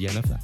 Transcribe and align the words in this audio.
die 0.00 0.06
NFL. 0.06 0.38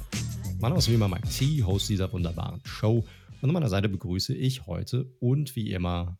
Mein 0.59 0.69
Name 0.69 0.77
ist 0.77 0.87
wie 0.87 0.93
immer 0.93 1.07
Mike 1.07 1.27
T, 1.29 1.63
Host 1.63 1.89
dieser 1.89 2.13
wunderbaren 2.13 2.61
Show. 2.63 3.03
Und 3.41 3.49
an 3.49 3.53
meiner 3.53 3.69
Seite 3.69 3.89
begrüße 3.89 4.35
ich 4.35 4.67
heute 4.67 5.05
und 5.19 5.55
wie 5.55 5.71
immer 5.71 6.19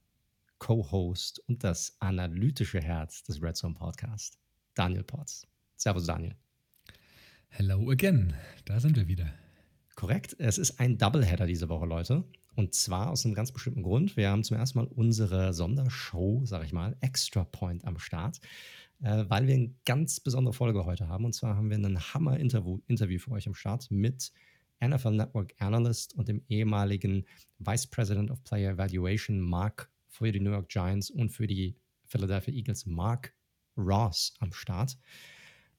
Co-Host 0.57 1.43
und 1.47 1.63
das 1.63 1.97
analytische 1.99 2.81
Herz 2.81 3.21
des 3.21 3.39
Red 3.39 3.55
Zone 3.55 3.75
Podcast, 3.75 4.39
Daniel 4.73 5.03
Potts. 5.03 5.45
Servus, 5.75 6.07
Daniel. 6.07 6.33
Hello 7.49 7.91
again. 7.91 8.33
Da 8.65 8.79
sind 8.79 8.97
wir 8.97 9.07
wieder. 9.07 9.31
Korrekt. 9.93 10.35
Es 10.39 10.57
ist 10.57 10.79
ein 10.79 10.97
Doubleheader 10.97 11.45
diese 11.45 11.69
Woche, 11.69 11.85
Leute. 11.85 12.23
Und 12.55 12.73
zwar 12.73 13.11
aus 13.11 13.23
einem 13.23 13.35
ganz 13.35 13.51
bestimmten 13.51 13.83
Grund. 13.83 14.17
Wir 14.17 14.31
haben 14.31 14.43
zum 14.43 14.57
ersten 14.57 14.79
Mal 14.79 14.87
unsere 14.87 15.53
Sondershow, 15.53 16.41
sag 16.45 16.65
ich 16.65 16.73
mal, 16.73 16.97
Extra 17.01 17.43
Point 17.43 17.85
am 17.85 17.99
Start, 17.99 18.39
weil 18.99 19.47
wir 19.47 19.53
eine 19.55 19.75
ganz 19.85 20.19
besondere 20.19 20.53
Folge 20.53 20.85
heute 20.85 21.07
haben. 21.07 21.25
Und 21.25 21.33
zwar 21.33 21.55
haben 21.55 21.69
wir 21.69 21.77
einen 21.77 21.99
Hammer-Interview 22.13 22.79
Interview 22.87 23.19
für 23.19 23.31
euch 23.31 23.47
am 23.47 23.53
Start 23.53 23.89
mit 23.91 24.31
NFL 24.83 25.11
Network 25.11 25.53
Analyst 25.59 26.15
und 26.15 26.27
dem 26.27 26.43
ehemaligen 26.49 27.25
Vice 27.59 27.87
President 27.87 28.31
of 28.31 28.43
Player 28.43 28.73
Evaluation, 28.73 29.39
Mark, 29.39 29.91
für 30.07 30.31
die 30.31 30.39
New 30.39 30.51
York 30.51 30.69
Giants 30.69 31.09
und 31.09 31.29
für 31.29 31.47
die 31.47 31.75
Philadelphia 32.05 32.53
Eagles, 32.53 32.85
Mark 32.85 33.33
Ross 33.77 34.33
am 34.39 34.51
Start. 34.51 34.97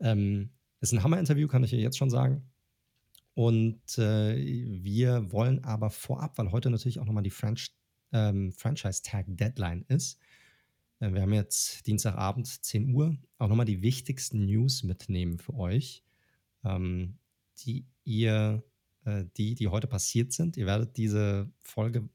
Ähm, 0.01 0.51
ist 0.81 0.93
ein 0.93 1.03
Hammer-Interview, 1.03 1.49
kann 1.49 1.65
ich 1.65 1.71
dir 1.71 1.81
jetzt 1.81 1.99
schon 1.99 2.11
sagen. 2.11 2.43
Und 3.35 3.99
äh, 3.99 4.37
wir 4.37 5.33
wollen 5.33 5.65
aber 5.65 5.91
vorab, 5.91 6.39
weil 6.39 6.53
heute 6.53 6.71
natürlich 6.71 7.01
auch 7.01 7.05
nochmal 7.05 7.23
die 7.23 7.31
Franch 7.31 7.73
ähm, 8.13 8.53
Franchise-Tag-Deadline 8.53 9.85
ist, 9.89 10.15
äh, 10.15 10.25
wir 11.01 11.23
haben 11.23 11.33
jetzt 11.33 11.87
Dienstagabend 11.87 12.47
10 12.47 12.93
Uhr, 12.93 13.17
auch 13.39 13.49
nochmal 13.49 13.67
die 13.67 13.83
wichtigsten 13.83 14.47
News 14.47 14.83
mitnehmen 14.83 15.39
für 15.39 15.55
euch, 15.55 16.05
ähm, 16.65 17.19
die 17.59 17.87
ihr, 18.05 18.65
äh, 19.05 19.25
die, 19.37 19.55
die 19.55 19.69
heute 19.69 19.87
passiert 19.87 20.33
sind. 20.33 20.57
Ihr 20.57 20.67
werdet 20.67 20.97
diese 20.97 21.51
Folge 21.61 22.09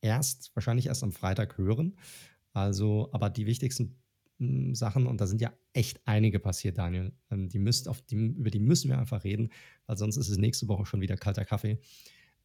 erst, 0.00 0.50
wahrscheinlich 0.54 0.86
erst 0.86 1.02
am 1.02 1.12
Freitag 1.12 1.58
hören. 1.58 1.96
Also, 2.52 3.08
aber 3.12 3.30
die 3.30 3.46
wichtigsten 3.46 3.96
Sachen 4.74 5.06
und 5.06 5.20
da 5.20 5.26
sind 5.26 5.40
ja 5.40 5.52
echt 5.72 6.00
einige 6.06 6.40
passiert, 6.40 6.78
Daniel. 6.78 7.12
Ähm, 7.30 7.48
die 7.48 7.58
müsst 7.58 7.88
auf 7.88 8.02
die, 8.02 8.16
über 8.16 8.50
die 8.50 8.58
müssen 8.58 8.90
wir 8.90 8.98
einfach 8.98 9.24
reden, 9.24 9.50
weil 9.86 9.96
sonst 9.96 10.16
ist 10.16 10.28
es 10.28 10.38
nächste 10.38 10.68
Woche 10.68 10.86
schon 10.86 11.00
wieder 11.00 11.16
kalter 11.16 11.44
Kaffee. 11.44 11.78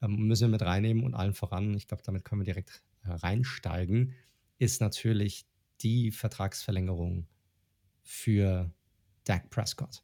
Ähm, 0.02 0.28
müssen 0.28 0.44
wir 0.44 0.50
mit 0.50 0.62
reinnehmen 0.62 1.03
und 1.03 1.16
allen 1.16 1.34
voran, 1.34 1.74
ich 1.76 1.88
glaube, 1.88 2.03
damit 2.03 2.26
können 2.26 2.42
wir 2.42 2.46
direkt 2.46 2.84
äh, 3.03 3.09
reinsteigen, 3.09 4.14
ist 4.59 4.81
natürlich 4.81 5.46
die 5.81 6.11
Vertragsverlängerung 6.11 7.27
für 8.03 8.72
Dak 9.23 9.49
Prescott. 9.49 10.03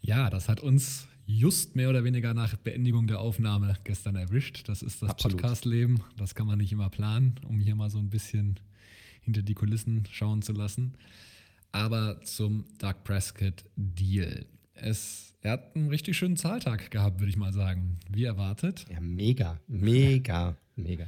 Ja, 0.00 0.28
das 0.28 0.48
hat 0.48 0.60
uns 0.60 1.08
just 1.26 1.76
mehr 1.76 1.88
oder 1.88 2.04
weniger 2.04 2.34
nach 2.34 2.54
Beendigung 2.56 3.06
der 3.06 3.20
Aufnahme 3.20 3.76
gestern 3.84 4.16
erwischt. 4.16 4.68
Das 4.68 4.82
ist 4.82 5.02
das 5.02 5.16
Podcast-Leben. 5.16 6.02
Das 6.16 6.34
kann 6.34 6.46
man 6.46 6.58
nicht 6.58 6.72
immer 6.72 6.90
planen, 6.90 7.36
um 7.48 7.60
hier 7.60 7.74
mal 7.74 7.90
so 7.90 7.98
ein 7.98 8.10
bisschen 8.10 8.60
hinter 9.22 9.42
die 9.42 9.54
Kulissen 9.54 10.06
schauen 10.10 10.42
zu 10.42 10.52
lassen. 10.52 10.94
Aber 11.72 12.20
zum 12.22 12.66
Doug 12.78 13.02
Prescott 13.02 13.64
Deal. 13.76 14.46
Es, 14.74 15.34
er 15.40 15.52
hat 15.52 15.74
einen 15.74 15.88
richtig 15.88 16.16
schönen 16.16 16.36
Zahltag 16.36 16.90
gehabt, 16.90 17.20
würde 17.20 17.30
ich 17.30 17.36
mal 17.36 17.52
sagen. 17.52 17.98
Wie 18.10 18.24
erwartet. 18.24 18.84
Ja, 18.90 19.00
mega, 19.00 19.58
mega, 19.66 20.56
mega. 20.76 21.06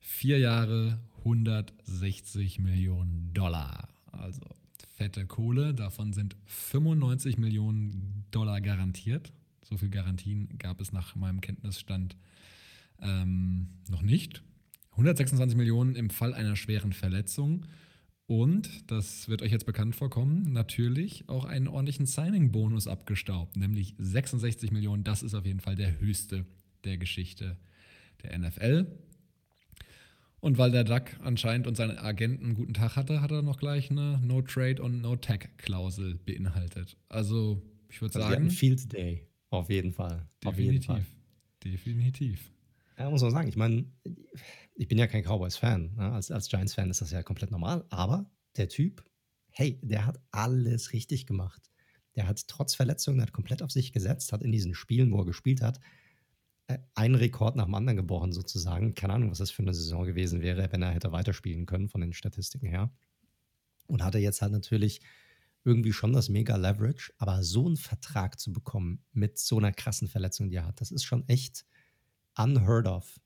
Vier 0.00 0.38
Jahre, 0.38 0.98
160 1.28 2.58
Millionen 2.58 3.32
Dollar. 3.34 3.88
Also 4.12 4.40
fette 4.96 5.26
Kohle. 5.26 5.74
Davon 5.74 6.12
sind 6.14 6.36
95 6.46 7.36
Millionen 7.36 8.24
Dollar 8.30 8.60
garantiert. 8.60 9.32
So 9.62 9.76
viel 9.76 9.90
Garantien 9.90 10.56
gab 10.58 10.80
es 10.80 10.92
nach 10.92 11.14
meinem 11.14 11.42
Kenntnisstand 11.42 12.16
ähm, 13.00 13.68
noch 13.90 14.00
nicht. 14.00 14.42
126 14.92 15.56
Millionen 15.56 15.94
im 15.96 16.08
Fall 16.08 16.32
einer 16.32 16.56
schweren 16.56 16.94
Verletzung. 16.94 17.66
Und, 18.26 18.90
das 18.90 19.28
wird 19.28 19.42
euch 19.42 19.52
jetzt 19.52 19.66
bekannt 19.66 19.96
vorkommen, 19.96 20.52
natürlich 20.52 21.28
auch 21.28 21.44
einen 21.44 21.68
ordentlichen 21.68 22.04
Signing-Bonus 22.04 22.86
abgestaubt, 22.86 23.56
nämlich 23.56 23.94
66 23.98 24.70
Millionen. 24.70 25.04
Das 25.04 25.22
ist 25.22 25.34
auf 25.34 25.46
jeden 25.46 25.60
Fall 25.60 25.76
der 25.76 25.98
höchste 25.98 26.44
der 26.84 26.98
Geschichte 26.98 27.56
der 28.22 28.38
NFL. 28.38 28.86
Und 30.40 30.56
weil 30.56 30.70
der 30.70 30.84
Duck 30.84 31.18
anscheinend 31.20 31.66
und 31.66 31.76
seine 31.76 32.00
Agenten 32.00 32.44
einen 32.44 32.54
guten 32.54 32.74
Tag 32.74 32.96
hatte, 32.96 33.20
hat 33.20 33.30
er 33.30 33.42
noch 33.42 33.58
gleich 33.58 33.90
eine 33.90 34.20
No-Trade- 34.22 34.82
und 34.82 35.00
No-Tag-Klausel 35.00 36.14
beinhaltet. 36.14 36.96
Also, 37.08 37.60
ich 37.88 38.00
würde 38.00 38.14
also 38.16 38.28
sagen. 38.28 38.44
Ein 38.44 38.50
Field 38.50 38.92
Day, 38.92 39.26
auf 39.50 39.68
jeden 39.68 39.92
Fall. 39.92 40.28
Definitiv. 40.44 40.72
Jeden 40.72 40.82
Fall. 40.82 41.06
Definitiv. 41.64 42.52
Ja, 42.98 43.10
muss 43.10 43.22
man 43.22 43.32
sagen. 43.32 43.48
Ich 43.48 43.56
meine, 43.56 43.84
ich 44.74 44.86
bin 44.86 44.98
ja 44.98 45.06
kein 45.06 45.24
Cowboys-Fan. 45.24 45.94
Ne? 45.96 46.12
Als, 46.12 46.30
als 46.30 46.48
Giants-Fan 46.48 46.90
ist 46.90 47.00
das 47.00 47.10
ja 47.10 47.22
komplett 47.22 47.50
normal. 47.50 47.84
Aber 47.90 48.30
der 48.56 48.68
Typ, 48.68 49.04
hey, 49.50 49.80
der 49.82 50.06
hat 50.06 50.20
alles 50.30 50.92
richtig 50.92 51.26
gemacht. 51.26 51.70
Der 52.14 52.28
hat 52.28 52.46
trotz 52.48 52.74
Verletzungen, 52.74 53.20
hat 53.20 53.32
komplett 53.32 53.62
auf 53.62 53.70
sich 53.70 53.92
gesetzt, 53.92 54.32
hat 54.32 54.42
in 54.42 54.52
diesen 54.52 54.74
Spielen, 54.74 55.12
wo 55.12 55.20
er 55.20 55.26
gespielt 55.26 55.62
hat, 55.62 55.80
einen 56.94 57.14
Rekord 57.14 57.56
nach 57.56 57.64
dem 57.64 57.74
anderen 57.74 57.96
gebrochen, 57.96 58.32
sozusagen. 58.32 58.94
Keine 58.94 59.14
Ahnung, 59.14 59.30
was 59.30 59.38
das 59.38 59.50
für 59.50 59.62
eine 59.62 59.74
Saison 59.74 60.04
gewesen 60.04 60.42
wäre, 60.42 60.70
wenn 60.70 60.82
er 60.82 60.90
hätte 60.90 61.12
weiterspielen 61.12 61.66
können, 61.66 61.88
von 61.88 62.00
den 62.00 62.12
Statistiken 62.12 62.66
her. 62.66 62.90
Und 63.86 64.04
hatte 64.04 64.18
jetzt 64.18 64.42
halt 64.42 64.52
natürlich 64.52 65.00
irgendwie 65.64 65.92
schon 65.92 66.12
das 66.12 66.28
mega 66.28 66.56
Leverage, 66.56 67.12
aber 67.18 67.42
so 67.42 67.66
einen 67.66 67.76
Vertrag 67.76 68.38
zu 68.38 68.52
bekommen 68.52 69.02
mit 69.12 69.38
so 69.38 69.58
einer 69.58 69.72
krassen 69.72 70.08
Verletzung, 70.08 70.50
die 70.50 70.56
er 70.56 70.66
hat, 70.66 70.80
das 70.80 70.90
ist 70.90 71.04
schon 71.04 71.26
echt 71.28 71.64
unheard 72.36 72.86
of. 72.86 73.20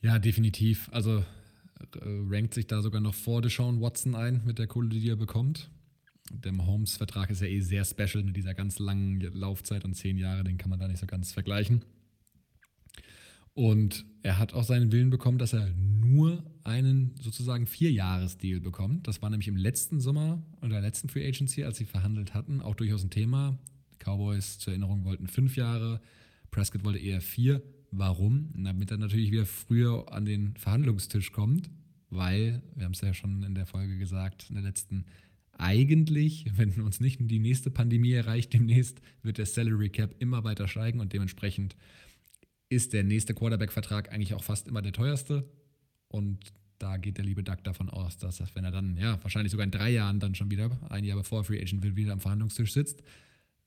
Ja, 0.00 0.18
definitiv. 0.18 0.88
Also 0.92 1.18
äh, 1.18 1.24
rankt 2.02 2.54
sich 2.54 2.66
da 2.66 2.80
sogar 2.80 3.00
noch 3.00 3.14
vor 3.14 3.42
Deshaun 3.42 3.80
Watson 3.80 4.14
ein 4.14 4.42
mit 4.44 4.58
der 4.58 4.66
Kohle, 4.66 4.88
die 4.88 5.08
er 5.08 5.16
bekommt. 5.16 5.70
Der 6.32 6.52
Mahomes-Vertrag 6.52 7.30
ist 7.30 7.40
ja 7.40 7.46
eh 7.46 7.60
sehr 7.60 7.84
special 7.84 8.24
mit 8.24 8.36
dieser 8.36 8.54
ganz 8.54 8.78
langen 8.78 9.20
Laufzeit 9.20 9.84
und 9.84 9.94
zehn 9.94 10.18
Jahre, 10.18 10.44
den 10.44 10.58
kann 10.58 10.70
man 10.70 10.78
da 10.78 10.88
nicht 10.88 11.00
so 11.00 11.06
ganz 11.06 11.32
vergleichen. 11.32 11.84
Und 13.54 14.04
er 14.22 14.38
hat 14.38 14.52
auch 14.52 14.64
seinen 14.64 14.92
Willen 14.92 15.08
bekommen, 15.08 15.38
dass 15.38 15.54
er 15.54 15.70
nur 15.70 16.44
einen 16.62 17.14
sozusagen 17.22 17.66
Vierjahres-Deal 17.66 18.60
bekommt. 18.60 19.08
Das 19.08 19.22
war 19.22 19.30
nämlich 19.30 19.48
im 19.48 19.56
letzten 19.56 19.98
Sommer 19.98 20.42
oder 20.58 20.68
der 20.70 20.80
letzten 20.82 21.08
Free 21.08 21.26
Agency, 21.26 21.64
als 21.64 21.78
sie 21.78 21.86
verhandelt 21.86 22.34
hatten, 22.34 22.60
auch 22.60 22.74
durchaus 22.74 23.02
ein 23.02 23.10
Thema. 23.10 23.58
Cowboys 23.98 24.58
zur 24.58 24.72
Erinnerung 24.72 25.04
wollten 25.04 25.26
fünf 25.26 25.56
Jahre, 25.56 26.02
Prescott 26.50 26.84
wollte 26.84 26.98
eher 26.98 27.22
vier. 27.22 27.62
Warum? 27.90 28.50
Damit 28.54 28.90
er 28.90 28.98
natürlich 28.98 29.30
wieder 29.30 29.46
früher 29.46 30.12
an 30.12 30.26
den 30.26 30.54
Verhandlungstisch 30.56 31.32
kommt, 31.32 31.70
weil, 32.10 32.62
wir 32.74 32.84
haben 32.84 32.92
es 32.92 33.00
ja 33.00 33.14
schon 33.14 33.42
in 33.42 33.54
der 33.54 33.66
Folge 33.66 33.96
gesagt, 33.96 34.46
in 34.50 34.56
der 34.56 34.64
letzten, 34.64 35.06
eigentlich, 35.58 36.46
wenn 36.56 36.80
uns 36.82 37.00
nicht 37.00 37.18
die 37.20 37.38
nächste 37.38 37.70
Pandemie 37.70 38.12
erreicht, 38.12 38.52
demnächst 38.52 39.00
wird 39.22 39.38
der 39.38 39.46
Salary 39.46 39.88
Cap 39.90 40.14
immer 40.18 40.44
weiter 40.44 40.68
steigen 40.68 41.00
und 41.00 41.12
dementsprechend 41.12 41.76
ist 42.68 42.92
der 42.92 43.04
nächste 43.04 43.34
Quarterback-Vertrag 43.34 44.12
eigentlich 44.12 44.34
auch 44.34 44.44
fast 44.44 44.68
immer 44.68 44.82
der 44.82 44.92
teuerste. 44.92 45.48
Und 46.08 46.52
da 46.78 46.96
geht 46.96 47.16
der 47.18 47.24
liebe 47.24 47.42
Duck 47.42 47.62
davon 47.64 47.88
aus, 47.88 48.18
dass, 48.18 48.42
wenn 48.54 48.64
er 48.64 48.70
dann, 48.70 48.96
ja, 48.96 49.22
wahrscheinlich 49.22 49.50
sogar 49.50 49.64
in 49.64 49.70
drei 49.70 49.90
Jahren 49.90 50.20
dann 50.20 50.34
schon 50.34 50.50
wieder, 50.50 50.70
ein 50.90 51.04
Jahr 51.04 51.16
bevor 51.16 51.44
Free 51.44 51.60
Agent 51.60 51.82
will, 51.82 51.96
wieder 51.96 52.12
am 52.12 52.20
Verhandlungstisch 52.20 52.72
sitzt, 52.72 53.02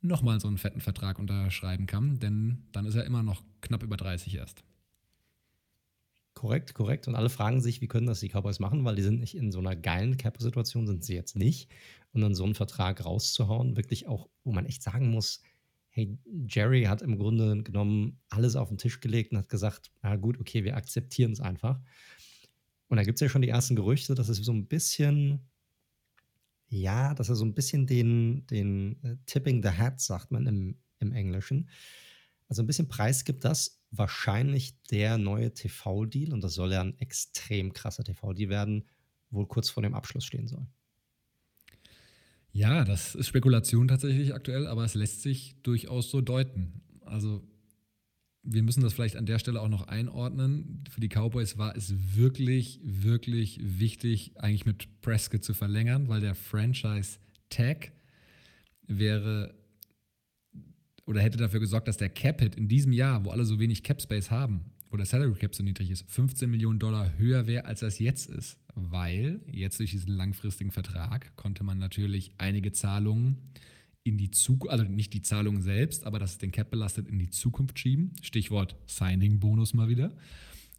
nochmal 0.02 0.40
so 0.40 0.48
einen 0.48 0.58
fetten 0.58 0.82
Vertrag 0.82 1.20
unterschreiben 1.20 1.86
kann, 1.86 2.20
denn 2.20 2.64
dann 2.72 2.86
ist 2.86 2.96
er 2.96 3.06
immer 3.06 3.24
noch 3.24 3.44
knapp 3.62 3.84
über 3.84 3.98
30 3.98 4.36
erst. 4.36 4.64
Korrekt, 6.40 6.74
korrekt. 6.74 7.10
Und 7.10 7.16
alle 7.16 7.30
fragen 7.30 7.60
sich, 7.60 7.82
wie 7.82 7.90
können 7.90 8.08
das 8.08 8.22
die 8.22 8.30
Cowboys 8.30 8.60
machen, 8.60 8.86
weil 8.86 8.96
die 8.96 9.02
sind 9.02 9.20
nicht 9.20 9.36
in 9.36 9.52
so 9.52 9.60
einer 9.60 9.76
geilen 9.76 10.16
Cap-Situation, 10.16 10.88
sind 10.88 11.04
sie 11.04 11.14
jetzt 11.14 11.36
nicht. 11.36 11.70
Und 12.14 12.22
dann 12.22 12.34
so 12.34 12.46
einen 12.46 12.56
Vertrag 12.56 13.04
rauszuhauen, 13.04 13.76
wirklich 13.76 14.08
auch, 14.08 14.30
wo 14.46 14.54
man 14.54 14.66
echt 14.66 14.82
sagen 14.82 15.12
muss, 15.12 15.42
hey, 15.90 16.18
Jerry 16.48 16.84
hat 16.84 17.02
im 17.02 17.18
Grunde 17.18 17.62
genommen 17.64 18.22
alles 18.30 18.56
auf 18.56 18.70
den 18.70 18.78
Tisch 18.78 19.02
gelegt 19.02 19.34
und 19.34 19.38
hat 19.38 19.50
gesagt, 19.50 19.92
na 20.02 20.16
gut, 20.16 20.40
okay, 20.40 20.64
wir 20.64 20.78
akzeptieren 20.78 21.34
es 21.34 21.42
einfach. 21.42 21.78
Und 22.88 22.96
da 22.96 23.04
gibt 23.04 23.18
es 23.18 23.20
ja 23.20 23.28
schon 23.28 23.42
die 23.42 23.50
ersten 23.50 23.76
Gerüchte, 23.76 24.16
dass 24.16 24.30
es 24.30 24.38
so 24.38 24.54
ein 24.54 24.66
bisschen 24.66 25.42
ja, 26.70 27.14
dass 27.16 27.28
er 27.28 27.36
so 27.36 27.44
ein 27.44 27.54
bisschen 27.54 27.86
den, 27.86 28.48
den 28.48 29.04
äh, 29.04 29.18
Tipping 29.26 29.62
the 29.62 29.72
Hat, 29.72 30.00
sagt 30.00 30.32
man 30.32 30.48
im, 30.48 30.78
im 31.00 31.12
Englischen. 31.12 31.68
Also 32.48 32.64
ein 32.64 32.68
bisschen 32.68 32.88
Preis 32.88 33.26
gibt 33.26 33.44
das 33.44 33.79
wahrscheinlich 33.92 34.82
der 34.84 35.18
neue 35.18 35.54
TV-Deal, 35.54 36.34
und 36.34 36.44
das 36.44 36.54
soll 36.54 36.72
ja 36.72 36.82
ein 36.82 36.98
extrem 37.00 37.74
krasser 37.74 38.04
TV-Deal 38.04 38.50
werden, 38.50 38.86
wohl 39.32 39.48
kurz 39.48 39.70
vor 39.70 39.84
dem 39.84 39.94
Abschluss 39.94 40.26
stehen 40.26 40.48
soll. 40.48 40.66
Ja, 42.52 42.84
das 42.84 43.16
ist 43.16 43.28
Spekulation 43.28 43.88
tatsächlich 43.88 44.34
aktuell, 44.34 44.68
aber 44.68 44.84
es 44.84 44.96
lässt 44.96 45.22
sich 45.22 45.56
durchaus 45.62 46.10
so 46.10 46.22
deuten. 46.22 46.82
Also 47.02 47.44
wir 48.42 48.64
müssen 48.64 48.82
das 48.82 48.94
vielleicht 48.94 49.16
an 49.16 49.26
der 49.26 49.38
Stelle 49.38 49.62
auch 49.62 49.68
noch 49.68 49.88
einordnen. 49.88 50.84
Für 50.90 51.02
die 51.02 51.10
Cowboys 51.10 51.58
war 51.58 51.76
es 51.76 51.94
wirklich, 52.16 52.80
wirklich 52.84 53.60
wichtig, 53.62 54.34
eigentlich 54.38 54.66
mit 54.66 55.02
Prescott 55.02 55.44
zu 55.44 55.54
verlängern, 55.54 56.08
weil 56.08 56.22
der 56.22 56.36
Franchise 56.36 57.20
Tag 57.50 57.92
wäre 58.88 59.59
oder 61.10 61.22
hätte 61.22 61.40
dafür 61.40 61.60
gesorgt, 61.60 61.88
dass 61.88 61.98
der 61.98 62.10
Cap-Hit 62.10 62.54
in 62.54 62.68
diesem 62.68 62.92
Jahr, 62.92 63.26
wo 63.26 63.32
alle 63.32 63.44
so 63.44 63.58
wenig 63.58 63.82
Cap-Space 63.82 64.30
haben, 64.30 64.62
wo 64.92 64.98
der 64.98 65.08
Salary 65.08 65.34
Cap 65.34 65.56
so 65.56 65.64
niedrig 65.64 65.90
ist, 65.90 66.08
15 66.08 66.48
Millionen 66.48 66.78
Dollar 66.78 67.18
höher 67.18 67.48
wäre, 67.48 67.66
als 67.66 67.80
das 67.80 67.98
jetzt 67.98 68.30
ist. 68.30 68.60
Weil 68.76 69.42
jetzt 69.52 69.80
durch 69.80 69.90
diesen 69.90 70.16
langfristigen 70.16 70.70
Vertrag 70.70 71.36
konnte 71.36 71.64
man 71.64 71.80
natürlich 71.80 72.32
einige 72.38 72.74
Zahlungen 72.74 73.38
in 74.04 74.20
die 74.20 74.30
Zukunft, 74.30 74.72
also 74.72 74.84
nicht 74.84 75.14
die 75.16 75.24
Zahlungen 75.24 75.64
selbst, 75.64 76.06
aber 76.06 76.20
das 76.20 76.38
den 76.38 76.52
Cap 76.52 76.70
belastet, 76.70 77.08
in 77.08 77.18
die 77.18 77.32
Zukunft 77.32 77.80
schieben. 77.80 78.14
Stichwort 78.22 78.76
Signing-Bonus 78.86 79.74
mal 79.74 79.90
wieder. 79.90 80.16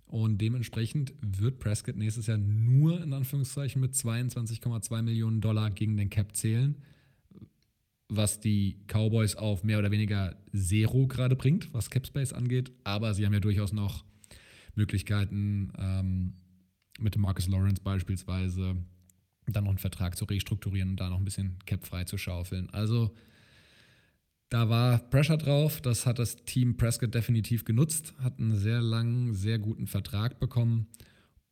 Und 0.06 0.40
dementsprechend 0.40 1.12
wird 1.20 1.58
Prescott 1.58 1.96
nächstes 1.96 2.28
Jahr 2.28 2.38
nur 2.38 3.02
in 3.02 3.12
Anführungszeichen 3.12 3.80
mit 3.80 3.94
22,2 3.94 5.02
Millionen 5.02 5.40
Dollar 5.40 5.72
gegen 5.72 5.96
den 5.96 6.08
Cap 6.08 6.36
zählen, 6.36 6.76
was 8.10 8.40
die 8.40 8.76
Cowboys 8.88 9.36
auf 9.36 9.64
mehr 9.64 9.78
oder 9.78 9.90
weniger 9.90 10.36
Zero 10.52 11.06
gerade 11.06 11.36
bringt, 11.36 11.72
was 11.72 11.90
Cap 11.90 12.06
Space 12.06 12.32
angeht. 12.32 12.72
Aber 12.84 13.14
sie 13.14 13.24
haben 13.24 13.32
ja 13.32 13.40
durchaus 13.40 13.72
noch 13.72 14.04
Möglichkeiten 14.74 15.72
ähm, 15.78 16.34
mit 16.98 17.16
Marcus 17.16 17.48
Lawrence 17.48 17.80
beispielsweise 17.82 18.76
dann 19.46 19.64
noch 19.64 19.70
einen 19.70 19.78
Vertrag 19.78 20.16
zu 20.16 20.24
restrukturieren 20.24 20.90
und 20.90 21.00
da 21.00 21.08
noch 21.08 21.18
ein 21.18 21.24
bisschen 21.24 21.58
Cap 21.66 21.84
frei 21.84 22.04
zu 22.04 22.18
schaufeln. 22.18 22.70
Also 22.70 23.14
da 24.48 24.68
war 24.68 24.98
Pressure 24.98 25.38
drauf, 25.38 25.80
das 25.80 26.06
hat 26.06 26.18
das 26.18 26.36
Team 26.44 26.76
Prescott 26.76 27.14
definitiv 27.14 27.64
genutzt, 27.64 28.14
hat 28.18 28.38
einen 28.38 28.56
sehr 28.56 28.80
langen, 28.80 29.32
sehr 29.34 29.58
guten 29.58 29.86
Vertrag 29.86 30.40
bekommen 30.40 30.88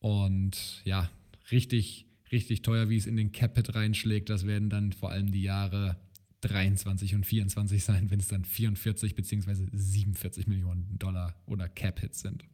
und 0.00 0.82
ja, 0.84 1.10
richtig, 1.50 2.06
richtig 2.32 2.62
teuer, 2.62 2.88
wie 2.88 2.96
es 2.96 3.06
in 3.06 3.16
den 3.16 3.32
Cap-Hit 3.32 3.74
reinschlägt. 3.74 4.30
Das 4.30 4.46
werden 4.46 4.68
dann 4.68 4.92
vor 4.92 5.10
allem 5.10 5.30
die 5.30 5.42
Jahre 5.42 5.96
23 6.40 7.14
und 7.14 7.26
24 7.26 7.84
sein, 7.84 8.10
wenn 8.10 8.20
es 8.20 8.28
dann 8.28 8.44
44 8.44 9.14
bzw. 9.14 9.66
47 9.72 10.46
Millionen 10.46 10.98
Dollar 10.98 11.34
oder 11.46 11.68
Cap-Hits 11.68 12.20
sind. 12.20 12.44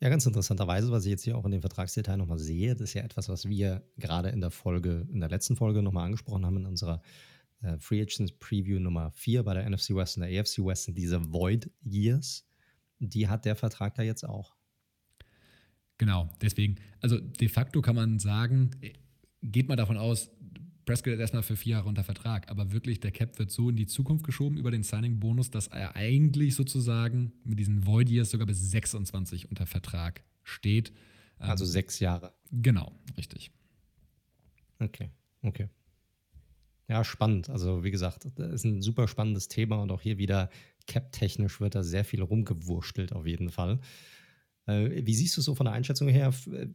Ja, 0.00 0.08
ganz 0.08 0.24
interessanterweise, 0.26 0.92
was 0.92 1.04
ich 1.04 1.10
jetzt 1.10 1.24
hier 1.24 1.36
auch 1.36 1.44
in 1.44 1.50
dem 1.50 1.60
Vertragsdetail 1.60 2.16
nochmal 2.16 2.38
sehe, 2.38 2.74
das 2.74 2.90
ist 2.90 2.94
ja 2.94 3.02
etwas, 3.02 3.28
was 3.28 3.48
wir 3.48 3.82
gerade 3.96 4.28
in 4.28 4.40
der 4.40 4.50
Folge, 4.50 5.06
in 5.10 5.18
der 5.20 5.28
letzten 5.28 5.56
Folge 5.56 5.82
nochmal 5.82 6.06
angesprochen 6.06 6.46
haben, 6.46 6.58
in 6.58 6.66
unserer 6.66 7.02
äh, 7.62 7.78
Free 7.78 8.00
Agents 8.00 8.32
Preview 8.38 8.78
Nummer 8.78 9.10
4 9.10 9.42
bei 9.42 9.54
der 9.54 9.68
NFC 9.68 9.94
West 9.94 10.16
und 10.16 10.22
der 10.22 10.40
AFC 10.40 10.58
West 10.64 10.84
sind 10.84 10.96
diese 10.96 11.32
Void 11.32 11.70
Years. 11.82 12.46
Die 13.00 13.28
hat 13.28 13.44
der 13.44 13.56
Vertrag 13.56 13.94
da 13.96 14.02
jetzt 14.02 14.24
auch. 14.24 14.54
Genau, 15.98 16.30
deswegen, 16.40 16.76
also 17.00 17.18
de 17.18 17.48
facto 17.48 17.82
kann 17.82 17.96
man 17.96 18.20
sagen, 18.20 18.70
geht 19.42 19.68
mal 19.68 19.74
davon 19.74 19.96
aus, 19.96 20.30
Prescott 20.88 21.12
ist 21.12 21.20
erstmal 21.20 21.42
für 21.42 21.54
vier 21.54 21.72
Jahre 21.72 21.86
unter 21.86 22.02
Vertrag, 22.02 22.50
aber 22.50 22.72
wirklich 22.72 22.98
der 22.98 23.10
Cap 23.10 23.38
wird 23.38 23.50
so 23.50 23.68
in 23.68 23.76
die 23.76 23.84
Zukunft 23.84 24.24
geschoben 24.24 24.56
über 24.56 24.70
den 24.70 24.82
Signing-Bonus, 24.82 25.50
dass 25.50 25.66
er 25.66 25.96
eigentlich 25.96 26.54
sozusagen 26.54 27.34
mit 27.44 27.58
diesen 27.58 27.86
Void 27.86 28.08
Years 28.08 28.30
sogar 28.30 28.46
bis 28.46 28.70
26 28.70 29.50
unter 29.50 29.66
Vertrag 29.66 30.24
steht. 30.44 30.94
Also 31.36 31.64
ähm, 31.64 31.70
sechs 31.70 32.00
Jahre. 32.00 32.32
Genau, 32.50 32.98
richtig. 33.18 33.50
Okay, 34.78 35.10
okay. 35.42 35.68
Ja, 36.88 37.04
spannend. 37.04 37.50
Also 37.50 37.84
wie 37.84 37.90
gesagt, 37.90 38.26
das 38.36 38.52
ist 38.52 38.64
ein 38.64 38.80
super 38.80 39.08
spannendes 39.08 39.48
Thema 39.48 39.82
und 39.82 39.92
auch 39.92 40.00
hier 40.00 40.16
wieder 40.16 40.48
cap-technisch 40.86 41.60
wird 41.60 41.74
da 41.74 41.82
sehr 41.82 42.06
viel 42.06 42.22
rumgewurstelt 42.22 43.12
auf 43.12 43.26
jeden 43.26 43.50
Fall. 43.50 43.78
Äh, 44.64 45.04
wie 45.04 45.14
siehst 45.14 45.36
du 45.36 45.42
es 45.42 45.44
so 45.44 45.54
von 45.54 45.66
der 45.66 45.74
Einschätzung 45.74 46.08
her? 46.08 46.32
Äh, 46.50 46.68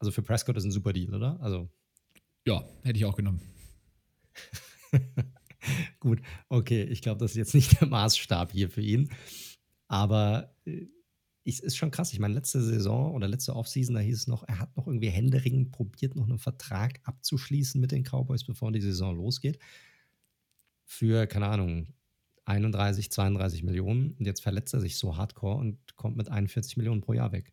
also 0.00 0.10
für 0.10 0.22
Prescott 0.22 0.56
ist 0.56 0.64
ein 0.64 0.72
super 0.72 0.92
Deal, 0.92 1.14
oder? 1.14 1.40
Also 1.40 1.70
ja, 2.44 2.64
hätte 2.82 2.98
ich 2.98 3.04
auch 3.04 3.14
genommen. 3.14 3.40
Gut, 6.00 6.20
okay, 6.48 6.84
ich 6.84 7.02
glaube, 7.02 7.18
das 7.18 7.32
ist 7.32 7.36
jetzt 7.36 7.54
nicht 7.54 7.80
der 7.80 7.88
Maßstab 7.88 8.52
hier 8.52 8.70
für 8.70 8.80
ihn. 8.80 9.10
Aber 9.88 10.54
äh, 10.64 10.86
es 11.44 11.60
ist 11.60 11.76
schon 11.76 11.90
krass. 11.90 12.12
Ich 12.12 12.18
meine, 12.18 12.34
letzte 12.34 12.62
Saison 12.62 13.14
oder 13.14 13.28
letzte 13.28 13.56
Offseason, 13.56 13.94
da 13.94 14.00
hieß 14.00 14.16
es 14.16 14.26
noch, 14.26 14.44
er 14.46 14.58
hat 14.58 14.76
noch 14.76 14.86
irgendwie 14.86 15.10
händeringend 15.10 15.72
probiert, 15.72 16.16
noch 16.16 16.28
einen 16.28 16.38
Vertrag 16.38 17.00
abzuschließen 17.04 17.80
mit 17.80 17.92
den 17.92 18.04
Cowboys, 18.04 18.44
bevor 18.44 18.72
die 18.72 18.80
Saison 18.80 19.16
losgeht. 19.16 19.58
Für, 20.84 21.26
keine 21.26 21.48
Ahnung, 21.48 21.94
31, 22.44 23.10
32 23.10 23.62
Millionen. 23.62 24.12
Und 24.18 24.26
jetzt 24.26 24.42
verletzt 24.42 24.74
er 24.74 24.80
sich 24.80 24.96
so 24.96 25.16
hardcore 25.16 25.56
und 25.56 25.96
kommt 25.96 26.16
mit 26.16 26.28
41 26.28 26.76
Millionen 26.76 27.00
pro 27.00 27.12
Jahr 27.12 27.32
weg. 27.32 27.52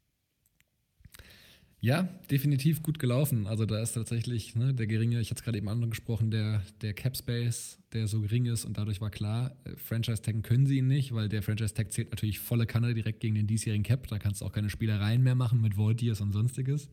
Ja, 1.79 2.03
definitiv 2.31 2.81
gut 2.81 2.97
gelaufen. 2.97 3.45
Also 3.45 3.67
da 3.67 3.79
ist 3.79 3.93
tatsächlich 3.93 4.55
ne, 4.55 4.73
der 4.73 4.87
geringe, 4.87 5.19
ich 5.19 5.29
hatte 5.29 5.39
es 5.39 5.43
gerade 5.43 5.59
eben 5.59 5.69
angesprochen, 5.69 6.31
der, 6.31 6.63
der 6.81 6.93
Cap 6.93 7.15
Space, 7.15 7.77
der 7.93 8.07
so 8.07 8.21
gering 8.21 8.45
ist 8.45 8.65
und 8.65 8.77
dadurch 8.77 8.99
war 8.99 9.11
klar, 9.11 9.55
äh, 9.63 9.75
Franchise 9.75 10.23
Taggen 10.23 10.41
können 10.41 10.65
sie 10.65 10.79
ihn 10.79 10.87
nicht, 10.87 11.13
weil 11.13 11.29
der 11.29 11.43
Franchise 11.43 11.75
Tag 11.75 11.91
zählt 11.91 12.09
natürlich 12.09 12.39
volle 12.39 12.65
Kanne 12.65 12.95
direkt 12.95 13.19
gegen 13.19 13.35
den 13.35 13.45
diesjährigen 13.45 13.83
Cap. 13.83 14.07
Da 14.07 14.17
kannst 14.17 14.41
du 14.41 14.45
auch 14.45 14.51
keine 14.51 14.71
Spielereien 14.71 15.21
mehr 15.21 15.35
machen 15.35 15.61
mit 15.61 15.77
Voltiers 15.77 16.19
und 16.19 16.31
sonstiges. 16.31 16.89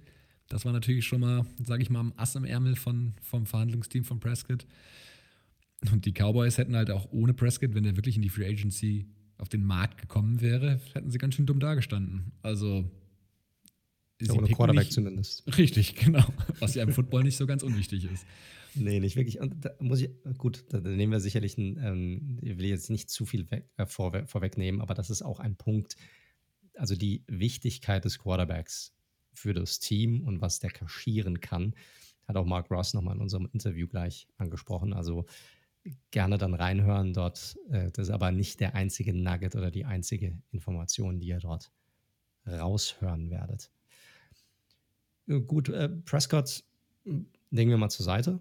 Das 0.48 0.66
war 0.66 0.72
natürlich 0.74 1.06
schon 1.06 1.20
mal, 1.20 1.46
sage 1.64 1.82
ich 1.82 1.88
mal, 1.88 2.00
am 2.00 2.12
Ass 2.16 2.34
im 2.34 2.44
Ärmel 2.44 2.76
von, 2.76 3.14
vom 3.22 3.46
Verhandlungsteam 3.46 4.04
von 4.04 4.20
Prescott. 4.20 4.66
Und 5.90 6.04
die 6.04 6.12
Cowboys 6.12 6.58
hätten 6.58 6.76
halt 6.76 6.90
auch 6.90 7.10
ohne 7.10 7.32
Prescott, 7.32 7.74
wenn 7.74 7.86
er 7.86 7.96
wirklich 7.96 8.16
in 8.16 8.22
die 8.22 8.28
Free 8.28 8.46
Agency 8.46 9.06
auf 9.38 9.48
den 9.48 9.64
Markt 9.64 10.00
gekommen 10.00 10.42
wäre, 10.42 10.78
hätten 10.92 11.10
sie 11.10 11.18
ganz 11.18 11.34
schön 11.34 11.46
dumm 11.46 11.58
dagestanden. 11.58 12.32
Also 12.42 12.90
ja, 14.28 14.34
ohne 14.34 14.48
Quarterback 14.48 14.84
nicht, 14.84 14.92
zumindest. 14.92 15.44
Richtig, 15.58 15.94
genau. 15.96 16.24
Was 16.60 16.74
ja 16.74 16.82
im 16.82 16.92
Football 16.92 17.24
nicht 17.24 17.36
so 17.36 17.46
ganz 17.46 17.62
unwichtig 17.62 18.04
ist. 18.04 18.26
Nee, 18.74 19.00
nicht 19.00 19.16
wirklich. 19.16 19.40
Und 19.40 19.64
da 19.64 19.70
muss 19.78 20.00
ich, 20.00 20.10
gut, 20.36 20.64
da 20.68 20.80
nehmen 20.80 21.12
wir 21.12 21.20
sicherlich, 21.20 21.56
ein, 21.58 21.78
ähm, 21.82 22.38
ich 22.42 22.58
will 22.58 22.66
jetzt 22.66 22.90
nicht 22.90 23.08
zu 23.08 23.24
viel 23.24 23.50
weg, 23.50 23.68
äh, 23.76 23.86
vor, 23.86 24.26
vorwegnehmen, 24.26 24.80
aber 24.80 24.94
das 24.94 25.10
ist 25.10 25.22
auch 25.22 25.38
ein 25.38 25.56
Punkt, 25.56 25.96
also 26.76 26.96
die 26.96 27.22
Wichtigkeit 27.28 28.04
des 28.04 28.18
Quarterbacks 28.18 28.92
für 29.32 29.54
das 29.54 29.78
Team 29.78 30.22
und 30.24 30.40
was 30.40 30.58
der 30.58 30.70
kaschieren 30.70 31.40
kann, 31.40 31.74
hat 32.26 32.36
auch 32.36 32.46
Mark 32.46 32.70
Ross 32.70 32.94
nochmal 32.94 33.14
in 33.14 33.20
unserem 33.20 33.48
Interview 33.52 33.86
gleich 33.86 34.26
angesprochen. 34.38 34.92
Also 34.92 35.26
gerne 36.10 36.38
dann 36.38 36.54
reinhören 36.54 37.12
dort. 37.12 37.56
Äh, 37.70 37.90
das 37.92 38.08
ist 38.08 38.14
aber 38.14 38.32
nicht 38.32 38.60
der 38.60 38.74
einzige 38.74 39.14
Nugget 39.14 39.54
oder 39.54 39.70
die 39.70 39.84
einzige 39.84 40.38
Information, 40.50 41.20
die 41.20 41.28
ihr 41.28 41.38
dort 41.38 41.70
raushören 42.46 43.30
werdet. 43.30 43.70
Äh, 45.28 45.40
gut, 45.40 45.68
äh, 45.68 45.88
Prescott 45.88 46.64
hm, 47.04 47.26
legen 47.50 47.70
wir 47.70 47.78
mal 47.78 47.90
zur 47.90 48.04
Seite. 48.04 48.40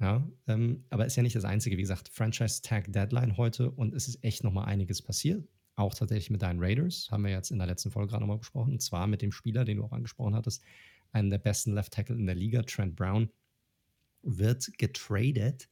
Ja, 0.00 0.28
ähm, 0.48 0.84
aber 0.90 1.06
ist 1.06 1.16
ja 1.16 1.22
nicht 1.22 1.36
das 1.36 1.44
Einzige. 1.44 1.76
Wie 1.76 1.82
gesagt, 1.82 2.08
Franchise 2.08 2.62
Tag 2.62 2.92
Deadline 2.92 3.36
heute 3.36 3.70
und 3.70 3.94
es 3.94 4.08
ist 4.08 4.22
echt 4.24 4.42
nochmal 4.42 4.66
einiges 4.66 5.00
passiert. 5.00 5.46
Auch 5.76 5.94
tatsächlich 5.94 6.30
mit 6.30 6.42
deinen 6.42 6.60
Raiders, 6.60 7.08
haben 7.10 7.24
wir 7.24 7.30
jetzt 7.30 7.50
in 7.50 7.58
der 7.58 7.66
letzten 7.66 7.90
Folge 7.90 8.10
gerade 8.10 8.22
nochmal 8.22 8.38
besprochen. 8.38 8.72
Und 8.72 8.82
zwar 8.82 9.06
mit 9.06 9.22
dem 9.22 9.32
Spieler, 9.32 9.64
den 9.64 9.78
du 9.78 9.84
auch 9.84 9.92
angesprochen 9.92 10.34
hattest, 10.34 10.62
einen 11.12 11.30
der 11.30 11.38
besten 11.38 11.72
Left 11.72 11.92
Tackle 11.92 12.16
in 12.16 12.26
der 12.26 12.34
Liga, 12.34 12.62
Trent 12.62 12.96
Brown, 12.96 13.30
wird 14.22 14.76
getradet 14.78 15.68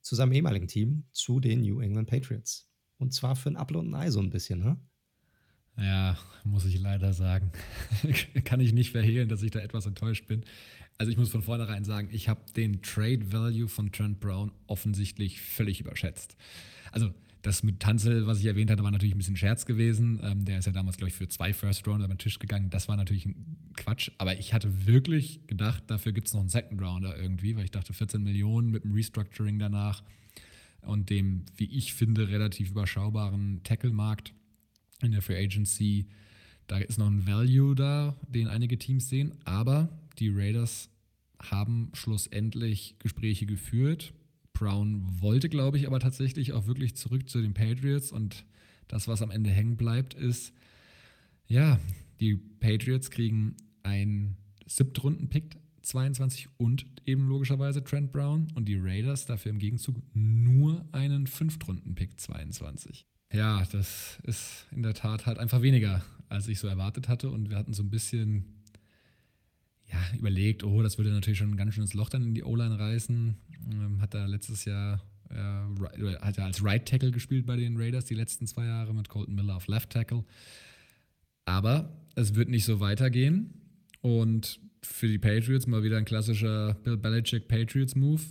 zu 0.00 0.16
seinem 0.16 0.32
ehemaligen 0.32 0.68
Team, 0.68 1.04
zu 1.12 1.40
den 1.40 1.62
New 1.62 1.80
England 1.80 2.08
Patriots. 2.08 2.68
Und 2.98 3.12
zwar 3.12 3.36
für 3.36 3.50
ein 3.50 3.56
Upload 3.56 3.86
und 3.86 3.94
ein 3.94 4.02
Ei 4.02 4.10
so 4.10 4.20
ein 4.20 4.30
bisschen, 4.30 4.60
ne? 4.60 4.78
Ja, 5.76 6.18
muss 6.44 6.64
ich 6.66 6.78
leider 6.78 7.12
sagen. 7.12 7.50
Kann 8.44 8.60
ich 8.60 8.72
nicht 8.72 8.90
verhehlen, 8.90 9.28
dass 9.28 9.42
ich 9.42 9.50
da 9.50 9.60
etwas 9.60 9.86
enttäuscht 9.86 10.26
bin. 10.26 10.44
Also 10.98 11.10
ich 11.10 11.18
muss 11.18 11.30
von 11.30 11.42
vornherein 11.42 11.84
sagen, 11.84 12.08
ich 12.12 12.28
habe 12.28 12.40
den 12.54 12.82
Trade 12.82 13.32
Value 13.32 13.68
von 13.68 13.90
Trent 13.90 14.20
Brown 14.20 14.52
offensichtlich 14.66 15.40
völlig 15.40 15.80
überschätzt. 15.80 16.36
Also 16.92 17.12
das 17.42 17.64
mit 17.64 17.80
Tanzel, 17.80 18.26
was 18.26 18.38
ich 18.38 18.46
erwähnt 18.46 18.70
hatte, 18.70 18.84
war 18.84 18.92
natürlich 18.92 19.14
ein 19.14 19.18
bisschen 19.18 19.36
Scherz 19.36 19.66
gewesen. 19.66 20.20
Ähm, 20.22 20.44
der 20.44 20.58
ist 20.58 20.66
ja 20.66 20.72
damals, 20.72 20.96
glaube 20.96 21.08
ich, 21.08 21.14
für 21.14 21.28
zwei 21.28 21.52
First 21.52 21.86
Rounder 21.88 22.04
über 22.04 22.14
den 22.14 22.18
Tisch 22.18 22.38
gegangen. 22.38 22.70
Das 22.70 22.86
war 22.86 22.96
natürlich 22.96 23.26
ein 23.26 23.56
Quatsch. 23.76 24.10
Aber 24.18 24.38
ich 24.38 24.54
hatte 24.54 24.86
wirklich 24.86 25.46
gedacht, 25.48 25.82
dafür 25.88 26.12
gibt 26.12 26.28
es 26.28 26.34
noch 26.34 26.40
einen 26.40 26.50
Second 26.50 26.80
Rounder 26.80 27.16
irgendwie, 27.16 27.56
weil 27.56 27.64
ich 27.64 27.72
dachte, 27.72 27.92
14 27.92 28.22
Millionen 28.22 28.70
mit 28.70 28.84
dem 28.84 28.94
Restructuring 28.94 29.58
danach 29.58 30.04
und 30.82 31.10
dem, 31.10 31.44
wie 31.56 31.64
ich 31.64 31.94
finde, 31.94 32.28
relativ 32.28 32.70
überschaubaren 32.70 33.60
Tackle-Markt 33.64 34.34
in 35.02 35.12
der 35.12 35.22
Free 35.22 35.42
Agency, 35.42 36.06
da 36.66 36.78
ist 36.78 36.98
noch 36.98 37.06
ein 37.06 37.26
Value 37.26 37.74
da, 37.74 38.16
den 38.28 38.48
einige 38.48 38.78
Teams 38.78 39.08
sehen, 39.08 39.34
aber 39.44 39.88
die 40.18 40.30
Raiders 40.30 40.88
haben 41.40 41.90
schlussendlich 41.94 42.96
Gespräche 42.98 43.46
geführt. 43.46 44.12
Brown 44.52 45.02
wollte, 45.20 45.48
glaube 45.48 45.78
ich, 45.78 45.86
aber 45.86 45.98
tatsächlich 45.98 46.52
auch 46.52 46.66
wirklich 46.66 46.94
zurück 46.94 47.28
zu 47.28 47.40
den 47.40 47.54
Patriots 47.54 48.12
und 48.12 48.44
das, 48.88 49.08
was 49.08 49.22
am 49.22 49.30
Ende 49.30 49.50
hängen 49.50 49.76
bleibt, 49.76 50.14
ist, 50.14 50.52
ja, 51.46 51.80
die 52.20 52.36
Patriots 52.36 53.10
kriegen 53.10 53.56
ein 53.82 54.36
Siebtrunden-Pick 54.66 55.56
22 55.82 56.48
und 56.58 56.86
eben 57.06 57.26
logischerweise 57.28 57.82
Trent 57.82 58.12
Brown 58.12 58.48
und 58.54 58.66
die 58.66 58.76
Raiders 58.76 59.26
dafür 59.26 59.50
im 59.50 59.58
Gegenzug 59.58 59.96
nur 60.14 60.86
einen 60.92 61.26
Fünftrunden-Pick 61.26 62.20
22. 62.20 63.06
Ja, 63.32 63.64
das 63.72 64.18
ist 64.24 64.66
in 64.72 64.82
der 64.82 64.94
Tat 64.94 65.26
halt 65.26 65.38
einfach 65.38 65.62
weniger, 65.62 66.02
als 66.28 66.48
ich 66.48 66.58
so 66.58 66.68
erwartet 66.68 67.08
hatte. 67.08 67.30
Und 67.30 67.50
wir 67.50 67.56
hatten 67.56 67.72
so 67.72 67.82
ein 67.82 67.90
bisschen, 67.90 68.44
ja, 69.90 69.98
überlegt, 70.18 70.64
oh, 70.64 70.82
das 70.82 70.98
würde 70.98 71.10
natürlich 71.10 71.38
schon 71.38 71.50
ein 71.50 71.56
ganz 71.56 71.74
schönes 71.74 71.94
Loch 71.94 72.10
dann 72.10 72.22
in 72.22 72.34
die 72.34 72.44
O-Line 72.44 72.78
reißen. 72.78 73.36
Ähm, 73.72 74.00
hat 74.00 74.14
er 74.14 74.28
letztes 74.28 74.64
Jahr, 74.66 75.02
äh, 75.30 76.16
hat 76.20 76.38
er 76.38 76.44
als 76.44 76.62
Right 76.62 76.86
Tackle 76.86 77.10
gespielt 77.10 77.46
bei 77.46 77.56
den 77.56 77.76
Raiders 77.78 78.04
die 78.04 78.14
letzten 78.14 78.46
zwei 78.46 78.66
Jahre 78.66 78.94
mit 78.94 79.08
Colton 79.08 79.34
Miller 79.34 79.56
auf 79.56 79.66
Left 79.66 79.90
Tackle. 79.90 80.24
Aber 81.46 81.96
es 82.14 82.34
wird 82.34 82.50
nicht 82.50 82.64
so 82.64 82.80
weitergehen. 82.80 83.54
Und 84.02 84.60
für 84.82 85.08
die 85.08 85.18
Patriots 85.18 85.66
mal 85.66 85.82
wieder 85.82 85.96
ein 85.96 86.04
klassischer 86.04 86.74
Bill 86.74 86.96
Belichick 86.96 87.48
Patriots 87.48 87.94
Move. 87.94 88.22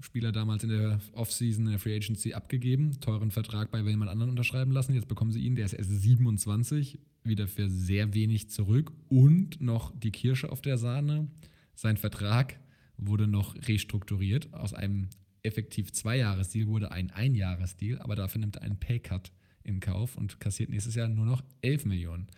Spieler 0.00 0.32
damals 0.32 0.64
in 0.64 0.70
der 0.70 1.00
Offseason 1.12 1.66
in 1.66 1.72
der 1.72 1.78
Free 1.78 1.94
Agency 1.94 2.32
abgegeben, 2.32 3.00
teuren 3.00 3.30
Vertrag 3.30 3.70
bei 3.70 3.80
jemand 3.80 4.10
anderen 4.10 4.30
unterschreiben 4.30 4.72
lassen. 4.72 4.94
Jetzt 4.94 5.08
bekommen 5.08 5.32
sie 5.32 5.40
ihn, 5.40 5.56
der 5.56 5.66
ist 5.66 5.74
erst 5.74 5.90
27, 5.90 6.98
wieder 7.24 7.48
für 7.48 7.68
sehr 7.68 8.14
wenig 8.14 8.48
zurück 8.50 8.92
und 9.08 9.60
noch 9.60 9.92
die 9.98 10.12
Kirsche 10.12 10.50
auf 10.50 10.62
der 10.62 10.78
Sahne. 10.78 11.28
Sein 11.74 11.96
Vertrag 11.96 12.58
wurde 12.96 13.26
noch 13.26 13.54
restrukturiert. 13.68 14.52
Aus 14.54 14.74
einem 14.74 15.08
effektiv 15.42 15.92
Zwei-Jahres-Deal 15.92 16.66
wurde 16.66 16.90
ein 16.90 17.10
Ein-Jahres-Deal, 17.10 17.98
aber 18.00 18.16
dafür 18.16 18.40
nimmt 18.40 18.56
er 18.56 18.62
einen 18.62 18.78
Pay-Cut 18.78 19.32
in 19.62 19.80
Kauf 19.80 20.16
und 20.16 20.40
kassiert 20.40 20.70
nächstes 20.70 20.94
Jahr 20.94 21.08
nur 21.08 21.26
noch 21.26 21.42
11 21.62 21.84
Millionen. 21.84 22.28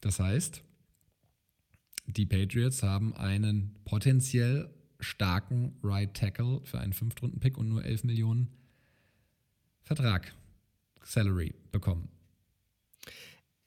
Das 0.00 0.20
heißt, 0.20 0.62
die 2.06 2.26
Patriots 2.26 2.82
haben 2.82 3.14
einen 3.14 3.74
potenziell 3.84 4.70
starken 5.06 5.76
Right 5.82 6.12
Tackle 6.14 6.60
für 6.64 6.78
einen 6.80 6.92
Fünftrunden-Pick 6.92 7.56
und 7.56 7.68
nur 7.68 7.84
11 7.84 8.04
Millionen 8.04 8.48
Vertrag, 9.82 10.34
Salary 11.02 11.54
bekommen. 11.70 12.08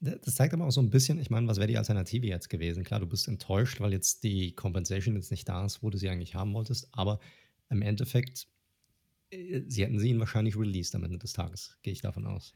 Das 0.01 0.35
zeigt 0.35 0.53
aber 0.53 0.65
auch 0.65 0.71
so 0.71 0.81
ein 0.81 0.89
bisschen, 0.89 1.19
ich 1.19 1.29
meine, 1.29 1.47
was 1.47 1.57
wäre 1.57 1.67
die 1.67 1.77
Alternative 1.77 2.25
jetzt 2.25 2.49
gewesen? 2.49 2.83
Klar, 2.83 3.01
du 3.01 3.07
bist 3.07 3.27
enttäuscht, 3.27 3.81
weil 3.81 3.91
jetzt 3.91 4.23
die 4.23 4.53
Compensation 4.53 5.15
jetzt 5.15 5.31
nicht 5.31 5.47
da 5.47 5.65
ist, 5.65 5.83
wo 5.83 5.89
du 5.89 5.97
sie 5.97 6.09
eigentlich 6.09 6.35
haben 6.35 6.53
wolltest, 6.53 6.87
aber 6.91 7.19
im 7.69 7.81
Endeffekt, 7.81 8.47
äh, 9.31 9.61
sie 9.67 9.83
hätten 9.83 9.99
sie 9.99 10.09
ihn 10.09 10.19
wahrscheinlich 10.19 10.57
released 10.57 10.95
am 10.95 11.03
Ende 11.03 11.17
des 11.17 11.33
Tages, 11.33 11.77
gehe 11.81 11.93
ich 11.93 12.01
davon 12.01 12.27
aus. 12.27 12.53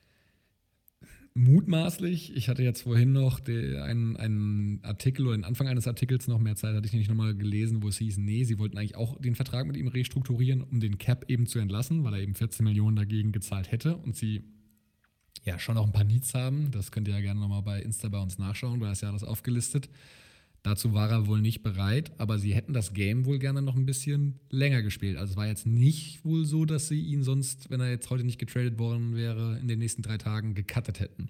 Mutmaßlich, 1.35 2.35
ich 2.35 2.47
hatte 2.47 2.61
jetzt 2.61 2.83
vorhin 2.83 3.11
noch 3.11 3.39
einen, 3.47 4.15
einen 4.17 4.83
Artikel 4.83 5.25
oder 5.25 5.35
den 5.35 5.43
Anfang 5.43 5.67
eines 5.67 5.87
Artikels 5.87 6.27
noch 6.27 6.37
mehr 6.37 6.55
Zeit, 6.55 6.75
hatte 6.75 6.85
ich 6.85 6.93
nicht 6.93 7.09
nochmal 7.09 7.33
gelesen, 7.33 7.81
wo 7.81 7.87
es 7.87 7.97
hieß, 7.97 8.17
nee, 8.17 8.43
sie 8.43 8.59
wollten 8.59 8.77
eigentlich 8.77 8.95
auch 8.95 9.19
den 9.19 9.33
Vertrag 9.33 9.65
mit 9.65 9.75
ihm 9.75 9.87
restrukturieren, 9.87 10.61
um 10.61 10.79
den 10.79 10.99
Cap 10.99 11.25
eben 11.29 11.47
zu 11.47 11.57
entlassen, 11.57 12.03
weil 12.03 12.13
er 12.13 12.19
eben 12.19 12.35
14 12.35 12.63
Millionen 12.63 12.95
dagegen 12.95 13.31
gezahlt 13.31 13.71
hätte 13.71 13.97
und 13.97 14.15
sie 14.15 14.43
ja 15.43 15.57
schon 15.57 15.75
auch 15.77 15.87
ein 15.87 15.91
paar 15.91 16.03
Needs 16.03 16.35
haben. 16.35 16.69
Das 16.69 16.91
könnt 16.91 17.07
ihr 17.07 17.15
ja 17.15 17.21
gerne 17.21 17.39
nochmal 17.39 17.63
bei 17.63 17.81
Insta 17.81 18.09
bei 18.09 18.19
uns 18.19 18.37
nachschauen, 18.37 18.79
weil 18.79 18.89
das 18.89 19.01
ja 19.01 19.09
alles 19.09 19.23
aufgelistet. 19.23 19.89
Dazu 20.63 20.93
war 20.93 21.09
er 21.11 21.27
wohl 21.27 21.41
nicht 21.41 21.61
bereit, 21.61 22.13
aber 22.17 22.39
sie 22.39 22.55
hätten 22.55 22.71
das 22.71 22.93
Game 22.93 23.25
wohl 23.25 23.37
gerne 23.37 23.61
noch 23.61 23.75
ein 23.75 23.85
bisschen 23.85 24.39
länger 24.49 24.81
gespielt. 24.81 25.17
Also 25.17 25.31
es 25.31 25.37
war 25.37 25.45
jetzt 25.45 25.67
nicht 25.67 26.23
wohl 26.23 26.45
so, 26.45 26.63
dass 26.63 26.87
sie 26.87 27.01
ihn 27.01 27.21
sonst, 27.21 27.69
wenn 27.69 27.81
er 27.81 27.89
jetzt 27.89 28.09
heute 28.09 28.23
nicht 28.23 28.39
getradet 28.39 28.79
worden 28.79 29.13
wäre, 29.13 29.59
in 29.59 29.67
den 29.67 29.79
nächsten 29.79 30.01
drei 30.01 30.17
Tagen 30.17 30.55
gecuttet 30.55 31.01
hätten. 31.01 31.29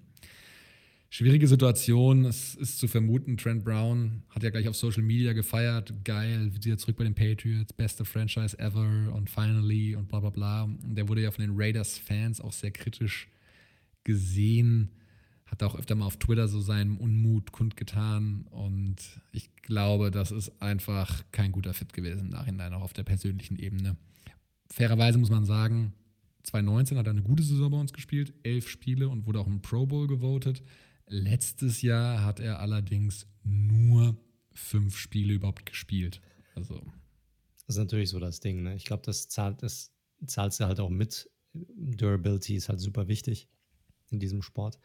Schwierige 1.10 1.48
Situation. 1.48 2.24
Es 2.24 2.54
ist 2.54 2.78
zu 2.78 2.86
vermuten, 2.86 3.36
Trent 3.36 3.64
Brown 3.64 4.22
hat 4.30 4.44
ja 4.44 4.50
gleich 4.50 4.68
auf 4.68 4.76
Social 4.76 5.02
Media 5.02 5.32
gefeiert. 5.32 5.92
Geil, 6.04 6.52
wieder 6.54 6.78
zurück 6.78 6.96
bei 6.96 7.04
den 7.04 7.14
Patriots, 7.14 7.72
beste 7.72 8.04
Franchise 8.04 8.56
ever 8.58 9.12
und 9.14 9.30
finally 9.30 9.96
und 9.96 10.08
bla 10.08 10.20
bla 10.20 10.30
bla. 10.30 10.62
Und 10.62 10.94
der 10.96 11.08
wurde 11.08 11.22
ja 11.22 11.32
von 11.32 11.44
den 11.44 11.54
Raiders-Fans 11.56 12.40
auch 12.40 12.52
sehr 12.52 12.70
kritisch 12.70 13.28
gesehen, 14.04 14.90
hat 15.54 15.62
auch 15.62 15.76
öfter 15.76 15.94
mal 15.94 16.06
auf 16.06 16.16
Twitter 16.16 16.48
so 16.48 16.60
seinen 16.60 16.96
Unmut 16.96 17.52
kundgetan 17.52 18.46
und 18.50 18.96
ich 19.32 19.54
glaube, 19.56 20.10
das 20.10 20.32
ist 20.32 20.60
einfach 20.60 21.24
kein 21.30 21.52
guter 21.52 21.74
Fit 21.74 21.92
gewesen 21.92 22.20
im 22.20 22.28
Nachhinein, 22.28 22.74
auch 22.74 22.82
auf 22.82 22.92
der 22.92 23.04
persönlichen 23.04 23.56
Ebene. 23.56 23.96
Fairerweise 24.68 25.18
muss 25.18 25.30
man 25.30 25.44
sagen, 25.44 25.92
2019 26.42 26.98
hat 26.98 27.06
er 27.06 27.12
eine 27.12 27.22
gute 27.22 27.42
Saison 27.42 27.70
bei 27.70 27.78
uns 27.78 27.92
gespielt, 27.92 28.34
elf 28.42 28.68
Spiele 28.68 29.08
und 29.08 29.26
wurde 29.26 29.40
auch 29.40 29.46
im 29.46 29.62
Pro 29.62 29.86
Bowl 29.86 30.08
gewotet. 30.08 30.62
Letztes 31.06 31.82
Jahr 31.82 32.24
hat 32.24 32.40
er 32.40 32.58
allerdings 32.58 33.26
nur 33.44 34.16
fünf 34.52 34.96
Spiele 34.96 35.34
überhaupt 35.34 35.66
gespielt. 35.66 36.20
Also. 36.54 36.80
Das 37.66 37.76
ist 37.76 37.78
natürlich 37.78 38.10
so 38.10 38.18
das 38.18 38.40
Ding. 38.40 38.62
Ne? 38.62 38.74
Ich 38.74 38.84
glaube, 38.84 39.02
das 39.06 39.28
zahlt, 39.28 39.62
das 39.62 39.92
zahlst 40.26 40.60
du 40.60 40.64
halt 40.64 40.80
auch 40.80 40.90
mit. 40.90 41.30
Durability 41.52 42.56
ist 42.56 42.68
halt 42.68 42.80
super 42.80 43.08
wichtig 43.08 43.48
in 44.10 44.18
diesem 44.18 44.42
Sport. 44.42 44.78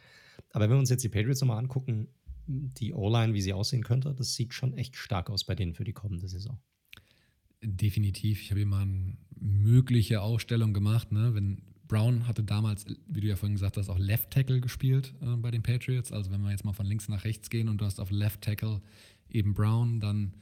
Aber 0.51 0.65
wenn 0.65 0.72
wir 0.72 0.79
uns 0.79 0.89
jetzt 0.89 1.03
die 1.03 1.10
Patriots 1.10 1.41
nochmal 1.41 1.60
angucken, 1.60 2.08
die 2.48 2.93
O-Line, 2.93 3.34
wie 3.34 3.41
sie 3.41 3.53
aussehen 3.53 3.84
könnte, 3.84 4.13
das 4.13 4.36
sieht 4.36 4.53
schon 4.53 4.74
echt 4.74 4.96
stark 4.96 5.29
aus 5.29 5.43
bei 5.43 5.55
denen 5.55 5.74
für 5.74 5.84
die 5.84 5.93
kommende 5.93 6.27
Saison. 6.27 6.60
Definitiv. 7.62 8.41
Ich 8.41 8.51
habe 8.51 8.60
hier 8.60 8.67
mal 8.67 8.84
eine 8.84 9.17
mögliche 9.39 10.22
Ausstellung 10.22 10.74
gemacht. 10.74 11.12
Ne? 11.12 11.36
Wenn 11.36 11.62
Brown 11.88 12.27
hatte 12.27 12.43
damals, 12.43 12.86
wie 13.08 13.22
du 13.22 13.27
ja 13.27 13.36
vorhin 13.36 13.55
gesagt 13.55 13.77
hast, 13.77 13.89
auch 13.89 14.00
Left 14.00 14.31
Tackle 14.31 14.62
gespielt 14.62 15.13
äh, 15.22 15.36
bei 15.36 15.51
den 15.51 15.62
Patriots. 15.62 16.12
Also 16.12 16.31
wenn 16.31 16.41
wir 16.41 16.51
jetzt 16.51 16.65
mal 16.65 16.74
von 16.74 16.86
links 16.86 17.10
nach 17.10 17.24
rechts 17.24 17.50
gehen 17.50 17.67
und 17.67 17.81
du 17.81 17.86
hast 17.86 18.00
auf 18.00 18.12
Left 18.12 18.41
Tackle 18.41 18.81
eben 19.29 19.53
Brown, 19.53 20.00
dann 20.00 20.34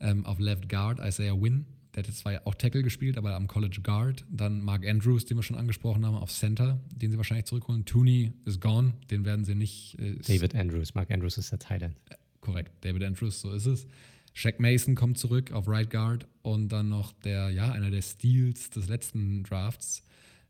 ähm, 0.00 0.24
auf 0.26 0.38
Left 0.38 0.68
Guard 0.68 1.00
Isaiah 1.00 1.40
Wynn 1.40 1.66
der 1.94 2.04
hat 2.04 2.14
zwar 2.14 2.40
auch 2.46 2.54
Tackle 2.54 2.82
gespielt, 2.82 3.18
aber 3.18 3.34
am 3.34 3.48
College 3.48 3.80
Guard. 3.82 4.24
Dann 4.30 4.60
Mark 4.60 4.86
Andrews, 4.86 5.24
den 5.24 5.36
wir 5.38 5.42
schon 5.42 5.56
angesprochen 5.56 6.06
haben, 6.06 6.16
auf 6.16 6.30
Center, 6.30 6.80
den 6.90 7.10
sie 7.10 7.16
wahrscheinlich 7.16 7.46
zurückholen. 7.46 7.84
Tooney 7.84 8.32
ist 8.44 8.60
gone, 8.60 8.94
den 9.10 9.24
werden 9.24 9.44
sie 9.44 9.54
nicht. 9.54 9.98
Äh, 9.98 10.16
David 10.16 10.54
Andrews, 10.54 10.94
Mark 10.94 11.10
Andrews 11.10 11.38
ist 11.38 11.50
der 11.52 11.58
Tight 11.58 11.82
End. 11.82 11.96
Äh, 12.08 12.14
korrekt, 12.40 12.72
David 12.82 13.02
Andrews, 13.02 13.40
so 13.40 13.52
ist 13.52 13.66
es. 13.66 13.86
Shaq 14.32 14.60
Mason 14.60 14.94
kommt 14.94 15.18
zurück 15.18 15.52
auf 15.52 15.66
Right 15.66 15.90
Guard 15.90 16.26
und 16.42 16.68
dann 16.68 16.88
noch 16.88 17.12
der, 17.12 17.50
ja, 17.50 17.72
einer 17.72 17.90
der 17.90 18.02
Steals 18.02 18.70
des 18.70 18.88
letzten 18.88 19.42
Drafts 19.42 20.04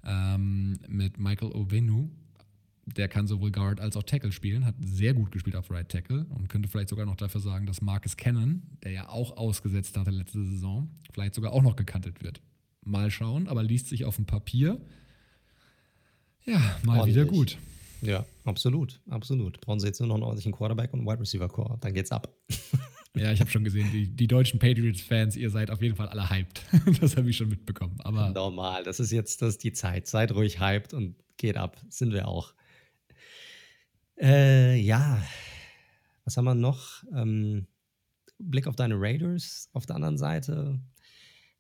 ähm, 0.05 0.79
mit 0.89 1.19
Michael 1.19 1.53
Ovenu, 1.53 2.11
der 2.97 3.09
kann 3.09 3.27
sowohl 3.27 3.51
Guard 3.51 3.81
als 3.81 3.97
auch 3.97 4.03
Tackle 4.03 4.33
spielen, 4.33 4.65
hat 4.65 4.75
sehr 4.81 5.15
gut 5.15 5.31
gespielt 5.31 5.57
auf 5.57 5.71
Right 5.71 5.89
Tackle 5.89 6.27
und 6.31 6.49
könnte 6.49 6.69
vielleicht 6.69 6.89
sogar 6.89 7.07
noch 7.07 7.17
dafür 7.17 7.41
sagen, 7.41 7.67
dass 7.67 7.81
Marcus 7.81 8.17
Cannon, 8.17 8.63
der 8.83 8.93
ja 8.93 9.09
auch 9.09 9.37
ausgesetzt 9.37 9.97
hatte 9.97 10.11
letzte 10.11 10.45
Saison, 10.45 10.91
vielleicht 11.13 11.35
sogar 11.35 11.53
auch 11.53 11.63
noch 11.63 11.77
gekantet 11.77 12.23
wird. 12.23 12.41
Mal 12.83 13.11
schauen, 13.11 13.49
aber 13.49 13.63
liest 13.63 13.89
sich 13.89 14.05
auf 14.05 14.17
dem 14.17 14.27
Papier. 14.27 14.81
Ja, 16.45 16.59
mal 16.83 17.01
Ordentlich. 17.01 17.17
wieder 17.17 17.27
gut. 17.27 17.59
Ja, 18.03 18.25
absolut, 18.45 19.01
absolut. 19.11 19.61
Brauchen 19.61 19.81
sie 19.81 19.87
jetzt 19.87 20.01
nur 20.01 20.09
noch 20.09 20.15
einen 20.15 20.25
ordentlichen 20.25 20.53
Quarterback 20.53 20.93
und 20.93 21.01
einen 21.01 21.09
Wide 21.09 21.21
Receiver 21.21 21.49
Core, 21.49 21.77
dann 21.81 21.93
geht's 21.93 22.11
ab. 22.11 22.35
ja, 23.15 23.31
ich 23.31 23.41
habe 23.41 23.51
schon 23.51 23.63
gesehen, 23.63 23.91
die, 23.93 24.07
die 24.07 24.27
deutschen 24.27 24.59
Patriots-Fans, 24.59 25.37
ihr 25.37 25.51
seid 25.51 25.71
auf 25.71 25.83
jeden 25.83 25.97
Fall 25.97 26.09
alle 26.09 26.31
hyped. 26.31 26.63
das 27.01 27.17
habe 27.17 27.29
ich 27.29 27.37
schon 27.37 27.49
mitbekommen. 27.49 27.97
Aber 28.01 28.31
Normal, 28.31 28.85
das 28.85 29.01
ist 29.01 29.13
jetzt 29.13 29.43
das 29.43 29.51
ist 29.51 29.65
die 29.65 29.73
Zeit. 29.73 30.07
Seid 30.07 30.33
ruhig 30.33 30.61
hyped 30.61 30.95
und 30.95 31.15
geht 31.37 31.57
ab. 31.57 31.77
Sind 31.91 32.13
wir 32.13 32.27
auch. 32.27 32.55
Äh, 34.21 34.79
ja, 34.81 35.23
was 36.25 36.37
haben 36.37 36.45
wir 36.45 36.55
noch? 36.55 37.03
Ähm, 37.15 37.67
Blick 38.39 38.67
auf 38.67 38.77
deine 38.77 38.97
Raiders 38.99 39.69
auf 39.73 39.87
der 39.87 39.97
anderen 39.97 40.19
Seite. 40.19 40.81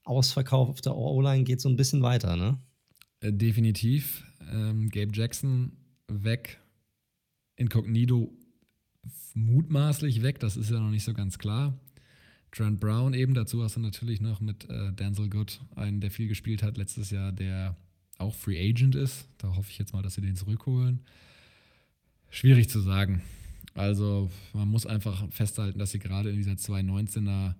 Ausverkauf 0.05 0.69
auf 0.69 0.81
der 0.81 0.97
O-Line 0.97 1.45
geht 1.45 1.61
so 1.61 1.69
ein 1.69 1.77
bisschen 1.77 2.03
weiter, 2.03 2.37
ne? 2.37 2.59
Äh, 3.21 3.33
definitiv. 3.33 4.25
Ähm, 4.53 4.91
Gabe 4.91 5.13
Jackson 5.15 5.73
weg. 6.09 6.61
Incognito 7.57 8.33
mutmaßlich 9.35 10.23
weg, 10.23 10.41
das 10.41 10.57
ist 10.57 10.71
ja 10.71 10.81
noch 10.81 10.91
nicht 10.91 11.05
so 11.05 11.15
ganz 11.15 11.39
klar. 11.39 11.79
Trent 12.53 12.81
Brown 12.81 13.15
eben, 13.15 13.35
dazu 13.35 13.63
hast 13.63 13.77
du 13.77 13.81
natürlich 13.81 14.21
noch 14.21 14.41
mit 14.41 14.69
äh, 14.69 14.93
Denzel 14.93 15.31
Good 15.31 15.61
einen, 15.77 16.01
der 16.01 16.11
viel 16.11 16.27
gespielt 16.27 16.63
hat 16.63 16.77
letztes 16.77 17.11
Jahr, 17.11 17.33
der 17.33 17.77
auch 18.19 18.35
Free 18.35 18.59
Agent 18.59 18.97
ist. 18.97 19.29
Da 19.39 19.55
hoffe 19.55 19.71
ich 19.71 19.79
jetzt 19.79 19.93
mal, 19.93 20.03
dass 20.03 20.15
sie 20.15 20.21
den 20.21 20.37
zurückholen. 20.37 21.05
Schwierig 22.31 22.71
zu 22.71 22.81
sagen. 22.81 23.23
Also 23.75 24.31
man 24.53 24.69
muss 24.69 24.87
einfach 24.87 25.31
festhalten, 25.31 25.79
dass 25.79 25.91
sie 25.91 25.99
gerade 25.99 26.31
in 26.31 26.37
dieser 26.37 26.53
2019er 26.53 27.55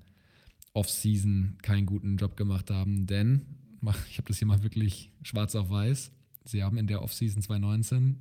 Offseason 0.73 1.59
keinen 1.63 1.87
guten 1.87 2.17
Job 2.17 2.37
gemacht 2.37 2.71
haben, 2.71 3.07
denn 3.07 3.43
ich 4.09 4.19
habe 4.19 4.29
das 4.29 4.39
hier 4.39 4.47
mal 4.47 4.63
wirklich 4.63 5.11
schwarz 5.23 5.55
auf 5.55 5.71
weiß. 5.71 6.13
Sie 6.45 6.63
haben 6.63 6.77
in 6.77 6.87
der 6.87 7.03
Offseason 7.03 7.43
2019 7.43 8.19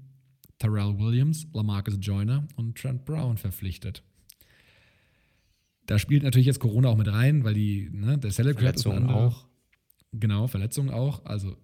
Terrell 0.57 0.97
Williams, 0.97 1.47
Lamarcus 1.53 1.97
Joyner 1.99 2.47
und 2.55 2.77
Trent 2.77 3.05
Brown 3.05 3.37
verpflichtet. 3.37 4.03
Da 5.85 5.97
spielt 5.97 6.23
natürlich 6.23 6.45
jetzt 6.47 6.59
Corona 6.59 6.89
auch 6.89 6.97
mit 6.97 7.07
rein, 7.07 7.43
weil 7.43 7.53
die, 7.53 7.89
ne, 7.91 8.17
der 8.17 8.31
Salary 8.31 8.55
Verletzungen 8.55 9.09
auch. 9.09 9.47
Genau, 10.11 10.47
Verletzungen 10.47 10.89
auch. 10.89 11.25
Also 11.25 11.57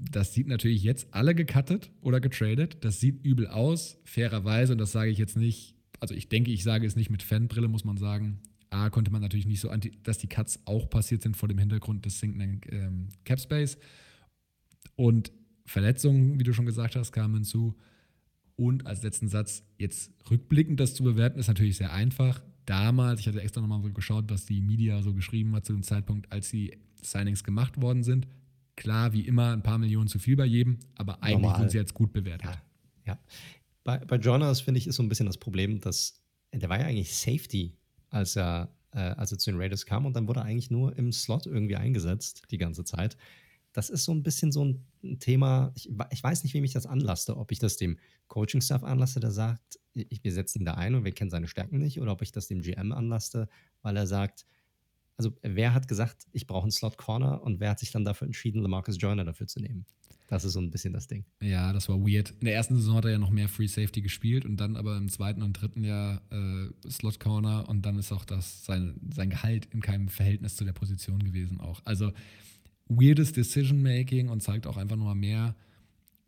das 0.00 0.32
sieht 0.34 0.46
natürlich 0.46 0.82
jetzt 0.82 1.12
alle 1.12 1.34
gecuttet 1.34 1.90
oder 2.00 2.20
getradet. 2.20 2.78
Das 2.80 3.00
sieht 3.00 3.24
übel 3.24 3.46
aus, 3.46 3.98
fairerweise. 4.04 4.72
Und 4.72 4.78
das 4.78 4.92
sage 4.92 5.10
ich 5.10 5.18
jetzt 5.18 5.36
nicht, 5.36 5.74
also 6.00 6.14
ich 6.14 6.28
denke, 6.28 6.50
ich 6.50 6.62
sage 6.62 6.86
es 6.86 6.96
nicht 6.96 7.10
mit 7.10 7.22
Fanbrille, 7.22 7.68
muss 7.68 7.84
man 7.84 7.98
sagen. 7.98 8.40
A, 8.70 8.88
konnte 8.88 9.10
man 9.10 9.20
natürlich 9.20 9.46
nicht 9.46 9.60
so, 9.60 9.68
anti 9.68 9.92
dass 10.02 10.18
die 10.18 10.28
Cuts 10.28 10.60
auch 10.64 10.88
passiert 10.88 11.22
sind 11.22 11.36
vor 11.36 11.48
dem 11.48 11.58
Hintergrund 11.58 12.06
des 12.06 12.20
sinkenden 12.20 12.60
ähm, 12.70 13.08
Cap 13.24 13.40
Space. 13.40 13.78
Und 14.96 15.32
Verletzungen, 15.66 16.38
wie 16.38 16.44
du 16.44 16.52
schon 16.52 16.66
gesagt 16.66 16.96
hast, 16.96 17.12
kamen 17.12 17.34
hinzu. 17.34 17.76
Und 18.56 18.86
als 18.86 19.02
letzten 19.02 19.28
Satz, 19.28 19.64
jetzt 19.78 20.12
rückblickend 20.30 20.80
das 20.80 20.94
zu 20.94 21.02
bewerten, 21.02 21.38
ist 21.38 21.48
natürlich 21.48 21.76
sehr 21.76 21.92
einfach. 21.92 22.42
damals, 22.66 23.20
ich 23.20 23.26
hatte 23.26 23.40
extra 23.40 23.60
nochmal 23.60 23.82
geschaut, 23.92 24.26
was 24.28 24.46
die 24.46 24.60
Media 24.60 25.02
so 25.02 25.12
geschrieben 25.12 25.54
hat 25.56 25.64
zu 25.64 25.72
dem 25.72 25.82
Zeitpunkt, 25.82 26.30
als 26.30 26.50
die 26.50 26.78
Signings 27.02 27.42
gemacht 27.42 27.80
worden 27.80 28.04
sind. 28.04 28.28
Klar, 28.80 29.12
wie 29.12 29.20
immer, 29.20 29.52
ein 29.52 29.62
paar 29.62 29.76
Millionen 29.76 30.08
zu 30.08 30.18
viel 30.18 30.36
bei 30.36 30.46
jedem, 30.46 30.78
aber 30.94 31.22
eigentlich 31.22 31.42
Normal. 31.42 31.58
wurden 31.58 31.68
sie 31.68 31.76
jetzt 31.76 31.92
gut 31.92 32.14
bewertet. 32.14 32.48
Ja, 33.04 33.12
ja. 33.12 33.18
Bei, 33.84 33.98
bei 33.98 34.16
Jonas, 34.16 34.62
finde 34.62 34.78
ich, 34.78 34.86
ist 34.86 34.96
so 34.96 35.02
ein 35.02 35.08
bisschen 35.10 35.26
das 35.26 35.36
Problem, 35.36 35.82
dass 35.82 36.22
der 36.54 36.66
war 36.70 36.80
ja 36.80 36.86
eigentlich 36.86 37.14
Safety, 37.14 37.76
als 38.08 38.36
er, 38.36 38.74
äh, 38.92 39.00
als 39.00 39.32
er 39.32 39.38
zu 39.38 39.50
den 39.50 39.60
Raiders 39.60 39.84
kam 39.84 40.06
und 40.06 40.16
dann 40.16 40.26
wurde 40.26 40.40
er 40.40 40.44
eigentlich 40.44 40.70
nur 40.70 40.96
im 40.96 41.12
Slot 41.12 41.44
irgendwie 41.44 41.76
eingesetzt 41.76 42.44
die 42.50 42.56
ganze 42.56 42.82
Zeit. 42.84 43.18
Das 43.74 43.90
ist 43.90 44.04
so 44.04 44.12
ein 44.12 44.22
bisschen 44.22 44.50
so 44.50 44.64
ein 44.64 45.18
Thema, 45.18 45.72
ich, 45.76 45.90
ich 46.10 46.22
weiß 46.22 46.42
nicht, 46.42 46.54
wem 46.54 46.64
ich 46.64 46.72
das 46.72 46.86
anlaste, 46.86 47.36
ob 47.36 47.52
ich 47.52 47.58
das 47.58 47.76
dem 47.76 47.98
Coaching-Staff 48.28 48.82
anlasse, 48.82 49.20
der 49.20 49.30
sagt, 49.30 49.78
ich, 49.92 50.24
wir 50.24 50.32
setzen 50.32 50.60
ihn 50.60 50.64
da 50.64 50.74
ein 50.74 50.94
und 50.94 51.04
wir 51.04 51.12
kennen 51.12 51.30
seine 51.30 51.48
Stärken 51.48 51.76
nicht, 51.76 52.00
oder 52.00 52.12
ob 52.12 52.22
ich 52.22 52.32
das 52.32 52.48
dem 52.48 52.62
GM 52.62 52.92
anlaste, 52.92 53.46
weil 53.82 53.98
er 53.98 54.06
sagt, 54.06 54.46
also 55.20 55.36
wer 55.42 55.74
hat 55.74 55.86
gesagt, 55.86 56.26
ich 56.32 56.46
brauche 56.46 56.62
einen 56.62 56.70
Slot 56.70 56.96
Corner 56.96 57.42
und 57.42 57.60
wer 57.60 57.68
hat 57.68 57.78
sich 57.78 57.90
dann 57.90 58.06
dafür 58.06 58.26
entschieden, 58.26 58.62
Lamarcus 58.62 58.96
Joyner 58.98 59.26
dafür 59.26 59.46
zu 59.46 59.60
nehmen? 59.60 59.84
Das 60.28 60.46
ist 60.46 60.54
so 60.54 60.60
ein 60.60 60.70
bisschen 60.70 60.94
das 60.94 61.08
Ding. 61.08 61.26
Ja, 61.42 61.74
das 61.74 61.90
war 61.90 62.00
weird. 62.00 62.30
In 62.40 62.46
der 62.46 62.54
ersten 62.54 62.74
Saison 62.74 62.94
hat 62.94 63.04
er 63.04 63.10
ja 63.10 63.18
noch 63.18 63.28
mehr 63.28 63.50
Free 63.50 63.66
Safety 63.66 64.00
gespielt 64.00 64.46
und 64.46 64.56
dann 64.56 64.76
aber 64.76 64.96
im 64.96 65.10
zweiten 65.10 65.42
und 65.42 65.52
dritten 65.52 65.84
Jahr 65.84 66.22
äh, 66.30 66.90
Slot 66.90 67.20
Corner 67.20 67.68
und 67.68 67.84
dann 67.84 67.98
ist 67.98 68.12
auch 68.12 68.24
das 68.24 68.64
sein, 68.64 68.98
sein 69.12 69.28
Gehalt 69.28 69.66
in 69.66 69.82
keinem 69.82 70.08
Verhältnis 70.08 70.56
zu 70.56 70.64
der 70.64 70.72
Position 70.72 71.22
gewesen 71.22 71.60
auch. 71.60 71.82
Also 71.84 72.12
weirdes 72.88 73.34
Decision 73.34 73.82
Making 73.82 74.30
und 74.30 74.42
zeigt 74.42 74.66
auch 74.66 74.78
einfach 74.78 74.96
nur 74.96 75.14
mehr, 75.14 75.54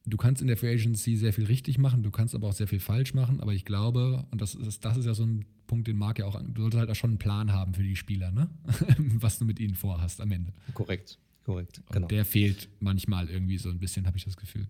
du 0.05 0.17
kannst 0.17 0.43
in 0.43 0.49
der 0.49 0.57
Free 0.57 0.73
Agency 0.73 1.17
sehr 1.17 1.33
viel 1.33 1.47
richtig 1.47 1.79
machen, 1.79 2.03
du 2.03 2.11
kannst 2.11 2.35
aber 2.35 2.49
auch 2.49 2.53
sehr 2.53 2.67
viel 2.67 2.81
falsch 2.81 3.15
machen, 3.15 3.41
aber 3.41 3.53
ich 3.53 3.65
glaube, 3.65 4.27
und 4.31 4.41
das 4.41 4.55
ist, 4.55 4.85
das 4.85 4.97
ist 4.97 5.07
ja 5.07 5.15
so 5.15 5.25
ein 5.25 5.45
Punkt, 5.67 5.89
den 5.89 5.97
Marc 5.97 6.19
ja 6.19 6.27
auch, 6.27 6.41
du 6.41 6.61
solltest 6.61 6.81
halt 6.81 6.91
auch 6.91 6.95
schon 6.95 7.11
einen 7.11 7.19
Plan 7.19 7.53
haben 7.53 7.75
für 7.75 7.83
die 7.83 7.97
Spieler, 7.97 8.31
ne? 8.31 8.51
was 8.99 9.39
du 9.39 9.45
mit 9.45 9.61
ihnen 9.61 9.75
vorhast 9.75 10.21
am 10.21 10.33
Ende. 10.33 10.53
Korrekt. 10.75 11.19
Korrekt. 11.45 11.79
Und 11.87 11.93
genau. 11.93 12.07
der 12.09 12.25
fehlt 12.25 12.69
manchmal 12.81 13.29
irgendwie 13.29 13.59
so 13.59 13.69
ein 13.69 13.79
bisschen, 13.79 14.07
habe 14.07 14.17
ich 14.17 14.25
das 14.25 14.37
Gefühl. 14.37 14.69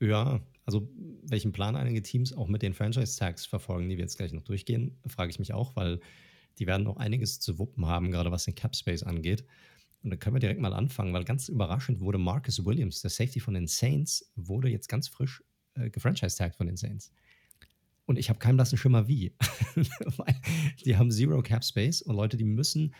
Ja, 0.00 0.40
also 0.64 0.88
welchen 1.22 1.52
Plan 1.52 1.76
einige 1.76 2.02
Teams 2.02 2.32
auch 2.32 2.48
mit 2.48 2.62
den 2.62 2.74
Franchise-Tags 2.74 3.46
verfolgen, 3.46 3.88
die 3.88 3.96
wir 3.96 4.04
jetzt 4.04 4.16
gleich 4.16 4.32
noch 4.32 4.42
durchgehen, 4.42 4.98
frage 5.06 5.30
ich 5.30 5.38
mich 5.38 5.52
auch, 5.54 5.76
weil 5.76 6.00
die 6.58 6.66
werden 6.66 6.82
noch 6.82 6.96
einiges 6.96 7.40
zu 7.40 7.58
wuppen 7.58 7.86
haben, 7.86 8.10
gerade 8.10 8.30
was 8.30 8.44
den 8.44 8.54
Cap 8.54 8.76
Space 8.76 9.02
angeht. 9.02 9.44
Und 10.02 10.10
da 10.10 10.16
können 10.16 10.36
wir 10.36 10.40
direkt 10.40 10.60
mal 10.60 10.72
anfangen, 10.72 11.12
weil 11.12 11.24
ganz 11.24 11.48
überraschend 11.48 12.00
wurde 12.00 12.18
Marcus 12.18 12.64
Williams, 12.64 13.00
der 13.00 13.10
Safety 13.10 13.40
von 13.40 13.54
den 13.54 13.66
Saints, 13.66 14.30
wurde 14.36 14.68
jetzt 14.68 14.88
ganz 14.88 15.08
frisch 15.08 15.42
äh, 15.74 15.90
gefranchise-tagged 15.90 16.56
von 16.56 16.66
den 16.66 16.76
Saints. 16.76 17.12
Und 18.06 18.18
ich 18.18 18.30
habe 18.30 18.38
keinen 18.38 18.56
blassen 18.56 18.78
Schimmer 18.78 19.08
wie. 19.08 19.34
die 20.84 20.96
haben 20.96 21.10
Zero 21.10 21.42
Cap 21.42 21.64
Space 21.64 22.00
und 22.00 22.16
Leute, 22.16 22.36
die 22.36 22.44
müssen 22.44 22.94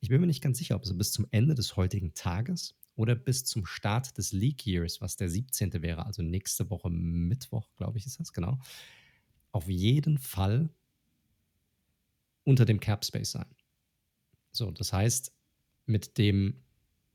ich 0.00 0.08
bin 0.08 0.20
mir 0.20 0.26
nicht 0.26 0.42
ganz 0.42 0.58
sicher, 0.58 0.76
ob 0.76 0.82
es 0.82 0.96
bis 0.96 1.12
zum 1.12 1.26
Ende 1.30 1.54
des 1.54 1.76
heutigen 1.76 2.14
Tages 2.14 2.74
oder 2.96 3.14
bis 3.14 3.44
zum 3.44 3.66
Start 3.66 4.16
des 4.16 4.32
League 4.32 4.66
Years, 4.66 5.00
was 5.00 5.16
der 5.16 5.28
17. 5.28 5.82
wäre, 5.82 6.06
also 6.06 6.22
nächste 6.22 6.70
Woche 6.70 6.90
Mittwoch, 6.90 7.68
glaube 7.76 7.98
ich, 7.98 8.06
ist 8.06 8.18
das, 8.18 8.32
genau, 8.32 8.58
auf 9.52 9.68
jeden 9.68 10.18
Fall 10.18 10.70
unter 12.44 12.64
dem 12.64 12.80
Cap 12.80 13.04
Space 13.04 13.32
sein. 13.32 13.54
So, 14.52 14.70
das 14.70 14.92
heißt, 14.92 15.32
mit 15.90 16.18
dem, 16.18 16.62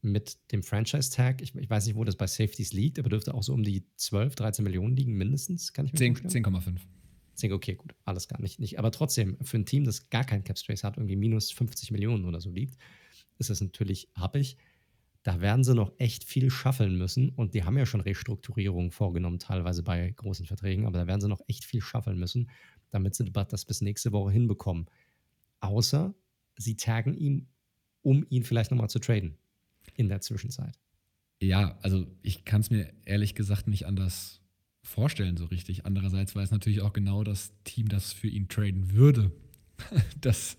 mit 0.02 0.38
dem 0.52 0.62
Franchise-Tag, 0.62 1.42
ich, 1.42 1.56
ich, 1.56 1.70
weiß 1.70 1.88
nicht, 1.88 1.96
wo 1.96 2.04
das 2.04 2.16
bei 2.16 2.28
Safeties 2.28 2.74
liegt, 2.74 3.00
aber 3.00 3.10
dürfte 3.10 3.34
auch 3.34 3.44
so 3.44 3.54
um 3.54 3.64
die 3.64 3.86
12, 3.96 4.36
13 4.36 4.64
Millionen 4.64 4.96
liegen, 4.96 5.14
mindestens, 5.14 5.74
kann 5.74 5.86
ich 5.86 5.94
mir 5.94 5.98
10, 5.98 6.16
vorstellen. 6.16 6.46
10,5 6.46 6.80
denke, 7.42 7.56
okay, 7.56 7.76
gut, 7.76 7.96
alles 8.06 8.28
gar 8.28 8.42
nicht, 8.42 8.60
nicht. 8.60 8.80
Aber 8.80 8.92
trotzdem, 8.92 9.38
für 9.42 9.58
ein 9.58 9.66
Team, 9.66 9.84
das 9.84 10.10
gar 10.10 10.24
kein 10.24 10.44
Cap 10.44 10.58
Space 10.58 10.84
hat, 10.84 10.98
irgendwie 10.98 11.16
minus 11.16 11.52
50 11.52 11.92
Millionen 11.92 12.26
oder 12.26 12.42
so 12.42 12.50
liegt, 12.50 12.78
ist 13.38 13.50
das 13.50 13.62
natürlich 13.62 14.10
happig. 14.16 14.58
Da 15.24 15.42
werden 15.42 15.64
sie 15.64 15.74
noch 15.74 15.92
echt 15.98 16.24
viel 16.24 16.52
schaffeln 16.52 16.98
müssen 16.98 17.30
und 17.30 17.54
die 17.56 17.64
haben 17.64 17.78
ja 17.78 17.86
schon 17.86 18.02
Restrukturierungen 18.02 18.92
vorgenommen, 18.92 19.40
teilweise 19.40 19.82
bei 19.82 20.12
großen 20.12 20.46
Verträgen, 20.46 20.86
aber 20.86 21.00
da 21.00 21.08
werden 21.08 21.22
sie 21.22 21.28
noch 21.28 21.42
echt 21.48 21.66
viel 21.66 21.82
schaffeln 21.82 22.20
müssen, 22.20 22.50
damit 22.92 23.16
sie 23.16 23.26
das 23.26 23.66
bis 23.66 23.82
nächste 23.82 24.12
Woche 24.12 24.32
hinbekommen. 24.32 24.86
Außer 25.62 26.14
sie 26.58 26.78
taggen 26.78 27.16
ihn, 27.16 27.48
um 28.06 28.26
ihn 28.30 28.44
vielleicht 28.44 28.72
nochmal 28.72 28.90
zu 28.90 29.00
traden 29.00 29.36
in 29.96 30.08
der 30.08 30.22
Zwischenzeit. 30.22 30.80
Ja, 31.42 31.78
also 31.82 32.06
ich 32.22 32.46
kann 32.46 32.62
es 32.62 32.70
mir 32.70 32.94
ehrlich 33.04 33.34
gesagt 33.34 33.68
nicht 33.68 33.88
anders 33.88 34.42
vorstellen 34.84 35.38
so 35.38 35.46
richtig. 35.46 35.86
Andererseits 35.86 36.36
weiß 36.36 36.52
natürlich 36.52 36.82
auch 36.82 36.94
genau 36.94 37.24
das 37.24 37.52
Team, 37.64 37.90
das 37.90 38.14
für 38.14 38.28
ihn 38.28 38.48
traden 38.48 38.92
würde, 38.92 39.32
dass, 40.22 40.58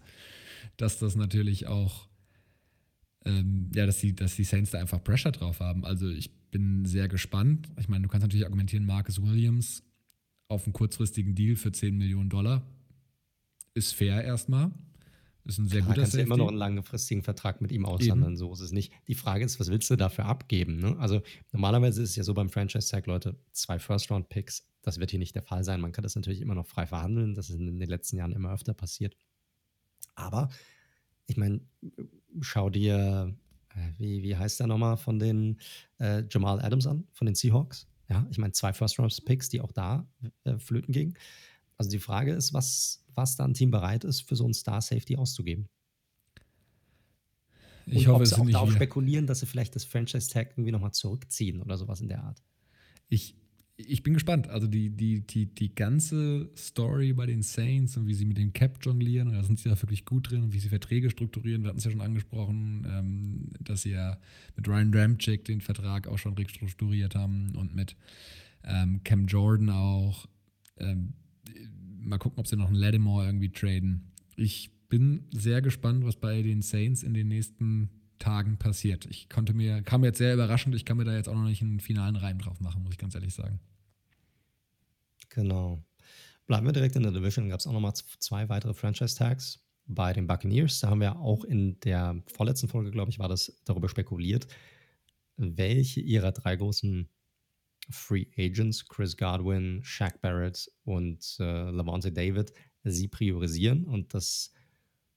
dass 0.77 0.99
das 0.99 1.15
natürlich 1.15 1.69
auch, 1.69 2.09
ähm, 3.25 3.71
ja, 3.75 3.87
dass 3.87 4.01
die, 4.01 4.15
dass 4.15 4.35
die 4.35 4.45
Saints 4.45 4.73
da 4.73 4.81
einfach 4.81 5.03
Pressure 5.03 5.33
drauf 5.33 5.61
haben. 5.61 5.85
Also 5.85 6.09
ich 6.09 6.35
bin 6.51 6.85
sehr 6.85 7.07
gespannt. 7.07 7.69
Ich 7.79 7.89
meine, 7.89 8.03
du 8.03 8.09
kannst 8.09 8.25
natürlich 8.25 8.45
argumentieren, 8.45 8.85
Marcus 8.85 9.23
Williams 9.23 9.85
auf 10.49 10.65
einen 10.65 10.73
kurzfristigen 10.73 11.35
Deal 11.37 11.55
für 11.55 11.71
10 11.71 11.97
Millionen 11.97 12.29
Dollar 12.29 12.67
ist 13.75 13.95
fair 13.95 14.25
erstmal. 14.25 14.73
Ist 15.47 15.59
ein 15.59 15.69
sehr 15.69 15.81
Klar, 15.81 15.91
guter 15.91 16.01
kannst 16.03 16.13
Safety. 16.13 16.29
du 16.29 16.35
immer 16.35 16.43
noch 16.43 16.49
einen 16.49 16.57
langfristigen 16.57 17.23
Vertrag 17.23 17.61
mit 17.61 17.71
ihm 17.71 17.87
aushandeln, 17.87 18.33
Eben. 18.33 18.37
so 18.37 18.53
ist 18.53 18.61
es 18.61 18.73
nicht. 18.73 18.93
Die 19.07 19.15
Frage 19.15 19.45
ist, 19.45 19.61
was 19.61 19.69
willst 19.69 19.89
du 19.91 19.97
dafür 19.97 20.27
abgeben? 20.27 20.81
Ne? 20.81 20.97
Also 20.99 21.23
normalerweise 21.53 22.03
ist 22.03 22.11
es 22.11 22.17
ja 22.17 22.25
so 22.25 22.35
beim 22.35 22.49
Franchise-Tag, 22.49 23.07
Leute, 23.07 23.37
zwei 23.53 23.79
First-Round-Picks, 23.79 24.67
das 24.83 24.99
wird 24.99 25.11
hier 25.11 25.21
nicht 25.21 25.35
der 25.37 25.43
Fall 25.43 25.63
sein. 25.63 25.81
Man 25.81 25.93
kann 25.93 26.03
das 26.03 26.17
natürlich 26.17 26.41
immer 26.41 26.57
noch 26.57 26.67
frei 26.67 26.87
verhandeln, 26.87 27.35
das 27.35 27.49
ist 27.49 27.61
in 27.61 27.79
den 27.79 27.89
letzten 27.89 28.17
Jahren 28.17 28.33
immer 28.33 28.53
öfter 28.53 28.75
passiert. 28.75 29.17
Aber 30.17 30.49
ich 31.27 31.37
meine, 31.37 31.61
schau 32.41 32.69
dir, 32.69 33.33
äh, 33.71 33.93
wie, 33.99 34.23
wie 34.25 34.37
heißt 34.37 34.59
der 34.59 34.67
nochmal 34.67 34.97
von 34.97 35.19
den 35.21 35.61
äh, 35.99 36.25
Jamal 36.29 36.61
Adams 36.61 36.87
an, 36.89 37.07
von 37.13 37.27
den 37.27 37.37
Seahawks? 37.37 37.87
Ja, 38.09 38.27
ich 38.31 38.39
meine, 38.39 38.53
zwei 38.53 38.73
First-Round-Picks, 38.73 39.49
die 39.49 39.61
auch 39.61 39.73
da 39.73 40.09
äh, 40.45 40.59
flöten 40.59 40.93
gingen. 40.93 41.15
Also 41.77 41.91
die 41.91 41.99
Frage 41.99 42.33
ist, 42.33 42.53
was, 42.53 43.05
was 43.17 43.37
da 43.37 43.45
ein 43.45 43.55
Team 43.55 43.71
bereit 43.71 44.05
ist, 44.05 44.23
für 44.23 44.37
so 44.37 44.45
einen 44.45 44.55
Star-Safety 44.55 45.17
auszugeben. 45.17 45.69
Ich 47.87 48.09
Und 48.09 48.15
hoffe, 48.15 48.23
ob 48.23 48.27
sie 48.27 48.35
auch 48.35 48.51
darauf 48.51 48.73
spekulieren, 48.73 49.27
dass 49.27 49.41
sie 49.41 49.47
vielleicht 49.47 49.77
das 49.77 49.85
Franchise-Tag 49.85 50.53
irgendwie 50.53 50.73
nochmal 50.73 50.93
zurückziehen 50.93 51.61
oder 51.61 51.79
sowas 51.79 52.01
in 52.01 52.09
der 52.09 52.25
Art. 52.25 52.43
Ich, 53.09 53.37
ich 53.77 54.03
bin 54.03 54.15
gespannt. 54.15 54.49
Also 54.49 54.67
die, 54.67 54.91
die, 54.91 55.21
die, 55.21 55.47
die 55.47 55.73
ganze 55.73 56.51
Story 56.57 57.13
bei 57.13 57.27
den 57.27 57.43
Saints 57.43 57.97
und 57.97 58.09
wie 58.09 58.15
sie 58.15 58.25
mit 58.25 58.39
dem 58.39 58.53
Cap 58.53 58.79
jonglieren, 58.83 59.33
da 59.33 59.43
sind 59.45 59.61
sie 59.61 59.69
ja 59.69 59.81
wirklich 59.81 60.05
gut 60.05 60.31
drin, 60.31 60.43
und 60.43 60.53
wie 60.53 60.59
sie 60.59 60.69
Verträge 60.69 61.11
strukturieren. 61.11 61.63
Wir 61.63 61.69
hatten 61.69 61.79
es 61.79 61.85
ja 61.85 61.93
schon 61.93 62.01
angesprochen, 62.01 62.87
ähm, 62.91 63.51
dass 63.61 63.83
sie 63.83 63.91
ja 63.91 64.19
mit 64.57 64.67
Ryan 64.67 64.93
Ramchick 64.93 65.45
den 65.45 65.61
Vertrag 65.61 66.09
auch 66.09 66.19
schon 66.19 66.35
restrukturiert 66.35 67.15
haben 67.15 67.55
und 67.55 67.75
mit 67.77 67.95
ähm, 68.65 69.01
Cam 69.05 69.27
Jordan 69.27 69.71
auch. 69.71 70.27
Ähm, 70.79 71.13
mal 72.07 72.19
gucken, 72.19 72.39
ob 72.39 72.47
sie 72.47 72.57
noch 72.57 72.69
einen 72.69 72.77
Lattimore 72.77 73.27
irgendwie 73.27 73.51
traden. 73.51 74.13
Ich 74.37 74.71
bin 74.89 75.29
sehr 75.33 75.63
gespannt, 75.63 76.05
was 76.05 76.17
bei 76.17 76.43
den 76.43 76.63
Saints 76.63 77.03
in 77.03 77.15
den 77.15 77.29
nächsten 77.29 77.91
Tagen 78.19 78.57
passiert. 78.59 79.07
Ich 79.07 79.29
konnte 79.29 79.53
mir, 79.53 79.83
kam 79.83 80.05
jetzt 80.05 80.19
sehr 80.19 80.35
überraschend, 80.35 80.75
ich 80.75 80.85
kann 80.85 80.97
mir 80.97 81.05
da 81.05 81.15
jetzt 81.15 81.29
auch 81.29 81.35
noch 81.35 81.45
nicht 81.45 81.63
einen 81.63 81.81
finalen 81.81 82.17
Reim 82.17 82.39
drauf 82.39 82.61
machen, 82.61 82.83
muss 82.83 82.93
ich 82.93 82.99
ganz 82.99 83.15
ehrlich 83.15 83.35
sagen. 83.35 83.61
Genau. 85.31 85.85
Bleiben 86.47 86.65
wir 86.65 86.73
direkt 86.73 86.97
in 86.97 87.03
der 87.03 87.13
Division. 87.13 87.49
Gab 87.49 87.61
es 87.61 87.67
auch 87.67 87.73
nochmal 87.73 87.95
zwei 87.95 88.49
weitere 88.49 88.73
Franchise-Tags 88.73 89.61
bei 89.87 90.13
den 90.13 90.27
Buccaneers. 90.27 90.81
Da 90.81 90.89
haben 90.89 91.01
wir 91.01 91.19
auch 91.19 91.45
in 91.45 91.79
der 91.81 92.23
vorletzten 92.27 92.69
Folge, 92.69 92.91
glaube 92.91 93.11
ich, 93.11 93.19
war 93.19 93.29
das 93.29 93.61
darüber 93.65 93.89
spekuliert, 93.89 94.47
welche 95.37 96.01
ihrer 96.01 96.33
drei 96.33 96.57
großen 96.57 97.09
Free 97.89 98.27
Agents, 98.37 98.85
Chris 98.87 99.17
Godwin, 99.17 99.81
Shaq 99.83 100.21
Barrett 100.21 100.71
und 100.85 101.37
äh, 101.39 101.71
Lavonte 101.71 102.13
David, 102.13 102.53
sie 102.85 103.09
priorisieren. 103.09 103.85
Und 103.85 104.15
das, 104.15 104.53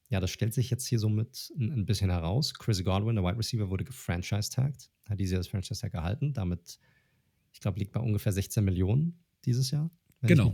ja, 0.10 0.20
das 0.20 0.32
stellt 0.32 0.54
sich 0.54 0.70
jetzt 0.70 0.88
hier 0.88 1.00
somit 1.00 1.52
ein, 1.58 1.72
ein 1.72 1.86
bisschen 1.86 2.10
heraus. 2.10 2.54
Chris 2.54 2.84
Godwin, 2.84 3.16
der 3.16 3.24
Wide 3.24 3.38
Receiver, 3.38 3.70
wurde 3.70 3.86
gefranchise-tagged, 3.86 4.90
hat 5.10 5.20
dieses 5.20 5.34
Jahr 5.34 5.40
das 5.40 5.48
Franchise-Tag 5.48 5.94
erhalten. 5.94 6.34
Damit, 6.34 6.80
ich 7.52 7.60
glaube, 7.60 7.80
liegt 7.80 7.92
bei 7.92 8.00
ungefähr 8.00 8.32
16 8.32 8.64
Millionen 8.64 9.20
dieses 9.46 9.72
Jahr. 9.72 9.90
Genau. 10.22 10.54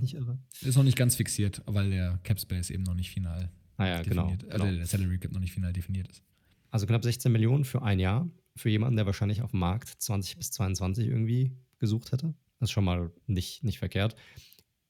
Ist 0.62 0.76
noch 0.76 0.84
nicht 0.84 0.98
ganz 0.98 1.16
fixiert, 1.16 1.62
weil 1.66 1.90
der 1.90 2.20
Cap 2.24 2.40
Space 2.40 2.70
eben 2.70 2.84
noch 2.84 2.94
nicht 2.94 3.10
final 3.10 3.52
ah, 3.78 3.88
ja, 3.88 4.02
genau, 4.04 4.28
definiert, 4.28 4.52
genau, 4.52 4.64
also 4.64 4.78
der 4.78 4.86
Salary 4.86 5.18
Cap 5.18 5.32
noch 5.32 5.40
nicht 5.40 5.54
final 5.54 5.74
definiert 5.74 6.08
ist. 6.08 6.24
Also 6.70 6.86
knapp 6.86 7.04
16 7.04 7.32
Millionen 7.32 7.66
für 7.66 7.82
ein 7.82 8.00
Jahr. 8.00 8.30
Für 8.58 8.70
jemanden, 8.70 8.96
der 8.96 9.06
wahrscheinlich 9.06 9.42
auf 9.42 9.52
dem 9.52 9.60
Markt 9.60 9.90
20 9.90 10.38
bis 10.38 10.52
22 10.52 11.08
irgendwie 11.08 11.52
gesucht 11.80 12.12
hätte. 12.12 12.34
Das 12.60 12.70
ist 12.70 12.72
schon 12.72 12.86
mal 12.86 13.12
nicht, 13.28 13.64
nicht 13.64 13.80
verkehrt. 13.80 14.16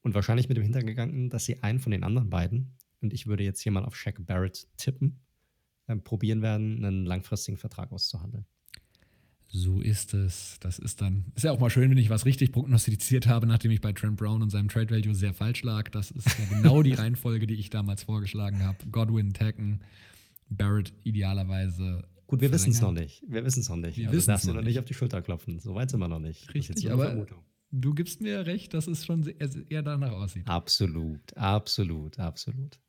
Und 0.02 0.14
wahrscheinlich 0.14 0.48
mit 0.48 0.56
dem 0.56 0.64
Hintergedanken, 0.64 1.30
dass 1.30 1.44
sie 1.44 1.62
einen 1.62 1.80
von 1.80 1.92
den 1.92 2.04
anderen 2.04 2.30
beiden, 2.30 2.76
und 3.00 3.12
ich 3.12 3.26
würde 3.26 3.44
jetzt 3.44 3.60
hier 3.60 3.72
mal 3.72 3.84
auf 3.84 3.96
Shaq 3.96 4.24
Barrett 4.24 4.68
tippen, 4.76 5.20
äh, 5.86 5.96
probieren 5.96 6.42
werden, 6.42 6.84
einen 6.84 7.04
langfristigen 7.04 7.58
Vertrag 7.58 7.92
auszuhandeln. 7.92 8.46
So 9.48 9.80
ist 9.80 10.12
es. 10.12 10.58
Das 10.60 10.78
ist 10.78 11.00
dann, 11.00 11.26
ist 11.34 11.44
ja 11.44 11.52
auch 11.52 11.60
mal 11.60 11.70
schön, 11.70 11.90
wenn 11.90 11.98
ich 11.98 12.10
was 12.10 12.26
richtig 12.26 12.52
prognostiziert 12.52 13.26
habe, 13.26 13.46
nachdem 13.46 13.70
ich 13.70 13.80
bei 13.80 13.92
Trent 13.92 14.16
Brown 14.16 14.42
und 14.42 14.50
seinem 14.50 14.68
Trade 14.68 14.90
Value 14.90 15.14
sehr 15.14 15.34
falsch 15.34 15.62
lag. 15.62 15.88
Das 15.90 16.10
ist 16.10 16.26
ja 16.38 16.44
genau 16.46 16.82
die 16.82 16.92
Reihenfolge, 16.94 17.46
die 17.46 17.54
ich 17.54 17.70
damals 17.70 18.02
vorgeschlagen 18.02 18.64
habe. 18.64 18.78
Godwin, 18.90 19.32
Tacken, 19.32 19.82
Barrett 20.48 20.92
idealerweise. 21.04 22.06
Gut, 22.26 22.40
wir 22.40 22.52
wissen 22.52 22.70
es 22.70 22.80
noch 22.80 22.92
nicht. 22.92 23.22
Wir 23.26 23.44
wissen 23.44 23.60
es 23.60 23.68
noch 23.68 23.76
nicht. 23.76 23.98
Wir 23.98 24.08
also 24.08 24.26
darfst 24.26 24.48
du 24.48 24.52
noch 24.52 24.62
nicht 24.62 24.78
auf 24.78 24.84
die 24.84 24.94
Schulter 24.94 25.22
klopfen. 25.22 25.60
So 25.60 25.74
weit 25.74 25.90
sind 25.90 26.00
wir 26.00 26.08
noch 26.08 26.18
nicht. 26.18 26.52
Richtig, 26.54 26.90
aber 26.90 27.26
du 27.70 27.94
gibst 27.94 28.20
mir 28.20 28.46
recht, 28.46 28.74
dass 28.74 28.86
es 28.86 29.04
schon 29.04 29.26
eher 29.68 29.82
danach 29.82 30.12
aussieht. 30.12 30.48
Absolut, 30.48 31.36
absolut, 31.36 32.18
absolut. 32.18 32.80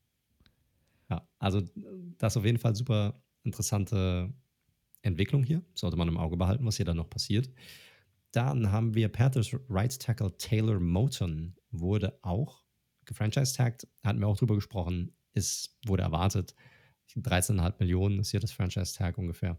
Ja, 1.10 1.28
also 1.40 1.62
das 2.18 2.34
ist 2.34 2.38
auf 2.38 2.46
jeden 2.46 2.58
Fall 2.58 2.76
super 2.76 3.22
interessante 3.44 4.34
Entwicklung 5.02 5.44
hier. 5.44 5.64
Sollte 5.74 5.98
man 5.98 6.08
im 6.08 6.18
Auge 6.18 6.36
behalten, 6.38 6.66
was 6.66 6.78
hier 6.78 6.86
dann 6.86 6.98
noch 6.98 7.10
passiert. 7.10 7.50
Dann 8.32 8.72
haben 8.72 8.94
wir 8.94 9.08
Panthers 9.08 9.56
Right 9.70 9.98
Tackle 10.00 10.36
Taylor 10.38 10.80
Moton, 10.80 11.56
wurde 11.72 12.20
auch 12.24 12.64
gefranchise-tagged, 13.06 13.88
hatten 14.04 14.20
wir 14.20 14.28
auch 14.28 14.38
drüber 14.38 14.56
gesprochen, 14.56 15.14
ist, 15.34 15.78
wurde 15.86 16.04
erwartet. 16.04 16.54
13,5 17.16 17.76
Millionen 17.80 18.20
ist 18.20 18.32
hier 18.32 18.40
das 18.40 18.52
Franchise-Tag 18.52 19.18
ungefähr. 19.18 19.58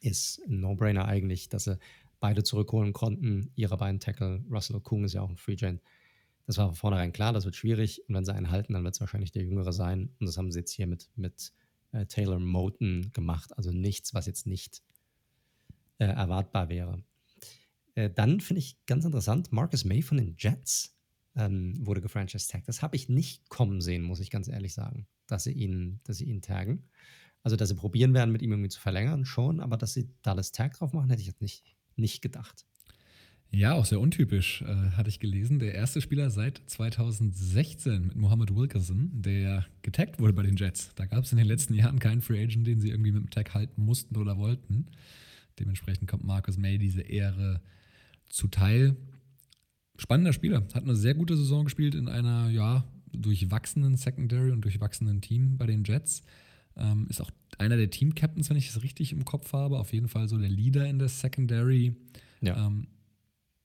Ist 0.00 0.40
ein 0.46 0.60
No-Brainer 0.60 1.06
eigentlich, 1.06 1.48
dass 1.48 1.64
sie 1.64 1.78
beide 2.20 2.42
zurückholen 2.42 2.92
konnten. 2.92 3.50
Ihre 3.56 3.76
beiden 3.76 4.00
Tackle, 4.00 4.44
Russell 4.50 4.76
Okung 4.76 5.04
ist 5.04 5.14
ja 5.14 5.22
auch 5.22 5.30
ein 5.30 5.36
Free 5.36 5.56
Gen. 5.56 5.80
Das 6.46 6.58
war 6.58 6.66
von 6.68 6.76
vornherein 6.76 7.12
klar, 7.12 7.32
das 7.32 7.44
wird 7.44 7.56
schwierig. 7.56 8.02
Und 8.08 8.14
wenn 8.14 8.24
sie 8.24 8.34
einen 8.34 8.50
halten, 8.50 8.72
dann 8.72 8.84
wird 8.84 8.94
es 8.94 9.00
wahrscheinlich 9.00 9.32
der 9.32 9.42
Jüngere 9.42 9.72
sein. 9.72 10.10
Und 10.20 10.26
das 10.26 10.38
haben 10.38 10.52
sie 10.52 10.60
jetzt 10.60 10.72
hier 10.72 10.86
mit, 10.86 11.10
mit 11.16 11.52
äh, 11.92 12.06
Taylor 12.06 12.38
Moten 12.38 13.10
gemacht. 13.12 13.56
Also 13.56 13.72
nichts, 13.72 14.14
was 14.14 14.26
jetzt 14.26 14.46
nicht 14.46 14.82
äh, 15.98 16.06
erwartbar 16.06 16.68
wäre. 16.68 17.02
Äh, 17.94 18.10
dann 18.10 18.40
finde 18.40 18.60
ich 18.60 18.78
ganz 18.86 19.04
interessant, 19.04 19.50
Marcus 19.52 19.84
May 19.84 20.02
von 20.02 20.18
den 20.18 20.36
Jets 20.38 20.95
ähm, 21.36 21.74
wurde 21.86 22.00
gefranchise-tagged. 22.00 22.68
Das 22.68 22.82
habe 22.82 22.96
ich 22.96 23.08
nicht 23.08 23.48
kommen 23.48 23.80
sehen, 23.80 24.02
muss 24.02 24.20
ich 24.20 24.30
ganz 24.30 24.48
ehrlich 24.48 24.74
sagen, 24.74 25.06
dass 25.26 25.44
sie 25.44 25.52
ihn, 25.52 26.00
dass 26.04 26.18
sie 26.18 26.24
ihn 26.24 26.40
taggen. 26.40 26.84
Also, 27.42 27.56
dass 27.56 27.68
sie 27.68 27.76
probieren 27.76 28.12
werden, 28.12 28.32
mit 28.32 28.42
ihm 28.42 28.50
irgendwie 28.50 28.70
zu 28.70 28.80
verlängern, 28.80 29.24
schon, 29.24 29.60
aber 29.60 29.76
dass 29.76 29.94
sie 29.94 30.08
da 30.22 30.34
das 30.34 30.50
Tag 30.50 30.74
drauf 30.74 30.92
machen, 30.92 31.10
hätte 31.10 31.20
ich 31.20 31.28
jetzt 31.28 31.42
nicht, 31.42 31.76
nicht 31.94 32.20
gedacht. 32.20 32.66
Ja, 33.50 33.74
auch 33.74 33.84
sehr 33.86 34.00
untypisch, 34.00 34.62
äh, 34.62 34.90
hatte 34.96 35.08
ich 35.08 35.20
gelesen. 35.20 35.60
Der 35.60 35.72
erste 35.72 36.00
Spieler 36.00 36.30
seit 36.30 36.60
2016 36.66 38.08
mit 38.08 38.16
Mohammed 38.16 38.54
Wilkerson, 38.54 39.10
der 39.12 39.64
getaggt 39.82 40.18
wurde 40.18 40.32
bei 40.32 40.42
den 40.42 40.56
Jets. 40.56 40.92
Da 40.96 41.06
gab 41.06 41.24
es 41.24 41.32
in 41.32 41.38
den 41.38 41.46
letzten 41.46 41.74
Jahren 41.74 42.00
keinen 42.00 42.20
Free 42.20 42.42
Agent, 42.42 42.66
den 42.66 42.80
sie 42.80 42.90
irgendwie 42.90 43.12
mit 43.12 43.22
dem 43.22 43.30
Tag 43.30 43.54
halten 43.54 43.82
mussten 43.82 44.16
oder 44.16 44.36
wollten. 44.36 44.86
Dementsprechend 45.58 46.08
kommt 46.08 46.24
Marcus 46.24 46.58
May 46.58 46.78
diese 46.78 47.02
Ehre 47.02 47.62
zuteil. 48.28 48.96
Spannender 49.98 50.32
Spieler, 50.32 50.66
hat 50.74 50.84
eine 50.84 50.96
sehr 50.96 51.14
gute 51.14 51.36
Saison 51.36 51.64
gespielt 51.64 51.94
in 51.94 52.08
einer, 52.08 52.50
ja, 52.50 52.84
durchwachsenen 53.12 53.96
Secondary 53.96 54.50
und 54.50 54.62
durchwachsenen 54.62 55.20
Team 55.20 55.56
bei 55.56 55.66
den 55.66 55.84
Jets. 55.84 56.22
Ähm, 56.76 57.06
ist 57.08 57.20
auch 57.20 57.30
einer 57.58 57.76
der 57.76 57.90
Team-Captains, 57.90 58.50
wenn 58.50 58.56
ich 58.56 58.68
es 58.68 58.82
richtig 58.82 59.12
im 59.12 59.24
Kopf 59.24 59.52
habe. 59.52 59.78
Auf 59.78 59.92
jeden 59.92 60.08
Fall 60.08 60.28
so 60.28 60.36
der 60.36 60.50
Leader 60.50 60.86
in 60.86 60.98
der 60.98 61.08
Secondary. 61.08 61.96
Ja. 62.42 62.66
Ähm, 62.66 62.88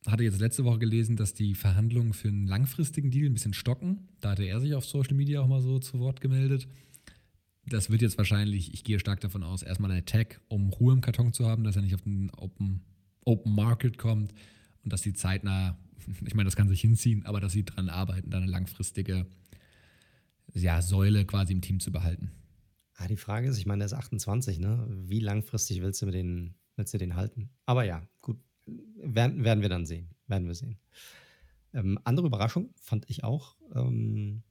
hatte 0.08 0.24
jetzt 0.24 0.40
letzte 0.40 0.64
Woche 0.64 0.80
gelesen, 0.80 1.16
dass 1.16 1.34
die 1.34 1.54
Verhandlungen 1.54 2.14
für 2.14 2.30
einen 2.30 2.48
langfristigen 2.48 3.12
Deal 3.12 3.28
ein 3.28 3.34
bisschen 3.34 3.54
stocken. 3.54 4.08
Da 4.20 4.32
hatte 4.32 4.44
er 4.44 4.60
sich 4.60 4.74
auf 4.74 4.86
Social 4.86 5.16
Media 5.16 5.42
auch 5.42 5.48
mal 5.48 5.62
so 5.62 5.80
zu 5.80 6.00
Wort 6.00 6.22
gemeldet. 6.22 6.68
Das 7.68 7.92
wird 7.92 8.02
jetzt 8.02 8.18
wahrscheinlich, 8.18 8.74
ich 8.74 8.84
gehe 8.84 9.00
stark 9.00 9.20
davon 9.20 9.44
aus, 9.44 9.62
erstmal 9.62 9.92
ein 9.92 10.00
Attack, 10.00 10.42
um 10.48 10.70
Ruhe 10.70 10.94
im 10.94 11.02
Karton 11.02 11.34
zu 11.34 11.46
haben, 11.46 11.64
dass 11.64 11.76
er 11.76 11.84
nicht 11.84 11.94
auf 11.94 12.02
den 12.02 12.32
Open, 12.32 12.82
Open 13.24 13.54
Market 13.54 14.00
kommt 14.00 14.34
und 14.84 14.92
dass 14.92 15.04
die 15.04 15.14
zeitnah, 15.14 15.78
ich 16.08 16.36
meine, 16.36 16.48
das 16.48 16.56
kann 16.56 16.70
sich 16.70 16.82
hinziehen, 16.82 17.26
aber 17.26 17.40
dass 17.40 17.54
sie 17.54 17.64
daran 17.64 17.90
arbeiten, 17.90 18.30
da 18.30 18.38
eine 18.38 18.48
langfristige 18.48 19.26
ja, 20.54 20.82
Säule 20.82 21.26
quasi 21.26 21.54
im 21.54 21.62
Team 21.62 21.80
zu 21.80 21.92
behalten. 21.92 22.32
Ja, 23.00 23.08
die 23.08 23.18
Frage 23.18 23.48
ist, 23.48 23.58
ich 23.58 23.66
meine, 23.66 23.80
der 23.80 23.88
ist 23.88 23.94
28, 23.94 24.60
ne? 24.60 24.86
Wie 24.90 25.20
langfristig 25.20 25.82
willst 25.82 26.02
du, 26.02 26.06
mit 26.06 26.16
den, 26.16 26.56
willst 26.76 26.94
du 26.94 26.98
den 26.98 27.16
halten? 27.16 27.50
Aber 27.66 27.84
ja, 27.84 28.06
gut, 28.22 28.38
werden, 28.66 29.44
werden 29.44 29.62
wir 29.62 29.70
dann 29.70 29.86
sehen. 29.86 30.10
Werden 30.28 30.48
wir 30.48 30.56
sehen. 30.56 30.78
Ähm, 31.74 32.00
andere 32.04 32.28
Überraschung 32.28 32.74
fand 32.76 33.10
ich 33.10 33.24
auch. 33.24 33.56
Ähm, 33.74 34.44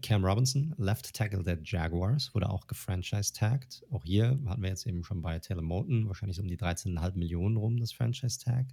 Cam 0.00 0.24
Robinson, 0.24 0.74
Left 0.78 1.12
Tackle 1.12 1.42
der 1.42 1.58
Jaguars, 1.62 2.34
wurde 2.34 2.48
auch 2.48 2.66
gefranchise-tagged. 2.66 3.84
Auch 3.90 4.04
hier 4.04 4.40
hatten 4.46 4.62
wir 4.62 4.70
jetzt 4.70 4.86
eben 4.86 5.04
schon 5.04 5.20
bei 5.20 5.38
Taylor 5.38 5.62
Moten 5.62 6.08
wahrscheinlich 6.08 6.36
so 6.36 6.42
um 6.42 6.48
die 6.48 6.56
13,5 6.56 7.16
Millionen 7.16 7.56
rum, 7.58 7.78
das 7.78 7.92
Franchise-Tag. 7.92 8.66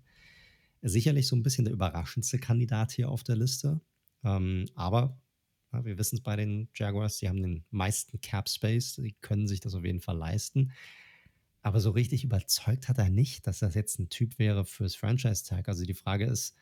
Sicherlich 0.82 1.28
so 1.28 1.36
ein 1.36 1.44
bisschen 1.44 1.66
der 1.66 1.74
überraschendste 1.74 2.40
Kandidat 2.40 2.92
hier 2.92 3.10
auf 3.10 3.24
der 3.24 3.36
Liste. 3.36 3.82
Ähm, 4.24 4.66
aber 4.76 5.20
ja, 5.72 5.86
wir 5.86 5.98
wissen 5.98 6.18
es 6.18 6.22
bei 6.22 6.36
den 6.36 6.70
Jaguars, 6.76 7.18
die 7.18 7.30
haben 7.30 7.42
den 7.42 7.64
meisten 7.70 8.20
Cap 8.22 8.50
Space, 8.50 8.96
die 8.96 9.16
können 9.22 9.48
sich 9.48 9.60
das 9.60 9.76
auf 9.76 9.86
jeden 9.86 10.02
Fall 10.02 10.18
leisten. 10.18 10.72
Aber 11.62 11.80
so 11.80 11.92
richtig 11.92 12.24
überzeugt 12.24 12.90
hat 12.90 12.98
er 12.98 13.10
nicht, 13.10 13.46
dass 13.46 13.60
das 13.60 13.76
jetzt 13.76 14.00
ein 14.00 14.10
Typ 14.10 14.40
wäre 14.40 14.66
fürs 14.66 14.96
Franchise-Tag. 14.96 15.68
Also 15.70 15.86
die 15.86 15.94
Frage 15.94 16.26
ist, 16.26 16.56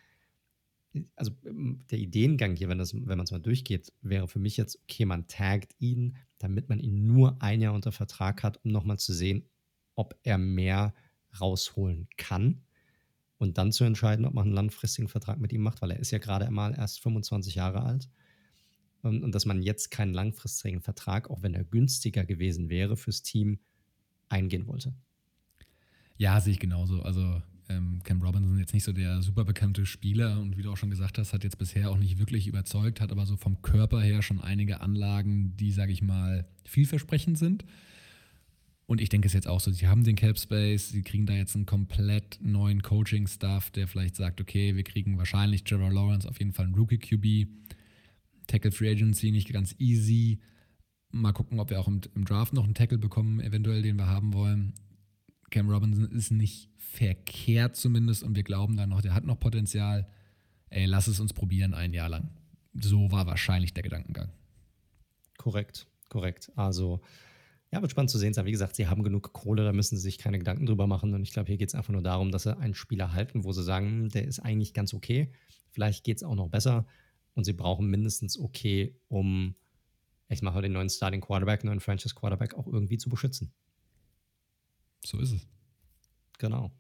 also 1.15 1.32
ähm, 1.45 1.86
der 1.89 1.99
Ideengang 1.99 2.55
hier, 2.55 2.67
wenn, 2.67 2.79
wenn 2.79 3.17
man 3.17 3.21
es 3.21 3.32
mal 3.32 3.39
durchgeht, 3.39 3.93
wäre 4.01 4.27
für 4.27 4.39
mich 4.39 4.58
jetzt, 4.58 4.79
okay, 4.84 5.05
man 5.05 5.27
taggt 5.27 5.73
ihn, 5.79 6.17
damit 6.38 6.67
man 6.67 6.79
ihn 6.79 7.08
nur 7.08 7.41
ein 7.41 7.62
Jahr 7.62 7.73
unter 7.73 7.91
Vertrag 7.91 8.43
hat, 8.43 8.63
um 8.65 8.71
nochmal 8.71 8.99
zu 8.99 9.13
sehen, 9.13 9.45
ob 9.95 10.19
er 10.23 10.38
mehr 10.38 10.93
rausholen 11.39 12.08
kann 12.17 12.62
und 13.39 13.58
dann 13.58 13.71
zu 13.71 13.86
entscheiden, 13.86 14.25
ob 14.25 14.34
man 14.34 14.45
einen 14.45 14.54
langfristigen 14.54 15.08
Vertrag 15.08 15.39
mit 15.39 15.52
ihm 15.54 15.62
macht, 15.62 15.82
weil 15.82 15.91
er 15.91 15.99
ist 15.99 16.12
ja 16.12 16.19
gerade 16.19 16.45
einmal 16.45 16.75
erst 16.75 16.99
25 17.02 17.56
Jahre 17.56 17.82
alt. 17.82 18.10
Und, 19.02 19.23
und 19.23 19.34
dass 19.34 19.45
man 19.45 19.62
jetzt 19.62 19.91
keinen 19.91 20.13
langfristigen 20.13 20.82
Vertrag, 20.82 21.30
auch 21.30 21.41
wenn 21.41 21.54
er 21.54 21.63
günstiger 21.63 22.25
gewesen 22.25 22.69
wäre 22.69 22.97
fürs 22.97 23.23
Team, 23.23 23.60
eingehen 24.28 24.67
wollte. 24.67 24.93
Ja, 26.17 26.39
sehe 26.41 26.52
ich 26.52 26.60
genauso. 26.60 27.02
Also 27.02 27.41
ähm, 27.69 28.02
Cam 28.04 28.21
Robinson 28.21 28.56
ist 28.56 28.60
jetzt 28.60 28.73
nicht 28.73 28.84
so 28.84 28.91
der 28.91 29.21
super 29.21 29.45
bekannte 29.45 29.86
Spieler 29.86 30.39
und 30.41 30.58
wie 30.58 30.62
du 30.62 30.71
auch 30.71 30.78
schon 30.78 30.89
gesagt 30.89 31.17
hast, 31.17 31.32
hat 31.32 31.45
jetzt 31.45 31.58
bisher 31.58 31.89
auch 31.89 31.97
nicht 31.97 32.19
wirklich 32.19 32.45
überzeugt, 32.45 32.99
hat 32.99 33.12
aber 33.12 33.25
so 33.25 33.38
vom 33.38 33.62
Körper 33.62 34.02
her 34.02 34.21
schon 34.21 34.41
einige 34.41 34.82
Anlagen, 34.82 35.56
die, 35.56 35.71
sage 35.71 35.93
ich 35.93 36.02
mal, 36.02 36.45
vielversprechend 36.65 37.38
sind. 37.38 37.63
Und 38.89 39.02
ich 39.02 39.10
denke 39.10 39.28
es 39.28 39.34
jetzt 39.34 39.47
auch 39.47 39.60
so, 39.60 39.69
sie 39.69 39.88
haben 39.88 40.04
den 40.04 40.15
Cap 40.15 40.39
Space, 40.39 40.89
sie 40.89 41.04
kriegen 41.04 41.28
da 41.28 41.34
jetzt 41.36 41.56
einen 41.56 41.67
komplett 41.67 42.39
neuen 42.41 42.82
Coaching-Staff, 42.82 43.69
der 43.69 43.88
vielleicht 43.88 44.15
sagt, 44.15 44.41
okay, 44.41 44.75
wir 44.75 44.84
kriegen 44.84 45.19
wahrscheinlich 45.19 45.63
Trevor 45.63 45.91
Lawrence 45.91 46.28
auf 46.28 46.39
jeden 46.39 46.54
Fall 46.54 46.65
einen 46.65 46.73
Rookie-QB. 46.73 47.47
Tackle 48.47 48.71
Free 48.71 48.89
Agency 48.89 49.30
nicht 49.30 49.54
ganz 49.54 49.75
easy. 49.78 50.39
Mal 51.12 51.34
gucken, 51.34 51.60
ob 51.60 51.69
wir 51.69 51.80
auch 51.80 51.88
im, 51.88 52.02
im, 52.15 52.25
Draft 52.25 52.54
noch 52.54 52.63
einen 52.63 52.73
Tackle 52.73 52.97
bekommen, 52.97 53.39
eventuell, 53.41 53.84
den 53.84 53.95
wir 53.97 54.08
haben 54.08 54.34
wollen. 54.34 54.73
Cam 55.52 55.69
Robinson 55.69 56.10
ist 56.10 56.32
nicht 56.32 56.71
verkehrt 56.75 57.75
zumindest 57.75 58.23
und 58.23 58.36
wir 58.36 58.43
glauben 58.43 58.75
dann 58.75 58.89
noch, 58.89 59.04
der 59.04 59.13
hat 59.13 59.23
noch 59.23 59.39
Potenzial. 59.39 60.08
Ey, 60.71 60.88
lass 60.88 61.06
es 61.06 61.19
uns 61.19 61.34
probieren 61.34 61.75
ein 61.75 61.93
Jahr 61.93 62.10
lang. 62.10 62.32
So 62.73 63.12
war 63.12 63.28
wahrscheinlich 63.28 63.71
der 63.71 63.84
Gedankengang. 63.84 64.32
Korrekt, 65.38 65.86
korrekt. 66.10 66.52
Also, 66.56 67.02
ja, 67.71 67.82
wird 67.82 67.91
spannend 67.91 68.10
zu 68.10 68.17
sehen 68.17 68.34
sein. 68.34 68.45
Wie 68.45 68.51
gesagt, 68.51 68.75
sie 68.75 68.88
haben 68.88 69.03
genug 69.03 69.32
Kohle, 69.32 69.63
da 69.63 69.73
müssen 69.73 69.95
sie 69.95 70.01
sich 70.01 70.17
keine 70.17 70.39
Gedanken 70.39 70.65
drüber 70.65 70.88
machen. 70.88 71.13
Und 71.13 71.21
ich 71.21 71.32
glaube, 71.32 71.47
hier 71.47 71.58
geht 71.58 71.69
es 71.69 71.75
einfach 71.75 71.93
nur 71.93 72.01
darum, 72.01 72.32
dass 72.32 72.43
sie 72.43 72.58
einen 72.58 72.73
Spieler 72.73 73.13
halten, 73.13 73.43
wo 73.43 73.51
sie 73.51 73.63
sagen, 73.63 73.88
hm, 73.88 74.10
der 74.10 74.25
ist 74.25 74.39
eigentlich 74.39 74.73
ganz 74.73 74.93
okay. 74.93 75.32
Vielleicht 75.71 76.03
geht 76.03 76.17
es 76.17 76.23
auch 76.23 76.36
noch 76.36 76.49
besser. 76.49 76.88
Und 77.36 77.43
sie 77.43 77.53
brauchen 77.53 77.88
mindestens 77.88 78.39
okay, 78.39 78.95
um 79.08 79.55
ich 80.29 80.41
mache 80.41 80.62
den 80.62 80.73
neuen 80.73 80.89
Starting 80.89 81.21
Quarterback, 81.21 81.63
neuen 81.63 81.79
Franchise 81.79 82.13
Quarterback 82.13 82.53
auch 82.53 82.67
irgendwie 82.67 82.97
zu 82.97 83.10
beschützen. 83.10 83.51
So 85.03 85.19
ist 85.19 85.32
es. 85.32 85.47
Genau. 86.38 86.71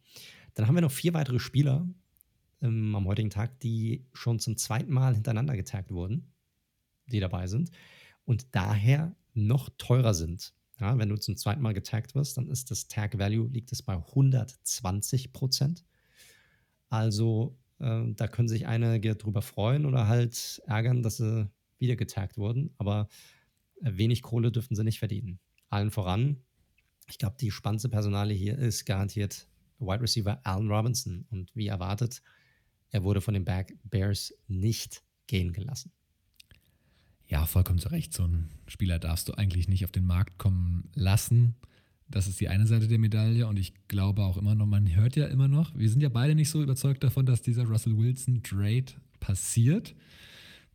Dann 0.53 0.67
haben 0.67 0.75
wir 0.75 0.81
noch 0.81 0.91
vier 0.91 1.13
weitere 1.13 1.39
Spieler 1.39 1.87
ähm, 2.61 2.95
am 2.95 3.05
heutigen 3.05 3.29
Tag, 3.29 3.59
die 3.59 4.05
schon 4.13 4.39
zum 4.39 4.57
zweiten 4.57 4.91
Mal 4.91 5.13
hintereinander 5.13 5.55
getaggt 5.55 5.91
wurden, 5.91 6.31
die 7.07 7.19
dabei 7.19 7.47
sind 7.47 7.71
und 8.25 8.47
daher 8.51 9.15
noch 9.33 9.69
teurer 9.77 10.13
sind. 10.13 10.53
Ja, 10.79 10.97
wenn 10.97 11.09
du 11.09 11.17
zum 11.17 11.35
zweiten 11.35 11.61
Mal 11.61 11.73
getaggt 11.73 12.15
wirst, 12.15 12.37
dann 12.37 12.47
ist 12.47 12.71
das 12.71 12.87
Tag 12.87 13.17
Value 13.19 13.49
liegt 13.49 13.71
es 13.71 13.81
bei 13.81 13.95
120 13.95 15.33
Prozent. 15.33 15.83
Also 16.89 17.57
äh, 17.79 18.03
da 18.13 18.27
können 18.27 18.47
sich 18.47 18.67
einige 18.67 19.15
drüber 19.15 19.41
freuen 19.41 19.85
oder 19.85 20.07
halt 20.07 20.61
ärgern, 20.65 21.03
dass 21.03 21.17
sie 21.17 21.49
wieder 21.77 21.95
getaggt 21.95 22.37
wurden. 22.37 22.73
Aber 22.77 23.09
wenig 23.81 24.21
Kohle 24.21 24.51
dürften 24.51 24.75
sie 24.75 24.83
nicht 24.83 24.99
verdienen. 24.99 25.39
Allen 25.69 25.91
voran, 25.91 26.37
ich 27.07 27.17
glaube, 27.17 27.35
die 27.39 27.51
spannendste 27.51 27.89
Personale 27.89 28.33
hier 28.33 28.57
ist 28.57 28.85
garantiert 28.85 29.47
Wide 29.79 30.01
Receiver 30.01 30.39
Allen 30.45 30.71
Robinson. 30.71 31.25
Und 31.29 31.55
wie 31.55 31.67
erwartet, 31.67 32.21
er 32.91 33.03
wurde 33.03 33.21
von 33.21 33.33
den 33.33 33.45
Bears 33.83 34.33
nicht 34.47 35.03
gehen 35.27 35.53
gelassen. 35.53 35.91
Ja, 37.29 37.45
vollkommen 37.45 37.77
zu 37.77 37.89
Recht. 37.89 38.11
So 38.11 38.23
einen 38.23 38.49
Spieler 38.67 38.97
darfst 38.97 39.29
du 39.29 39.33
eigentlich 39.33 39.67
nicht 39.67 39.85
auf 39.85 39.91
den 39.91 40.05
Markt 40.05 40.39
kommen 40.39 40.89
lassen. 40.95 41.55
Das 42.09 42.27
ist 42.27 42.39
die 42.39 42.49
eine 42.49 42.65
Seite 42.65 42.87
der 42.87 42.97
Medaille 42.97 43.45
und 43.45 43.57
ich 43.57 43.73
glaube 43.87 44.23
auch 44.23 44.37
immer 44.37 44.55
noch, 44.55 44.65
man 44.65 44.93
hört 44.95 45.15
ja 45.15 45.27
immer 45.27 45.47
noch, 45.47 45.77
wir 45.77 45.89
sind 45.91 46.01
ja 46.01 46.09
beide 46.09 46.33
nicht 46.33 46.49
so 46.49 46.63
überzeugt 46.63 47.03
davon, 47.03 47.27
dass 47.27 47.43
dieser 47.43 47.65
Russell 47.65 47.95
Wilson 47.95 48.41
Trade 48.41 48.85
passiert. 49.19 49.93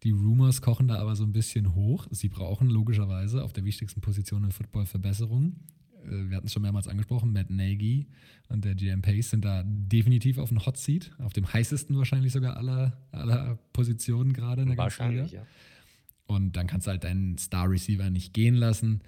Die 0.05 0.13
Rumors 0.13 0.63
kochen 0.63 0.87
da 0.87 0.97
aber 0.97 1.17
so 1.17 1.25
ein 1.25 1.33
bisschen 1.33 1.75
hoch. 1.75 2.07
Sie 2.11 2.29
brauchen 2.29 2.69
logischerweise 2.69 3.43
auf 3.43 3.53
der 3.53 3.65
wichtigsten 3.65 4.01
Position 4.01 4.45
im 4.45 4.53
Football 4.53 4.87
Verbesserungen. 4.87 5.57
Äh, 6.05 6.29
wir 6.29 6.37
hatten 6.37 6.47
es 6.47 6.53
schon 6.53 6.63
mehrmals 6.63 6.87
angesprochen, 6.87 7.33
Matt 7.33 7.51
Nagy 7.51 8.07
und 8.49 8.65
der 8.65 8.77
GM 8.77 9.03
Pace 9.03 9.31
sind 9.31 9.45
da 9.45 9.65
definitiv 9.67 10.39
auf 10.39 10.51
dem 10.51 10.65
Hot 10.65 10.77
Seat, 10.77 11.11
auf 11.19 11.33
dem 11.33 11.53
heißesten 11.53 11.97
wahrscheinlich 11.97 12.33
sogar 12.33 12.57
aller, 12.57 12.97
aller 13.11 13.59
Positionen 13.73 14.33
gerade 14.33 14.63
in 14.63 14.69
der 14.69 14.77
Wahrscheinlich, 14.77 15.33
ja. 15.33 15.47
Und 16.27 16.57
dann 16.57 16.67
kannst 16.67 16.87
du 16.87 16.91
halt 16.91 17.05
deinen 17.05 17.39
Star 17.39 17.71
Receiver 17.71 18.11
nicht 18.11 18.33
gehen 18.33 18.55
lassen. 18.55 19.03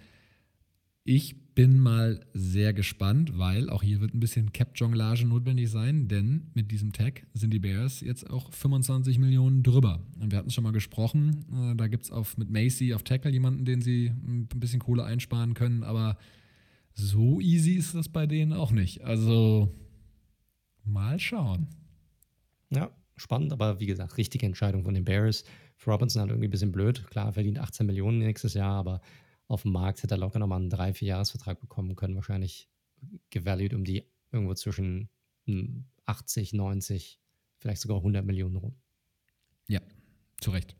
Ich 1.04 1.36
bin 1.54 1.78
mal 1.78 2.20
sehr 2.34 2.74
gespannt, 2.74 3.38
weil 3.38 3.70
auch 3.70 3.82
hier 3.82 4.00
wird 4.00 4.12
ein 4.12 4.20
bisschen 4.20 4.52
Cap-Jonglage 4.52 5.24
notwendig 5.24 5.70
sein, 5.70 6.08
denn 6.08 6.50
mit 6.52 6.70
diesem 6.70 6.92
Tag 6.92 7.26
sind 7.32 7.54
die 7.54 7.58
Bears 7.58 8.00
jetzt 8.00 8.28
auch 8.28 8.52
25 8.52 9.18
Millionen 9.18 9.62
drüber. 9.62 10.04
Und 10.20 10.32
wir 10.32 10.38
hatten 10.38 10.48
es 10.48 10.54
schon 10.54 10.64
mal 10.64 10.72
gesprochen, 10.72 11.46
äh, 11.52 11.76
da 11.76 11.86
gibt 11.86 12.10
es 12.10 12.36
mit 12.36 12.50
Macy 12.50 12.92
auf 12.92 13.04
Tackle 13.04 13.30
jemanden, 13.30 13.64
den 13.64 13.80
sie 13.80 14.08
ein 14.08 14.48
bisschen 14.48 14.80
Kohle 14.80 15.04
einsparen 15.04 15.54
können, 15.54 15.82
aber 15.82 16.18
so 16.92 17.40
easy 17.40 17.72
ist 17.72 17.94
das 17.94 18.08
bei 18.08 18.26
denen 18.26 18.52
auch 18.52 18.72
nicht. 18.72 19.02
Also 19.04 19.72
mal 20.84 21.18
schauen. 21.18 21.68
Ja, 22.70 22.90
spannend, 23.16 23.52
aber 23.52 23.80
wie 23.80 23.86
gesagt, 23.86 24.18
richtige 24.18 24.46
Entscheidung 24.46 24.84
von 24.84 24.94
den 24.94 25.04
Bears. 25.04 25.44
Für 25.76 25.90
Robinson 25.90 26.20
halt 26.20 26.30
irgendwie 26.30 26.48
ein 26.48 26.50
bisschen 26.50 26.72
blöd. 26.72 27.06
Klar, 27.08 27.32
verdient 27.32 27.58
18 27.58 27.86
Millionen 27.86 28.18
nächstes 28.18 28.54
Jahr, 28.54 28.74
aber 28.74 29.00
auf 29.48 29.62
dem 29.62 29.72
Markt 29.72 30.02
hätte 30.02 30.14
er 30.14 30.18
locker 30.18 30.38
nochmal 30.38 30.60
einen 30.60 30.70
3-4-Jahres-Vertrag 30.70 31.60
bekommen 31.60 31.94
können. 31.96 32.16
Wahrscheinlich 32.16 32.68
gevalued 33.30 33.74
um 33.74 33.84
die 33.84 34.04
irgendwo 34.32 34.54
zwischen 34.54 35.08
80, 36.06 36.50
hm, 36.50 36.56
90, 36.56 37.20
vielleicht 37.58 37.80
sogar 37.80 37.98
100 37.98 38.24
Millionen 38.24 38.56
rum. 38.56 38.74
Ja, 39.68 39.80
zu 40.40 40.50
Recht. 40.50 40.76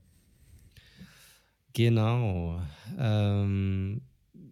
Genau. 1.73 2.61
Ähm, 2.99 4.03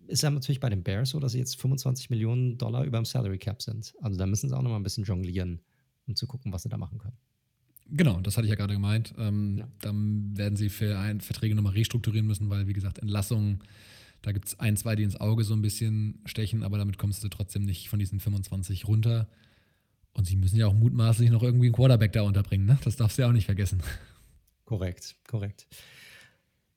ist 0.07 0.23
ja 0.23 0.31
natürlich 0.31 0.61
bei 0.61 0.69
den 0.69 0.83
Bears 0.83 1.11
so, 1.11 1.21
dass 1.21 1.33
sie 1.33 1.39
jetzt 1.39 1.61
25 1.61 2.11
Millionen 2.11 2.59
Dollar 2.59 2.85
über 2.85 2.99
dem 2.99 3.05
Salary 3.05 3.39
Cap 3.39 3.63
sind. 3.63 3.95
Also 4.03 4.19
da 4.19 4.27
müssen 4.27 4.49
sie 4.49 4.57
auch 4.57 4.63
nochmal 4.63 4.79
ein 4.79 4.83
bisschen 4.83 5.05
jonglieren, 5.05 5.63
um 6.07 6.15
zu 6.15 6.27
gucken, 6.27 6.53
was 6.53 6.63
sie 6.63 6.69
da 6.69 6.77
machen 6.77 6.99
können. 6.99 7.17
Genau, 7.91 8.21
das 8.21 8.37
hatte 8.37 8.47
ich 8.47 8.51
ja 8.51 8.57
gerade 8.57 8.75
gemeint. 8.75 9.15
Ähm, 9.19 9.59
ja. 9.59 9.69
Dann 9.81 10.37
werden 10.37 10.57
sie 10.57 10.69
für 10.69 10.99
ein, 10.99 11.21
Verträge 11.21 11.55
nochmal 11.55 11.75
restrukturieren 11.75 12.27
müssen, 12.27 12.49
weil, 12.51 12.67
wie 12.67 12.73
gesagt, 12.73 12.99
Entlassungen, 12.99 13.61
da 14.23 14.33
gibt 14.33 14.49
es 14.49 14.59
ein, 14.59 14.77
zwei, 14.77 14.97
die 14.97 15.03
ins 15.03 15.21
Auge 15.21 15.45
so 15.45 15.55
ein 15.55 15.61
bisschen 15.61 16.21
stechen, 16.25 16.63
aber 16.63 16.79
damit 16.79 16.97
kommst 16.97 17.23
du 17.23 17.29
trotzdem 17.29 17.65
nicht 17.65 17.89
von 17.91 17.99
diesen 17.99 18.21
25 18.21 18.89
runter. 18.89 19.29
Und 20.15 20.27
sie 20.27 20.37
müssen 20.37 20.57
ja 20.57 20.67
auch 20.67 20.75
mutmaßlich 20.75 21.31
noch 21.31 21.43
irgendwie 21.43 21.67
einen 21.67 21.75
Quarterback 21.75 22.13
da 22.13 22.23
unterbringen, 22.23 22.67
ne? 22.67 22.79
Das 22.85 22.97
darfst 22.97 23.19
du 23.19 23.23
ja 23.23 23.29
auch 23.29 23.33
nicht 23.33 23.47
vergessen. 23.47 23.83
Korrekt, 24.65 25.17
korrekt. 25.29 25.67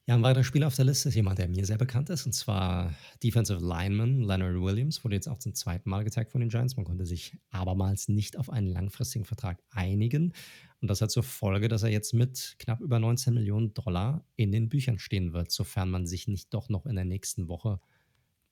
Ja, 0.07 0.15
ein 0.15 0.23
weiterer 0.23 0.45
Spieler 0.45 0.67
auf 0.67 0.75
der 0.75 0.85
Liste 0.85 1.09
ist 1.09 1.15
jemand, 1.15 1.37
der 1.37 1.49
mir 1.49 1.65
sehr 1.65 1.77
bekannt 1.77 2.09
ist, 2.09 2.25
und 2.25 2.31
zwar 2.31 2.95
Defensive 3.21 3.59
Lineman 3.59 4.21
Leonard 4.21 4.55
Williams, 4.55 5.03
wurde 5.03 5.15
jetzt 5.15 5.27
auch 5.27 5.37
zum 5.37 5.53
zweiten 5.53 5.89
Mal 5.89 6.05
gezeigt 6.05 6.31
von 6.31 6.39
den 6.39 6.49
Giants. 6.49 6.77
Man 6.77 6.85
konnte 6.85 7.05
sich 7.05 7.37
abermals 7.49 8.07
nicht 8.07 8.37
auf 8.37 8.49
einen 8.49 8.67
langfristigen 8.67 9.25
Vertrag 9.25 9.61
einigen. 9.69 10.31
Und 10.79 10.89
das 10.89 11.01
hat 11.01 11.11
zur 11.11 11.23
Folge, 11.23 11.67
dass 11.67 11.83
er 11.83 11.89
jetzt 11.89 12.13
mit 12.13 12.55
knapp 12.57 12.79
über 12.79 12.99
19 12.99 13.33
Millionen 13.33 13.73
Dollar 13.73 14.23
in 14.37 14.53
den 14.53 14.69
Büchern 14.69 14.97
stehen 14.97 15.33
wird, 15.33 15.51
sofern 15.51 15.89
man 15.89 16.07
sich 16.07 16.29
nicht 16.29 16.53
doch 16.53 16.69
noch 16.69 16.85
in 16.85 16.95
der 16.95 17.03
nächsten 17.03 17.49
Woche 17.49 17.81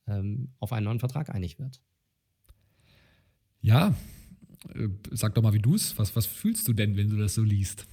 ähm, 0.07 0.49
auf 0.59 0.73
einen 0.73 0.83
neuen 0.83 0.99
Vertrag 0.99 1.29
einig 1.29 1.57
wird. 1.57 1.81
Ja, 3.61 3.95
äh, 4.73 4.89
sag 5.11 5.35
doch 5.35 5.41
mal, 5.41 5.53
wie 5.53 5.59
du 5.59 5.75
es. 5.75 5.97
Was, 5.97 6.17
was 6.17 6.25
fühlst 6.25 6.67
du 6.67 6.73
denn, 6.73 6.97
wenn 6.97 7.09
du 7.09 7.15
das 7.15 7.35
so 7.35 7.43
liest? 7.43 7.87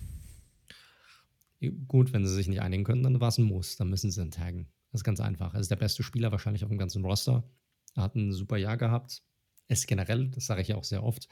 Gut, 1.86 2.12
wenn 2.12 2.26
sie 2.26 2.34
sich 2.34 2.48
nicht 2.48 2.60
einigen 2.60 2.84
können, 2.84 3.02
dann 3.02 3.20
war 3.20 3.28
es 3.28 3.38
ein 3.38 3.44
Muss. 3.44 3.76
Dann 3.76 3.88
müssen 3.88 4.10
sie 4.10 4.20
ihn 4.20 4.30
taggen. 4.30 4.68
Das 4.90 5.00
ist 5.00 5.04
ganz 5.04 5.20
einfach. 5.20 5.54
Er 5.54 5.60
ist 5.60 5.70
der 5.70 5.76
beste 5.76 6.02
Spieler 6.02 6.32
wahrscheinlich 6.32 6.64
auf 6.64 6.70
dem 6.70 6.78
ganzen 6.78 7.04
Roster. 7.04 7.44
Er 7.94 8.02
hat 8.04 8.14
ein 8.14 8.32
super 8.32 8.56
Jahr 8.56 8.76
gehabt. 8.76 9.22
Er 9.68 9.74
ist 9.74 9.86
generell, 9.86 10.28
das 10.28 10.46
sage 10.46 10.62
ich 10.62 10.68
ja 10.68 10.76
auch 10.76 10.84
sehr 10.84 11.02
oft, 11.02 11.28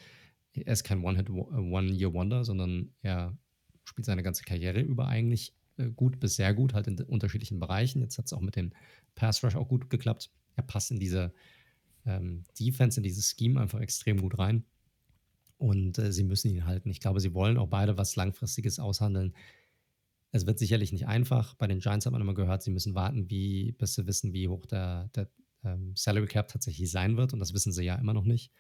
er 0.53 0.73
ist 0.73 0.85
kein 0.85 1.05
One-Hit-One-Year-Wonder, 1.05 2.45
sondern 2.45 2.91
er 3.03 3.37
spielt 3.85 4.07
seine 4.07 4.23
ganze 4.23 4.43
Karriere 4.45 4.81
über 4.81 5.07
eigentlich 5.07 5.55
äh, 5.77 5.91
gut 5.91 6.21
bis 6.21 6.37
sehr 6.37 6.55
gut, 6.55 6.75
halt 6.75 6.87
in 6.87 6.99
unterschiedlichen 7.01 7.61
Bereichen. 7.61 8.01
Jetzt 8.01 8.19
hat 8.19 8.27
es 8.27 8.33
auch 8.33 8.41
mit 8.41 8.57
dem 8.57 8.73
Pass 9.15 9.43
Rush 9.45 9.57
auch 9.57 9.69
gut 9.69 9.91
geklappt. 9.91 10.31
Er 10.57 10.63
passt 10.63 10.91
in 10.91 10.99
diese 10.99 11.33
ähm, 12.07 12.45
Defense, 12.59 12.99
in 12.99 13.05
dieses 13.05 13.35
Scheme 13.37 13.61
einfach 13.61 13.81
extrem 13.81 14.21
gut 14.21 14.39
rein. 14.39 14.65
Und 15.59 15.99
äh, 15.99 16.13
sie 16.13 16.25
müssen 16.25 16.51
ihn 16.51 16.65
halten. 16.65 16.91
Ich 16.91 17.01
glaube, 17.01 17.21
sie 17.21 17.35
wollen 17.35 17.59
auch 17.59 17.69
beide 17.69 17.99
was 17.99 18.17
Langfristiges 18.17 18.79
aushandeln. 18.79 19.35
Es 20.33 20.47
wird 20.47 20.59
sicherlich 20.59 20.93
nicht 20.93 21.09
einfach. 21.09 21.55
Bei 21.55 21.67
den 21.67 21.81
Giants 21.81 22.07
hat 22.07 22.13
man 22.13 22.21
immer 22.23 22.35
gehört, 22.35 22.63
sie 22.63 22.71
müssen 22.71 22.95
warten, 22.95 23.29
wie, 23.31 23.73
bis 23.73 23.95
sie 23.95 24.07
wissen, 24.07 24.33
wie 24.33 24.49
hoch 24.49 24.65
der, 24.67 25.09
der 25.15 25.29
ähm, 25.65 25.93
Salary 25.97 26.27
Cap 26.27 26.49
tatsächlich 26.49 26.91
sein 26.91 27.17
wird. 27.17 27.33
Und 27.33 27.41
das 27.41 27.53
wissen 27.53 27.73
sie 27.73 27.85
ja 27.85 27.97
immer 27.97 28.15
noch 28.15 28.25
nicht. 28.25 28.53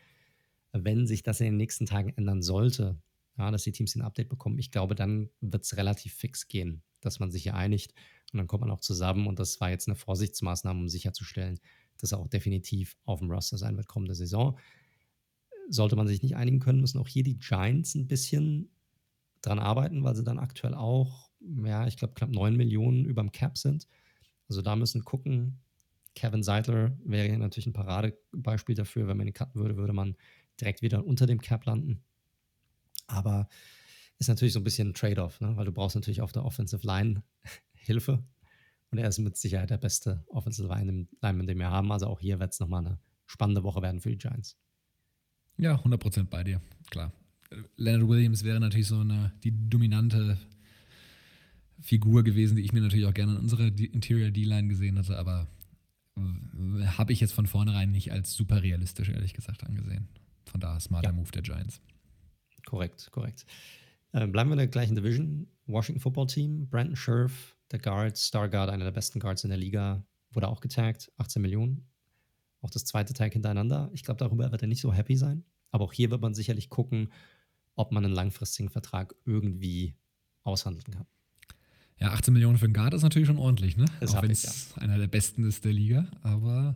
Wenn 0.73 1.07
sich 1.07 1.23
das 1.23 1.41
in 1.41 1.47
den 1.47 1.57
nächsten 1.57 1.87
Tagen 1.87 2.13
ändern 2.17 2.43
sollte, 2.43 3.01
ja, 3.39 3.51
dass 3.51 3.63
die 3.63 3.73
Teams 3.73 3.95
ein 3.95 4.03
Update 4.03 4.29
bekommen, 4.29 4.59
ich 4.59 4.71
glaube, 4.71 4.95
dann 4.95 5.31
wird 5.41 5.65
es 5.65 5.77
relativ 5.77 6.15
fix 6.15 6.49
gehen, 6.49 6.83
dass 7.01 7.21
man 7.21 7.31
sich 7.31 7.45
hier 7.45 7.55
einigt. 7.55 7.95
Und 8.33 8.39
dann 8.39 8.47
kommt 8.47 8.63
man 8.63 8.71
auch 8.71 8.81
zusammen. 8.81 9.27
Und 9.27 9.39
das 9.39 9.61
war 9.61 9.71
jetzt 9.71 9.89
eine 9.89 9.97
Vorsichtsmaßnahme, 9.97 10.81
um 10.81 10.89
sicherzustellen, 10.89 11.61
dass 11.99 12.13
er 12.13 12.19
auch 12.19 12.29
definitiv 12.29 12.97
auf 13.05 13.21
dem 13.21 13.31
Roster 13.31 13.59
sein 13.59 13.77
wird 13.77 13.87
kommende 13.87 14.15
Saison. 14.15 14.59
Sollte 15.69 15.95
man 15.95 16.09
sich 16.09 16.23
nicht 16.23 16.37
einigen 16.37 16.59
können, 16.59 16.81
müssen 16.81 16.99
auch 16.99 17.09
hier 17.09 17.23
die 17.23 17.39
Giants 17.39 17.95
ein 17.95 18.09
bisschen 18.09 18.71
dran 19.41 19.61
arbeiten, 19.61 20.03
weil 20.03 20.17
sie 20.17 20.25
dann 20.25 20.39
aktuell 20.39 20.75
auch 20.75 21.30
ja, 21.40 21.87
ich 21.87 21.96
glaube, 21.96 22.14
knapp 22.14 22.31
9 22.31 22.57
Millionen 22.57 23.05
über 23.05 23.22
dem 23.22 23.33
Cap 23.33 23.57
sind. 23.59 23.87
Also 24.48 24.62
da 24.62 24.76
müssen 24.76 25.05
gucken. 25.05 25.61
Kevin 26.14 26.42
Seidler 26.42 26.96
wäre 27.05 27.37
natürlich 27.38 27.66
ein 27.66 27.72
Paradebeispiel 27.72 28.74
dafür. 28.74 29.07
Wenn 29.07 29.16
man 29.16 29.29
ihn 29.29 29.33
cutten 29.33 29.61
würde, 29.61 29.76
würde 29.76 29.92
man 29.92 30.16
direkt 30.61 30.83
wieder 30.83 31.07
unter 31.07 31.26
dem 31.26 31.40
Cap 31.40 31.64
landen. 31.66 32.03
Aber 33.07 33.48
ist 34.18 34.29
natürlich 34.29 34.53
so 34.53 34.61
ein 34.61 34.64
bisschen 34.64 34.88
ein 34.88 34.94
Trade-off, 34.94 35.40
ne? 35.40 35.57
weil 35.57 35.64
du 35.64 35.72
brauchst 35.72 35.96
natürlich 35.96 36.20
auf 36.20 36.33
der 36.33 36.44
Offensive 36.44 36.87
Line 36.87 37.22
Hilfe. 37.72 38.22
Und 38.90 38.98
er 38.98 39.09
ist 39.09 39.18
mit 39.18 39.37
Sicherheit 39.37 39.70
der 39.70 39.79
beste 39.79 40.24
Offensive 40.26 40.68
Lineman, 40.68 41.46
den 41.46 41.59
wir 41.59 41.70
haben. 41.70 41.92
Also 41.92 42.07
auch 42.09 42.20
hier 42.20 42.40
wird 42.40 42.53
es 42.53 42.61
nochmal 42.61 42.85
eine 42.85 42.98
spannende 43.26 43.62
Woche 43.62 43.83
werden 43.83 44.00
für 44.00 44.11
die 44.11 44.18
Giants. 44.18 44.59
Ja, 45.57 45.76
100% 45.76 46.24
bei 46.24 46.42
dir, 46.42 46.61
klar. 46.90 47.12
Leonard 47.76 48.09
Williams 48.09 48.44
wäre 48.44 48.61
natürlich 48.61 48.88
so 48.88 49.00
eine, 49.00 49.33
die 49.42 49.53
dominante 49.68 50.38
Figur 51.81 52.23
gewesen, 52.23 52.57
die 52.57 52.62
ich 52.62 52.73
mir 52.73 52.81
natürlich 52.81 53.07
auch 53.07 53.14
gerne 53.14 53.33
in 53.33 53.38
unserer 53.38 53.66
Interior 53.66 54.31
D-Line 54.31 54.69
gesehen 54.69 54.99
hatte, 54.99 55.19
aber 55.19 55.49
habe 56.99 57.12
ich 57.12 57.21
jetzt 57.21 57.33
von 57.33 57.47
vornherein 57.47 57.90
nicht 57.90 58.12
als 58.12 58.35
super 58.35 58.62
realistisch, 58.62 59.09
ehrlich 59.09 59.35
gesagt, 59.35 59.64
angesehen. 59.64 60.09
Von 60.47 60.61
daher 60.61 60.81
smarter 60.81 61.11
ja. 61.11 61.12
Move 61.12 61.31
der 61.31 61.43
Giants. 61.43 61.81
Korrekt, 62.66 63.11
korrekt. 63.11 63.47
Äh, 64.12 64.27
bleiben 64.27 64.51
wir 64.51 64.55
in 64.55 64.59
der 64.59 64.69
gleichen 64.69 64.95
Division. 64.95 65.47
Washington 65.66 66.01
Football 66.01 66.27
Team, 66.27 66.69
Brandon 66.69 66.97
Scherf, 66.97 67.57
der 67.71 67.79
Guard, 67.79 68.16
Star 68.16 68.49
Guard, 68.49 68.71
einer 68.71 68.85
der 68.85 68.90
besten 68.90 69.21
Guards 69.21 69.45
in 69.45 69.51
der 69.51 69.59
Liga, 69.59 70.05
wurde 70.33 70.49
auch 70.49 70.61
getaggt, 70.61 71.12
18 71.16 71.40
Millionen. 71.40 71.87
Auch 72.61 72.71
das 72.71 72.85
zweite 72.85 73.14
Tag 73.14 73.33
hintereinander. 73.33 73.90
Ich 73.95 74.03
glaube, 74.03 74.19
darüber 74.19 74.51
wird 74.51 74.62
er 74.62 74.69
nicht 74.69 74.81
so 74.81 74.93
happy 74.93 75.16
sein. 75.16 75.45
Aber 75.71 75.85
auch 75.85 75.93
hier 75.93 76.11
wird 76.11 76.21
man 76.21 76.35
sicherlich 76.35 76.69
gucken, 76.69 77.12
ob 77.77 77.93
man 77.93 78.05
einen 78.05 78.14
langfristigen 78.14 78.69
Vertrag 78.69 79.14
irgendwie 79.25 79.95
aushandeln 80.43 80.93
kann. 80.93 81.07
Ja, 82.01 82.13
18 82.13 82.33
Millionen 82.33 82.57
für 82.57 82.65
einen 82.65 82.73
Guard 82.73 82.95
ist 82.95 83.03
natürlich 83.03 83.29
schon 83.29 83.39
ordentlich, 83.39 83.77
ne? 83.77 83.85
Das 84.01 84.15
Auch 84.15 84.23
wenn 84.23 84.31
es 84.31 84.73
ja. 84.75 84.83
einer 84.83 84.97
der 84.97 85.07
besten 85.07 85.45
ist 85.45 85.65
der 85.67 85.73
Liga. 85.73 86.07
Aber 86.23 86.75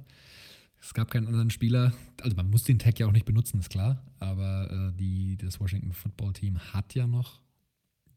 es 0.81 0.93
gab 0.93 1.11
keinen 1.11 1.27
anderen 1.27 1.49
Spieler. 1.49 1.95
Also 2.21 2.37
man 2.37 2.51
muss 2.51 2.65
den 2.65 2.79
Tag 2.79 2.99
ja 2.99 3.07
auch 3.07 3.13
nicht 3.13 3.25
benutzen, 3.25 3.59
ist 3.59 3.71
klar. 3.71 4.03
Aber 4.21 4.71
äh, 4.71 4.97
die, 4.97 5.39
das 5.39 5.61
Washington 5.61 5.93
Football 5.93 6.35
Team 6.35 6.59
hat 6.59 6.95
ja 6.95 7.07
noch 7.07 7.41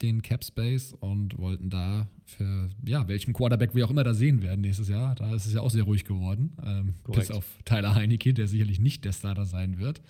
den 0.02 0.22
Cap 0.22 0.44
Space 0.44 0.94
und 1.00 1.38
wollten 1.38 1.70
da 1.70 2.08
für 2.26 2.70
ja, 2.86 3.08
welchen 3.08 3.34
Quarterback 3.34 3.74
wir 3.74 3.86
auch 3.86 3.90
immer 3.90 4.04
da 4.04 4.14
sehen 4.14 4.42
werden 4.42 4.62
nächstes 4.62 4.90
Jahr. 4.90 5.16
Da 5.16 5.34
ist 5.34 5.46
es 5.46 5.54
ja 5.54 5.62
auch 5.62 5.72
sehr 5.72 5.84
ruhig 5.84 6.04
geworden. 6.04 6.58
Ähm, 6.64 6.94
bis 7.08 7.32
auf 7.32 7.46
Tyler 7.64 7.96
Heinecke, 7.96 8.34
der 8.34 8.50
sicherlich 8.50 8.80
nicht 8.80 9.06
der 9.06 9.14
Starter 9.14 9.46
sein 9.46 9.78
wird. 9.78 10.02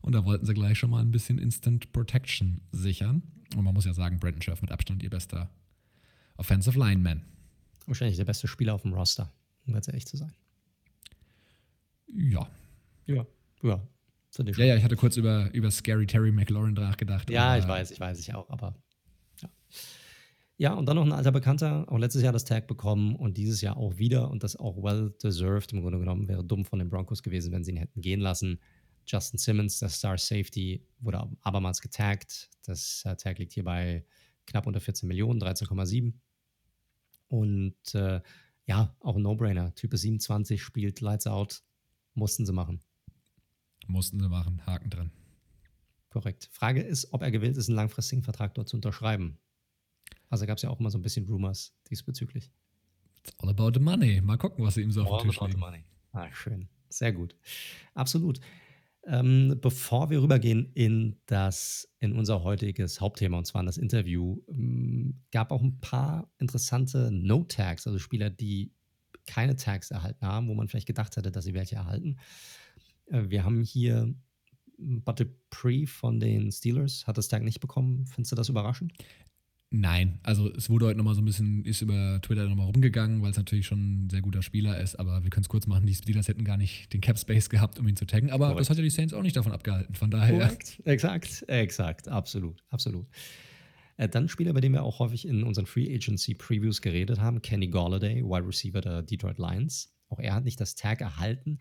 Und 0.00 0.14
da 0.14 0.24
wollten 0.24 0.46
sie 0.46 0.54
gleich 0.54 0.78
schon 0.78 0.90
mal 0.90 1.02
ein 1.02 1.10
bisschen 1.10 1.38
Instant 1.38 1.92
Protection 1.92 2.60
sichern. 2.70 3.22
Und 3.56 3.64
man 3.64 3.74
muss 3.74 3.84
ja 3.84 3.92
sagen, 3.92 4.20
Brandon 4.20 4.40
Scherf 4.40 4.62
mit 4.62 4.70
Abstand 4.70 5.02
ihr 5.02 5.10
bester 5.10 5.50
Offensive 6.40 6.78
Lineman. 6.78 7.22
Wahrscheinlich 7.86 8.16
der 8.16 8.24
beste 8.24 8.48
Spieler 8.48 8.74
auf 8.74 8.82
dem 8.82 8.94
Roster, 8.94 9.30
um 9.66 9.74
ganz 9.74 9.88
ehrlich 9.88 10.06
zu 10.06 10.16
sein. 10.16 10.32
Ja. 12.08 12.48
Ja, 13.06 13.26
ja. 13.62 13.86
Ja, 14.38 14.64
ja, 14.64 14.76
ich 14.76 14.84
hatte 14.84 14.96
kurz 14.96 15.16
über, 15.16 15.52
über 15.52 15.70
Scary 15.70 16.06
Terry 16.06 16.30
McLaurin 16.30 16.74
nachgedacht. 16.74 17.28
Ja, 17.30 17.58
ich 17.58 17.66
weiß, 17.66 17.90
ich 17.90 17.98
weiß, 17.98 18.18
ich 18.20 18.32
auch, 18.32 18.48
aber 18.48 18.74
ja. 19.42 19.50
Ja, 20.56 20.74
und 20.74 20.86
dann 20.86 20.96
noch 20.96 21.04
ein 21.04 21.12
alter 21.12 21.32
Bekannter, 21.32 21.84
auch 21.88 21.98
letztes 21.98 22.22
Jahr 22.22 22.32
das 22.32 22.44
Tag 22.44 22.68
bekommen 22.68 23.16
und 23.16 23.36
dieses 23.36 23.60
Jahr 23.60 23.76
auch 23.76 23.98
wieder 23.98 24.30
und 24.30 24.44
das 24.44 24.56
auch 24.56 24.82
well 24.82 25.12
deserved 25.22 25.72
im 25.72 25.82
Grunde 25.82 25.98
genommen. 25.98 26.28
Wäre 26.28 26.44
dumm 26.44 26.64
von 26.64 26.78
den 26.78 26.88
Broncos 26.88 27.22
gewesen, 27.22 27.52
wenn 27.52 27.64
sie 27.64 27.72
ihn 27.72 27.76
hätten 27.76 28.00
gehen 28.00 28.20
lassen. 28.20 28.60
Justin 29.04 29.38
Simmons, 29.38 29.78
der 29.80 29.88
Star 29.88 30.16
Safety, 30.16 30.86
wurde 31.00 31.28
abermals 31.40 31.80
getaggt. 31.80 32.50
Das 32.64 33.02
äh, 33.04 33.16
Tag 33.16 33.38
liegt 33.38 33.52
hier 33.52 33.64
bei 33.64 34.04
knapp 34.46 34.66
unter 34.66 34.80
14 34.80 35.08
Millionen, 35.08 35.40
13,7. 35.42 36.12
Und 37.30 37.94
äh, 37.94 38.20
ja, 38.66 38.94
auch 39.00 39.16
ein 39.16 39.22
No-Brainer. 39.22 39.74
Typ 39.74 39.96
27 39.96 40.60
spielt 40.60 41.00
Lights 41.00 41.26
Out. 41.26 41.62
Mussten 42.14 42.44
sie 42.44 42.52
machen. 42.52 42.80
Mussten 43.86 44.20
sie 44.20 44.28
machen. 44.28 44.66
Haken 44.66 44.90
dran. 44.90 45.12
Korrekt. 46.10 46.48
Frage 46.52 46.82
ist, 46.82 47.12
ob 47.12 47.22
er 47.22 47.30
gewillt 47.30 47.56
ist, 47.56 47.68
einen 47.68 47.76
langfristigen 47.76 48.24
Vertrag 48.24 48.54
dort 48.54 48.68
zu 48.68 48.76
unterschreiben. 48.76 49.38
Also 50.28 50.44
gab 50.44 50.56
es 50.56 50.62
ja 50.62 50.70
auch 50.70 50.80
immer 50.80 50.90
so 50.90 50.98
ein 50.98 51.02
bisschen 51.02 51.26
Rumors 51.26 51.72
diesbezüglich. 51.88 52.50
It's 53.18 53.32
all 53.38 53.48
about 53.48 53.72
the 53.74 53.80
money. 53.80 54.20
Mal 54.20 54.36
gucken, 54.36 54.64
was 54.64 54.74
sie 54.74 54.82
ihm 54.82 54.90
so 54.90 55.02
all 55.02 55.08
auf 55.08 55.22
den 55.22 55.30
Tisch 55.30 55.40
legen. 55.40 55.60
Money. 55.60 55.84
Ah, 56.12 56.32
schön. 56.32 56.68
Sehr 56.88 57.12
gut. 57.12 57.36
Absolut. 57.94 58.40
Ähm, 59.06 59.58
bevor 59.60 60.10
wir 60.10 60.22
rübergehen 60.22 60.72
in 60.74 61.16
das, 61.26 61.88
in 62.00 62.12
unser 62.12 62.42
heutiges 62.44 63.00
Hauptthema, 63.00 63.38
und 63.38 63.46
zwar 63.46 63.60
in 63.60 63.66
das 63.66 63.78
Interview, 63.78 64.38
ähm, 64.48 65.22
gab 65.32 65.52
auch 65.52 65.62
ein 65.62 65.80
paar 65.80 66.30
interessante 66.38 67.10
No-Tags, 67.10 67.86
also 67.86 67.98
Spieler, 67.98 68.28
die 68.28 68.72
keine 69.26 69.56
Tags 69.56 69.90
erhalten 69.90 70.26
haben, 70.26 70.48
wo 70.48 70.54
man 70.54 70.68
vielleicht 70.68 70.86
gedacht 70.86 71.16
hätte, 71.16 71.32
dass 71.32 71.44
sie 71.44 71.54
welche 71.54 71.76
erhalten. 71.76 72.18
Äh, 73.06 73.24
wir 73.28 73.44
haben 73.44 73.62
hier 73.62 74.14
Bud 74.76 75.26
Pre 75.50 75.86
von 75.86 76.20
den 76.20 76.50
Steelers, 76.52 77.06
hat 77.06 77.18
das 77.18 77.28
Tag 77.28 77.42
nicht 77.42 77.60
bekommen. 77.60 78.06
Findest 78.06 78.32
du 78.32 78.36
das 78.36 78.48
überraschend? 78.48 78.92
Nein, 79.72 80.18
also 80.24 80.52
es 80.52 80.68
wurde 80.68 80.86
heute 80.86 80.98
nochmal 80.98 81.14
so 81.14 81.20
ein 81.20 81.24
bisschen, 81.24 81.64
ist 81.64 81.80
über 81.80 82.18
Twitter 82.22 82.48
nochmal 82.48 82.66
rumgegangen, 82.66 83.22
weil 83.22 83.30
es 83.30 83.36
natürlich 83.36 83.66
schon 83.66 84.06
ein 84.06 84.10
sehr 84.10 84.20
guter 84.20 84.42
Spieler 84.42 84.80
ist, 84.80 84.96
aber 84.96 85.22
wir 85.22 85.30
können 85.30 85.44
es 85.44 85.48
kurz 85.48 85.68
machen, 85.68 85.86
die 85.86 85.94
Steelers 85.94 86.26
hätten 86.26 86.42
gar 86.42 86.56
nicht 86.56 86.92
den 86.92 87.00
Cap 87.00 87.16
Space 87.16 87.48
gehabt, 87.48 87.78
um 87.78 87.86
ihn 87.86 87.94
zu 87.94 88.04
taggen, 88.04 88.30
aber 88.30 88.46
Korrekt. 88.46 88.60
das 88.62 88.70
hat 88.70 88.78
ja 88.78 88.82
die 88.82 88.90
Saints 88.90 89.14
auch 89.14 89.22
nicht 89.22 89.36
davon 89.36 89.52
abgehalten, 89.52 89.94
von 89.94 90.10
daher. 90.10 90.40
Korrekt, 90.40 90.82
exakt, 90.84 91.44
exakt, 91.46 92.08
absolut, 92.08 92.64
absolut. 92.70 93.06
Äh, 93.96 94.08
dann 94.08 94.28
Spieler, 94.28 94.52
bei 94.54 94.60
dem 94.60 94.72
wir 94.72 94.82
auch 94.82 94.98
häufig 94.98 95.28
in 95.28 95.44
unseren 95.44 95.66
Free 95.66 95.94
Agency 95.94 96.34
Previews 96.34 96.82
geredet 96.82 97.20
haben, 97.20 97.40
Kenny 97.40 97.68
Galladay, 97.68 98.24
Wide 98.24 98.48
Receiver 98.48 98.80
der 98.80 99.02
Detroit 99.02 99.38
Lions. 99.38 99.94
Auch 100.08 100.18
er 100.18 100.34
hat 100.34 100.44
nicht 100.44 100.60
das 100.60 100.74
Tag 100.74 101.00
erhalten 101.00 101.60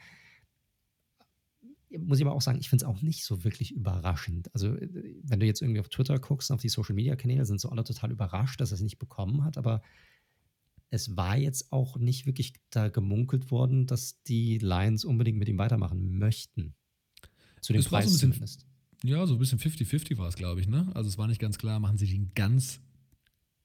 muss 1.97 2.19
ich 2.19 2.25
aber 2.25 2.35
auch 2.35 2.41
sagen, 2.41 2.59
ich 2.59 2.69
finde 2.69 2.85
es 2.85 2.89
auch 2.89 3.01
nicht 3.01 3.23
so 3.23 3.43
wirklich 3.43 3.71
überraschend. 3.71 4.53
Also, 4.53 4.75
äh, 4.75 5.15
wenn 5.23 5.39
du 5.39 5.45
jetzt 5.45 5.61
irgendwie 5.61 5.79
auf 5.79 5.89
Twitter 5.89 6.19
guckst, 6.19 6.51
auf 6.51 6.61
die 6.61 6.69
Social 6.69 6.95
Media 6.95 7.15
Kanäle, 7.15 7.45
sind 7.45 7.59
so 7.59 7.69
alle 7.69 7.83
total 7.83 8.11
überrascht, 8.11 8.61
dass 8.61 8.71
er 8.71 8.75
es 8.75 8.81
nicht 8.81 8.99
bekommen 8.99 9.43
hat. 9.43 9.57
Aber 9.57 9.81
es 10.91 11.15
war 11.17 11.37
jetzt 11.37 11.71
auch 11.71 11.97
nicht 11.97 12.25
wirklich 12.25 12.53
da 12.69 12.89
gemunkelt 12.89 13.51
worden, 13.51 13.87
dass 13.87 14.21
die 14.23 14.57
Lions 14.59 15.05
unbedingt 15.05 15.37
mit 15.37 15.49
ihm 15.49 15.57
weitermachen 15.57 16.17
möchten. 16.17 16.75
Zu 17.61 17.73
dem 17.73 17.83
Preis 17.83 18.05
so 18.05 18.11
bisschen, 18.11 18.33
zumindest. 18.33 18.65
Ja, 19.03 19.25
so 19.25 19.33
ein 19.33 19.39
bisschen 19.39 19.59
50-50 19.59 20.17
war 20.17 20.27
es, 20.27 20.35
glaube 20.35 20.61
ich. 20.61 20.67
Ne? 20.67 20.89
Also, 20.93 21.09
es 21.09 21.17
war 21.17 21.27
nicht 21.27 21.41
ganz 21.41 21.57
klar, 21.57 21.79
machen 21.79 21.97
sie 21.97 22.07
den 22.07 22.31
ganz 22.35 22.81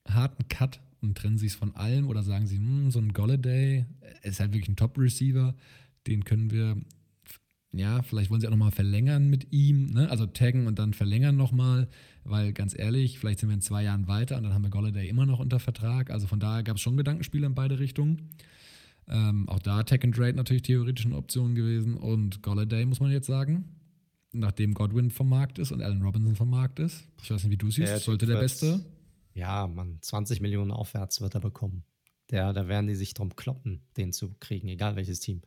harten 0.09 0.49
Cut 0.49 0.81
und 1.01 1.17
trennen 1.17 1.39
sich 1.39 1.53
von 1.53 1.75
allem 1.75 2.09
oder 2.09 2.23
sagen 2.23 2.47
sie, 2.47 2.57
hm, 2.57 2.91
so 2.91 2.99
ein 2.99 3.13
Golladay 3.13 3.87
ist 4.23 4.41
halt 4.41 4.53
wirklich 4.53 4.69
ein 4.69 4.77
Top-Receiver, 4.77 5.55
den 6.07 6.25
können 6.25 6.51
wir 6.51 6.77
ja, 7.79 8.03
vielleicht 8.03 8.31
wollen 8.31 8.41
sie 8.41 8.47
auch 8.47 8.53
nochmal 8.53 8.71
verlängern 8.71 9.29
mit 9.29 9.53
ihm, 9.53 9.87
ne? 9.87 10.11
also 10.11 10.27
taggen 10.27 10.67
und 10.67 10.79
dann 10.79 10.93
verlängern 10.93 11.37
nochmal, 11.37 11.89
weil 12.25 12.53
ganz 12.53 12.79
ehrlich, 12.79 13.19
vielleicht 13.19 13.41
sind 13.41 13.49
wir 13.49 13.55
in 13.55 13.61
zwei 13.61 13.83
Jahren 13.83 14.07
weiter 14.07 14.37
und 14.37 14.45
dann 14.45 14.55
haben 14.55 14.63
wir 14.63 14.71
Golladay 14.71 15.09
immer 15.09 15.27
noch 15.27 15.41
unter 15.41 15.59
Vertrag. 15.59 16.11
Also 16.11 16.27
von 16.27 16.41
daher 16.41 16.63
gab 16.63 16.77
es 16.77 16.83
schon 16.83 16.97
Gedankenspiele 16.97 17.47
in 17.47 17.55
beide 17.55 17.79
Richtungen. 17.79 18.31
Ähm, 19.09 19.49
auch 19.49 19.59
da 19.59 19.83
Tag 19.83 20.05
and 20.05 20.15
Trade 20.15 20.35
natürlich 20.35 20.63
theoretisch 20.63 21.05
eine 21.05 21.17
Option 21.17 21.55
gewesen 21.55 21.97
und 21.97 22.43
Golladay 22.43 22.87
muss 22.87 23.01
man 23.01 23.11
jetzt 23.11 23.27
sagen, 23.27 23.65
nachdem 24.33 24.75
Godwin 24.75 25.11
vom 25.11 25.29
Markt 25.29 25.59
ist 25.59 25.73
und 25.73 25.83
Allen 25.83 26.03
Robinson 26.03 26.37
vom 26.37 26.51
Markt 26.51 26.79
ist. 26.79 27.05
Ich 27.23 27.31
weiß 27.31 27.45
nicht, 27.45 27.53
wie 27.53 27.57
du 27.57 27.71
siehst, 27.71 27.93
der 27.93 27.99
sollte 27.99 28.27
der 28.27 28.39
Beste. 28.39 28.85
Ja, 29.35 29.67
man, 29.67 29.99
20 30.01 30.41
Millionen 30.41 30.71
aufwärts 30.71 31.21
wird 31.21 31.35
er 31.35 31.41
bekommen. 31.41 31.85
Der, 32.31 32.53
da 32.53 32.69
werden 32.69 32.87
die 32.87 32.95
sich 32.95 33.15
drum 33.15 33.37
kloppen, 33.37 33.83
den 33.97 34.13
zu 34.13 34.35
kriegen, 34.41 34.69
egal 34.69 34.97
welches 34.97 35.21
Team. 35.21 35.43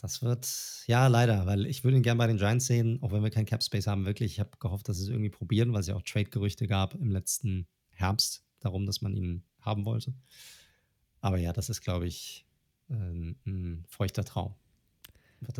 Das 0.00 0.22
wird, 0.22 0.48
ja, 0.86 1.08
leider, 1.08 1.44
weil 1.44 1.66
ich 1.66 1.84
würde 1.84 1.98
ihn 1.98 2.02
gerne 2.02 2.16
bei 2.16 2.26
den 2.26 2.38
Giants 2.38 2.66
sehen, 2.66 3.02
auch 3.02 3.12
wenn 3.12 3.22
wir 3.22 3.30
keinen 3.30 3.44
Cap 3.44 3.62
Space 3.62 3.86
haben, 3.86 4.06
wirklich. 4.06 4.32
Ich 4.32 4.40
habe 4.40 4.50
gehofft, 4.58 4.88
dass 4.88 4.96
sie 4.96 5.02
es 5.02 5.08
irgendwie 5.10 5.28
probieren, 5.28 5.74
weil 5.74 5.80
es 5.80 5.88
ja 5.88 5.94
auch 5.94 6.02
Trade-Gerüchte 6.02 6.66
gab 6.66 6.94
im 6.94 7.10
letzten 7.10 7.66
Herbst 7.90 8.42
darum, 8.60 8.86
dass 8.86 9.02
man 9.02 9.12
ihn 9.12 9.44
haben 9.60 9.84
wollte. 9.84 10.14
Aber 11.20 11.36
ja, 11.36 11.52
das 11.52 11.68
ist, 11.68 11.82
glaube 11.82 12.06
ich, 12.06 12.46
ein, 12.88 13.36
ein 13.46 13.84
feuchter 13.88 14.24
Traum. 14.24 14.54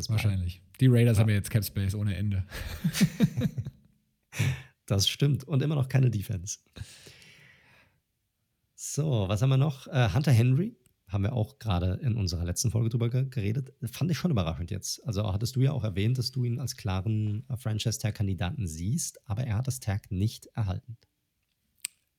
Wahrscheinlich. 0.09 0.63
Die 0.81 0.87
Raiders 0.87 1.19
ja. 1.19 1.23
haben 1.23 1.29
ja 1.29 1.37
jetzt 1.37 1.51
Cap 1.51 1.65
Space 1.65 1.95
ohne 1.95 2.17
Ende. 2.17 2.47
das 4.87 5.07
stimmt. 5.07 5.45
Und 5.45 5.63
immer 5.63 5.75
noch 5.75 5.89
keine 5.89 6.11
Defense. 6.11 6.59
So, 8.75 9.27
was 9.29 9.43
haben 9.43 9.51
wir 9.51 9.59
noch? 9.59 9.87
Äh, 9.87 10.13
Hunter 10.15 10.33
Henry 10.33 10.77
haben 11.11 11.25
wir 11.25 11.33
auch 11.33 11.59
gerade 11.59 11.99
in 12.03 12.17
unserer 12.17 12.45
letzten 12.45 12.71
Folge 12.71 12.89
drüber 12.89 13.11
geredet. 13.11 13.73
Fand 13.91 14.11
ich 14.11 14.19
schon 14.19 14.31
überraschend 14.31 14.71
jetzt. 14.71 15.07
Also 15.07 15.31
hattest 15.33 15.57
du 15.57 15.61
ja 15.61 15.73
auch 15.73 15.85
erwähnt, 15.85 16.19
dass 16.19 16.31
du 16.31 16.45
ihn 16.45 16.61
als 16.61 16.77
klaren 16.77 17.45
äh, 17.49 17.57
Franchise-Tag-Kandidaten 17.57 18.67
siehst, 18.67 19.29
aber 19.29 19.45
er 19.45 19.57
hat 19.59 19.67
das 19.67 19.81
Tag 19.81 20.11
nicht 20.11 20.47
erhalten. 20.55 20.97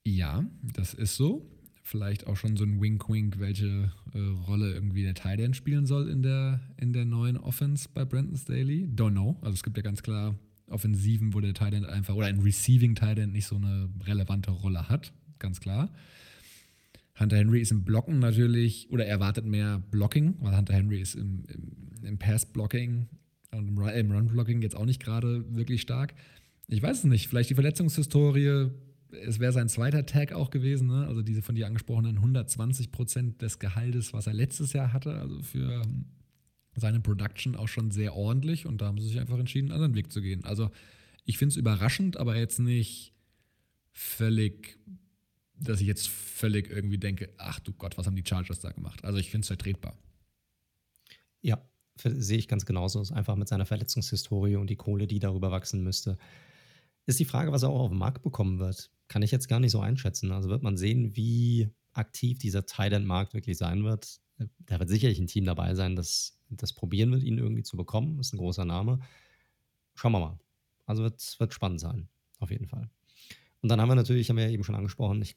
Ja, 0.06 0.45
das 0.62 0.93
ist 0.93 1.15
so. 1.15 1.47
Vielleicht 1.84 2.27
auch 2.27 2.38
schon 2.38 2.58
so 2.58 2.63
ein 2.63 2.80
Wink-Wink, 2.80 3.39
welche 3.39 3.91
äh, 4.13 4.19
Rolle 4.47 4.73
irgendwie 4.73 5.04
der 5.04 5.15
Tight 5.15 5.56
spielen 5.56 5.86
soll 5.86 6.10
in 6.10 6.21
der, 6.21 6.60
in 6.77 6.93
der 6.93 7.06
neuen 7.06 7.38
Offense 7.38 7.89
bei 7.91 8.06
Brandon 8.06 8.38
Staley. 8.38 8.88
Don't 8.93 9.12
know. 9.12 9.38
Also 9.41 9.56
es 9.56 9.63
gibt 9.63 9.77
ja 9.77 9.84
ganz 9.84 10.04
klar 10.04 10.36
Offensiven, 10.67 11.34
wo 11.34 11.39
der 11.39 11.54
Tight 11.54 11.73
einfach 11.86 12.15
oder 12.15 12.27
ein 12.27 12.39
Receiving 12.39 12.95
Tight 12.95 13.17
nicht 13.27 13.45
so 13.45 13.56
eine 13.56 13.89
relevante 14.06 14.51
Rolle 14.51 14.89
hat. 14.89 15.12
Ganz 15.39 15.60
klar. 15.60 15.89
Hunter 17.21 17.38
Henry 17.38 17.62
ist 17.62 17.71
im 17.71 17.84
Blocken 17.84 18.19
natürlich, 18.19 18.89
oder 18.89 19.05
erwartet 19.05 19.45
mehr 19.45 19.81
Blocking, 19.91 20.36
weil 20.39 20.57
Hunter 20.57 20.73
Henry 20.73 20.99
ist 20.99 21.15
im, 21.15 21.43
im, 21.47 22.05
im 22.05 22.17
Pass-Blocking 22.17 23.07
und 23.51 23.67
im, 23.67 23.77
im 23.77 24.12
Run-Blocking 24.12 24.62
jetzt 24.62 24.75
auch 24.75 24.86
nicht 24.86 25.01
gerade 25.01 25.45
wirklich 25.55 25.81
stark. 25.81 26.13
Ich 26.67 26.81
weiß 26.81 26.99
es 26.99 27.03
nicht, 27.03 27.27
vielleicht 27.27 27.49
die 27.49 27.55
Verletzungshistorie, 27.55 28.71
es 29.12 29.39
wäre 29.39 29.51
sein 29.51 29.69
zweiter 29.69 30.05
Tag 30.05 30.31
auch 30.34 30.49
gewesen, 30.49 30.88
ne? 30.88 31.05
also 31.07 31.21
diese 31.21 31.41
von 31.41 31.55
dir 31.55 31.67
angesprochenen 31.67 32.17
120 32.17 32.91
Prozent 32.91 33.41
des 33.41 33.60
Gehaltes, 33.60 34.13
was 34.13 34.27
er 34.27 34.34
letztes 34.34 34.73
Jahr 34.73 34.93
hatte, 34.93 35.13
also 35.15 35.41
für 35.41 35.81
seine 36.75 37.01
Production 37.01 37.55
auch 37.55 37.67
schon 37.67 37.91
sehr 37.91 38.15
ordentlich 38.15 38.65
und 38.65 38.81
da 38.81 38.88
haben 38.88 38.97
sie 38.97 39.07
sich 39.07 39.19
einfach 39.19 39.38
entschieden, 39.38 39.67
einen 39.67 39.75
anderen 39.75 39.95
Weg 39.95 40.12
zu 40.12 40.21
gehen. 40.21 40.45
Also 40.45 40.71
ich 41.25 41.38
finde 41.38 41.53
es 41.53 41.57
überraschend, 41.57 42.17
aber 42.17 42.38
jetzt 42.38 42.60
nicht 42.60 43.13
völlig 43.91 44.79
dass 45.63 45.82
ich 45.82 45.88
jetzt 45.88 46.10
völlig 46.10 46.69
irgendwie 46.69 46.97
denke, 46.97 47.30
ach 47.38 47.60
du 47.60 47.74
Gott, 47.74 47.97
was 47.97 48.06
haben 48.06 48.15
die 48.15 48.26
Chargers 48.26 48.60
da 48.60 48.71
gemacht? 48.71 49.04
Also 49.04 49.17
ich 49.17 49.30
finde 49.30 49.43
es 49.43 49.47
vertretbar. 49.47 49.97
Ja, 51.41 51.62
sehe 51.97 52.38
ich 52.38 52.47
ganz 52.47 52.65
genauso. 52.65 53.02
Einfach 53.13 53.36
mit 53.36 53.47
seiner 53.47 53.65
Verletzungshistorie 53.65 54.56
und 54.56 54.69
die 54.69 54.76
Kohle, 54.76 55.08
die 55.08 55.19
darüber 55.19 55.52
wachsen 55.52 55.84
müsste. 55.84 56.17
Ist 57.06 57.19
die 57.19 57.26
Frage, 57.26 57.52
was 57.52 57.63
er 57.63 57.69
auch 57.69 57.82
auf 57.82 57.89
dem 57.89 57.97
Markt 57.97 58.24
bekommen 58.24 58.60
wird. 58.60 58.91
Kann 59.08 59.24
ich 59.24 59.32
jetzt 59.32 59.47
gar 59.47 59.60
nicht 59.60 59.71
so 59.71 59.80
einschätzen. 59.80 60.32
Also 60.32 60.50
wird 60.50 60.63
man 60.63 60.78
sehen, 60.78 61.15
wie 61.15 61.69
aktiv 61.93 62.39
dieser 62.39 62.65
Tight-End-Markt 62.65 63.34
wirklich 63.34 63.58
sein 63.58 63.84
wird. 63.84 64.19
Da 64.60 64.80
wird 64.80 64.89
sicherlich 64.89 65.19
ein 65.19 65.28
Team 65.28 65.45
dabei 65.45 65.76
sein, 65.76 65.95
das 65.95 66.38
das 66.52 66.74
probieren 66.74 67.12
wird, 67.12 67.24
ihn 67.24 67.38
irgendwie 67.38 67.63
zu 67.63 67.78
bekommen. 67.78 68.19
Ist 68.19 68.34
ein 68.34 68.38
großer 68.38 68.65
Name. 68.65 69.00
Schauen 69.95 70.12
wir 70.12 70.19
mal. 70.19 70.39
Also 70.86 71.04
wird, 71.04 71.39
wird 71.39 71.54
spannend 71.54 71.80
sein, 71.80 72.10
auf 72.39 72.52
jeden 72.52 72.67
Fall. 72.67 72.89
Und 73.62 73.69
dann 73.69 73.80
haben 73.80 73.89
wir 73.89 73.95
natürlich, 73.95 74.30
haben 74.30 74.38
wir 74.38 74.50
eben 74.50 74.63
schon 74.63 74.76
angesprochen, 74.76 75.21
ich, 75.21 75.36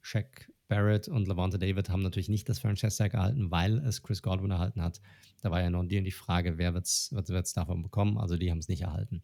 Shaq 0.00 0.50
Barrett 0.68 1.08
und 1.08 1.26
Levante 1.26 1.58
David 1.58 1.88
haben 1.88 2.02
natürlich 2.02 2.28
nicht 2.28 2.48
das 2.48 2.58
Franchise 2.58 2.96
Tag 2.96 3.14
erhalten, 3.14 3.50
weil 3.50 3.78
es 3.78 4.02
Chris 4.02 4.22
Godwin 4.22 4.50
erhalten 4.50 4.82
hat. 4.82 5.00
Da 5.40 5.50
war 5.50 5.60
ja 5.60 5.70
noch 5.70 5.84
die, 5.84 6.02
die 6.02 6.10
Frage, 6.10 6.58
wer 6.58 6.74
wird 6.74 6.86
es 6.86 7.10
wird's 7.12 7.54
davon 7.54 7.82
bekommen? 7.82 8.18
Also 8.18 8.36
die 8.36 8.50
haben 8.50 8.58
es 8.58 8.68
nicht 8.68 8.82
erhalten. 8.82 9.22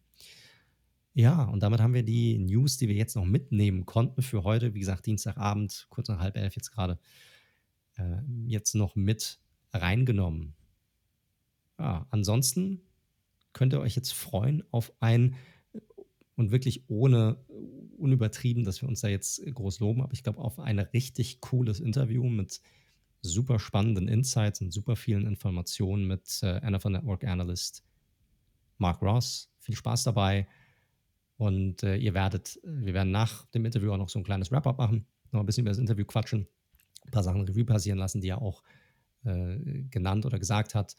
Ja, 1.13 1.43
und 1.43 1.61
damit 1.61 1.79
haben 1.79 1.93
wir 1.93 2.03
die 2.03 2.37
News, 2.39 2.77
die 2.77 2.89
wir 2.89 2.95
jetzt 2.95 3.15
noch 3.15 3.25
mitnehmen 3.25 3.85
konnten 3.85 4.21
für 4.21 4.43
heute. 4.43 4.73
Wie 4.73 4.79
gesagt, 4.79 5.05
Dienstagabend, 5.05 5.87
kurz 5.89 6.09
nach 6.09 6.19
halb 6.19 6.35
elf 6.35 6.55
jetzt 6.55 6.71
gerade, 6.71 6.99
äh, 7.95 8.17
jetzt 8.47 8.75
noch 8.75 8.95
mit 8.95 9.39
reingenommen. 9.71 10.55
Ja, 11.79 12.07
ansonsten 12.09 12.81
könnt 13.53 13.73
ihr 13.73 13.79
euch 13.79 13.95
jetzt 13.95 14.13
freuen 14.13 14.63
auf 14.71 14.91
ein 14.99 15.35
und 16.35 16.51
wirklich 16.51 16.89
ohne 16.89 17.37
unübertrieben, 17.97 18.63
dass 18.63 18.81
wir 18.81 18.89
uns 18.89 19.01
da 19.01 19.07
jetzt 19.07 19.41
groß 19.45 19.79
loben, 19.79 20.01
aber 20.01 20.13
ich 20.13 20.23
glaube 20.23 20.39
auf 20.39 20.59
ein 20.59 20.79
richtig 20.79 21.39
cooles 21.41 21.79
Interview 21.79 22.25
mit 22.25 22.61
super 23.21 23.59
spannenden 23.59 24.07
Insights 24.07 24.61
und 24.61 24.71
super 24.71 24.95
vielen 24.95 25.25
Informationen 25.25 26.05
mit 26.05 26.39
äh, 26.43 26.69
NFL 26.69 26.91
Network 26.91 27.23
Analyst 27.23 27.83
Mark 28.77 29.01
Ross. 29.01 29.49
Viel 29.59 29.75
Spaß 29.75 30.03
dabei 30.03 30.47
und 31.37 31.83
äh, 31.83 31.95
ihr 31.95 32.13
werdet, 32.13 32.59
wir 32.63 32.93
werden 32.93 33.11
nach 33.11 33.45
dem 33.47 33.65
Interview 33.65 33.91
auch 33.91 33.97
noch 33.97 34.09
so 34.09 34.19
ein 34.19 34.23
kleines 34.23 34.51
Wrap-up 34.51 34.77
machen, 34.77 35.05
noch 35.31 35.39
ein 35.39 35.45
bisschen 35.45 35.63
über 35.63 35.71
das 35.71 35.79
Interview 35.79 36.05
quatschen, 36.05 36.47
ein 37.03 37.11
paar 37.11 37.23
Sachen 37.23 37.41
Revue 37.41 37.65
passieren 37.65 37.97
lassen, 37.97 38.21
die 38.21 38.29
er 38.29 38.41
auch 38.41 38.63
äh, 39.23 39.83
genannt 39.89 40.25
oder 40.25 40.39
gesagt 40.39 40.75
hat. 40.75 40.95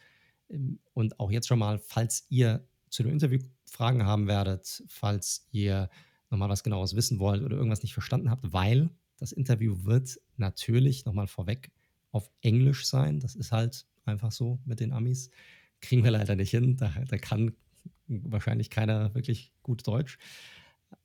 Und 0.95 1.19
auch 1.19 1.31
jetzt 1.31 1.49
schon 1.49 1.59
mal, 1.59 1.79
falls 1.79 2.27
ihr 2.29 2.67
zu 2.91 3.03
dem 3.03 3.13
Interview 3.13 3.39
Fragen 3.65 4.05
haben 4.05 4.27
werdet, 4.27 4.83
falls 4.89 5.47
ihr 5.53 5.91
nochmal 6.31 6.49
was 6.49 6.65
genaues 6.65 6.97
wissen 6.97 7.19
wollt 7.19 7.43
oder 7.43 7.57
irgendwas 7.57 7.83
nicht 7.83 7.95
verstanden 7.95 8.31
habt, 8.31 8.53
weil 8.53 8.91
das 9.19 9.33
Interview 9.33 9.85
wird 9.85 10.19
natürlich 10.37 11.05
nochmal 11.05 11.27
vorweg 11.27 11.71
auf 12.13 12.31
Englisch 12.41 12.87
sein. 12.87 13.21
Das 13.21 13.35
ist 13.35 13.53
halt 13.53 13.87
einfach 14.05 14.33
so 14.33 14.59
mit 14.65 14.81
den 14.81 14.93
Amis. 14.93 15.31
Kriegen 15.81 16.05
wir 16.05 16.11
leider 16.11 16.37
nicht 16.37 16.51
hin. 16.51 16.77
Da, 16.77 16.93
da 17.09 17.19
kann 17.19 17.55
wahrscheinlich 18.09 18.71
keiner 18.71 19.15
wirklich 19.15 19.53
gut 19.63 19.87
Deutsch. 19.87 20.19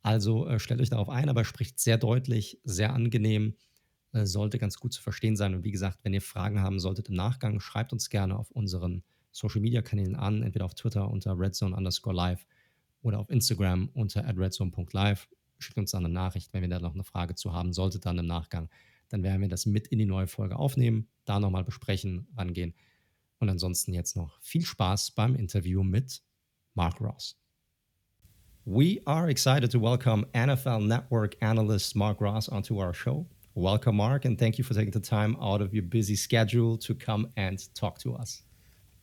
Also 0.01 0.47
äh, 0.47 0.59
stellt 0.59 0.81
euch 0.81 0.89
darauf 0.89 1.09
ein, 1.09 1.29
aber 1.29 1.43
spricht 1.43 1.79
sehr 1.79 1.97
deutlich, 1.97 2.59
sehr 2.63 2.93
angenehm, 2.93 3.55
äh, 4.13 4.25
sollte 4.25 4.59
ganz 4.59 4.77
gut 4.77 4.93
zu 4.93 5.01
verstehen 5.01 5.35
sein. 5.35 5.55
Und 5.55 5.63
wie 5.63 5.71
gesagt, 5.71 5.99
wenn 6.03 6.13
ihr 6.13 6.21
Fragen 6.21 6.61
haben 6.61 6.79
solltet 6.79 7.09
im 7.09 7.15
Nachgang, 7.15 7.59
schreibt 7.59 7.93
uns 7.93 8.09
gerne 8.09 8.37
auf 8.37 8.51
unseren 8.51 9.03
Social 9.31 9.61
Media 9.61 9.81
Kanälen 9.81 10.15
an, 10.15 10.43
entweder 10.43 10.65
auf 10.65 10.75
Twitter 10.75 11.09
unter 11.09 11.37
redzone 11.37 11.75
underscore 11.75 12.15
live 12.15 12.45
oder 13.01 13.19
auf 13.19 13.29
Instagram 13.29 13.89
unter 13.93 14.25
redzone.live. 14.25 15.27
Schickt 15.59 15.77
uns 15.77 15.91
dann 15.91 16.05
eine 16.05 16.13
Nachricht, 16.13 16.53
wenn 16.53 16.61
wir 16.61 16.69
da 16.69 16.79
noch 16.79 16.93
eine 16.93 17.03
Frage 17.03 17.35
zu 17.35 17.53
haben 17.53 17.73
solltet, 17.73 18.05
dann 18.05 18.17
im 18.17 18.25
Nachgang. 18.25 18.69
Dann 19.09 19.23
werden 19.23 19.41
wir 19.41 19.49
das 19.49 19.65
mit 19.65 19.87
in 19.87 19.99
die 19.99 20.05
neue 20.05 20.27
Folge 20.27 20.55
aufnehmen, 20.57 21.07
da 21.25 21.39
nochmal 21.39 21.63
besprechen, 21.63 22.27
rangehen. 22.35 22.73
Und 23.39 23.49
ansonsten 23.49 23.93
jetzt 23.93 24.15
noch 24.15 24.39
viel 24.39 24.63
Spaß 24.63 25.11
beim 25.11 25.35
Interview 25.35 25.83
mit 25.83 26.21
Mark 26.73 27.01
Ross. 27.01 27.37
We 28.65 29.01
are 29.05 29.27
excited 29.27 29.71
to 29.71 29.79
welcome 29.79 30.27
NFL 30.33 30.85
Network 30.85 31.35
analyst 31.41 31.95
Mark 31.95 32.21
Ross 32.21 32.47
onto 32.47 32.79
our 32.79 32.93
show. 32.93 33.25
Welcome, 33.55 33.97
Mark, 33.97 34.25
and 34.25 34.37
thank 34.37 34.57
you 34.57 34.63
for 34.63 34.75
taking 34.75 34.93
the 34.93 34.99
time 34.99 35.35
out 35.41 35.61
of 35.61 35.73
your 35.73 35.83
busy 35.83 36.15
schedule 36.15 36.77
to 36.77 36.93
come 36.93 37.27
and 37.35 37.59
talk 37.73 37.97
to 37.99 38.13
us. 38.13 38.43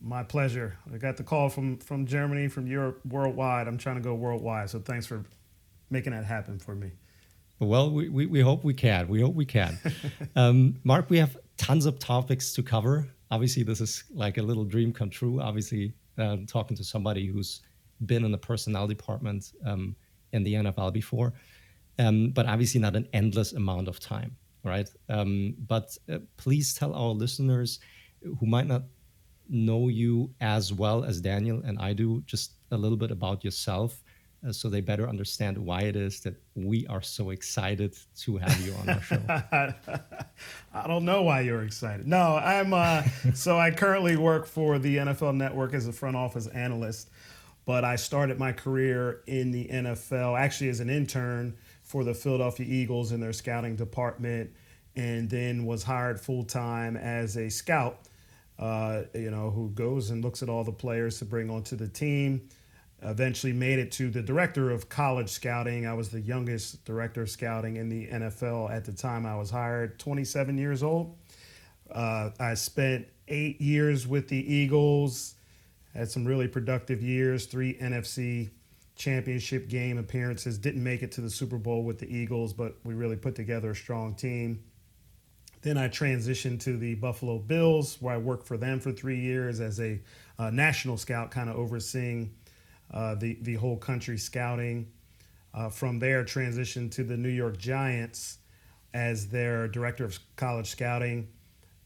My 0.00 0.22
pleasure. 0.22 0.78
I 0.92 0.98
got 0.98 1.16
the 1.16 1.24
call 1.24 1.48
from 1.48 1.78
from 1.78 2.06
Germany, 2.06 2.48
from 2.48 2.66
Europe, 2.66 3.00
worldwide. 3.04 3.66
I'm 3.66 3.78
trying 3.78 3.96
to 3.96 4.02
go 4.02 4.14
worldwide, 4.14 4.70
so 4.70 4.78
thanks 4.78 5.06
for 5.06 5.24
making 5.90 6.12
that 6.12 6.24
happen 6.24 6.58
for 6.58 6.74
me. 6.74 6.92
Well, 7.60 7.90
we, 7.90 8.08
we, 8.08 8.26
we 8.26 8.40
hope 8.40 8.62
we 8.62 8.74
can. 8.74 9.08
We 9.08 9.20
hope 9.20 9.34
we 9.34 9.44
can. 9.44 9.76
um, 10.36 10.76
Marc, 10.84 11.10
we 11.10 11.18
have 11.18 11.36
tons 11.56 11.86
of 11.86 11.98
topics 11.98 12.52
to 12.52 12.62
cover. 12.62 13.08
Obviously, 13.32 13.64
this 13.64 13.80
is 13.80 14.04
like 14.14 14.38
a 14.38 14.42
little 14.42 14.64
dream 14.64 14.92
come 14.92 15.10
true. 15.10 15.40
Obviously, 15.40 15.92
uh, 16.18 16.36
talking 16.46 16.76
to 16.76 16.84
somebody 16.84 17.26
who's 17.26 17.62
been 18.06 18.24
in 18.24 18.30
the 18.30 18.38
personnel 18.38 18.86
department 18.86 19.52
um, 19.66 19.96
in 20.32 20.44
the 20.44 20.54
NFL 20.54 20.92
before, 20.92 21.32
um, 21.98 22.30
but 22.30 22.46
obviously 22.46 22.80
not 22.80 22.94
an 22.94 23.08
endless 23.12 23.52
amount 23.54 23.88
of 23.88 23.98
time, 23.98 24.36
right? 24.62 24.88
Um, 25.08 25.56
but 25.66 25.96
uh, 26.12 26.18
please 26.36 26.74
tell 26.74 26.94
our 26.94 27.10
listeners 27.10 27.80
who 28.22 28.46
might 28.46 28.66
not 28.66 28.82
know 29.48 29.88
you 29.88 30.30
as 30.40 30.72
well 30.72 31.04
as 31.04 31.20
Daniel 31.20 31.62
and 31.64 31.78
I 31.78 31.92
do 31.92 32.22
just 32.26 32.52
a 32.70 32.76
little 32.76 32.98
bit 32.98 33.10
about 33.10 33.44
yourself. 33.44 34.02
Uh, 34.46 34.52
so 34.52 34.68
they 34.68 34.80
better 34.80 35.08
understand 35.08 35.58
why 35.58 35.80
it 35.82 35.96
is 35.96 36.20
that 36.20 36.34
we 36.54 36.86
are 36.86 37.02
so 37.02 37.30
excited 37.30 37.96
to 38.16 38.36
have 38.36 38.60
you 38.60 38.72
on 38.74 38.88
our 38.88 39.02
show. 39.02 39.20
I 40.72 40.86
don't 40.86 41.04
know 41.04 41.22
why 41.22 41.40
you're 41.40 41.64
excited. 41.64 42.06
No, 42.06 42.36
I'm 42.36 42.72
uh, 42.72 43.02
so 43.34 43.58
I 43.58 43.72
currently 43.72 44.16
work 44.16 44.46
for 44.46 44.78
the 44.78 44.98
NFL 44.98 45.34
Network 45.34 45.74
as 45.74 45.88
a 45.88 45.92
front 45.92 46.16
office 46.16 46.46
analyst 46.48 47.10
but 47.68 47.84
I 47.84 47.96
started 47.96 48.38
my 48.38 48.52
career 48.52 49.20
in 49.26 49.50
the 49.50 49.66
NFL 49.66 50.40
actually 50.40 50.70
as 50.70 50.80
an 50.80 50.88
intern 50.88 51.54
for 51.82 52.02
the 52.02 52.14
Philadelphia 52.14 52.64
Eagles 52.66 53.12
in 53.12 53.20
their 53.20 53.34
scouting 53.34 53.76
department, 53.76 54.50
and 54.96 55.28
then 55.28 55.66
was 55.66 55.82
hired 55.82 56.18
full 56.18 56.44
time 56.44 56.96
as 56.96 57.36
a 57.36 57.50
scout. 57.50 58.07
Uh, 58.58 59.02
you 59.14 59.30
know, 59.30 59.50
who 59.50 59.70
goes 59.70 60.10
and 60.10 60.24
looks 60.24 60.42
at 60.42 60.48
all 60.48 60.64
the 60.64 60.72
players 60.72 61.18
to 61.18 61.24
bring 61.24 61.48
onto 61.48 61.76
the 61.76 61.86
team. 61.88 62.48
Eventually 63.00 63.52
made 63.52 63.78
it 63.78 63.92
to 63.92 64.10
the 64.10 64.20
director 64.20 64.72
of 64.72 64.88
college 64.88 65.28
scouting. 65.28 65.86
I 65.86 65.94
was 65.94 66.08
the 66.08 66.20
youngest 66.20 66.84
director 66.84 67.22
of 67.22 67.30
scouting 67.30 67.76
in 67.76 67.88
the 67.88 68.08
NFL 68.08 68.72
at 68.72 68.84
the 68.84 68.92
time 68.92 69.24
I 69.24 69.36
was 69.36 69.50
hired, 69.50 70.00
27 70.00 70.58
years 70.58 70.82
old. 70.82 71.16
Uh, 71.88 72.30
I 72.40 72.54
spent 72.54 73.06
eight 73.28 73.60
years 73.60 74.06
with 74.08 74.28
the 74.28 74.52
Eagles 74.52 75.36
had 75.94 76.10
some 76.10 76.24
really 76.24 76.48
productive 76.48 77.02
years, 77.02 77.46
three 77.46 77.74
NFC 77.74 78.50
championship 78.94 79.68
game 79.68 79.98
appearances. 79.98 80.58
Didn't 80.58 80.82
make 80.82 81.02
it 81.02 81.12
to 81.12 81.20
the 81.20 81.30
Super 81.30 81.58
Bowl 81.58 81.82
with 81.82 81.98
the 81.98 82.06
Eagles, 82.06 82.52
but 82.52 82.76
we 82.84 82.94
really 82.94 83.16
put 83.16 83.34
together 83.34 83.70
a 83.70 83.76
strong 83.76 84.14
team. 84.14 84.62
Then 85.62 85.76
I 85.76 85.88
transitioned 85.88 86.60
to 86.60 86.76
the 86.76 86.94
Buffalo 86.94 87.38
Bills, 87.38 88.00
where 88.00 88.14
I 88.14 88.18
worked 88.18 88.46
for 88.46 88.56
them 88.56 88.80
for 88.80 88.92
three 88.92 89.18
years 89.18 89.60
as 89.60 89.80
a 89.80 90.00
uh, 90.38 90.50
national 90.50 90.96
scout, 90.96 91.30
kind 91.30 91.50
of 91.50 91.56
overseeing 91.56 92.32
uh, 92.92 93.14
the 93.16 93.38
the 93.42 93.54
whole 93.54 93.76
country 93.76 94.18
scouting. 94.18 94.90
Uh, 95.54 95.68
from 95.68 95.98
there, 95.98 96.22
transitioned 96.24 96.92
to 96.92 97.02
the 97.02 97.16
New 97.16 97.30
York 97.30 97.56
Giants 97.56 98.38
as 98.94 99.28
their 99.28 99.66
director 99.68 100.04
of 100.04 100.18
college 100.36 100.68
scouting 100.68 101.28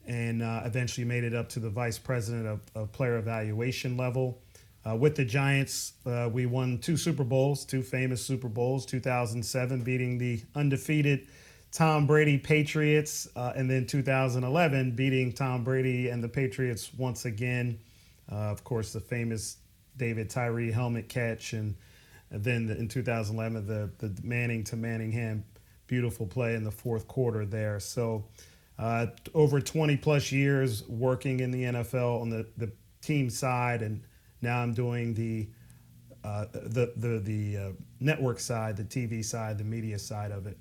and 0.07 0.43
uh, 0.43 0.63
eventually 0.65 1.05
made 1.05 1.25
it 1.25 1.35
up 1.35 1.49
to 1.51 1.61
the 1.61 1.71
vice 1.71 1.99
president 1.99 2.47
of, 2.47 2.61
of 2.75 2.93
player 2.93 3.17
evaluation 3.17 3.97
level. 3.97 4.41
Uh, 4.85 4.97
with 4.97 5.15
the 5.15 5.25
Giants, 5.25 5.93
uh, 6.07 6.29
we 6.33 6.45
won 6.47 6.79
two 6.79 6.97
Super 6.97 7.23
Bowls, 7.23 7.65
two 7.65 7.83
famous 7.83 8.25
Super 8.25 8.49
Bowls, 8.49 8.85
2007 8.85 9.83
beating 9.83 10.19
the 10.19 10.43
undefeated 10.57 11.29
Tom 11.73 12.07
Brady 12.07 12.39
Patriots, 12.39 13.29
uh, 13.35 13.53
and 13.57 13.71
then 13.71 13.87
2011 13.87 14.93
beating 14.93 15.33
Tom 15.33 15.65
Brady 15.65 16.09
and 16.09 16.23
the 16.23 16.29
Patriots 16.29 16.93
once 16.97 17.25
again. 17.25 17.79
Uh, 18.31 18.51
of 18.51 18.63
course, 18.63 18.93
the 18.93 19.01
famous 19.01 19.57
David 19.97 20.31
Tyree 20.31 20.71
helmet 20.71 21.09
catch, 21.09 21.55
and 21.55 21.75
then 22.31 22.69
in 22.71 22.89
2011 22.89 23.67
the 23.67 23.91
the 23.99 24.15
Manning 24.23 24.65
to 24.65 24.77
Manningham 24.77 25.45
beautiful 25.93 26.27
play 26.27 26.55
in 26.55 26.65
the 26.65 26.71
fourth 26.71 27.07
quarter 27.07 27.45
there. 27.45 27.79
So 27.79 28.25
uh, 28.79 29.09
over 29.35 29.61
20 29.61 29.99
plus 29.99 30.33
years 30.33 30.89
working 30.89 31.41
in 31.41 31.51
the 31.51 31.65
NFL 31.65 32.23
on 32.23 32.31
the, 32.31 32.47
the 32.57 32.73
team 33.03 33.29
side, 33.29 33.83
and 33.83 34.03
now 34.41 34.61
I'm 34.61 34.73
doing 34.73 35.13
the 35.13 35.49
uh, 36.25 36.47
the 36.53 36.93
the 36.97 37.19
the 37.19 37.57
uh, 37.57 37.71
network 38.01 38.41
side, 38.41 38.77
the 38.77 38.85
TV 38.85 39.25
side, 39.25 39.59
the 39.59 39.65
media 39.65 39.99
side 39.99 40.31
of 40.31 40.47
it. 40.47 40.57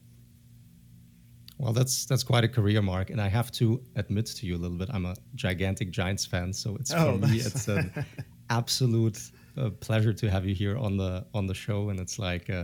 Well, 1.62 1.74
that's 1.74 2.06
that's 2.06 2.24
quite 2.24 2.44
a 2.44 2.48
career 2.48 2.82
Marc, 2.82 3.12
and 3.12 3.22
I 3.22 3.28
have 3.28 3.52
to 3.52 3.84
admit 3.96 4.26
to 4.26 4.48
you 4.48 4.56
a 4.56 4.62
little 4.64 4.78
bit. 4.78 4.90
I'm 4.92 5.06
a 5.06 5.16
gigantic 5.36 5.92
Giants 5.92 6.26
fan, 6.26 6.52
so 6.52 6.76
it's 6.78 6.92
oh, 6.92 7.20
for 7.20 7.28
me 7.28 7.38
it's 7.38 7.68
an 7.68 7.94
absolute 8.50 9.20
uh, 9.56 9.70
pleasure 9.70 10.12
to 10.12 10.32
have 10.32 10.44
you 10.44 10.56
here 10.56 10.76
on 10.76 10.98
the 10.98 11.24
on 11.36 11.46
the 11.46 11.54
show, 11.54 11.90
and 11.90 12.00
it's 12.00 12.18
like 12.18 12.50
uh, 12.50 12.64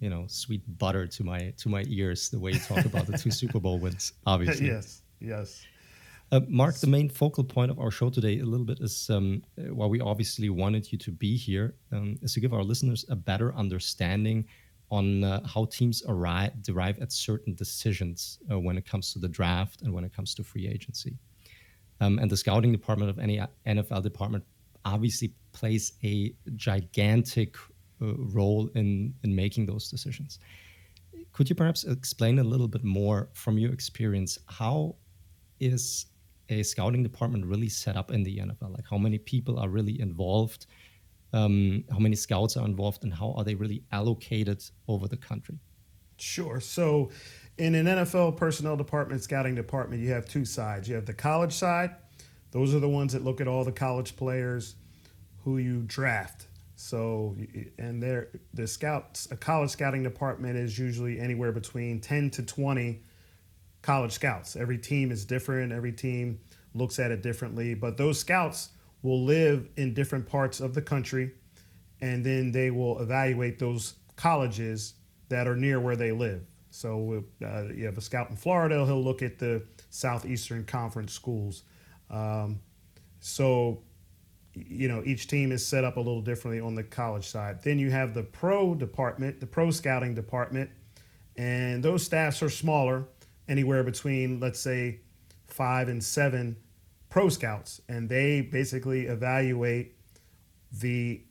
you 0.00 0.10
know 0.10 0.26
sweet 0.28 0.60
butter 0.76 1.06
to 1.06 1.24
my 1.24 1.54
to 1.56 1.70
my 1.70 1.82
ears 1.88 2.28
the 2.28 2.38
way 2.38 2.52
you 2.52 2.58
talk 2.58 2.84
about 2.84 3.06
the 3.06 3.16
two 3.16 3.30
Super 3.30 3.58
Bowl 3.58 3.78
wins. 3.78 4.12
Obviously, 4.26 4.66
yes, 4.66 5.00
yes. 5.18 5.64
Uh, 6.30 6.40
Marc, 6.46 6.76
the 6.76 6.88
main 6.88 7.08
focal 7.08 7.44
point 7.44 7.70
of 7.70 7.78
our 7.78 7.90
show 7.90 8.10
today, 8.10 8.40
a 8.40 8.44
little 8.44 8.66
bit, 8.66 8.80
is 8.80 9.08
um, 9.08 9.42
why 9.56 9.86
we 9.86 10.00
obviously 10.00 10.50
wanted 10.50 10.90
you 10.92 10.98
to 10.98 11.10
be 11.10 11.36
here, 11.36 11.76
um, 11.92 12.18
is 12.20 12.34
to 12.34 12.40
give 12.40 12.52
our 12.52 12.64
listeners 12.64 13.06
a 13.08 13.16
better 13.16 13.54
understanding 13.54 14.44
on 14.90 15.24
uh, 15.24 15.46
how 15.46 15.64
teams 15.66 16.02
arrive, 16.08 16.62
derive 16.62 16.98
at 17.00 17.12
certain 17.12 17.54
decisions 17.54 18.38
uh, 18.50 18.58
when 18.58 18.76
it 18.76 18.86
comes 18.86 19.12
to 19.12 19.18
the 19.18 19.28
draft 19.28 19.82
and 19.82 19.92
when 19.92 20.04
it 20.04 20.14
comes 20.14 20.34
to 20.34 20.44
free 20.44 20.68
agency. 20.68 21.16
Um, 22.00 22.18
and 22.18 22.30
the 22.30 22.36
scouting 22.36 22.72
department 22.72 23.10
of 23.10 23.18
any 23.18 23.40
NFL 23.66 24.02
department 24.02 24.44
obviously 24.84 25.32
plays 25.52 25.94
a 26.04 26.34
gigantic 26.54 27.56
uh, 28.00 28.14
role 28.16 28.68
in 28.74 29.14
in 29.24 29.34
making 29.34 29.66
those 29.66 29.88
decisions. 29.88 30.38
Could 31.32 31.48
you 31.48 31.54
perhaps 31.54 31.84
explain 31.84 32.38
a 32.38 32.44
little 32.44 32.68
bit 32.68 32.84
more 32.84 33.28
from 33.32 33.58
your 33.58 33.72
experience 33.72 34.38
how 34.46 34.96
is 35.60 36.06
a 36.48 36.62
scouting 36.62 37.02
department 37.02 37.44
really 37.44 37.68
set 37.68 37.96
up 37.96 38.10
in 38.10 38.22
the 38.22 38.38
NFL? 38.38 38.74
Like 38.74 38.84
how 38.88 38.98
many 38.98 39.18
people 39.18 39.58
are 39.58 39.68
really 39.68 40.00
involved? 40.00 40.66
Um, 41.36 41.84
how 41.90 41.98
many 41.98 42.16
scouts 42.16 42.56
are 42.56 42.64
involved, 42.64 43.04
and 43.04 43.12
how 43.12 43.34
are 43.36 43.44
they 43.44 43.54
really 43.54 43.82
allocated 43.92 44.64
over 44.88 45.06
the 45.08 45.16
country? 45.16 45.58
Sure. 46.18 46.60
So, 46.60 47.10
in 47.58 47.74
an 47.74 47.86
NFL 47.86 48.36
personnel 48.36 48.76
department, 48.76 49.22
scouting 49.22 49.54
department, 49.54 50.02
you 50.02 50.10
have 50.12 50.26
two 50.26 50.44
sides. 50.44 50.88
You 50.88 50.94
have 50.94 51.06
the 51.06 51.14
college 51.14 51.52
side; 51.52 51.90
those 52.52 52.74
are 52.74 52.80
the 52.80 52.88
ones 52.88 53.12
that 53.12 53.22
look 53.22 53.40
at 53.40 53.48
all 53.48 53.64
the 53.64 53.72
college 53.72 54.16
players 54.16 54.76
who 55.44 55.58
you 55.58 55.82
draft 55.82 56.46
so, 56.76 57.34
and 57.78 58.02
there, 58.02 58.28
the 58.52 58.66
scouts, 58.66 59.28
a 59.30 59.36
college 59.36 59.70
scouting 59.70 60.02
department 60.02 60.58
is 60.58 60.78
usually 60.78 61.18
anywhere 61.18 61.50
between 61.50 62.00
10 62.00 62.30
to 62.32 62.42
20 62.42 63.00
college 63.80 64.12
scouts. 64.12 64.56
Every 64.56 64.76
team 64.76 65.10
is 65.10 65.24
different, 65.24 65.72
every 65.72 65.92
team 65.92 66.38
looks 66.74 66.98
at 66.98 67.10
it 67.10 67.22
differently, 67.22 67.74
but 67.74 67.96
those 67.96 68.20
scouts 68.20 68.68
will 69.06 69.24
live 69.24 69.68
in 69.76 69.94
different 69.94 70.26
parts 70.26 70.60
of 70.60 70.74
the 70.74 70.82
country 70.82 71.30
and 72.00 72.26
then 72.26 72.50
they 72.50 72.70
will 72.70 72.98
evaluate 72.98 73.58
those 73.58 73.94
colleges 74.16 74.94
that 75.28 75.46
are 75.46 75.56
near 75.56 75.80
where 75.80 75.96
they 75.96 76.12
live. 76.12 76.42
So 76.70 77.24
uh, 77.42 77.64
you 77.74 77.86
have 77.86 77.96
a 77.96 78.00
scout 78.00 78.28
in 78.30 78.36
Florida, 78.36 78.84
he'll 78.84 79.02
look 79.02 79.22
at 79.22 79.38
the 79.38 79.62
Southeastern 79.90 80.64
Conference 80.64 81.12
schools. 81.12 81.62
Um, 82.10 82.60
so, 83.20 83.82
you 84.52 84.88
know, 84.88 85.02
each 85.06 85.28
team 85.28 85.52
is 85.52 85.64
set 85.64 85.84
up 85.84 85.96
a 85.96 86.00
little 86.00 86.20
differently 86.20 86.60
on 86.60 86.74
the 86.74 86.82
college 86.82 87.26
side. 87.26 87.62
Then 87.62 87.78
you 87.78 87.90
have 87.90 88.12
the 88.12 88.24
pro 88.24 88.74
department, 88.74 89.40
the 89.40 89.46
pro 89.46 89.70
scouting 89.70 90.14
department, 90.14 90.68
and 91.36 91.82
those 91.82 92.04
staffs 92.04 92.42
are 92.42 92.50
smaller, 92.50 93.06
anywhere 93.48 93.84
between, 93.84 94.40
let's 94.40 94.60
say, 94.60 95.00
five 95.46 95.88
and 95.88 96.02
seven 96.02 96.56
pro 97.16 97.30
scouts. 97.30 97.80
And 97.88 98.10
they 98.10 98.42
basically 98.42 99.06
evaluate 99.06 99.94
the 100.70 101.22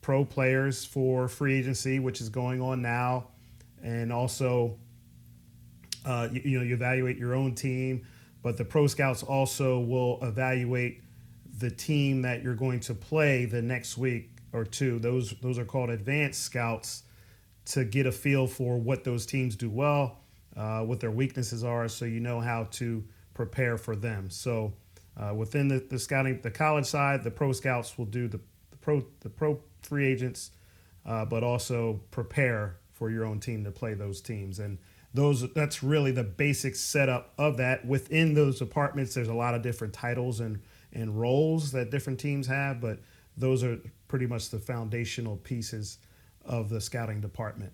pro 0.00 0.24
players 0.24 0.86
for 0.86 1.28
free 1.28 1.58
agency, 1.58 1.98
which 1.98 2.22
is 2.22 2.30
going 2.30 2.62
on 2.62 2.80
now, 2.80 3.28
and 3.82 4.10
also 4.10 4.78
uh, 6.06 6.28
you, 6.32 6.40
you, 6.46 6.58
know 6.58 6.64
you 6.64 6.72
evaluate 6.72 7.18
your 7.18 7.34
own 7.34 7.54
team, 7.54 8.06
but 8.42 8.56
the 8.56 8.64
pro 8.64 8.86
scouts 8.86 9.22
also 9.22 9.80
will 9.80 10.18
evaluate 10.22 11.02
the 11.58 11.70
team 11.70 12.22
that 12.22 12.42
you're 12.42 12.54
going 12.54 12.80
to 12.80 12.94
play 12.94 13.44
the 13.44 13.60
next 13.60 13.98
week 13.98 14.30
or 14.54 14.64
two. 14.64 14.98
Those 14.98 15.34
those 15.42 15.58
are 15.58 15.66
called 15.66 15.90
advanced 15.90 16.40
scouts 16.40 17.02
to 17.66 17.84
get 17.84 18.06
a 18.06 18.12
feel 18.12 18.46
for 18.46 18.78
what 18.78 19.04
those 19.04 19.26
teams 19.26 19.56
do 19.56 19.68
well, 19.68 20.20
uh, 20.56 20.80
what 20.84 21.00
their 21.00 21.10
weaknesses 21.10 21.62
are, 21.62 21.86
so 21.86 22.06
you 22.06 22.20
know 22.20 22.40
how 22.40 22.64
to 22.70 23.04
prepare 23.34 23.76
for 23.76 23.94
them. 23.94 24.30
So 24.30 24.72
uh, 25.16 25.34
within 25.34 25.68
the, 25.68 25.78
the 25.78 25.98
scouting, 25.98 26.40
the 26.42 26.50
college 26.50 26.86
side, 26.86 27.22
the 27.22 27.30
pro 27.30 27.52
scouts 27.52 27.96
will 27.96 28.06
do 28.06 28.28
the, 28.28 28.40
the 28.70 28.76
pro 28.76 29.04
the 29.20 29.28
pro 29.28 29.60
free 29.82 30.06
agents, 30.06 30.50
uh, 31.06 31.24
but 31.24 31.44
also 31.44 32.00
prepare 32.10 32.76
for 32.92 33.10
your 33.10 33.24
own 33.24 33.40
team 33.40 33.64
to 33.64 33.70
play 33.70 33.94
those 33.94 34.20
teams. 34.20 34.58
And 34.58 34.78
those 35.12 35.52
that's 35.52 35.82
really 35.82 36.10
the 36.10 36.24
basic 36.24 36.74
setup 36.74 37.32
of 37.38 37.56
that. 37.58 37.86
Within 37.86 38.34
those 38.34 38.58
departments, 38.58 39.14
there's 39.14 39.28
a 39.28 39.34
lot 39.34 39.54
of 39.54 39.62
different 39.62 39.94
titles 39.94 40.40
and 40.40 40.60
and 40.92 41.20
roles 41.20 41.72
that 41.72 41.90
different 41.90 42.20
teams 42.20 42.46
have, 42.46 42.80
but 42.80 42.98
those 43.36 43.64
are 43.64 43.78
pretty 44.08 44.26
much 44.26 44.50
the 44.50 44.58
foundational 44.58 45.36
pieces 45.38 45.98
of 46.44 46.68
the 46.68 46.80
scouting 46.80 47.20
department. 47.20 47.72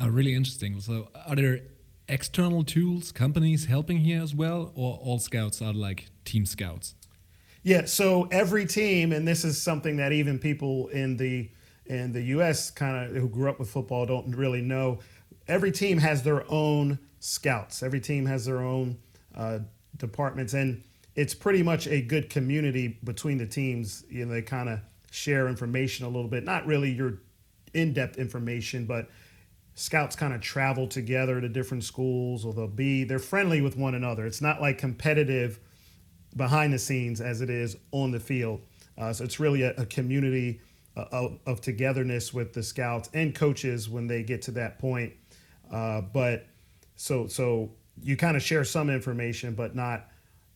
Uh, 0.00 0.10
really 0.10 0.34
interesting. 0.34 0.80
So, 0.80 1.08
are 1.26 1.36
there 1.36 1.60
external 2.08 2.64
tools, 2.64 3.12
companies 3.12 3.66
helping 3.66 3.98
here 3.98 4.22
as 4.22 4.34
well, 4.34 4.72
or 4.74 4.98
all 5.02 5.18
scouts 5.18 5.62
are 5.62 5.72
like 5.72 6.10
team 6.24 6.46
scouts? 6.46 6.94
Yeah, 7.62 7.84
so 7.84 8.28
every 8.30 8.66
team, 8.66 9.12
and 9.12 9.26
this 9.26 9.44
is 9.44 9.60
something 9.60 9.96
that 9.96 10.12
even 10.12 10.38
people 10.38 10.88
in 10.88 11.16
the 11.16 11.50
in 11.86 12.12
the 12.12 12.22
U.S. 12.22 12.70
kind 12.70 13.06
of 13.06 13.16
who 13.16 13.28
grew 13.28 13.50
up 13.50 13.58
with 13.58 13.68
football 13.68 14.06
don't 14.06 14.34
really 14.34 14.62
know. 14.62 15.00
Every 15.48 15.72
team 15.72 15.98
has 15.98 16.22
their 16.22 16.50
own 16.50 16.98
scouts. 17.20 17.82
Every 17.82 18.00
team 18.00 18.26
has 18.26 18.46
their 18.46 18.62
own 18.62 18.96
uh, 19.36 19.60
departments, 19.96 20.54
and 20.54 20.82
it's 21.14 21.34
pretty 21.34 21.62
much 21.62 21.86
a 21.86 22.00
good 22.00 22.30
community 22.30 22.98
between 23.04 23.38
the 23.38 23.46
teams. 23.46 24.04
You 24.08 24.26
know, 24.26 24.32
they 24.32 24.42
kind 24.42 24.68
of 24.68 24.80
share 25.10 25.48
information 25.48 26.06
a 26.06 26.08
little 26.08 26.28
bit, 26.28 26.44
not 26.44 26.66
really 26.66 26.90
your 26.90 27.18
in-depth 27.74 28.18
information, 28.18 28.86
but 28.86 29.08
scouts 29.74 30.16
kind 30.16 30.34
of 30.34 30.40
travel 30.40 30.86
together 30.86 31.40
to 31.40 31.48
different 31.48 31.84
schools, 31.84 32.44
or 32.44 32.52
they'll 32.52 32.66
be 32.66 33.04
they're 33.04 33.18
friendly 33.18 33.60
with 33.60 33.76
one 33.76 33.94
another. 33.94 34.26
It's 34.26 34.40
not 34.40 34.60
like 34.60 34.78
competitive 34.78 35.58
behind 36.36 36.72
the 36.72 36.78
scenes 36.78 37.20
as 37.20 37.40
it 37.40 37.50
is 37.50 37.76
on 37.90 38.10
the 38.10 38.20
field. 38.20 38.62
Uh, 38.96 39.12
so 39.12 39.24
it's 39.24 39.40
really 39.40 39.62
a, 39.62 39.70
a 39.76 39.86
community 39.86 40.60
uh, 40.96 41.28
of, 41.46 41.60
togetherness 41.60 42.34
with 42.34 42.52
the 42.52 42.62
scouts 42.62 43.08
and 43.14 43.34
coaches 43.34 43.88
when 43.88 44.06
they 44.06 44.22
get 44.22 44.42
to 44.42 44.50
that 44.50 44.78
point. 44.78 45.12
Uh, 45.70 46.02
but 46.02 46.46
so 46.96 47.26
so 47.26 47.70
you 48.02 48.16
kind 48.16 48.36
of 48.36 48.42
share 48.42 48.64
some 48.64 48.90
information, 48.90 49.54
but 49.54 49.74
not. 49.74 50.08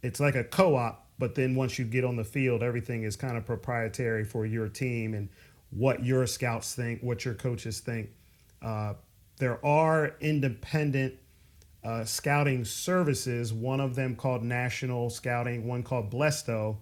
It's 0.03 0.21
like 0.21 0.35
a 0.35 0.45
co-op, 0.45 1.07
but 1.19 1.35
then 1.35 1.55
once 1.55 1.79
you 1.79 1.85
get 1.85 2.05
on 2.05 2.17
the 2.17 2.25
field, 2.25 2.63
everything 2.63 3.03
is 3.03 3.17
kind 3.17 3.37
of 3.37 3.47
proprietary 3.47 4.25
for 4.25 4.47
your 4.47 4.69
team 4.69 5.15
and 5.15 5.31
what 5.71 6.05
your 6.05 6.27
scouts 6.27 6.75
think, 6.75 7.03
what 7.03 7.25
your 7.25 7.35
coaches 7.35 7.81
think. 7.81 8.11
Uh, 8.63 8.95
there 9.39 9.65
are 9.65 10.15
independent 10.21 11.15
uh, 11.85 12.05
scouting 12.05 12.65
services, 12.65 13.53
one 13.53 13.81
of 13.81 13.95
them 13.95 14.17
called 14.17 14.43
National 14.43 15.09
Scouting, 15.09 15.67
one 15.67 15.83
called 15.83 16.11
Blesto, 16.11 16.79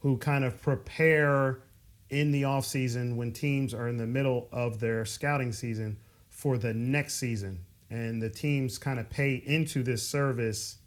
who 0.00 0.16
kind 0.18 0.44
of 0.44 0.60
prepare 0.62 1.62
in 2.10 2.32
the 2.32 2.44
off 2.44 2.64
season 2.64 3.16
when 3.16 3.32
teams 3.32 3.72
are 3.72 3.88
in 3.88 3.96
the 3.96 4.06
middle 4.06 4.48
of 4.52 4.80
their 4.80 5.04
scouting 5.04 5.52
season 5.52 5.98
for 6.28 6.58
the 6.58 6.74
next 6.74 7.14
season. 7.14 7.64
And 7.88 8.22
the 8.22 8.30
teams 8.30 8.78
kind 8.78 9.00
of 9.00 9.10
pay 9.10 9.34
into 9.34 9.82
this 9.82 10.06
service 10.06 10.78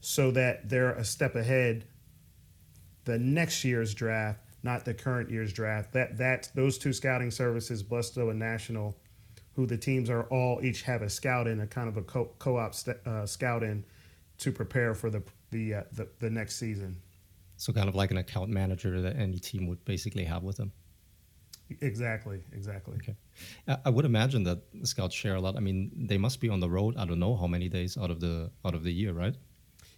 so 0.00 0.30
that 0.32 0.68
they're 0.68 0.92
a 0.92 1.04
step 1.04 1.34
ahead 1.34 1.84
the 3.04 3.18
next 3.18 3.64
year's 3.64 3.94
draft, 3.94 4.40
not 4.62 4.84
the 4.84 4.94
current 4.94 5.30
year's 5.30 5.52
draft. 5.52 5.92
That 5.94 6.18
that 6.18 6.50
those 6.54 6.78
two 6.78 6.92
scouting 6.92 7.30
services, 7.30 7.82
Blesto 7.82 8.30
and 8.30 8.38
National, 8.38 8.96
who 9.58 9.66
the 9.66 9.76
teams 9.76 10.08
are 10.08 10.22
all 10.30 10.60
each 10.62 10.82
have 10.82 11.02
a 11.02 11.10
scout 11.10 11.48
in 11.48 11.58
a 11.58 11.66
kind 11.66 11.88
of 11.88 11.96
a 11.96 12.02
co- 12.02 12.30
co-op 12.38 12.72
st- 12.72 12.96
uh, 13.04 13.26
scout 13.26 13.64
in 13.64 13.84
to 14.38 14.52
prepare 14.52 14.94
for 14.94 15.10
the 15.10 15.20
the, 15.50 15.74
uh, 15.74 15.82
the 15.90 16.08
the 16.20 16.30
next 16.30 16.56
season. 16.56 16.96
So 17.56 17.72
kind 17.72 17.88
of 17.88 17.96
like 17.96 18.12
an 18.12 18.18
account 18.18 18.50
manager 18.50 19.00
that 19.02 19.16
any 19.16 19.40
team 19.40 19.66
would 19.66 19.84
basically 19.84 20.22
have 20.26 20.44
with 20.44 20.58
them. 20.58 20.70
Exactly, 21.80 22.38
exactly. 22.52 22.98
Okay. 22.98 23.16
I 23.84 23.90
would 23.90 24.04
imagine 24.04 24.44
that 24.44 24.60
scouts 24.84 25.16
share 25.16 25.34
a 25.34 25.40
lot. 25.40 25.56
I 25.56 25.60
mean, 25.60 25.90
they 26.06 26.18
must 26.18 26.40
be 26.40 26.48
on 26.48 26.60
the 26.60 26.70
road. 26.70 26.96
I 26.96 27.04
don't 27.04 27.18
know 27.18 27.34
how 27.34 27.48
many 27.48 27.68
days 27.68 27.98
out 27.98 28.12
of 28.12 28.20
the 28.20 28.52
out 28.64 28.76
of 28.76 28.84
the 28.84 28.92
year, 28.92 29.12
right? 29.12 29.34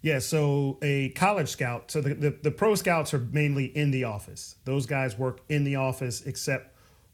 Yeah. 0.00 0.20
So 0.20 0.78
a 0.80 1.10
college 1.10 1.50
scout. 1.50 1.90
So 1.90 2.00
the, 2.00 2.14
the, 2.14 2.30
the 2.42 2.50
pro 2.50 2.76
scouts 2.76 3.12
are 3.12 3.28
mainly 3.30 3.66
in 3.66 3.90
the 3.90 4.04
office. 4.04 4.56
Those 4.64 4.86
guys 4.86 5.18
work 5.18 5.42
in 5.50 5.64
the 5.64 5.76
office, 5.76 6.22
except 6.22 6.69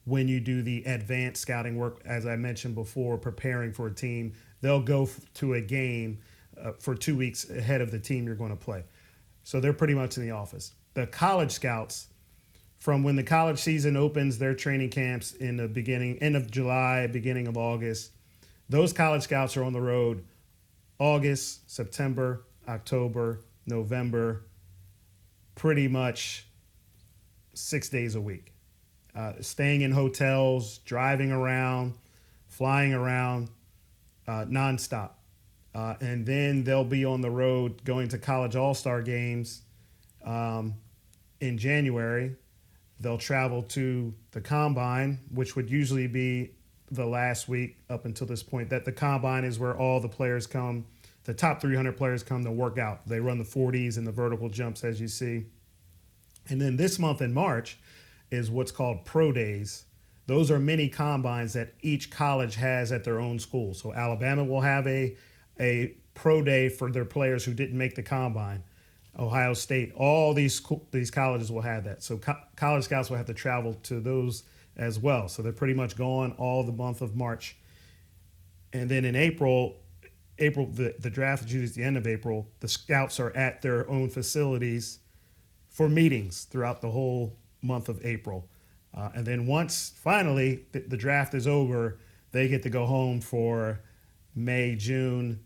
when 0.07 0.29
you 0.29 0.39
do 0.39 0.63
the 0.63 0.85
advanced 0.85 1.43
scouting 1.43 1.77
work, 1.77 2.01
as 2.05 2.27
I 2.27 2.37
mentioned 2.37 2.77
before, 2.77 3.19
preparing 3.19 3.73
for 3.73 3.89
a 3.89 3.93
team, 3.93 4.35
they'll 4.61 4.81
go 4.81 5.09
to 5.35 5.55
a 5.55 5.61
game 5.61 6.21
uh, 6.61 6.73
for 6.79 6.95
two 6.95 7.17
weeks 7.17 7.51
ahead 7.51 7.81
of 7.81 7.91
the 7.91 7.99
team 7.99 8.25
you're 8.25 8.37
going 8.37 8.51
to 8.51 8.57
play. 8.57 8.85
So 9.43 9.61
they're 9.61 9.73
pretty 9.73 9.95
much 9.95 10.17
in 10.17 10.23
the 10.23 10.31
office. 10.31 10.73
The 10.95 11.09
college 11.09 11.51
scouts, 11.51 12.07
from 12.79 13.03
when 13.03 13.17
the 13.17 13.25
college 13.25 13.59
season 13.59 13.97
opens, 13.97 14.39
their 14.39 14.55
training 14.55 14.91
camps 14.91 15.33
in 15.33 15.57
the 15.57 15.67
beginning, 15.67 16.19
end 16.21 16.37
of 16.37 16.51
July, 16.53 17.09
beginning 17.09 17.49
of 17.49 17.57
August, 17.57 18.13
those 18.69 18.93
college 18.93 19.23
scouts 19.23 19.57
are 19.57 19.65
on 19.65 19.73
the 19.73 19.81
road 19.81 20.25
August, 21.01 21.69
September, 21.71 22.45
October, 22.69 23.41
November, 23.67 24.47
pretty 25.57 25.89
much 25.89 26.47
six 27.55 27.89
days 27.89 28.15
a 28.15 28.21
week 28.21 28.56
uh, 29.17 29.33
staying 29.41 29.81
in 29.81 29.93
hotels, 29.93 30.79
driving 30.79 31.33
around, 31.33 31.95
flying 32.47 32.93
around 32.93 33.49
uh, 34.29 34.45
nonstop. 34.45 35.11
Uh, 35.75 35.95
and 36.01 36.27
then 36.27 36.65
they'll 36.65 36.85
be 36.85 37.05
on 37.05 37.21
the 37.21 37.31
road 37.31 37.85
going 37.85 38.09
to 38.09 38.19
college 38.19 38.57
all 38.57 38.75
star 38.75 39.03
games 39.03 39.63
um, 40.25 40.75
in 41.41 41.59
January. 41.59 42.37
They'll 43.01 43.19
travel 43.19 43.63
to 43.63 44.15
the 44.31 44.41
combine, 44.41 45.21
which 45.33 45.55
would 45.57 45.71
usually 45.71 46.07
be 46.07 46.53
the 46.91 47.05
last 47.05 47.49
week 47.49 47.77
up 47.91 48.05
until 48.05 48.27
this 48.27 48.43
point. 48.43 48.71
That 48.71 48.85
the 48.85 48.93
combine 48.93 49.45
is 49.45 49.59
where 49.59 49.77
all 49.77 50.01
the 50.01 50.09
players 50.09 50.47
come, 50.47 50.87
the 51.25 51.35
top 51.35 51.61
300 51.61 51.97
players 51.97 52.23
come 52.23 52.45
to 52.45 52.51
work 52.51 52.79
out. 52.79 53.07
They 53.07 53.21
run 53.21 53.39
the 53.39 53.45
40s 53.45 53.99
and 53.99 54.07
the 54.07 54.13
vertical 54.13 54.49
jumps, 54.49 54.85
as 54.85 55.01
you 55.01 55.09
see. 55.09 55.47
And 56.49 56.61
then 56.61 56.77
this 56.77 56.99
month 56.99 57.21
in 57.21 57.35
March, 57.35 57.79
is 58.31 58.51
what's 58.51 58.73
called 58.73 59.05
pro 59.05 59.33
days. 59.33 59.85
Those 60.27 60.51
are 60.51 60.59
mini 60.59 60.89
combines 60.89 61.53
that 61.53 61.75
each 61.83 62.11
college 62.11 62.57
has 62.57 62.91
at 62.91 63.05
their 63.05 63.21
own 63.21 63.39
school. 63.39 63.75
So 63.75 63.93
Alabama 63.93 64.45
will 64.45 64.61
have 64.61 64.87
a 64.87 65.17
a 65.59 65.95
pro 66.15 66.43
day 66.43 66.69
for 66.69 66.91
their 66.91 67.05
players 67.05 67.45
who 67.45 67.55
didn't 67.55 67.79
make 67.79 67.95
the 67.95 68.03
combine. 68.03 68.63
Ohio 69.19 69.55
State, 69.55 69.93
all 69.95 70.35
these 70.35 70.61
these 70.91 71.11
colleges 71.11 71.51
will 71.51 71.63
have 71.63 71.85
that. 71.85 72.03
So 72.03 72.19
co- 72.19 72.41
college 72.57 72.85
scouts 72.85 73.09
will 73.09 73.17
have 73.17 73.27
to 73.27 73.35
travel 73.35 73.75
to 73.85 74.01
those 74.01 74.43
as 74.77 74.99
well. 74.99 75.29
So 75.29 75.43
they're 75.43 75.53
pretty 75.53 75.75
much 75.75 75.97
gone 75.97 76.33
all 76.33 76.65
the 76.65 76.73
month 76.73 77.01
of 77.01 77.17
March. 77.17 77.57
And 78.73 78.91
then 78.91 79.05
in 79.05 79.17
April, 79.17 79.77
April 80.39 80.67
the, 80.67 80.95
the 80.99 81.09
draft 81.09 81.45
is 81.47 81.55
usually 81.55 81.83
the 81.83 81.87
end 81.87 81.97
of 81.97 82.07
April. 82.07 82.49
The 82.61 82.69
scouts 82.69 83.19
are 83.21 83.35
at 83.37 83.63
their 83.63 83.89
own 83.89 84.11
facilities 84.11 84.99
for 85.69 85.89
meetings 85.89 86.45
throughout 86.45 86.81
the 86.81 86.91
whole 86.91 87.39
month 87.63 87.89
of 87.89 88.05
April. 88.05 88.49
Uh, 88.95 89.11
and 89.15 89.27
then 89.27 89.47
once 89.47 89.93
finally 90.03 90.65
the, 90.73 90.81
the, 90.81 90.97
draft 90.97 91.35
is 91.35 91.47
over, 91.47 91.99
they 92.33 92.49
get 92.49 92.63
to 92.63 92.71
go 92.71 92.87
home 92.87 93.21
for 93.21 93.81
May, 94.35 94.75
June, 94.75 95.41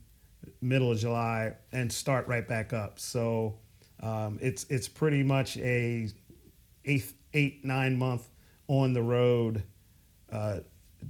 middle 0.61 0.93
of 0.93 0.99
July, 0.99 1.55
and 1.73 1.93
start 1.93 2.29
right 2.29 2.47
back 2.47 2.73
up. 2.73 2.99
So 3.01 3.59
um, 4.01 4.39
it's 4.41 4.65
it's 4.71 4.89
pretty 4.89 5.23
much 5.23 5.57
a 5.59 6.09
eight 6.85 7.13
eight 7.35 7.65
nine 7.65 7.99
month 7.99 8.29
on 8.69 8.93
the 8.93 9.03
road 9.03 9.65
uh, 10.33 10.61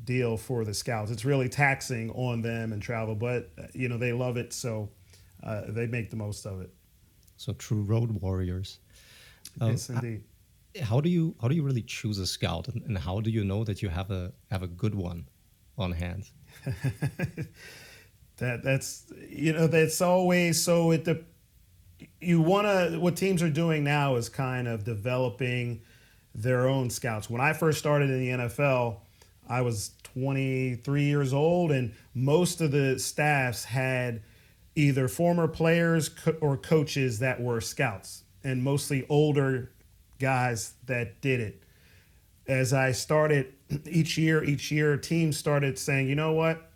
deal 0.04 0.36
for 0.36 0.64
the 0.64 0.74
scouts. 0.74 1.10
It's 1.10 1.24
really 1.24 1.48
taxing 1.48 2.10
on 2.12 2.40
them 2.40 2.72
and 2.72 2.80
travel, 2.80 3.14
but 3.14 3.50
uh, 3.58 3.66
you 3.74 3.88
know 3.88 3.98
they 3.98 4.12
love 4.12 4.38
it, 4.38 4.52
so 4.52 4.88
uh, 5.42 5.62
they 5.68 5.86
make 5.86 6.10
the 6.10 6.16
most 6.16 6.46
of 6.46 6.60
it. 6.60 6.72
So 7.36 7.52
true 7.52 7.82
road 7.82 8.10
warriors. 8.10 8.78
yes, 9.60 9.88
indeed. 9.90 10.24
How 10.82 11.00
do 11.00 11.08
you 11.08 11.34
how 11.40 11.48
do 11.48 11.54
you 11.54 11.62
really 11.62 11.82
choose 11.82 12.18
a 12.18 12.26
scout, 12.26 12.68
and, 12.68 12.82
and 12.82 12.98
how 12.98 13.20
do 13.20 13.30
you 13.30 13.44
know 13.44 13.64
that 13.64 13.82
you 13.82 13.88
have 13.88 14.10
a 14.10 14.32
have 14.50 14.62
a 14.62 14.68
good 14.68 14.94
one 14.94 15.28
on 15.76 15.92
hand? 15.92 16.30
that 18.36 18.62
that's 18.62 19.12
you 19.28 19.52
know 19.52 19.66
that's 19.66 20.00
always 20.00 20.62
so 20.62 20.90
it 20.92 21.04
the 21.04 21.24
you 22.20 22.40
want 22.40 22.66
to 22.66 22.98
what 22.98 23.16
teams 23.16 23.42
are 23.42 23.50
doing 23.50 23.84
now 23.84 24.16
is 24.16 24.28
kind 24.28 24.68
of 24.68 24.84
developing 24.84 25.82
their 26.34 26.68
own 26.68 26.90
scouts. 26.90 27.28
When 27.28 27.40
I 27.40 27.52
first 27.52 27.78
started 27.78 28.10
in 28.10 28.20
the 28.20 28.28
NFL, 28.44 28.98
I 29.48 29.62
was 29.62 29.90
23 30.14 31.02
years 31.02 31.32
old, 31.32 31.72
and 31.72 31.92
most 32.14 32.60
of 32.60 32.70
the 32.70 32.98
staffs 32.98 33.64
had 33.64 34.22
either 34.76 35.08
former 35.08 35.48
players 35.48 36.08
co- 36.08 36.36
or 36.40 36.56
coaches 36.56 37.18
that 37.18 37.40
were 37.40 37.60
scouts, 37.60 38.22
and 38.44 38.62
mostly 38.62 39.06
older 39.08 39.72
guys 40.20 40.74
that 40.86 41.20
did 41.20 41.40
it. 41.40 41.62
As 42.46 42.72
I 42.72 42.92
started 42.92 43.52
each 43.88 44.16
year, 44.16 44.44
each 44.44 44.70
year, 44.70 44.96
teams 44.96 45.36
started 45.36 45.78
saying, 45.78 46.08
you 46.08 46.14
know 46.14 46.32
what? 46.32 46.70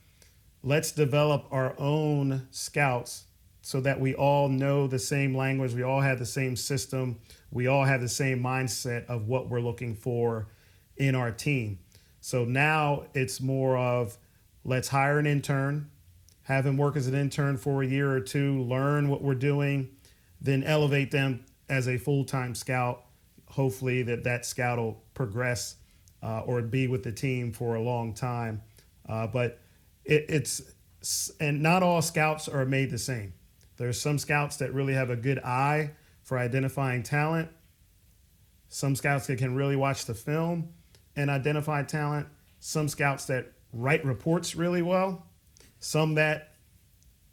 Let's 0.62 0.92
develop 0.92 1.46
our 1.50 1.74
own 1.78 2.48
scouts 2.50 3.24
so 3.60 3.80
that 3.80 4.00
we 4.00 4.14
all 4.14 4.48
know 4.48 4.86
the 4.86 4.98
same 4.98 5.36
language, 5.36 5.72
we 5.72 5.82
all 5.82 6.00
have 6.00 6.18
the 6.18 6.26
same 6.26 6.56
system, 6.56 7.18
we 7.50 7.66
all 7.66 7.84
have 7.84 8.00
the 8.00 8.08
same 8.08 8.42
mindset 8.42 9.06
of 9.06 9.26
what 9.26 9.48
we're 9.48 9.60
looking 9.60 9.94
for 9.94 10.48
in 10.96 11.14
our 11.14 11.30
team. 11.30 11.78
So 12.20 12.44
now 12.44 13.04
it's 13.14 13.40
more 13.40 13.76
of 13.76 14.18
let's 14.64 14.88
hire 14.88 15.18
an 15.18 15.26
intern, 15.26 15.90
have 16.42 16.66
him 16.66 16.76
work 16.76 16.96
as 16.96 17.06
an 17.06 17.14
intern 17.14 17.56
for 17.56 17.82
a 17.82 17.86
year 17.86 18.10
or 18.10 18.20
two, 18.20 18.62
learn 18.62 19.08
what 19.08 19.22
we're 19.22 19.34
doing, 19.34 19.90
then 20.40 20.62
elevate 20.62 21.10
them 21.10 21.44
as 21.68 21.88
a 21.88 21.96
full 21.96 22.24
time 22.24 22.54
scout. 22.54 23.03
Hopefully, 23.54 24.02
that 24.02 24.24
that 24.24 24.44
scout 24.44 24.78
will 24.78 25.00
progress 25.14 25.76
uh, 26.24 26.40
or 26.40 26.60
be 26.60 26.88
with 26.88 27.04
the 27.04 27.12
team 27.12 27.52
for 27.52 27.76
a 27.76 27.80
long 27.80 28.12
time. 28.12 28.62
Uh, 29.08 29.28
but 29.28 29.60
it, 30.04 30.26
it's 30.28 30.60
and 31.38 31.62
not 31.62 31.84
all 31.84 32.02
scouts 32.02 32.48
are 32.48 32.64
made 32.64 32.90
the 32.90 32.98
same. 32.98 33.32
There's 33.76 34.00
some 34.00 34.18
scouts 34.18 34.56
that 34.56 34.74
really 34.74 34.94
have 34.94 35.10
a 35.10 35.16
good 35.16 35.38
eye 35.38 35.92
for 36.22 36.36
identifying 36.36 37.04
talent. 37.04 37.48
Some 38.68 38.96
scouts 38.96 39.28
that 39.28 39.38
can 39.38 39.54
really 39.54 39.76
watch 39.76 40.06
the 40.06 40.14
film 40.14 40.70
and 41.14 41.30
identify 41.30 41.84
talent. 41.84 42.26
Some 42.58 42.88
scouts 42.88 43.26
that 43.26 43.52
write 43.72 44.04
reports 44.04 44.56
really 44.56 44.82
well. 44.82 45.26
Some 45.78 46.14
that 46.14 46.54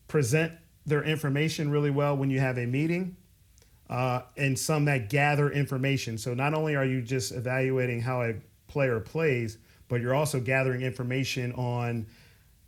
present 0.08 0.54
their 0.86 1.04
information 1.04 1.72
really 1.72 1.90
well 1.90 2.16
when 2.16 2.30
you 2.30 2.40
have 2.40 2.60
a 2.60 2.68
meeting. 2.68 3.18
Uh, 3.92 4.22
and 4.38 4.58
some 4.58 4.86
that 4.86 5.10
gather 5.10 5.52
information. 5.52 6.18
So 6.18 6.34
not 6.34 6.54
only 6.54 6.78
are 6.78 6.86
you 6.86 7.02
just 7.02 7.34
evaluating 7.34 8.00
how 8.00 8.22
a 8.22 8.36
player 8.70 9.02
plays, 9.02 9.58
but 9.89 10.00
you're 10.00 10.16
also 10.16 10.39
gathering 10.39 10.82
information 10.82 11.52
on 11.52 12.08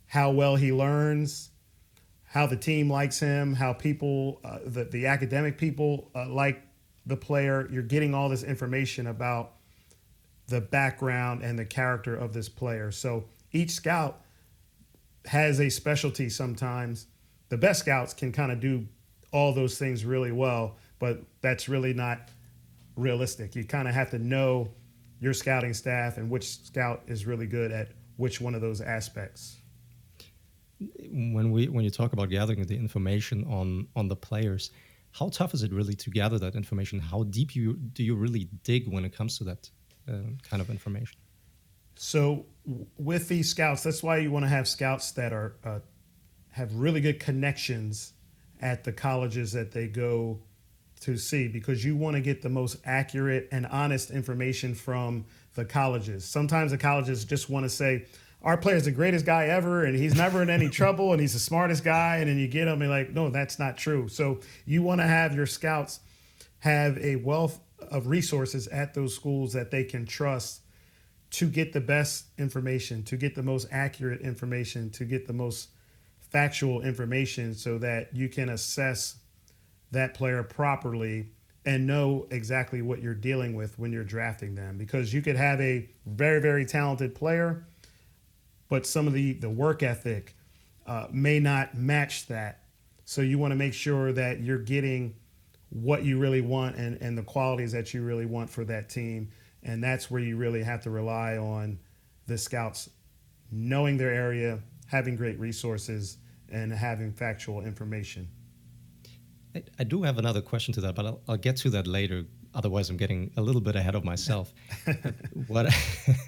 how 0.06 0.30
well 0.32 0.56
he 0.56 0.70
learns, 0.70 1.48
how 2.24 2.46
the 2.46 2.58
team 2.58 2.90
likes 2.92 3.18
him, 3.18 3.54
how 3.54 3.72
people, 3.72 4.42
uh, 4.44 4.58
the, 4.66 4.84
the 4.84 5.06
academic 5.06 5.56
people 5.56 6.10
uh, 6.14 6.28
like 6.28 6.60
the 7.06 7.16
player. 7.16 7.66
You're 7.70 7.82
getting 7.82 8.14
all 8.14 8.28
this 8.28 8.42
information 8.42 9.06
about 9.06 9.52
the 10.48 10.60
background 10.60 11.42
and 11.42 11.58
the 11.58 11.64
character 11.64 12.14
of 12.14 12.34
this 12.34 12.50
player. 12.50 12.90
So 12.90 13.24
each 13.50 13.70
scout 13.70 14.20
has 15.24 15.58
a 15.58 15.70
specialty 15.70 16.28
sometimes. 16.28 17.06
The 17.48 17.56
best 17.56 17.80
scouts 17.80 18.12
can 18.12 18.30
kind 18.30 18.52
of 18.52 18.60
do 18.60 18.88
all 19.32 19.54
those 19.54 19.78
things 19.78 20.04
really 20.04 20.32
well, 20.32 20.76
but 21.04 21.22
that's 21.42 21.68
really 21.68 21.92
not 21.92 22.30
realistic. 22.96 23.54
You 23.54 23.64
kind 23.64 23.86
of 23.86 23.92
have 23.92 24.10
to 24.12 24.18
know 24.18 24.70
your 25.20 25.34
scouting 25.34 25.74
staff 25.74 26.16
and 26.16 26.30
which 26.30 26.64
scout 26.64 27.02
is 27.06 27.26
really 27.26 27.46
good 27.46 27.72
at 27.72 27.88
which 28.16 28.40
one 28.40 28.54
of 28.54 28.62
those 28.62 28.80
aspects. 28.80 29.58
When 30.80 31.50
we 31.50 31.68
when 31.68 31.84
you 31.84 31.90
talk 31.90 32.14
about 32.14 32.30
gathering 32.30 32.64
the 32.64 32.74
information 32.74 33.44
on 33.44 33.86
on 33.94 34.08
the 34.08 34.16
players 34.16 34.70
how 35.12 35.28
tough 35.28 35.52
is 35.52 35.62
it 35.62 35.72
really 35.72 35.94
to 35.94 36.10
gather 36.10 36.38
that 36.38 36.54
information? 36.56 36.98
How 36.98 37.24
deep 37.24 37.54
you 37.54 37.74
do 37.74 38.02
you 38.02 38.14
really 38.16 38.48
dig 38.62 38.88
when 38.88 39.04
it 39.04 39.14
comes 39.14 39.36
to 39.38 39.44
that 39.44 39.70
uh, 40.08 40.12
kind 40.48 40.62
of 40.62 40.70
information? 40.70 41.18
So 41.96 42.46
with 42.96 43.28
these 43.28 43.50
scouts 43.50 43.82
that's 43.82 44.02
why 44.02 44.16
you 44.24 44.30
want 44.30 44.46
to 44.46 44.52
have 44.58 44.66
scouts 44.66 45.12
that 45.12 45.34
are 45.34 45.50
uh, 45.64 45.80
have 46.52 46.74
really 46.74 47.02
good 47.02 47.20
connections 47.20 48.14
at 48.62 48.84
the 48.84 48.92
colleges 48.92 49.52
that 49.52 49.70
they 49.70 49.86
go 49.86 50.40
to 51.04 51.18
see 51.18 51.48
because 51.48 51.84
you 51.84 51.94
want 51.94 52.16
to 52.16 52.20
get 52.20 52.40
the 52.40 52.48
most 52.48 52.78
accurate 52.84 53.48
and 53.52 53.66
honest 53.66 54.10
information 54.10 54.74
from 54.74 55.26
the 55.54 55.64
colleges. 55.64 56.24
Sometimes 56.24 56.70
the 56.70 56.78
colleges 56.78 57.24
just 57.26 57.50
want 57.50 57.64
to 57.64 57.68
say 57.68 58.06
our 58.42 58.56
player's 58.56 58.86
the 58.86 58.90
greatest 58.90 59.26
guy 59.26 59.46
ever 59.46 59.84
and 59.84 59.96
he's 59.96 60.14
never 60.14 60.42
in 60.42 60.48
any 60.48 60.68
trouble 60.68 61.12
and 61.12 61.20
he's 61.20 61.34
the 61.34 61.38
smartest 61.38 61.84
guy 61.84 62.16
and 62.16 62.28
then 62.28 62.38
you 62.38 62.48
get 62.48 62.68
him 62.68 62.80
and 62.80 62.90
like 62.90 63.10
no 63.10 63.28
that's 63.28 63.58
not 63.58 63.76
true. 63.76 64.08
So 64.08 64.40
you 64.64 64.82
want 64.82 65.00
to 65.00 65.06
have 65.06 65.34
your 65.34 65.46
scouts 65.46 66.00
have 66.60 66.96
a 66.98 67.16
wealth 67.16 67.60
of 67.90 68.06
resources 68.06 68.66
at 68.68 68.94
those 68.94 69.14
schools 69.14 69.52
that 69.52 69.70
they 69.70 69.84
can 69.84 70.06
trust 70.06 70.62
to 71.32 71.46
get 71.46 71.74
the 71.74 71.80
best 71.80 72.26
information 72.38 73.02
to 73.02 73.16
get 73.16 73.34
the 73.34 73.42
most 73.42 73.66
accurate 73.70 74.22
information 74.22 74.88
to 74.90 75.04
get 75.04 75.26
the 75.26 75.32
most 75.34 75.68
factual 76.18 76.80
information 76.80 77.54
so 77.54 77.76
that 77.76 78.08
you 78.14 78.28
can 78.28 78.48
assess 78.48 79.16
that 79.94 80.14
player 80.14 80.42
properly 80.42 81.30
and 81.64 81.86
know 81.86 82.26
exactly 82.30 82.82
what 82.82 83.00
you're 83.00 83.14
dealing 83.14 83.54
with 83.54 83.78
when 83.78 83.90
you're 83.90 84.04
drafting 84.04 84.54
them 84.54 84.76
because 84.76 85.14
you 85.14 85.22
could 85.22 85.36
have 85.36 85.60
a 85.60 85.88
very 86.06 86.40
very 86.40 86.64
talented 86.64 87.14
player 87.14 87.64
but 88.68 88.86
some 88.86 89.06
of 89.06 89.12
the, 89.12 89.34
the 89.34 89.50
work 89.50 89.82
ethic 89.82 90.34
uh, 90.86 91.06
may 91.10 91.38
not 91.40 91.76
match 91.76 92.26
that. 92.26 92.60
So 93.04 93.22
you 93.22 93.38
want 93.38 93.52
to 93.52 93.56
make 93.56 93.74
sure 93.74 94.12
that 94.12 94.40
you're 94.40 94.58
getting 94.58 95.14
what 95.70 96.04
you 96.04 96.18
really 96.18 96.40
want 96.40 96.76
and, 96.76 97.00
and 97.00 97.16
the 97.16 97.22
qualities 97.22 97.72
that 97.72 97.92
you 97.92 98.02
really 98.02 98.26
want 98.26 98.50
for 98.50 98.64
that 98.64 98.88
team. 98.88 99.30
And 99.62 99.82
that's 99.82 100.10
where 100.10 100.20
you 100.20 100.36
really 100.36 100.62
have 100.62 100.82
to 100.82 100.90
rely 100.90 101.36
on 101.36 101.78
the 102.26 102.38
scouts 102.38 102.90
knowing 103.50 103.96
their 103.96 104.12
area, 104.12 104.60
having 104.86 105.16
great 105.16 105.38
resources, 105.38 106.18
and 106.50 106.72
having 106.72 107.12
factual 107.12 107.60
information. 107.60 108.28
I, 109.54 109.62
I 109.78 109.84
do 109.84 110.02
have 110.02 110.18
another 110.18 110.40
question 110.40 110.74
to 110.74 110.80
that, 110.82 110.94
but 110.94 111.06
I'll, 111.06 111.20
I'll, 111.28 111.36
get 111.36 111.56
to 111.58 111.70
that 111.70 111.86
later. 111.86 112.24
Otherwise, 112.54 112.90
I'm 112.90 112.96
getting 112.96 113.30
a 113.36 113.42
little 113.42 113.60
bit 113.60 113.76
ahead 113.76 113.94
of 113.94 114.04
myself. 114.04 114.52
what 115.46 115.72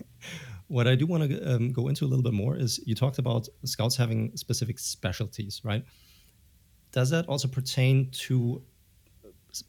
what 0.69 0.87
I 0.87 0.95
do 0.95 1.07
want 1.07 1.31
to 1.31 1.55
um, 1.55 1.73
go 1.73 1.89
into 1.89 2.05
a 2.05 2.09
little 2.09 2.23
bit 2.23 2.33
more 2.33 2.57
is 2.57 2.81
you 2.87 2.95
talked 2.95 3.19
about 3.19 3.49
scouts 3.65 3.97
having 3.97 4.37
specific 4.37 4.79
specialties, 4.79 5.61
right? 5.65 5.85
Does 6.93 7.11
that 7.11 7.29
also 7.29 7.49
pertain 7.49 8.11
to 8.11 8.63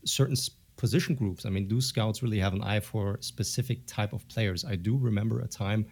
certain 0.06 0.36
position 0.76 1.16
groups? 1.16 1.46
I 1.46 1.50
mean, 1.50 1.68
do 1.68 1.82
scouts 1.82 2.24
really 2.24 2.40
have 2.40 2.54
an 2.54 2.64
eye 2.64 2.80
for 2.80 3.18
specific 3.22 3.86
type 3.88 4.14
of 4.14 4.28
players? 4.28 4.66
I 4.66 4.76
do 4.76 4.98
remember 4.98 5.40
a 5.42 5.48
time, 5.48 5.86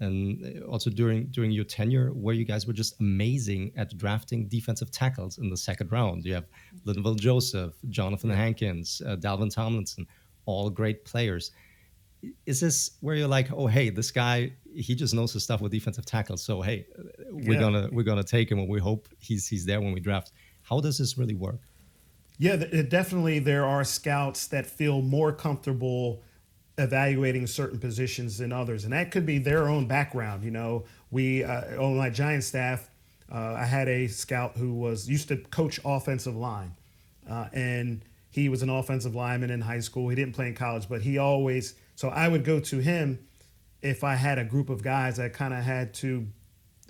and 0.00 0.62
also 0.64 0.90
during 0.90 1.26
during 1.26 1.50
your 1.50 1.64
tenure, 1.64 2.08
where 2.08 2.34
you 2.34 2.44
guys 2.44 2.66
were 2.66 2.72
just 2.72 3.00
amazing 3.00 3.72
at 3.76 3.96
drafting 3.96 4.48
defensive 4.48 4.90
tackles 4.90 5.38
in 5.38 5.50
the 5.50 5.56
second 5.56 5.92
round. 5.92 6.24
You 6.24 6.34
have 6.34 6.46
Linval 6.86 7.18
Joseph, 7.18 7.74
Johnathan 7.88 8.34
Hankins, 8.34 9.02
uh, 9.06 9.16
Dalvin 9.16 9.52
Tomlinson, 9.52 10.06
all 10.46 10.70
great 10.70 11.04
players 11.04 11.52
is 12.46 12.60
this 12.60 12.92
where 13.00 13.16
you're 13.16 13.28
like, 13.28 13.50
oh 13.52 13.66
hey, 13.66 13.90
this 13.90 14.10
guy 14.10 14.52
he 14.74 14.94
just 14.94 15.14
knows 15.14 15.32
his 15.32 15.44
stuff 15.44 15.60
with 15.60 15.72
defensive 15.72 16.06
tackles, 16.06 16.42
so 16.42 16.62
hey, 16.62 16.86
we're 17.30 17.54
yeah. 17.54 17.60
gonna 17.60 17.88
we're 17.92 18.04
gonna 18.04 18.24
take 18.24 18.50
him, 18.50 18.58
and 18.58 18.68
we 18.68 18.80
hope 18.80 19.08
he's 19.18 19.46
he's 19.46 19.66
there 19.66 19.80
when 19.80 19.92
we 19.92 20.00
draft. 20.00 20.32
How 20.62 20.80
does 20.80 20.98
this 20.98 21.18
really 21.18 21.34
work? 21.34 21.60
Yeah, 22.38 22.56
definitely 22.56 23.38
there 23.38 23.64
are 23.64 23.84
scouts 23.84 24.46
that 24.48 24.66
feel 24.66 25.02
more 25.02 25.32
comfortable 25.32 26.22
evaluating 26.78 27.46
certain 27.46 27.78
positions 27.78 28.38
than 28.38 28.52
others, 28.52 28.84
and 28.84 28.92
that 28.92 29.10
could 29.10 29.26
be 29.26 29.38
their 29.38 29.68
own 29.68 29.86
background. 29.86 30.44
You 30.44 30.50
know, 30.50 30.84
we 31.10 31.44
uh, 31.44 31.82
on 31.82 31.96
my 31.96 32.10
Giant 32.10 32.44
staff, 32.44 32.90
uh, 33.30 33.54
I 33.58 33.64
had 33.64 33.88
a 33.88 34.06
scout 34.06 34.56
who 34.56 34.74
was 34.74 35.08
used 35.08 35.28
to 35.28 35.36
coach 35.36 35.80
offensive 35.84 36.36
line, 36.36 36.74
uh, 37.28 37.48
and 37.52 38.04
he 38.30 38.48
was 38.48 38.62
an 38.62 38.70
offensive 38.70 39.14
lineman 39.14 39.50
in 39.50 39.60
high 39.60 39.80
school. 39.80 40.08
He 40.08 40.16
didn't 40.16 40.34
play 40.34 40.48
in 40.48 40.54
college, 40.54 40.88
but 40.88 41.02
he 41.02 41.18
always 41.18 41.74
so 41.94 42.08
I 42.08 42.28
would 42.28 42.44
go 42.44 42.60
to 42.60 42.78
him 42.78 43.18
if 43.80 44.04
I 44.04 44.14
had 44.14 44.38
a 44.38 44.44
group 44.44 44.70
of 44.70 44.82
guys 44.82 45.16
that 45.16 45.32
kind 45.32 45.52
of 45.52 45.62
had 45.62 45.92
to, 45.94 46.26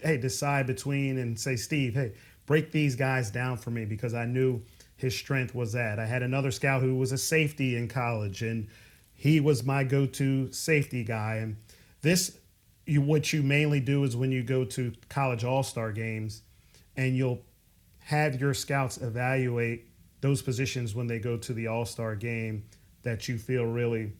hey, 0.03 0.19
decide 0.19 0.67
between 0.67 1.19
and 1.19 1.39
say, 1.39 1.57
Steve, 1.57 1.95
hey, 1.95 2.13
break 2.47 2.71
these 2.71 2.97
guys 2.97 3.31
down 3.31 3.57
for 3.57 3.71
me 3.71 3.85
because 3.85 4.15
I 4.15 4.27
knew 4.27 4.63
his 4.97 5.17
strength 5.17 5.55
was 5.55 5.73
that. 5.73 5.99
I 5.99 6.07
had 6.07 6.23
another 6.23 6.51
scout 6.51 6.83
who 6.83 6.95
was 6.97 7.13
a 7.13 7.19
safety 7.19 7.77
in 7.77 7.89
college 7.89 8.43
and 8.43 8.69
he 9.23 9.39
was 9.39 9.63
my 9.63 9.85
go 9.85 10.05
to 10.05 10.51
safety 10.51 11.05
guy. 11.05 11.37
And 11.37 11.57
this 12.01 12.39
you 12.87 13.01
what 13.01 13.33
you 13.33 13.41
mainly 13.41 13.79
do 13.79 14.03
is 14.03 14.17
when 14.17 14.33
you 14.33 14.43
go 14.43 14.65
to 14.65 14.93
college 15.09 15.45
all-star 15.45 15.93
games 15.93 16.43
and 16.97 17.17
you'll 17.17 17.41
have 18.01 18.41
your 18.41 18.53
scouts 18.53 18.99
evaluate 18.99 19.87
those 20.23 20.43
positions 20.43 20.97
when 20.97 21.07
they 21.07 21.21
go 21.21 21.37
to 21.37 21.53
the 21.53 21.69
all-star 21.69 22.17
game 22.17 22.65
that 23.05 23.29
you 23.29 23.39
feel 23.39 23.65
really 23.65 24.13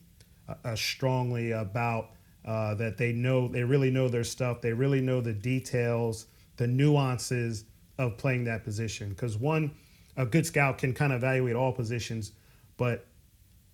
uh, 0.47 0.53
uh, 0.63 0.73
strongly 0.73 1.51
about 1.51 2.11
uh, 2.45 2.73
that 2.75 2.97
they 2.97 3.11
know 3.11 3.49
they 3.49 3.65
really 3.65 3.91
know 3.91 4.07
their 4.07 4.23
stuff 4.23 4.61
they 4.61 4.71
really 4.71 5.01
know 5.01 5.19
the 5.19 5.33
details 5.33 6.27
the 6.55 6.67
nuances 6.67 7.65
of 7.97 8.17
playing 8.17 8.45
that 8.45 8.63
position 8.63 9.09
because 9.09 9.35
one 9.35 9.69
a 10.15 10.25
good 10.25 10.45
scout 10.45 10.77
can 10.77 10.93
kind 10.93 11.11
of 11.11 11.17
evaluate 11.17 11.57
all 11.57 11.73
positions 11.73 12.31
but 12.77 13.05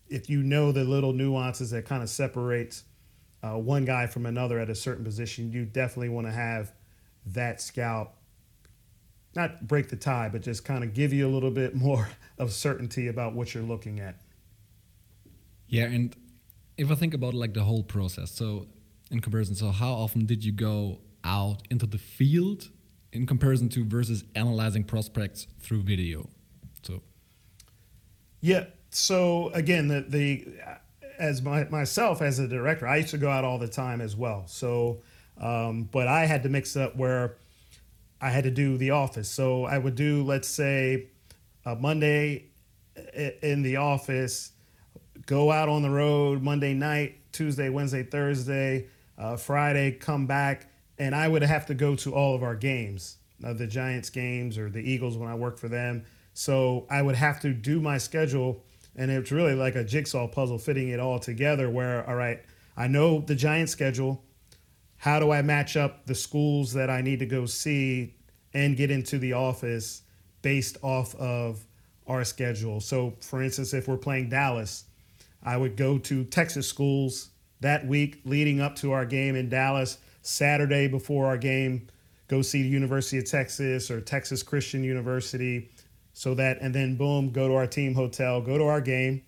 if 0.10 0.30
you 0.30 0.44
know 0.44 0.72
the 0.72 0.84
little 0.84 1.14
nuances 1.14 1.72
that 1.72 1.86
kind 1.86 2.04
of 2.04 2.10
separates 2.10 2.84
uh, 3.44 3.58
one 3.58 3.86
guy 3.86 4.08
from 4.08 4.26
another 4.26 4.60
at 4.60 4.70
a 4.70 4.76
certain 4.76 5.04
position, 5.04 5.52
you 5.52 5.66
definitely 5.66 6.10
want 6.10 6.28
to 6.28 6.34
have 6.34 6.74
that 7.26 7.62
scout 7.62 8.14
not 9.36 9.68
break 9.68 9.90
the 9.90 9.96
tie, 9.96 10.30
but 10.30 10.42
just 10.42 10.66
kind 10.66 10.84
of 10.84 10.94
give 10.94 11.14
you 11.14 11.28
a 11.28 11.32
little 11.32 11.52
bit 11.52 11.76
more 11.76 12.10
of 12.38 12.52
certainty 12.52 13.08
about 13.08 13.34
what 13.34 13.54
you're 13.54 13.64
looking 13.64 14.00
at. 14.00 14.16
Yeah, 15.68 15.86
and 15.86 16.16
if 16.78 16.92
I 16.92 16.96
think 16.96 17.14
about 17.14 17.34
like 17.34 17.54
the 17.54 17.64
whole 17.64 17.84
process, 17.84 18.32
so 18.32 18.68
in 19.12 19.20
comparison, 19.20 19.56
so 19.56 19.70
how 19.70 19.92
often 19.92 20.26
did 20.26 20.44
you 20.44 20.52
go 20.52 21.00
out 21.24 21.62
into 21.70 21.86
the 21.86 21.98
field 21.98 22.70
in 23.12 23.28
comparison 23.28 23.70
to 23.70 23.86
versus 23.86 24.24
analyzing 24.36 24.84
prospects 24.84 25.48
through 25.60 25.84
video? 25.84 26.28
So, 26.82 27.02
yeah. 28.42 28.66
So 28.90 29.50
again, 29.50 29.88
the 29.88 30.02
the 30.08 30.48
as 31.20 31.42
my, 31.42 31.66
myself 31.66 32.22
as 32.22 32.40
a 32.40 32.48
director, 32.48 32.88
I 32.88 32.98
used 32.98 33.10
to 33.10 33.18
go 33.18 33.30
out 33.30 33.44
all 33.44 33.60
the 33.60 33.68
time 33.68 34.00
as 34.00 34.16
well. 34.16 34.46
So, 34.48 35.02
um, 35.38 35.84
but 35.92 36.08
I 36.08 36.26
had 36.26 36.44
to 36.44 36.50
mix 36.50 36.78
up 36.78 36.96
where 36.96 37.36
I 38.22 38.30
had 38.30 38.46
to 38.46 38.52
do 38.52 38.78
the 38.78 38.92
office. 38.92 39.30
So 39.30 39.66
I 39.66 39.78
would 39.78 39.96
do, 39.96 40.24
let's 40.24 40.48
say, 40.48 41.08
a 41.66 41.76
Monday 41.76 42.46
in 43.42 43.62
the 43.62 43.78
office, 43.78 44.52
go 45.26 45.52
out 45.52 45.70
on 45.70 45.82
the 45.82 45.90
road 45.90 46.42
Monday 46.42 46.74
night, 46.74 47.18
Tuesday, 47.32 47.70
Wednesday, 47.70 48.04
Thursday, 48.04 48.88
uh, 49.18 49.36
Friday, 49.36 49.92
come 49.92 50.26
back, 50.26 50.68
and 50.98 51.14
I 51.14 51.28
would 51.28 51.44
have 51.44 51.66
to 51.68 51.74
go 51.74 51.96
to 51.98 52.14
all 52.14 52.34
of 52.34 52.44
our 52.44 52.56
games, 52.56 53.18
uh, 53.44 53.54
the 53.54 53.68
Giants 53.68 54.10
games 54.10 54.58
or 54.58 54.70
the 54.70 54.80
Eagles 54.80 55.18
when 55.18 55.30
I 55.30 55.36
worked 55.36 55.60
for 55.60 55.68
them. 55.68 56.06
So 56.34 56.88
I 56.90 57.02
would 57.02 57.16
have 57.16 57.42
to 57.42 57.54
do 57.54 57.82
my 57.82 57.98
schedule 57.98 58.64
and 59.00 59.10
it's 59.10 59.32
really 59.32 59.56
like 59.56 59.76
a 59.76 59.84
jigsaw 59.84 60.28
puzzle 60.28 60.58
fitting 60.58 60.90
it 60.90 61.00
all 61.00 61.20
together 61.20 61.70
where 61.70 62.08
all 62.08 62.16
right 62.16 62.42
i 62.78 62.86
know 62.86 63.22
the 63.22 63.34
giant 63.34 63.70
schedule. 63.70 64.24
How 64.98 65.20
do 65.20 65.32
i 65.32 65.42
match 65.42 65.78
up 65.78 66.06
the 66.06 66.14
schools 66.14 66.74
that 66.74 66.90
i 66.90 67.02
need 67.02 67.20
to 67.20 67.26
go 67.26 67.46
see 67.46 68.16
and 68.54 68.76
get 68.76 68.92
into 68.92 69.18
the 69.18 69.34
office 69.34 70.02
based 70.42 70.78
off 70.82 71.16
of 71.16 71.66
our 72.06 72.26
schedule? 72.26 72.82
So 72.82 73.16
for 73.22 73.42
instance 73.42 73.74
if 73.74 73.88
we're 73.88 73.98
playing 73.98 74.30
dallas 74.30 74.84
i 75.42 75.56
would 75.56 75.78
go 75.78 75.98
to 75.98 76.26
texas 76.26 76.68
schools 76.68 77.30
that 77.62 77.88
week 77.88 78.20
leading 78.26 78.60
up 78.60 78.76
to 78.76 78.92
our 78.92 79.06
game 79.06 79.36
in 79.38 79.48
dallas 79.48 79.98
saturday 80.22 80.90
before 80.90 81.26
our 81.28 81.38
game 81.38 81.88
go 82.28 82.42
see 82.42 82.62
the 82.62 82.68
university 82.68 83.18
of 83.18 83.26
texas 83.26 83.90
or 83.90 84.02
texas 84.02 84.44
christian 84.44 84.84
university 84.84 85.70
so 86.20 86.34
that 86.34 86.58
and 86.60 86.76
then 86.76 86.98
boom 86.98 87.32
go 87.32 87.48
to 87.48 87.56
our 87.56 87.66
team 87.66 87.96
hotel 87.96 88.42
go 88.42 88.58
to 88.58 88.66
our 88.66 88.82
game 88.82 89.22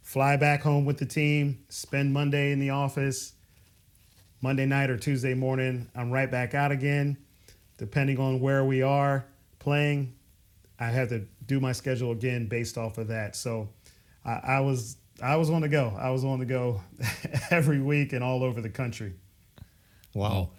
fly 0.00 0.34
back 0.34 0.62
home 0.62 0.86
with 0.86 0.96
the 0.96 1.04
team 1.04 1.62
spend 1.68 2.10
monday 2.10 2.52
in 2.52 2.58
the 2.58 2.70
office 2.70 3.34
monday 4.40 4.64
night 4.64 4.88
or 4.88 4.96
tuesday 4.96 5.34
morning 5.34 5.86
i'm 5.94 6.10
right 6.10 6.30
back 6.30 6.54
out 6.54 6.72
again. 6.72 7.18
Depending 7.76 8.18
on 8.18 8.40
where 8.40 8.64
we 8.64 8.80
are 8.80 9.26
playing 9.58 10.14
i 10.80 10.86
have 10.86 11.10
to 11.10 11.26
do 11.44 11.60
my 11.60 11.72
schedule 11.72 12.12
again 12.12 12.46
based 12.46 12.78
off 12.78 12.96
of 12.96 13.08
that. 13.08 13.36
So 13.36 13.68
i, 14.24 14.40
I 14.56 14.60
was 14.60 14.96
i 15.22 15.36
was 15.36 15.50
on 15.50 15.60
the 15.60 15.68
go. 15.68 15.94
I 16.00 16.08
was 16.08 16.24
on 16.24 16.38
the 16.38 16.46
go 16.46 16.80
every 17.50 17.82
week 17.82 18.14
and 18.14 18.24
all 18.24 18.42
over 18.42 18.62
the 18.62 18.70
country. 18.70 19.12
Wow. 20.14 20.52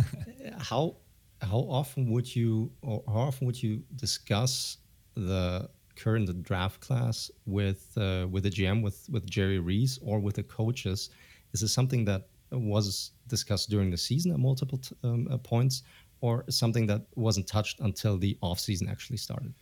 How 0.58 0.96
how 1.40 1.58
often 1.58 2.10
would 2.10 2.34
you 2.34 2.72
or 2.82 3.04
how 3.06 3.20
often 3.28 3.46
would 3.46 3.62
you 3.62 3.84
discuss 3.94 4.78
the 5.14 5.68
current 5.96 6.42
draft 6.42 6.80
class 6.80 7.30
with 7.46 7.92
uh, 7.96 8.26
with 8.30 8.44
the 8.44 8.50
GM 8.50 8.82
with 8.82 9.08
with 9.10 9.28
Jerry 9.28 9.58
Reese 9.58 9.98
or 10.02 10.18
with 10.18 10.36
the 10.36 10.42
coaches? 10.42 11.10
Is 11.52 11.60
this 11.60 11.72
something 11.72 12.04
that 12.04 12.28
was 12.50 13.12
discussed 13.28 13.70
during 13.70 13.90
the 13.90 13.96
season 13.96 14.32
at 14.32 14.38
multiple 14.38 14.80
um, 15.04 15.28
uh, 15.30 15.38
points, 15.38 15.82
or 16.20 16.44
something 16.48 16.86
that 16.86 17.02
wasn't 17.14 17.46
touched 17.46 17.80
until 17.80 18.16
the 18.18 18.36
off 18.40 18.60
season 18.60 18.88
actually 18.88 19.16
started? 19.16 19.52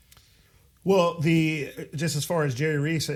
Well, 0.85 1.21
the 1.21 1.71
just 1.95 2.17
as 2.17 2.25
far 2.25 2.45
as 2.45 2.55
Jerry 2.55 2.79
Reese, 2.79 3.11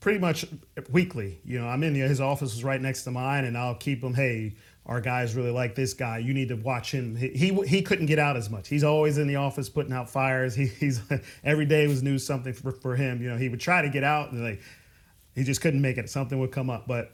pretty 0.00 0.18
much 0.18 0.44
weekly. 0.90 1.40
You 1.44 1.60
know, 1.60 1.66
I'm 1.66 1.82
in 1.82 1.94
his 1.94 2.20
office 2.20 2.54
is 2.54 2.62
right 2.62 2.80
next 2.80 3.04
to 3.04 3.10
mine, 3.10 3.44
and 3.44 3.56
I'll 3.56 3.74
keep 3.74 4.04
him. 4.04 4.14
Hey, 4.14 4.54
our 4.88 5.02
guys 5.02 5.36
really 5.36 5.50
like 5.50 5.74
this 5.74 5.92
guy. 5.92 6.18
You 6.18 6.32
need 6.32 6.48
to 6.48 6.56
watch 6.56 6.92
him. 6.92 7.14
He, 7.14 7.28
he, 7.28 7.52
he 7.66 7.82
couldn't 7.82 8.06
get 8.06 8.18
out 8.18 8.36
as 8.36 8.48
much. 8.48 8.68
He's 8.68 8.82
always 8.82 9.18
in 9.18 9.28
the 9.28 9.36
office 9.36 9.68
putting 9.68 9.92
out 9.92 10.08
fires. 10.08 10.54
He, 10.54 10.66
he's 10.66 11.02
every 11.44 11.66
day 11.66 11.86
was 11.86 12.02
new 12.02 12.18
something 12.18 12.54
for, 12.54 12.72
for 12.72 12.96
him. 12.96 13.22
You 13.22 13.30
know, 13.30 13.36
he 13.36 13.50
would 13.50 13.60
try 13.60 13.82
to 13.82 13.90
get 13.90 14.02
out 14.02 14.32
and 14.32 14.42
like 14.42 14.62
he 15.34 15.44
just 15.44 15.60
couldn't 15.60 15.82
make 15.82 15.98
it. 15.98 16.08
Something 16.08 16.40
would 16.40 16.52
come 16.52 16.70
up. 16.70 16.88
But 16.88 17.12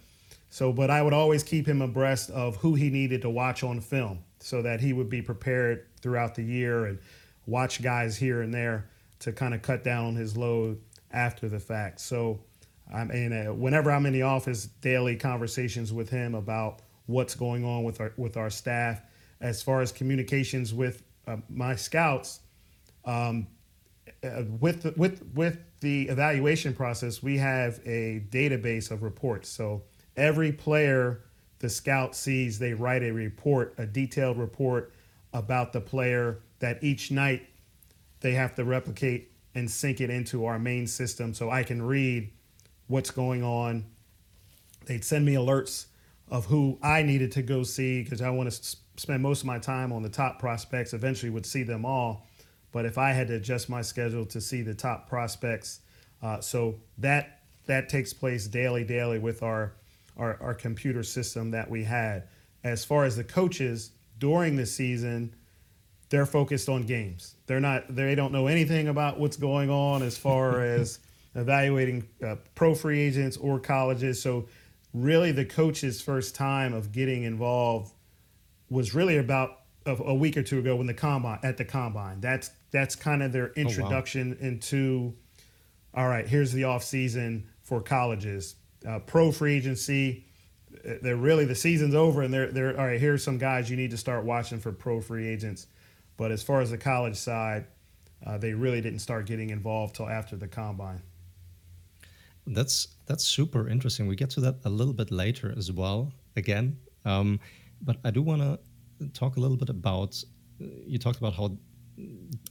so, 0.50 0.72
but 0.72 0.88
I 0.88 1.02
would 1.02 1.12
always 1.12 1.42
keep 1.42 1.66
him 1.66 1.82
abreast 1.82 2.30
of 2.30 2.56
who 2.56 2.74
he 2.74 2.90
needed 2.90 3.22
to 3.22 3.30
watch 3.30 3.64
on 3.64 3.80
film 3.80 4.20
so 4.38 4.62
that 4.62 4.80
he 4.80 4.92
would 4.92 5.10
be 5.10 5.20
prepared 5.20 5.86
throughout 6.00 6.36
the 6.36 6.44
year 6.44 6.86
and 6.86 7.00
watch 7.46 7.82
guys 7.82 8.16
here 8.16 8.40
and 8.40 8.54
there 8.54 8.88
to 9.18 9.32
kind 9.32 9.52
of 9.52 9.62
cut 9.62 9.82
down 9.82 10.06
on 10.06 10.14
his 10.14 10.36
load 10.36 10.80
after 11.10 11.48
the 11.48 11.58
fact. 11.58 12.00
So, 12.00 12.38
I 12.92 13.02
mean, 13.02 13.32
uh, 13.32 13.52
whenever 13.52 13.90
I'm 13.90 14.06
in 14.06 14.12
the 14.12 14.22
office, 14.22 14.66
daily 14.66 15.16
conversations 15.16 15.92
with 15.92 16.08
him 16.08 16.36
about 16.36 16.82
what's 17.07 17.34
going 17.34 17.64
on 17.64 17.84
with 17.84 18.00
our 18.00 18.12
with 18.16 18.36
our 18.36 18.50
staff. 18.50 19.02
As 19.40 19.62
far 19.62 19.80
as 19.80 19.92
communications 19.92 20.72
with 20.72 21.02
uh, 21.26 21.36
my 21.48 21.74
scouts, 21.76 22.40
um, 23.05 23.46
uh, 24.22 24.42
with 24.61 24.82
the, 24.82 24.94
with 24.96 25.22
with 25.34 25.59
the 25.80 26.09
evaluation 26.09 26.74
process, 26.74 27.22
we 27.22 27.36
have 27.38 27.80
a 27.84 28.22
database 28.30 28.90
of 28.90 29.02
reports. 29.02 29.48
So 29.48 29.82
every 30.16 30.52
player 30.52 31.20
the 31.59 31.68
scout 31.68 32.14
sees, 32.14 32.59
they 32.59 32.74
write 32.74 33.02
a 33.02 33.11
report, 33.11 33.74
a 33.78 33.86
detailed 33.86 34.38
report 34.38 34.92
about 35.32 35.72
the 35.72 35.80
player 35.80 36.40
that 36.59 36.82
each 36.82 37.11
night 37.11 37.48
they 38.20 38.32
have 38.32 38.55
to 38.55 38.64
replicate 38.64 39.30
and 39.55 39.70
sync 39.70 40.00
it 40.00 40.11
into 40.11 40.44
our 40.44 40.59
main 40.59 40.86
system 40.86 41.34
so 41.34 41.50
I 41.50 41.62
can 41.62 41.82
read 41.82 42.30
what's 42.86 43.11
going 43.11 43.42
on. 43.42 43.84
They'd 44.86 45.05
send 45.05 45.24
me 45.24 45.34
alerts 45.34 45.86
of 46.28 46.46
who 46.46 46.78
I 46.82 47.02
needed 47.02 47.32
to 47.32 47.42
go 47.42 47.62
see 47.62 48.02
because 48.02 48.22
I 48.22 48.30
want 48.30 48.50
to 48.50 48.76
spend 48.96 49.22
most 49.22 49.40
of 49.40 49.46
my 49.46 49.58
time 49.58 49.92
on 49.92 50.02
the 50.02 50.08
top 50.08 50.38
prospects. 50.38 50.94
Eventually, 50.94 51.30
would 51.30 51.46
see 51.46 51.62
them 51.62 51.84
all, 51.84 52.26
but 52.72 52.84
if 52.84 52.98
I 52.98 53.12
had 53.12 53.28
to 53.28 53.34
adjust 53.34 53.68
my 53.68 53.82
schedule 53.82 54.24
to 54.26 54.40
see 54.40 54.62
the 54.62 54.74
top 54.74 55.08
prospects, 55.08 55.80
uh, 56.22 56.40
so 56.40 56.76
that 56.98 57.40
that 57.66 57.88
takes 57.88 58.12
place 58.12 58.46
daily, 58.46 58.84
daily 58.84 59.18
with 59.18 59.42
our, 59.42 59.74
our 60.16 60.38
our 60.40 60.54
computer 60.54 61.02
system 61.02 61.50
that 61.52 61.68
we 61.68 61.84
had. 61.84 62.28
As 62.62 62.84
far 62.84 63.04
as 63.04 63.16
the 63.16 63.24
coaches 63.24 63.90
during 64.18 64.56
the 64.56 64.64
season, 64.64 65.34
they're 66.08 66.26
focused 66.26 66.68
on 66.68 66.82
games. 66.82 67.34
They're 67.46 67.60
not. 67.60 67.94
They 67.94 68.14
don't 68.14 68.32
know 68.32 68.46
anything 68.46 68.88
about 68.88 69.18
what's 69.18 69.36
going 69.36 69.70
on 69.70 70.02
as 70.02 70.16
far 70.16 70.60
as 70.64 70.98
evaluating 71.34 72.08
uh, 72.24 72.36
pro 72.54 72.74
free 72.74 73.00
agents 73.00 73.36
or 73.36 73.58
colleges. 73.58 74.22
So 74.22 74.46
really 74.95 75.32
the 75.32 75.45
coach's 75.45 76.01
first 76.01 76.34
time 76.34 76.72
of 76.72 76.92
getting 76.92 77.24
involved 77.24 77.92
was 78.70 78.95
really 78.95 79.18
about 79.18 79.61
a, 79.84 79.92
a 79.92 80.14
week 80.14 80.36
or 80.36 80.42
two 80.42 80.61
ago 80.61 80.76
when 80.76 80.86
the 80.86 80.95
combine 80.95 81.40
at 81.42 81.57
the 81.57 81.64
combine. 81.64 82.20
That's 82.20 82.51
that's 82.70 82.97
kind 82.97 83.22
of 83.22 83.32
their 83.32 83.49
introduction 83.53 84.36
oh, 84.38 84.42
wow. 84.42 84.49
into 84.49 85.14
all 85.92 86.09
right, 86.09 86.26
here's 86.26 86.53
the 86.53 86.64
off 86.64 86.82
season 86.82 87.49
for 87.62 87.80
colleges. 87.80 88.57
Uh, 88.86 88.99
pro 89.01 89.30
free 89.30 89.55
agency, 89.55 90.26
they're 91.03 91.16
really 91.16 91.45
the 91.45 91.55
season's 91.55 91.95
over 91.95 92.22
and 92.22 92.32
they're 92.32 92.51
they're 92.51 92.78
all 92.78 92.86
right, 92.86 93.01
here's 93.01 93.22
some 93.22 93.38
guys 93.38 93.68
you 93.68 93.76
need 93.76 93.90
to 93.90 93.97
start 93.97 94.24
watching 94.24 94.59
for 94.59 94.72
pro 94.72 95.01
free 95.01 95.26
agents. 95.26 95.66
But 96.16 96.30
as 96.30 96.42
far 96.42 96.61
as 96.61 96.70
the 96.70 96.78
college 96.78 97.16
side, 97.16 97.66
uh, 98.24 98.38
they 98.38 98.55
really 98.55 98.80
didn't 98.80 99.01
start 99.01 99.26
getting 99.26 99.51
involved 99.51 99.97
till 99.97 100.09
after 100.09 100.36
the 100.36 100.47
combine. 100.47 101.03
That's 102.47 102.88
that's 103.07 103.24
super 103.24 103.68
interesting. 103.68 104.07
We 104.07 104.16
get 104.16 104.30
to 104.30 104.40
that 104.40 104.57
a 104.64 104.70
little 104.70 104.92
bit 104.92 105.11
later 105.11 105.55
as 105.57 105.72
well. 105.72 106.12
Again, 106.36 106.76
um, 107.05 107.40
but 107.82 107.97
I 108.05 108.11
do 108.11 108.22
want 108.22 108.42
to 108.42 109.09
talk 109.09 109.36
a 109.36 109.40
little 109.40 109.57
bit 109.57 109.70
about. 109.70 110.22
You 110.59 110.99
talked 110.99 111.18
about 111.18 111.34
how 111.34 111.57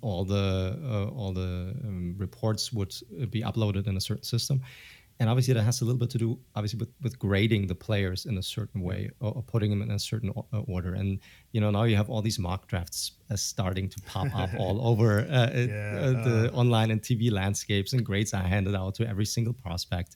all 0.01 0.25
the 0.25 0.79
uh, 0.83 1.05
all 1.15 1.33
the 1.33 1.75
um, 1.83 2.15
reports 2.17 2.73
would 2.73 2.93
be 3.29 3.41
uploaded 3.41 3.87
in 3.87 3.97
a 3.97 4.01
certain 4.01 4.23
system. 4.23 4.61
And 5.19 5.29
obviously 5.29 5.53
that 5.53 5.63
has 5.63 5.81
a 5.81 5.85
little 5.85 5.99
bit 5.99 6.09
to 6.09 6.17
do 6.17 6.39
obviously 6.55 6.79
with, 6.79 6.89
with 7.01 7.19
grading 7.19 7.67
the 7.67 7.75
players 7.75 8.25
in 8.25 8.37
a 8.37 8.43
certain 8.43 8.81
way 8.81 9.09
or, 9.19 9.33
or 9.33 9.43
putting 9.43 9.69
them 9.69 9.81
in 9.81 9.91
a 9.91 9.99
certain 9.99 10.31
uh, 10.35 10.59
order. 10.67 10.95
And 10.95 11.19
you 11.51 11.61
know 11.61 11.71
now 11.71 11.83
you 11.83 11.95
have 11.95 12.09
all 12.09 12.21
these 12.21 12.39
mock 12.39 12.67
drafts 12.67 13.13
uh, 13.29 13.35
starting 13.35 13.89
to 13.89 14.01
pop 14.01 14.27
up 14.35 14.49
all 14.59 14.85
over 14.85 15.21
uh, 15.29 15.33
uh 15.33 15.51
yeah, 15.53 15.99
uh, 16.01 16.23
the 16.23 16.51
online 16.53 16.91
and 16.91 17.01
tv 17.01 17.31
landscapes 17.31 17.93
and 17.93 18.05
grades 18.05 18.33
are 18.33 18.41
handed 18.41 18.75
out 18.75 18.95
to 18.95 19.07
every 19.07 19.25
single 19.25 19.53
prospect. 19.53 20.15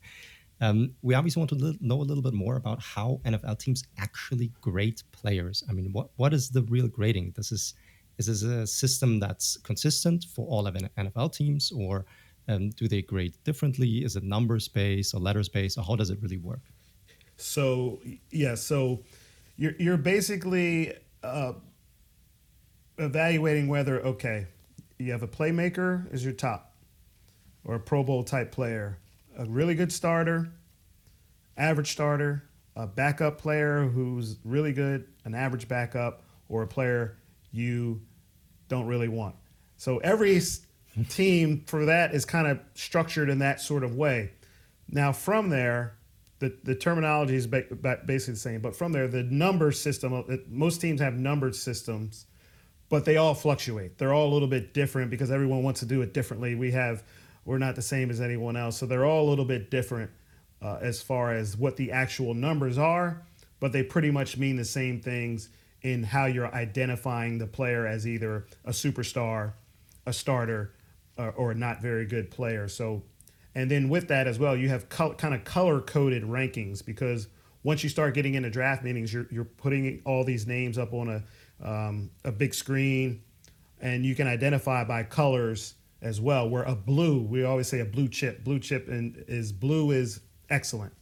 Um, 0.59 0.93
we 1.03 1.13
obviously 1.13 1.39
want 1.39 1.51
to 1.51 1.75
know 1.79 2.01
a 2.01 2.07
little 2.09 2.23
bit 2.23 2.33
more 2.33 2.55
about 2.55 2.81
how 2.81 3.21
nfl 3.25 3.57
teams 3.59 3.83
actually 3.99 4.51
grade 4.61 5.01
players. 5.11 5.63
I 5.69 5.73
mean 5.73 5.91
what, 5.93 6.09
what 6.15 6.33
is 6.33 6.49
the 6.49 6.63
real 6.63 6.87
grading? 6.87 7.33
This 7.35 7.51
is 7.51 7.75
is 8.17 8.25
this 8.25 8.41
a 8.41 8.65
system 8.65 9.19
that's 9.19 9.57
consistent 9.57 10.25
for 10.33 10.47
all 10.47 10.65
of 10.65 10.73
nfl 10.73 11.31
teams 11.31 11.71
or 11.71 12.05
do 12.47 12.87
they 12.87 13.01
grade 13.01 13.35
differently? 13.43 14.03
Is 14.03 14.15
it 14.15 14.23
number 14.23 14.59
space 14.59 15.13
or 15.13 15.19
letter 15.19 15.43
space, 15.43 15.77
or 15.77 15.83
how 15.83 15.95
does 15.95 16.09
it 16.09 16.19
really 16.21 16.37
work? 16.37 16.61
So 17.35 17.99
yeah, 18.31 18.55
so 18.55 19.03
you're 19.57 19.73
you're 19.79 19.97
basically 19.97 20.93
uh, 21.23 21.53
evaluating 22.97 23.67
whether 23.67 24.01
okay, 24.05 24.47
you 24.97 25.11
have 25.11 25.23
a 25.23 25.27
playmaker 25.27 26.11
as 26.13 26.23
your 26.23 26.33
top, 26.33 26.75
or 27.63 27.75
a 27.75 27.79
Pro 27.79 28.03
Bowl 28.03 28.23
type 28.23 28.51
player, 28.51 28.97
a 29.37 29.45
really 29.45 29.75
good 29.75 29.91
starter, 29.91 30.49
average 31.57 31.91
starter, 31.91 32.43
a 32.75 32.87
backup 32.87 33.37
player 33.37 33.87
who's 33.87 34.37
really 34.43 34.73
good, 34.73 35.07
an 35.25 35.35
average 35.35 35.67
backup, 35.67 36.23
or 36.49 36.63
a 36.63 36.67
player 36.67 37.17
you 37.51 38.01
don't 38.69 38.87
really 38.87 39.07
want. 39.07 39.35
So 39.77 39.97
every 39.99 40.41
team 41.05 41.63
for 41.67 41.85
that 41.85 42.13
is 42.13 42.25
kind 42.25 42.47
of 42.47 42.59
structured 42.73 43.29
in 43.29 43.39
that 43.39 43.61
sort 43.61 43.83
of 43.83 43.95
way. 43.95 44.31
Now, 44.89 45.11
from 45.11 45.49
there, 45.49 45.97
the, 46.39 46.55
the 46.63 46.75
terminology 46.75 47.35
is 47.35 47.47
ba- 47.47 47.65
basically 48.05 48.33
the 48.33 48.39
same, 48.39 48.61
but 48.61 48.75
from 48.75 48.91
there, 48.91 49.07
the 49.07 49.23
number 49.23 49.71
system, 49.71 50.13
uh, 50.13 50.37
most 50.49 50.81
teams 50.81 51.01
have 51.01 51.15
numbered 51.15 51.55
systems, 51.55 52.25
but 52.89 53.05
they 53.05 53.17
all 53.17 53.33
fluctuate. 53.33 53.97
They're 53.97 54.13
all 54.13 54.27
a 54.27 54.33
little 54.33 54.47
bit 54.47 54.73
different 54.73 55.09
because 55.09 55.31
everyone 55.31 55.63
wants 55.63 55.79
to 55.81 55.85
do 55.85 56.01
it 56.01 56.13
differently. 56.13 56.55
We 56.55 56.71
have, 56.71 57.03
we're 57.43 57.57
not 57.57 57.75
the 57.75 57.81
same 57.81 58.09
as 58.09 58.21
anyone 58.21 58.55
else. 58.55 58.77
So 58.77 58.85
they're 58.85 59.05
all 59.05 59.27
a 59.27 59.29
little 59.29 59.45
bit 59.45 59.71
different 59.71 60.11
uh, 60.61 60.77
as 60.81 61.01
far 61.01 61.33
as 61.33 61.57
what 61.57 61.75
the 61.75 61.91
actual 61.91 62.33
numbers 62.33 62.77
are, 62.77 63.23
but 63.59 63.71
they 63.71 63.83
pretty 63.83 64.11
much 64.11 64.37
mean 64.37 64.55
the 64.55 64.65
same 64.65 65.01
things 65.01 65.49
in 65.81 66.03
how 66.03 66.25
you're 66.25 66.53
identifying 66.53 67.37
the 67.37 67.47
player 67.47 67.85
as 67.85 68.07
either 68.07 68.45
a 68.65 68.71
superstar, 68.71 69.53
a 70.05 70.13
starter, 70.13 70.73
or, 71.17 71.31
or 71.31 71.53
not 71.53 71.81
very 71.81 72.05
good 72.05 72.31
player. 72.31 72.67
So, 72.67 73.03
and 73.55 73.69
then 73.69 73.89
with 73.89 74.07
that 74.09 74.27
as 74.27 74.39
well, 74.39 74.55
you 74.55 74.69
have 74.69 74.89
kind 74.89 75.33
of 75.33 75.43
color 75.43 75.81
coded 75.81 76.23
rankings 76.23 76.85
because 76.85 77.27
once 77.63 77.83
you 77.83 77.89
start 77.89 78.13
getting 78.13 78.35
into 78.35 78.49
draft 78.49 78.83
meetings, 78.83 79.11
you're, 79.11 79.27
you're 79.31 79.45
putting 79.45 80.01
all 80.05 80.23
these 80.23 80.47
names 80.47 80.77
up 80.77 80.93
on 80.93 81.09
a, 81.09 81.67
um, 81.67 82.09
a 82.23 82.31
big 82.31 82.53
screen 82.53 83.21
and 83.79 84.05
you 84.05 84.15
can 84.15 84.27
identify 84.27 84.83
by 84.83 85.03
colors 85.03 85.75
as 86.01 86.21
well. 86.21 86.49
Where 86.49 86.63
a 86.63 86.75
blue, 86.75 87.21
we 87.21 87.43
always 87.43 87.67
say 87.67 87.79
a 87.79 87.85
blue 87.85 88.07
chip. 88.07 88.43
Blue 88.43 88.59
chip 88.59 88.87
and 88.87 89.23
is 89.27 89.51
blue 89.51 89.91
is 89.91 90.21
excellent, 90.49 90.93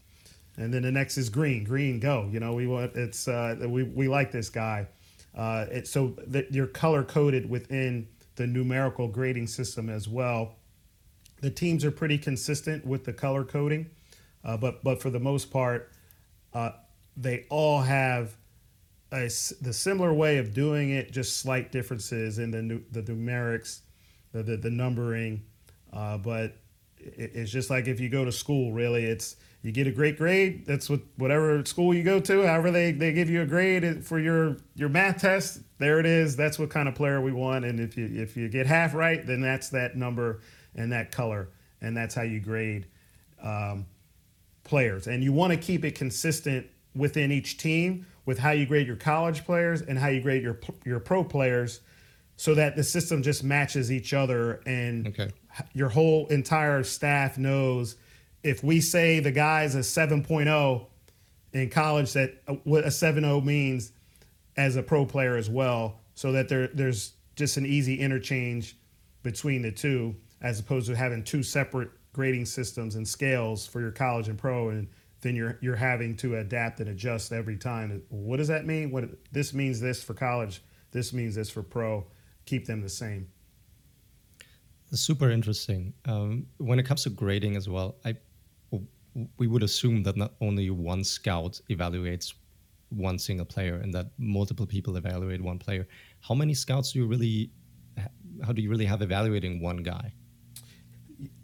and 0.57 0.73
then 0.73 0.81
the 0.81 0.91
next 0.91 1.17
is 1.17 1.29
green. 1.29 1.63
Green, 1.63 1.99
go. 1.99 2.29
You 2.31 2.39
know, 2.39 2.53
we 2.53 2.67
want 2.67 2.95
it's 2.95 3.27
uh, 3.27 3.55
we 3.67 3.83
we 3.83 4.07
like 4.07 4.31
this 4.31 4.49
guy. 4.49 4.87
Uh, 5.35 5.65
it, 5.69 5.87
so 5.87 6.15
that 6.27 6.53
you're 6.53 6.67
color 6.67 7.03
coded 7.03 7.49
within 7.49 8.07
the 8.35 8.47
numerical 8.47 9.07
grading 9.07 9.47
system 9.47 9.89
as 9.89 10.07
well. 10.07 10.55
The 11.41 11.49
teams 11.49 11.83
are 11.85 11.91
pretty 11.91 12.17
consistent 12.17 12.85
with 12.85 13.05
the 13.05 13.13
color 13.13 13.43
coding, 13.43 13.89
uh, 14.43 14.57
but 14.57 14.83
but 14.83 15.01
for 15.01 15.09
the 15.09 15.19
most 15.19 15.51
part, 15.51 15.91
uh, 16.53 16.71
they 17.17 17.45
all 17.49 17.81
have 17.81 18.35
a, 19.11 19.29
the 19.61 19.73
similar 19.73 20.13
way 20.13 20.37
of 20.37 20.53
doing 20.53 20.91
it, 20.91 21.11
just 21.11 21.39
slight 21.39 21.71
differences 21.71 22.39
in 22.39 22.51
the 22.51 22.81
the 22.91 23.01
numerics, 23.11 23.81
the 24.31 24.43
the, 24.43 24.57
the 24.57 24.69
numbering. 24.69 25.43
Uh, 25.93 26.17
but 26.17 26.57
it, 26.97 27.31
it's 27.33 27.51
just 27.51 27.69
like 27.69 27.87
if 27.87 27.99
you 27.99 28.09
go 28.09 28.25
to 28.25 28.31
school, 28.31 28.71
really, 28.71 29.05
it's 29.05 29.35
you 29.65 29.71
get 29.71 29.87
a 29.87 29.91
great 29.91 30.15
grade. 30.15 30.63
That's 30.67 30.91
what 30.91 30.99
whatever 31.17 31.65
school 31.65 31.91
you 31.91 32.03
go 32.03 32.19
to, 32.19 32.45
however 32.45 32.69
they, 32.69 32.91
they 32.91 33.11
give 33.13 33.31
you 33.31 33.41
a 33.41 33.47
grade 33.47 34.05
for 34.05 34.19
your 34.19 34.57
your 34.75 34.89
math 34.89 35.21
test. 35.21 35.61
There 35.79 35.99
it 35.99 36.05
is. 36.05 36.35
That's 36.35 36.59
what 36.59 36.69
kind 36.69 36.87
of 36.87 36.93
player 36.93 37.19
we 37.19 37.31
want. 37.31 37.65
And 37.65 37.79
if 37.79 37.97
you 37.97 38.05
if 38.13 38.37
you 38.37 38.47
get 38.47 38.67
half 38.67 38.93
right, 38.93 39.25
then 39.25 39.41
that's 39.41 39.69
that 39.69 39.97
number 39.97 40.41
and 40.75 40.91
that 40.91 41.11
color, 41.11 41.49
and 41.81 41.97
that's 41.97 42.13
how 42.13 42.21
you 42.21 42.39
grade 42.39 42.85
um, 43.41 43.87
players. 44.63 45.07
And 45.07 45.23
you 45.23 45.33
want 45.33 45.51
to 45.51 45.57
keep 45.57 45.83
it 45.83 45.95
consistent 45.95 46.67
within 46.95 47.31
each 47.31 47.57
team 47.57 48.05
with 48.27 48.37
how 48.37 48.51
you 48.51 48.67
grade 48.67 48.85
your 48.85 48.97
college 48.97 49.45
players 49.45 49.81
and 49.81 49.97
how 49.97 50.09
you 50.09 50.21
grade 50.21 50.43
your 50.43 50.59
your 50.85 50.99
pro 50.99 51.23
players, 51.23 51.81
so 52.37 52.53
that 52.53 52.75
the 52.75 52.83
system 52.83 53.23
just 53.23 53.43
matches 53.43 53.91
each 53.91 54.13
other 54.13 54.61
and 54.67 55.07
okay. 55.07 55.31
your 55.73 55.89
whole 55.89 56.27
entire 56.27 56.83
staff 56.83 57.39
knows 57.39 57.95
if 58.45 58.63
we 58.63 58.79
say 58.79 59.19
the 59.19 59.31
guy's 59.31 59.73
a 59.73 59.79
7.0 59.79 60.85
in 61.53 61.69
college, 61.71 62.13
that 62.13 62.41
uh, 62.47 62.53
what 62.63 62.83
a 62.83 62.89
7.0 62.89 63.43
means 63.43 63.91
as 64.55 64.75
a 64.75 64.83
pro 64.83 65.05
player 65.05 65.35
as 65.35 65.49
well, 65.49 65.99
so 66.13 66.31
that 66.31 66.47
there 66.47 66.67
there's 66.67 67.13
just 67.35 67.57
an 67.57 67.65
easy 67.65 67.99
interchange 67.99 68.77
between 69.23 69.63
the 69.63 69.71
two, 69.71 70.15
as 70.41 70.59
opposed 70.59 70.87
to 70.87 70.95
having 70.95 71.23
two 71.23 71.41
separate 71.41 71.89
grading 72.13 72.45
systems 72.45 72.95
and 72.95 73.05
scales 73.05 73.65
for 73.65 73.81
your 73.81 73.91
college 73.91 74.29
and 74.29 74.37
pro, 74.37 74.69
and 74.69 74.87
then 75.21 75.35
you're 75.35 75.57
you're 75.59 75.75
having 75.75 76.15
to 76.15 76.37
adapt 76.37 76.79
and 76.79 76.89
adjust 76.89 77.33
every 77.33 77.57
time. 77.57 78.03
What 78.09 78.37
does 78.37 78.47
that 78.49 78.65
mean? 78.65 78.91
What 78.91 79.05
this 79.31 79.55
means 79.55 79.81
this 79.81 80.03
for 80.03 80.13
college, 80.13 80.61
this 80.91 81.13
means 81.13 81.33
this 81.33 81.49
for 81.49 81.63
pro. 81.63 82.05
Keep 82.45 82.67
them 82.67 82.81
the 82.81 82.89
same. 82.89 83.27
Super 84.93 85.31
interesting. 85.31 85.93
Um, 86.05 86.45
when 86.57 86.77
it 86.79 86.83
comes 86.83 87.03
to 87.03 87.09
grading 87.09 87.55
as 87.55 87.67
well, 87.67 87.95
I 88.05 88.15
we 89.37 89.47
would 89.47 89.63
assume 89.63 90.03
that 90.03 90.17
not 90.17 90.33
only 90.41 90.69
one 90.69 91.03
scout 91.03 91.59
evaluates 91.69 92.33
one 92.89 93.17
single 93.17 93.45
player 93.45 93.75
and 93.75 93.93
that 93.93 94.07
multiple 94.17 94.65
people 94.65 94.97
evaluate 94.97 95.41
one 95.41 95.57
player. 95.57 95.87
How 96.21 96.35
many 96.35 96.53
scouts 96.53 96.91
do 96.91 96.99
you 96.99 97.07
really, 97.07 97.51
how 98.45 98.51
do 98.51 98.61
you 98.61 98.69
really 98.69 98.85
have 98.85 99.01
evaluating 99.01 99.61
one 99.61 99.77
guy? 99.77 100.13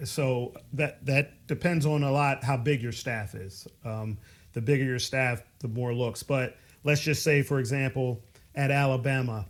So 0.03 0.53
that 0.73 1.05
that 1.05 1.47
depends 1.47 1.85
on 1.85 2.03
a 2.03 2.11
lot 2.11 2.43
how 2.43 2.57
big 2.57 2.81
your 2.81 2.91
staff 2.91 3.35
is. 3.35 3.67
Um, 3.85 4.17
the 4.53 4.61
bigger 4.61 4.83
your 4.83 4.99
staff, 4.99 5.43
the 5.59 5.69
more 5.69 5.93
looks. 5.93 6.23
But 6.23 6.57
let's 6.83 7.01
just 7.01 7.23
say, 7.23 7.41
for 7.41 7.59
example, 7.59 8.21
at 8.53 8.69
Alabama, 8.69 9.47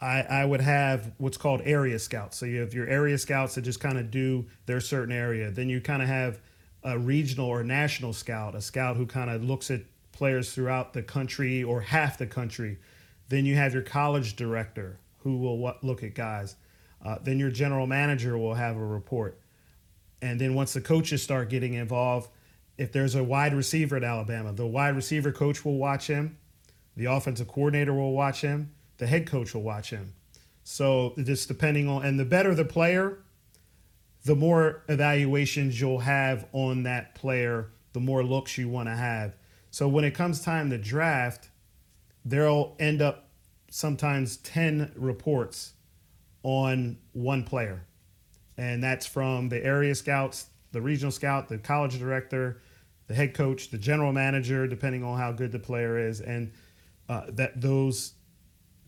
I, 0.00 0.22
I 0.22 0.44
would 0.44 0.60
have 0.60 1.12
what's 1.18 1.36
called 1.36 1.60
area 1.64 1.98
scouts. 1.98 2.36
So 2.36 2.46
you 2.46 2.60
have 2.60 2.72
your 2.72 2.86
area 2.86 3.18
scouts 3.18 3.56
that 3.56 3.62
just 3.62 3.80
kind 3.80 3.98
of 3.98 4.12
do 4.12 4.46
their 4.66 4.80
certain 4.80 5.12
area. 5.12 5.50
Then 5.50 5.68
you 5.68 5.80
kind 5.80 6.02
of 6.02 6.08
have 6.08 6.40
a 6.88 6.98
regional 6.98 7.46
or 7.46 7.62
national 7.62 8.12
scout, 8.12 8.54
a 8.54 8.60
scout 8.60 8.96
who 8.96 9.06
kind 9.06 9.30
of 9.30 9.44
looks 9.44 9.70
at 9.70 9.82
players 10.12 10.52
throughout 10.52 10.94
the 10.94 11.02
country 11.02 11.62
or 11.62 11.82
half 11.82 12.18
the 12.18 12.26
country. 12.26 12.78
Then 13.28 13.44
you 13.44 13.56
have 13.56 13.74
your 13.74 13.82
college 13.82 14.36
director 14.36 14.98
who 15.18 15.36
will 15.36 15.74
look 15.82 16.02
at 16.02 16.14
guys. 16.14 16.56
Uh, 17.04 17.18
then 17.22 17.38
your 17.38 17.50
general 17.50 17.86
manager 17.86 18.38
will 18.38 18.54
have 18.54 18.76
a 18.76 18.84
report. 18.84 19.38
And 20.22 20.40
then 20.40 20.54
once 20.54 20.72
the 20.72 20.80
coaches 20.80 21.22
start 21.22 21.50
getting 21.50 21.74
involved, 21.74 22.30
if 22.76 22.90
there's 22.90 23.14
a 23.14 23.22
wide 23.22 23.54
receiver 23.54 23.96
at 23.96 24.04
Alabama, 24.04 24.52
the 24.52 24.66
wide 24.66 24.96
receiver 24.96 25.30
coach 25.30 25.64
will 25.64 25.76
watch 25.76 26.06
him, 26.06 26.38
the 26.96 27.04
offensive 27.04 27.48
coordinator 27.48 27.92
will 27.92 28.12
watch 28.12 28.40
him, 28.40 28.72
the 28.96 29.06
head 29.06 29.26
coach 29.26 29.54
will 29.54 29.62
watch 29.62 29.90
him. 29.90 30.14
So 30.64 31.14
just 31.22 31.48
depending 31.48 31.88
on, 31.88 32.04
and 32.04 32.18
the 32.18 32.24
better 32.24 32.54
the 32.54 32.64
player, 32.64 33.18
the 34.24 34.34
more 34.34 34.82
evaluations 34.88 35.80
you'll 35.80 36.00
have 36.00 36.46
on 36.52 36.82
that 36.84 37.14
player, 37.14 37.70
the 37.92 38.00
more 38.00 38.22
looks 38.22 38.58
you 38.58 38.68
want 38.68 38.88
to 38.88 38.94
have. 38.94 39.36
So 39.70 39.88
when 39.88 40.04
it 40.04 40.12
comes 40.12 40.40
time 40.40 40.70
to 40.70 40.78
draft, 40.78 41.50
there'll 42.24 42.76
end 42.78 43.00
up 43.00 43.28
sometimes 43.70 44.38
10 44.38 44.92
reports 44.96 45.74
on 46.42 46.98
one 47.12 47.44
player. 47.44 47.84
And 48.56 48.82
that's 48.82 49.06
from 49.06 49.48
the 49.48 49.64
area 49.64 49.94
scouts, 49.94 50.46
the 50.72 50.80
regional 50.80 51.12
scout, 51.12 51.48
the 51.48 51.58
college 51.58 51.98
director, 51.98 52.60
the 53.06 53.14
head 53.14 53.34
coach, 53.34 53.70
the 53.70 53.78
general 53.78 54.12
manager, 54.12 54.66
depending 54.66 55.04
on 55.04 55.18
how 55.18 55.32
good 55.32 55.52
the 55.52 55.58
player 55.58 55.98
is. 55.98 56.20
And 56.20 56.52
uh, 57.08 57.22
that 57.30 57.60
those 57.60 58.14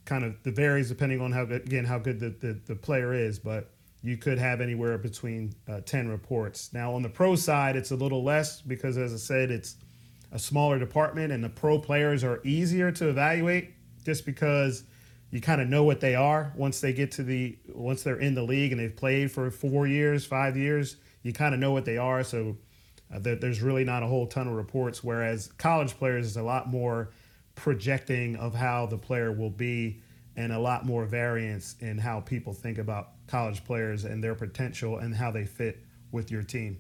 kind 0.05 0.25
of 0.25 0.43
the 0.43 0.51
varies 0.51 0.89
depending 0.89 1.21
on 1.21 1.33
how 1.33 1.43
again, 1.43 1.85
how 1.85 1.99
good 1.99 2.21
the, 2.21 2.31
the, 2.31 2.61
the 2.67 2.75
player 2.75 3.15
is. 3.15 3.39
But 3.39 3.71
you 4.03 4.17
could 4.17 4.39
have 4.39 4.61
anywhere 4.61 4.97
between 4.99 5.55
uh, 5.69 5.81
10 5.81 6.09
reports. 6.09 6.73
Now, 6.73 6.95
on 6.95 7.03
the 7.03 7.09
pro 7.09 7.37
side, 7.37 7.77
it's 7.77 7.91
a 7.91 7.97
little 7.97 8.25
less 8.25 8.61
because, 8.61 8.97
as 8.97 9.13
I 9.13 9.17
said, 9.17 9.51
it's 9.51 9.77
a 10.33 10.39
smaller 10.39 10.79
department 10.79 11.33
and 11.33 11.43
the 11.43 11.49
pro 11.49 11.79
players 11.79 12.25
are 12.25 12.41
easier 12.45 12.91
to 12.93 13.09
evaluate 13.09 13.73
just 14.05 14.25
because 14.25 14.85
you 15.31 15.41
kind 15.41 15.61
of 15.61 15.69
know 15.69 15.85
what 15.85 16.01
they 16.01 16.15
are 16.15 16.53
once 16.57 16.81
they 16.81 16.93
get 16.93 17.11
to 17.13 17.23
the 17.23 17.59
once 17.75 18.03
they're 18.03 18.21
in 18.21 18.35
the 18.35 18.43
league 18.43 18.73
and 18.73 18.81
they've 18.81 18.97
played 18.97 19.31
for 19.31 19.51
four 19.51 19.87
years 19.89 20.25
five 20.25 20.57
years 20.57 20.97
you 21.23 21.33
kind 21.33 21.53
of 21.53 21.61
know 21.61 21.73
what 21.73 21.85
they 21.85 21.99
are 21.99 22.23
so 22.23 22.57
Uh, 23.13 23.19
there, 23.19 23.35
there's 23.37 23.61
really 23.61 23.85
not 23.85 24.03
a 24.03 24.07
whole 24.07 24.27
ton 24.27 24.47
of 24.47 24.55
reports, 24.55 25.03
whereas 25.03 25.49
college 25.59 25.97
players 25.99 26.27
is 26.27 26.37
a 26.37 26.43
lot 26.43 26.69
more 26.69 27.11
projecting 27.55 28.37
of 28.37 28.55
how 28.55 28.87
the 28.87 28.97
player 28.97 29.33
will 29.33 29.51
be 29.51 30.01
and 30.37 30.53
a 30.53 30.59
lot 30.59 30.87
more 30.87 31.05
variance 31.05 31.75
in 31.81 31.99
how 31.99 32.21
people 32.21 32.53
think 32.53 32.79
about 32.79 33.20
college 33.31 33.65
players 33.65 34.05
and 34.05 34.23
their 34.23 34.35
potential 34.35 34.99
and 34.99 35.15
how 35.15 35.31
they 35.31 35.45
fit 35.45 35.85
with 36.13 36.31
your 36.31 36.43
team. 36.43 36.79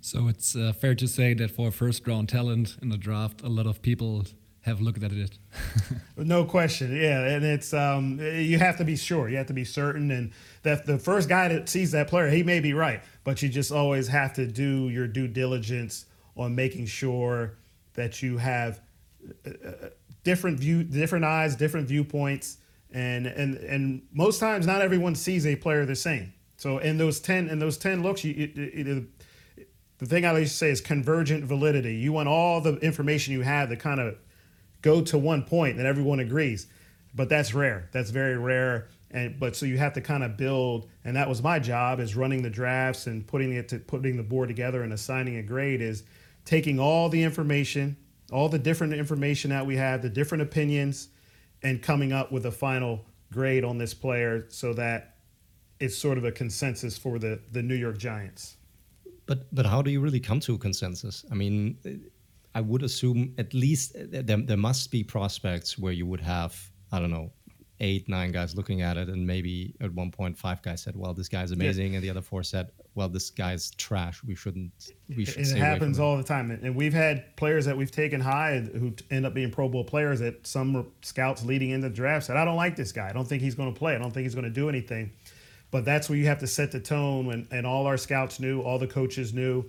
So 0.00 0.28
it's 0.28 0.54
uh, 0.54 0.72
fair 0.72 0.94
to 0.94 1.08
say 1.08 1.34
that 1.34 1.50
for 1.50 1.70
first 1.70 2.06
round 2.06 2.28
talent 2.28 2.76
in 2.82 2.90
the 2.90 2.96
draft, 2.96 3.42
a 3.42 3.48
lot 3.48 3.66
of 3.66 3.82
people 3.82 4.24
have 4.60 4.80
looked 4.80 5.02
at 5.02 5.12
it. 5.12 5.38
no 6.16 6.44
question, 6.44 6.94
yeah, 6.94 7.24
and 7.24 7.44
it's 7.44 7.72
um, 7.72 8.18
you 8.20 8.58
have 8.58 8.76
to 8.78 8.84
be 8.84 8.96
sure, 8.96 9.28
you 9.28 9.36
have 9.36 9.46
to 9.46 9.52
be 9.52 9.64
certain, 9.64 10.10
and 10.10 10.32
that 10.62 10.86
the 10.86 10.98
first 10.98 11.28
guy 11.28 11.48
that 11.48 11.68
sees 11.68 11.92
that 11.92 12.08
player, 12.08 12.28
he 12.28 12.42
may 12.42 12.58
be 12.58 12.72
right, 12.72 13.00
but 13.22 13.42
you 13.42 13.48
just 13.48 13.70
always 13.70 14.08
have 14.08 14.32
to 14.34 14.46
do 14.46 14.88
your 14.88 15.06
due 15.06 15.28
diligence 15.28 16.06
on 16.36 16.54
making 16.54 16.86
sure 16.86 17.58
that 17.94 18.22
you 18.22 18.38
have 18.38 18.80
uh, 19.46 19.50
uh, 19.50 19.88
different 20.24 20.58
view, 20.58 20.82
different 20.82 21.24
eyes, 21.24 21.54
different 21.54 21.86
viewpoints, 21.88 22.58
and 22.92 23.26
and 23.26 23.56
and 23.56 24.02
most 24.12 24.40
times 24.40 24.66
not 24.66 24.82
everyone 24.82 25.14
sees 25.14 25.46
a 25.46 25.56
player 25.56 25.84
the 25.84 25.96
same. 25.96 26.32
So 26.56 26.78
in 26.78 26.98
those 26.98 27.20
ten 27.20 27.48
in 27.48 27.58
those 27.58 27.76
ten 27.76 28.02
looks, 28.02 28.24
you, 28.24 28.34
it, 28.36 28.58
it, 28.58 29.04
the 29.98 30.06
thing 30.06 30.26
I 30.26 30.32
like 30.32 30.44
to 30.44 30.48
say 30.48 30.70
is 30.70 30.80
convergent 30.80 31.44
validity. 31.44 31.94
You 31.94 32.12
want 32.12 32.28
all 32.28 32.60
the 32.60 32.76
information 32.76 33.32
you 33.32 33.42
have 33.42 33.68
to 33.68 33.76
kind 33.76 34.00
of 34.00 34.16
go 34.82 35.00
to 35.02 35.18
one 35.18 35.42
point 35.42 35.78
that 35.78 35.86
everyone 35.86 36.20
agrees, 36.20 36.66
but 37.14 37.28
that's 37.28 37.54
rare. 37.54 37.88
That's 37.92 38.10
very 38.10 38.36
rare. 38.36 38.88
And 39.10 39.38
but 39.38 39.56
so 39.56 39.66
you 39.66 39.78
have 39.78 39.94
to 39.94 40.00
kind 40.00 40.24
of 40.24 40.36
build, 40.36 40.88
and 41.04 41.16
that 41.16 41.28
was 41.28 41.42
my 41.42 41.58
job 41.58 42.00
is 42.00 42.16
running 42.16 42.42
the 42.42 42.50
drafts 42.50 43.06
and 43.06 43.26
putting 43.26 43.52
it 43.52 43.68
to 43.68 43.78
putting 43.78 44.16
the 44.16 44.22
board 44.22 44.48
together 44.48 44.82
and 44.82 44.92
assigning 44.92 45.36
a 45.36 45.42
grade 45.42 45.80
is 45.80 46.02
taking 46.44 46.78
all 46.78 47.08
the 47.08 47.22
information, 47.22 47.96
all 48.32 48.48
the 48.48 48.58
different 48.58 48.94
information 48.94 49.50
that 49.50 49.66
we 49.66 49.76
have, 49.76 50.02
the 50.02 50.08
different 50.08 50.42
opinions, 50.42 51.08
and 51.62 51.82
coming 51.82 52.12
up 52.12 52.32
with 52.32 52.46
a 52.46 52.52
final 52.52 53.04
grade 53.32 53.64
on 53.64 53.78
this 53.78 53.94
player 53.94 54.46
so 54.48 54.72
that 54.74 55.16
it's 55.80 55.96
sort 55.96 56.18
of 56.18 56.24
a 56.24 56.32
consensus 56.32 56.96
for 56.96 57.18
the 57.18 57.40
the 57.52 57.62
New 57.62 57.74
York 57.74 57.98
Giants. 57.98 58.56
But 59.26 59.54
but 59.54 59.66
how 59.66 59.82
do 59.82 59.90
you 59.90 60.00
really 60.00 60.20
come 60.20 60.40
to 60.40 60.54
a 60.54 60.58
consensus? 60.58 61.24
I 61.30 61.34
mean, 61.34 61.78
I 62.54 62.60
would 62.60 62.82
assume 62.82 63.34
at 63.38 63.52
least 63.52 63.92
there, 63.96 64.22
there 64.22 64.56
must 64.56 64.90
be 64.90 65.02
prospects 65.04 65.78
where 65.78 65.92
you 65.92 66.06
would 66.06 66.20
have 66.20 66.70
I 66.92 67.00
don't 67.00 67.10
know 67.10 67.32
eight 67.80 68.08
nine 68.08 68.32
guys 68.32 68.54
looking 68.54 68.82
at 68.82 68.96
it, 68.96 69.08
and 69.08 69.26
maybe 69.26 69.74
at 69.80 69.92
one 69.92 70.10
point 70.10 70.38
five 70.38 70.62
guys 70.62 70.82
said, 70.82 70.96
"Well, 70.96 71.14
this 71.14 71.28
guy's 71.28 71.50
amazing," 71.50 71.94
and 71.94 72.02
the 72.02 72.10
other 72.10 72.22
four 72.22 72.42
said, 72.42 72.70
"Well, 72.96 73.08
this 73.08 73.30
guy's 73.30 73.70
trash. 73.72 74.24
We 74.24 74.34
shouldn't. 74.34 74.72
We 75.08 75.24
should." 75.24 75.42
It 75.46 75.56
happens 75.56 76.00
all 76.00 76.16
the 76.16 76.24
time, 76.24 76.50
and 76.50 76.74
we've 76.74 76.92
had 76.94 77.36
players 77.36 77.66
that 77.66 77.76
we've 77.76 77.92
taken 77.92 78.20
high 78.20 78.58
who 78.58 78.94
end 79.10 79.24
up 79.26 79.34
being 79.34 79.52
Pro 79.52 79.68
Bowl 79.68 79.84
players. 79.84 80.18
That 80.18 80.46
some 80.46 80.90
scouts 81.02 81.44
leading 81.44 81.70
into 81.70 81.88
the 81.88 81.94
draft 81.94 82.26
said, 82.26 82.36
"I 82.36 82.44
don't 82.44 82.56
like 82.56 82.74
this 82.74 82.90
guy. 82.90 83.08
I 83.08 83.12
don't 83.12 83.28
think 83.28 83.42
he's 83.42 83.54
going 83.54 83.72
to 83.72 83.78
play. 83.78 83.94
I 83.94 83.98
don't 83.98 84.10
think 84.10 84.24
he's 84.24 84.34
going 84.34 84.44
to 84.44 84.50
do 84.50 84.68
anything." 84.68 85.12
But 85.70 85.84
that's 85.84 86.08
where 86.08 86.18
you 86.18 86.26
have 86.26 86.38
to 86.40 86.46
set 86.46 86.72
the 86.72 86.80
tone 86.80 87.26
when 87.26 87.46
and 87.50 87.66
all 87.66 87.86
our 87.86 87.96
scouts 87.96 88.40
knew, 88.40 88.62
all 88.62 88.78
the 88.78 88.86
coaches 88.86 89.34
knew. 89.34 89.64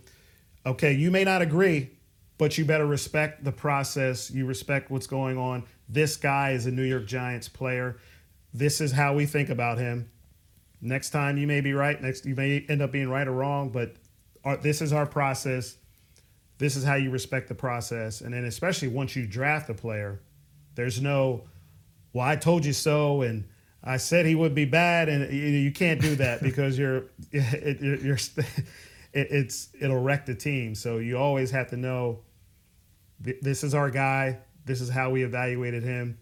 Okay, 0.65 0.93
you 0.93 1.11
may 1.11 1.23
not 1.23 1.41
agree, 1.41 1.91
but 2.37 2.57
you 2.57 2.65
better 2.65 2.85
respect 2.85 3.43
the 3.43 3.51
process. 3.51 4.31
You 4.31 4.45
respect 4.45 4.89
what's 4.89 5.07
going 5.07 5.37
on. 5.37 5.63
This 5.89 6.15
guy 6.17 6.51
is 6.51 6.65
a 6.65 6.71
New 6.71 6.83
York 6.83 7.07
Giants 7.07 7.49
player. 7.49 7.97
This 8.53 8.79
is 8.81 8.91
how 8.91 9.15
we 9.15 9.25
think 9.25 9.49
about 9.49 9.77
him. 9.77 10.09
Next 10.81 11.09
time 11.09 11.37
you 11.37 11.47
may 11.47 11.61
be 11.61 11.73
right. 11.73 12.01
Next 12.01 12.25
you 12.25 12.35
may 12.35 12.65
end 12.69 12.81
up 12.81 12.91
being 12.91 13.09
right 13.09 13.27
or 13.27 13.31
wrong, 13.31 13.69
but 13.69 13.95
our, 14.43 14.57
this 14.57 14.81
is 14.81 14.93
our 14.93 15.05
process. 15.05 15.77
This 16.57 16.75
is 16.75 16.83
how 16.83 16.95
you 16.95 17.09
respect 17.11 17.47
the 17.47 17.55
process. 17.55 18.21
And 18.21 18.33
then 18.33 18.45
especially 18.45 18.87
once 18.87 19.15
you 19.15 19.27
draft 19.27 19.69
a 19.69 19.73
player, 19.73 20.21
there's 20.75 21.01
no, 21.01 21.43
well, 22.13 22.27
I 22.27 22.35
told 22.35 22.65
you 22.65 22.73
so, 22.73 23.21
and 23.21 23.45
I 23.83 23.97
said 23.97 24.25
he 24.25 24.35
would 24.35 24.53
be 24.53 24.65
bad, 24.65 25.09
and 25.09 25.31
you, 25.31 25.43
you 25.43 25.71
can't 25.71 26.01
do 26.01 26.15
that 26.15 26.41
because 26.43 26.77
you're 26.77 27.05
it, 27.31 27.81
you're 27.81 28.15
it, 29.13 29.27
it's 29.31 29.69
it'll 29.79 29.99
wreck 29.99 30.25
the 30.25 30.35
team. 30.35 30.75
So 30.75 30.97
you 30.99 31.17
always 31.17 31.51
have 31.51 31.69
to 31.69 31.77
know 31.77 32.19
this 33.19 33.63
is 33.63 33.73
our 33.73 33.89
guy. 33.89 34.39
This 34.65 34.81
is 34.81 34.89
how 34.89 35.09
we 35.09 35.23
evaluated 35.23 35.83
him. 35.83 36.19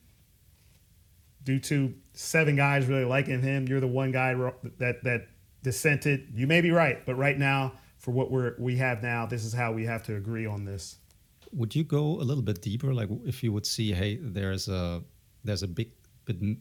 Due 1.45 1.59
to 1.59 1.93
seven 2.13 2.57
guys 2.57 2.87
really 2.87 3.05
liking 3.05 3.41
him, 3.41 3.67
you're 3.67 3.79
the 3.79 3.87
one 3.87 4.11
guy 4.11 4.33
that 4.79 5.03
that 5.03 5.27
dissented. 5.63 6.27
You 6.33 6.47
may 6.47 6.61
be 6.61 6.71
right, 6.71 7.05
but 7.05 7.15
right 7.15 7.37
now, 7.39 7.73
for 7.97 8.11
what 8.11 8.31
we're 8.31 8.55
we 8.59 8.75
have 8.77 9.01
now, 9.01 9.25
this 9.25 9.45
is 9.45 9.53
how 9.53 9.71
we 9.71 9.85
have 9.85 10.03
to 10.03 10.15
agree 10.15 10.45
on 10.45 10.65
this. 10.65 10.97
Would 11.53 11.73
you 11.73 11.83
go 11.83 12.19
a 12.19 12.25
little 12.29 12.43
bit 12.43 12.61
deeper? 12.61 12.93
Like 12.93 13.09
if 13.25 13.43
you 13.43 13.53
would 13.53 13.65
see, 13.65 13.93
hey, 13.93 14.17
there's 14.21 14.67
a 14.67 15.03
there's 15.43 15.63
a 15.63 15.67
big 15.67 15.91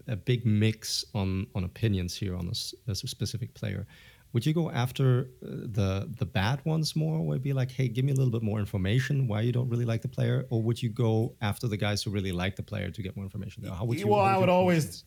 a 0.07 0.17
big 0.17 0.47
mix 0.47 1.05
on 1.15 1.47
on 1.55 1.65
opinions 1.65 2.17
here 2.17 2.37
on 2.37 2.47
a, 2.49 2.91
a 2.91 2.95
specific 2.95 3.55
player. 3.55 3.87
Would 4.35 4.45
you 4.45 4.53
go 4.53 4.71
after 4.71 5.29
uh, 5.43 5.49
the 5.49 6.13
the 6.19 6.27
bad 6.27 6.63
ones 6.67 6.95
more? 6.95 7.25
Would 7.25 7.43
be 7.43 7.55
like, 7.55 7.71
hey, 7.71 7.89
give 7.89 8.05
me 8.05 8.13
a 8.13 8.15
little 8.15 8.31
bit 8.31 8.43
more 8.43 8.59
information 8.59 9.27
why 9.27 9.41
you 9.41 9.53
don't 9.53 9.69
really 9.71 9.87
like 9.87 10.03
the 10.03 10.09
player, 10.09 10.45
or 10.51 10.61
would 10.63 10.83
you 10.83 10.91
go 10.91 11.35
after 11.41 11.67
the 11.67 11.79
guys 11.79 12.03
who 12.03 12.11
really 12.11 12.33
like 12.33 12.57
the 12.57 12.63
player 12.63 12.91
to 12.91 13.03
get 13.03 13.17
more 13.17 13.25
information? 13.25 13.65
How 13.65 13.85
would 13.87 13.99
you? 13.99 14.09
Well, 14.09 14.21
would 14.21 14.29
I 14.29 14.37
would 14.39 14.49
always. 14.51 15.05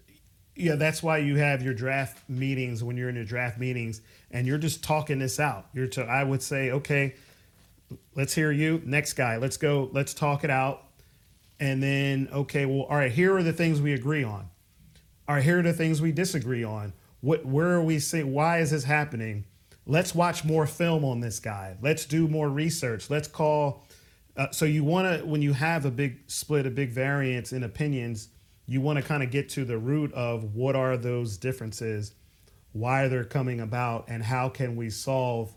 Yeah, 0.56 0.74
that's 0.74 1.04
why 1.04 1.20
you 1.20 1.36
have 1.36 1.62
your 1.62 1.76
draft 1.76 2.28
meetings 2.28 2.84
when 2.84 2.98
you're 2.98 3.10
in 3.10 3.16
your 3.16 3.26
draft 3.26 3.60
meetings 3.60 4.02
and 4.32 4.48
you're 4.48 4.58
just 4.58 4.84
talking 4.84 5.20
this 5.20 5.40
out. 5.40 5.68
You're 5.72 5.86
to, 5.90 6.04
I 6.04 6.24
would 6.24 6.42
say, 6.42 6.72
okay, 6.72 7.14
let's 8.16 8.34
hear 8.34 8.52
you. 8.52 8.82
Next 8.84 9.14
guy, 9.14 9.38
let's 9.38 9.58
go. 9.58 9.92
Let's 9.94 10.16
talk 10.16 10.44
it 10.44 10.50
out 10.50 10.88
and 11.60 11.82
then 11.82 12.30
okay 12.32 12.66
well 12.66 12.84
all 12.84 12.98
right 12.98 13.12
here 13.12 13.36
are 13.36 13.44
the 13.44 13.54
things 13.54 13.82
we 13.82 13.94
agree 13.94 14.24
on 14.24 14.50
all 15.28 15.36
right 15.36 15.44
here 15.44 15.60
are 15.60 15.64
the 15.64 15.74
things 15.74 16.02
we 16.02 16.12
disagree 16.12 16.64
on 16.64 16.94
what 17.22 17.46
where 17.46 17.72
are 17.72 17.84
we 17.84 18.00
saying 18.00 18.32
why 18.32 18.60
is 18.60 18.72
this 18.72 18.84
happening? 18.84 19.46
Let's 19.86 20.14
watch 20.14 20.44
more 20.44 20.68
film 20.68 21.06
on 21.06 21.22
this 21.22 21.40
guy. 21.40 21.78
Let's 21.82 22.06
do 22.06 22.28
more 22.28 22.50
research. 22.50 23.10
Let's 23.10 23.28
call 23.28 23.86
uh, 24.36 24.52
so 24.52 24.66
you 24.66 24.84
want 24.84 25.20
to 25.20 25.26
when 25.26 25.42
you 25.42 25.54
have 25.54 25.86
a 25.86 25.92
big 25.92 26.20
split 26.28 26.66
a 26.66 26.72
big 26.72 26.92
variance 26.92 27.54
in 27.54 27.64
opinions 27.64 28.30
you 28.70 28.82
want 28.82 28.98
to 28.98 29.04
kind 29.04 29.24
of 29.24 29.32
get 29.32 29.48
to 29.48 29.64
the 29.64 29.78
root 29.78 30.14
of 30.14 30.54
what 30.54 30.76
are 30.76 30.98
those 30.98 31.38
differences 31.38 32.14
why 32.74 33.08
they're 33.08 33.24
coming 33.24 33.60
about 33.60 34.06
and 34.08 34.24
how 34.24 34.50
can 34.50 34.76
we 34.76 34.90
solve 34.90 35.54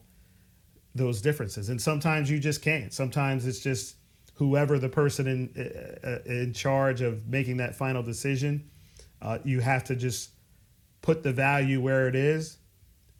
those 0.94 1.20
differences? 1.20 1.68
And 1.68 1.80
sometimes 1.80 2.30
you 2.30 2.38
just 2.38 2.62
can't. 2.62 2.92
Sometimes 2.92 3.46
it's 3.46 3.60
just 3.60 3.96
whoever 4.34 4.78
the 4.78 4.88
person 4.88 5.26
in 5.26 5.98
uh, 6.04 6.06
uh, 6.06 6.18
in 6.24 6.52
charge 6.52 7.00
of 7.00 7.28
making 7.28 7.58
that 7.58 7.76
final 7.76 8.02
decision, 8.02 8.70
uh, 9.22 9.38
you 9.44 9.60
have 9.60 9.84
to 9.84 9.96
just 9.96 10.30
put 11.02 11.22
the 11.22 11.32
value 11.32 11.80
where 11.80 12.08
it 12.08 12.14
is, 12.14 12.58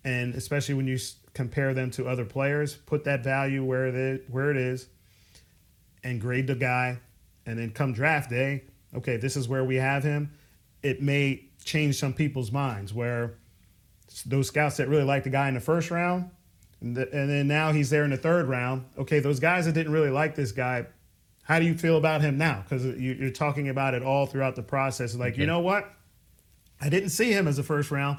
and 0.05 0.35
especially 0.35 0.74
when 0.74 0.87
you 0.87 0.99
compare 1.35 1.74
them 1.74 1.91
to 1.93 2.07
other 2.07 2.24
players, 2.24 2.74
put 2.74 3.05
that 3.05 3.22
value 3.22 3.64
where 3.64 3.87
it 3.87 3.95
is, 3.95 4.20
where 4.31 4.51
it 4.51 4.57
is, 4.57 4.89
and 6.03 6.20
grade 6.20 6.47
the 6.47 6.55
guy, 6.55 6.99
and 7.47 7.59
then 7.59 7.70
come 7.70 7.93
draft 7.93 8.31
day, 8.31 8.64
okay, 8.95 9.16
this 9.16 9.37
is 9.37 9.49
where 9.49 9.64
we 9.64 9.76
have 9.76 10.03
him. 10.03 10.33
It 10.83 11.03
may 11.03 11.45
change 11.64 11.99
some 11.99 12.12
people's 12.12 12.51
minds 12.51 12.93
where 12.93 13.35
those 14.26 14.49
scouts 14.49 14.78
that 14.78 14.89
really 14.89 15.05
like 15.05 15.24
the 15.24 15.31
guy 15.31 15.49
in 15.49 15.55
the 15.55 15.61
first 15.61 15.91
round. 15.91 16.31
And, 16.81 16.97
the, 16.97 17.03
and 17.14 17.28
then 17.28 17.47
now 17.47 17.72
he's 17.72 17.91
there 17.91 18.05
in 18.05 18.11
the 18.11 18.16
third 18.16 18.49
round. 18.49 18.87
Okay, 18.99 19.20
those 19.20 19.39
guys 19.39 19.66
that 19.66 19.72
didn't 19.72 19.93
really 19.93 20.11
like 20.11 20.35
this 20.35 20.53
guy 20.53 20.87
how 21.51 21.59
do 21.59 21.64
you 21.64 21.74
feel 21.74 21.97
about 21.97 22.20
him 22.20 22.39
now? 22.39 22.62
Because 22.62 22.85
you're 22.97 23.31
talking 23.31 23.68
about 23.70 23.95
it 23.95 24.05
all 24.05 24.24
throughout 24.24 24.55
the 24.55 24.62
process. 24.62 25.16
Like, 25.16 25.33
okay. 25.33 25.41
you 25.41 25.49
know 25.49 25.59
what? 25.59 25.93
I 26.81 26.89
didn't 26.89 27.11
see 27.11 27.33
him 27.33 27.47
as 27.47 27.59
a 27.59 27.62
first 27.62 27.91
round 27.91 28.18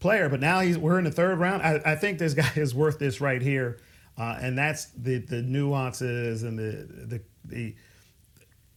player, 0.00 0.28
but 0.28 0.40
now 0.40 0.60
he's 0.60 0.78
we're 0.78 0.98
in 0.98 1.04
the 1.04 1.10
third 1.10 1.38
round. 1.38 1.62
I, 1.62 1.80
I 1.84 1.94
think 1.96 2.18
this 2.18 2.34
guy 2.42 2.50
is 2.56 2.74
worth 2.74 2.98
this 2.98 3.20
right 3.20 3.42
here, 3.42 3.78
uh, 4.18 4.38
and 4.40 4.56
that's 4.56 4.86
the 4.86 5.18
the 5.18 5.42
nuances 5.42 6.42
and 6.42 6.58
the 6.58 7.06
the 7.06 7.22
the. 7.44 7.74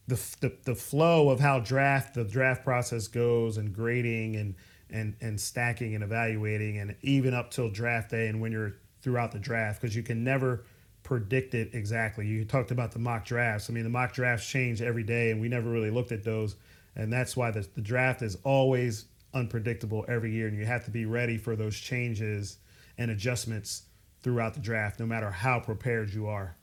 The, 0.07 0.53
the, 0.65 0.75
flow 0.75 1.29
of 1.29 1.39
how 1.39 1.57
draft 1.57 2.13
the 2.13 2.23
draft 2.23 2.63
process 2.63 3.07
goes 3.07 3.57
and 3.57 3.73
grading 3.73 4.35
and 4.35 4.53
and 4.91 5.15
and 5.19 5.41
stacking 5.41 5.95
and 5.95 6.03
evaluating 6.03 6.77
and 6.77 6.95
even 7.01 7.33
up 7.33 7.49
till 7.49 7.71
draft 7.71 8.11
day 8.11 8.27
and 8.27 8.39
when 8.39 8.51
you're 8.51 8.75
throughout 9.01 9.31
the 9.31 9.39
draft 9.39 9.81
because 9.81 9.95
you 9.95 10.03
can 10.03 10.23
never 10.23 10.63
predict 11.05 11.53
it 11.53 11.69
exactly. 11.73 12.25
You 12.27 12.43
talked 12.43 12.71
about 12.71 12.91
the 12.91 12.99
mock 12.99 13.23
drafts. 13.23 13.69
I 13.69 13.73
mean, 13.73 13.83
the 13.83 13.89
mock 13.89 14.11
drafts 14.11 14.49
change 14.49 14.81
every 14.81 15.03
day, 15.03 15.29
and 15.29 15.39
we 15.39 15.47
never 15.47 15.69
really 15.69 15.91
looked 15.91 16.11
at 16.11 16.23
those. 16.23 16.55
And 16.95 17.13
that's 17.13 17.37
why 17.37 17.51
the, 17.51 17.65
the 17.75 17.81
draft 17.81 18.23
is 18.23 18.35
always 18.43 19.05
unpredictable 19.35 20.05
every 20.07 20.31
year, 20.31 20.47
and 20.47 20.57
you 20.57 20.65
have 20.65 20.85
to 20.85 20.91
be 20.91 21.05
ready 21.05 21.37
for 21.37 21.55
those 21.55 21.75
changes 21.75 22.57
and 22.97 23.11
adjustments 23.11 23.83
throughout 24.23 24.55
the 24.55 24.59
draft, 24.59 24.99
no 24.99 25.05
matter 25.05 25.29
how 25.29 25.59
prepared 25.59 26.11
you 26.11 26.27
are. 26.27 26.55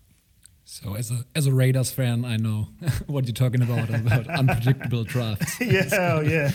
So, 0.64 0.95
as 0.97 1.11
a 1.11 1.25
as 1.35 1.47
a 1.47 1.53
Raiders 1.53 1.91
fan, 1.91 2.25
I 2.25 2.37
know 2.37 2.68
what 3.07 3.27
you're 3.27 3.35
talking 3.35 3.62
about 3.62 3.91
about 3.91 4.27
unpredictable 4.39 5.05
drafts. 5.05 5.57
yeah, 5.61 5.89
oh, 5.93 6.20
yeah, 6.20 6.49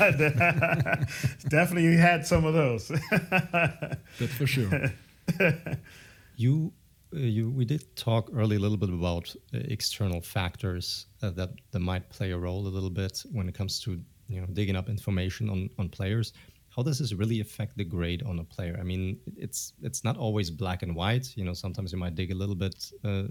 definitely 1.49 1.95
had 1.95 2.26
some 2.26 2.45
of 2.45 2.53
those. 2.53 2.88
That's 3.20 4.34
for 4.38 4.47
sure. 4.47 4.91
You 6.38 6.72
uh, 7.13 7.20
you 7.20 7.49
we 7.49 7.65
did 7.65 7.95
talk 7.95 8.30
earlier 8.34 8.59
a 8.59 8.61
little 8.61 8.78
bit 8.78 8.89
about 8.89 9.34
uh, 9.53 9.59
external 9.65 10.22
factors 10.22 11.07
uh, 11.22 11.30
that 11.32 11.49
that 11.72 11.80
might 11.80 12.09
play 12.09 12.32
a 12.32 12.38
role 12.38 12.65
a 12.68 12.70
little 12.70 12.89
bit 12.89 13.24
when 13.32 13.47
it 13.47 13.55
comes 13.55 13.80
to 13.82 13.99
you 14.28 14.41
know 14.41 14.47
digging 14.47 14.75
up 14.75 14.89
information 14.89 15.49
on 15.49 15.69
on 15.78 15.89
players. 15.89 16.34
How 16.75 16.84
does 16.84 16.99
this 16.99 17.11
really 17.13 17.39
affect 17.39 17.75
the 17.75 17.84
grade 17.84 18.21
on 18.23 18.38
a 18.38 18.43
player? 18.43 18.78
I 18.80 18.84
mean, 18.84 19.19
it's 19.36 19.73
it's 19.82 20.03
not 20.03 20.15
always 20.17 20.51
black 20.51 20.84
and 20.84 20.95
white. 20.95 21.36
You 21.36 21.43
know, 21.43 21.53
sometimes 21.53 21.91
you 21.91 21.97
might 21.97 22.15
dig 22.15 22.32
a 22.32 22.36
little 22.36 22.55
bit 22.55 22.91
uh, 23.03 23.23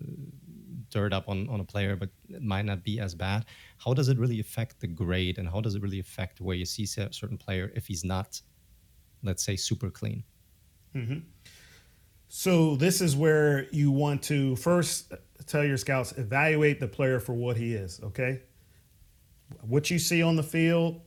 dirt 0.90 1.12
up 1.12 1.28
on 1.28 1.48
on 1.48 1.60
a 1.60 1.64
player, 1.64 1.94
but 1.96 2.10
it 2.28 2.42
might 2.42 2.64
not 2.64 2.82
be 2.82 2.98
as 2.98 3.14
bad. 3.14 3.44
How 3.78 3.94
does 3.94 4.08
it 4.08 4.18
really 4.18 4.40
affect 4.40 4.80
the 4.80 4.88
grade, 4.88 5.38
and 5.38 5.48
how 5.48 5.60
does 5.60 5.74
it 5.76 5.82
really 5.82 6.00
affect 6.00 6.40
where 6.40 6.56
you 6.56 6.64
see 6.64 6.84
a 7.00 7.12
certain 7.12 7.38
player 7.38 7.70
if 7.76 7.86
he's 7.86 8.04
not, 8.04 8.40
let's 9.22 9.44
say, 9.44 9.54
super 9.54 9.90
clean? 9.90 10.24
Mm-hmm. 10.94 11.18
So 12.28 12.76
this 12.76 13.00
is 13.00 13.14
where 13.14 13.68
you 13.70 13.90
want 13.90 14.22
to 14.24 14.56
first 14.56 15.12
tell 15.46 15.64
your 15.64 15.76
scouts 15.76 16.12
evaluate 16.18 16.80
the 16.80 16.88
player 16.88 17.20
for 17.20 17.34
what 17.34 17.56
he 17.56 17.74
is. 17.74 18.00
Okay, 18.02 18.42
what 19.62 19.90
you 19.90 19.98
see 19.98 20.22
on 20.22 20.36
the 20.36 20.42
field, 20.42 21.00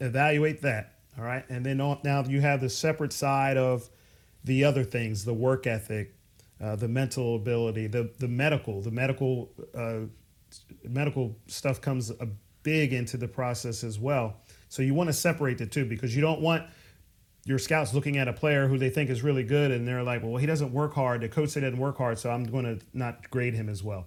evaluate 0.00 0.62
that. 0.62 0.94
All 1.18 1.24
right. 1.24 1.44
And 1.48 1.64
then 1.64 1.78
now 1.78 2.24
you 2.26 2.40
have 2.40 2.60
the 2.60 2.68
separate 2.68 3.12
side 3.12 3.56
of 3.56 3.88
the 4.44 4.64
other 4.64 4.84
things 4.84 5.24
the 5.24 5.34
work 5.34 5.66
ethic, 5.66 6.14
uh, 6.60 6.76
the 6.76 6.88
mental 6.88 7.36
ability, 7.36 7.86
the, 7.88 8.10
the 8.18 8.28
medical. 8.28 8.80
The 8.80 8.90
medical, 8.90 9.50
uh, 9.74 10.00
medical 10.88 11.36
stuff 11.46 11.80
comes 11.80 12.10
a 12.10 12.28
big 12.62 12.92
into 12.92 13.16
the 13.16 13.28
process 13.28 13.84
as 13.84 13.98
well. 13.98 14.36
So 14.68 14.82
you 14.82 14.94
want 14.94 15.08
to 15.08 15.12
separate 15.12 15.58
the 15.58 15.66
two 15.66 15.84
because 15.84 16.14
you 16.14 16.22
don't 16.22 16.40
want 16.40 16.64
your 17.44 17.58
scouts 17.58 17.94
looking 17.94 18.18
at 18.18 18.28
a 18.28 18.32
player 18.32 18.68
who 18.68 18.78
they 18.78 18.90
think 18.90 19.10
is 19.10 19.22
really 19.22 19.42
good 19.42 19.70
and 19.70 19.86
they're 19.86 20.02
like, 20.02 20.22
well, 20.22 20.36
he 20.36 20.46
doesn't 20.46 20.72
work 20.72 20.94
hard. 20.94 21.22
The 21.22 21.28
coach 21.28 21.50
said 21.50 21.62
he 21.62 21.70
doesn't 21.70 21.80
work 21.80 21.98
hard, 21.98 22.18
so 22.18 22.30
I'm 22.30 22.44
going 22.44 22.64
to 22.64 22.84
not 22.92 23.30
grade 23.30 23.54
him 23.54 23.68
as 23.68 23.82
well. 23.82 24.06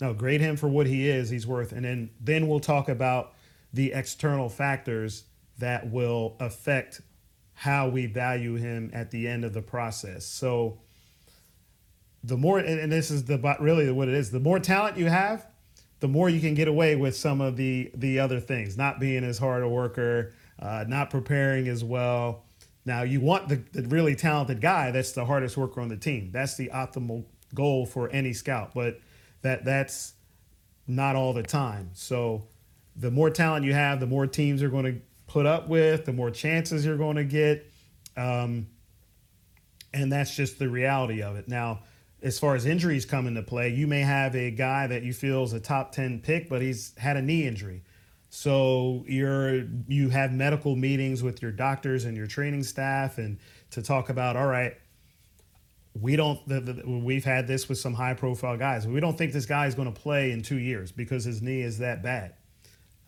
No, 0.00 0.14
grade 0.14 0.40
him 0.40 0.56
for 0.56 0.68
what 0.68 0.86
he 0.86 1.08
is, 1.08 1.28
he's 1.28 1.46
worth. 1.46 1.72
And 1.72 1.84
then, 1.84 2.10
then 2.20 2.46
we'll 2.46 2.60
talk 2.60 2.88
about 2.88 3.34
the 3.72 3.92
external 3.92 4.48
factors 4.48 5.24
that 5.58 5.90
will 5.90 6.36
affect 6.40 7.00
how 7.54 7.88
we 7.88 8.06
value 8.06 8.54
him 8.54 8.90
at 8.92 9.10
the 9.10 9.26
end 9.26 9.44
of 9.44 9.52
the 9.52 9.62
process. 9.62 10.24
So 10.24 10.78
the 12.22 12.36
more, 12.36 12.58
and 12.58 12.90
this 12.90 13.10
is 13.10 13.24
the 13.24 13.56
really 13.60 13.90
what 13.90 14.08
it 14.08 14.14
is, 14.14 14.30
the 14.30 14.40
more 14.40 14.60
talent 14.60 14.96
you 14.96 15.06
have, 15.06 15.46
the 16.00 16.08
more 16.08 16.28
you 16.28 16.40
can 16.40 16.54
get 16.54 16.68
away 16.68 16.94
with 16.94 17.16
some 17.16 17.40
of 17.40 17.56
the 17.56 17.90
the 17.94 18.20
other 18.20 18.38
things, 18.38 18.76
not 18.76 19.00
being 19.00 19.24
as 19.24 19.38
hard 19.38 19.64
a 19.64 19.68
worker, 19.68 20.32
uh, 20.60 20.84
not 20.86 21.10
preparing 21.10 21.66
as 21.66 21.82
well. 21.82 22.44
Now 22.84 23.02
you 23.02 23.20
want 23.20 23.48
the, 23.48 23.56
the 23.72 23.88
really 23.88 24.14
talented 24.14 24.60
guy 24.60 24.92
that's 24.92 25.12
the 25.12 25.24
hardest 25.24 25.56
worker 25.56 25.80
on 25.80 25.88
the 25.88 25.96
team. 25.96 26.30
That's 26.32 26.56
the 26.56 26.70
optimal 26.72 27.24
goal 27.54 27.86
for 27.86 28.08
any 28.10 28.32
scout, 28.32 28.72
but 28.74 29.00
that 29.42 29.64
that's 29.64 30.14
not 30.86 31.16
all 31.16 31.32
the 31.32 31.42
time. 31.42 31.90
So 31.92 32.44
the 32.96 33.10
more 33.10 33.30
talent 33.30 33.64
you 33.64 33.74
have, 33.74 34.00
the 34.00 34.06
more 34.06 34.26
teams 34.26 34.62
are 34.62 34.70
going 34.70 34.84
to 34.84 35.00
put 35.26 35.46
up 35.46 35.68
with, 35.68 36.04
the 36.04 36.12
more 36.12 36.30
chances 36.30 36.84
you're 36.84 36.96
going 36.96 37.16
to 37.16 37.24
get. 37.24 37.70
Um, 38.16 38.68
and 39.92 40.10
that's 40.12 40.34
just 40.34 40.58
the 40.58 40.68
reality 40.68 41.22
of 41.22 41.36
it. 41.36 41.48
Now, 41.48 41.80
as 42.20 42.38
far 42.38 42.56
as 42.56 42.66
injuries 42.66 43.04
come 43.04 43.26
into 43.26 43.42
play, 43.42 43.68
you 43.68 43.86
may 43.86 44.00
have 44.00 44.34
a 44.34 44.50
guy 44.50 44.86
that 44.88 45.02
you 45.04 45.12
feel 45.12 45.44
is 45.44 45.52
a 45.52 45.60
top 45.60 45.92
10 45.92 46.20
pick, 46.20 46.48
but 46.48 46.60
he's 46.60 46.92
had 46.98 47.16
a 47.16 47.22
knee 47.22 47.46
injury. 47.46 47.84
So 48.30 49.04
you're 49.06 49.64
you 49.86 50.10
have 50.10 50.32
medical 50.32 50.76
meetings 50.76 51.22
with 51.22 51.40
your 51.40 51.52
doctors 51.52 52.04
and 52.04 52.16
your 52.16 52.26
training 52.26 52.62
staff 52.62 53.18
and 53.18 53.38
to 53.70 53.82
talk 53.82 54.10
about 54.10 54.36
all 54.36 54.46
right, 54.46 54.74
we 56.00 56.16
don't 56.16 56.46
the, 56.48 56.60
the, 56.60 56.88
we've 56.88 57.24
had 57.24 57.46
this 57.46 57.68
with 57.68 57.78
some 57.78 57.94
high 57.94 58.14
profile 58.14 58.56
guys. 58.56 58.86
We 58.86 59.00
don't 59.00 59.16
think 59.16 59.32
this 59.32 59.46
guy 59.46 59.66
is 59.66 59.74
going 59.74 59.92
to 59.92 60.00
play 60.00 60.32
in 60.32 60.42
2 60.42 60.56
years 60.56 60.92
because 60.92 61.24
his 61.24 61.42
knee 61.42 61.62
is 61.62 61.78
that 61.78 62.02
bad. 62.02 62.34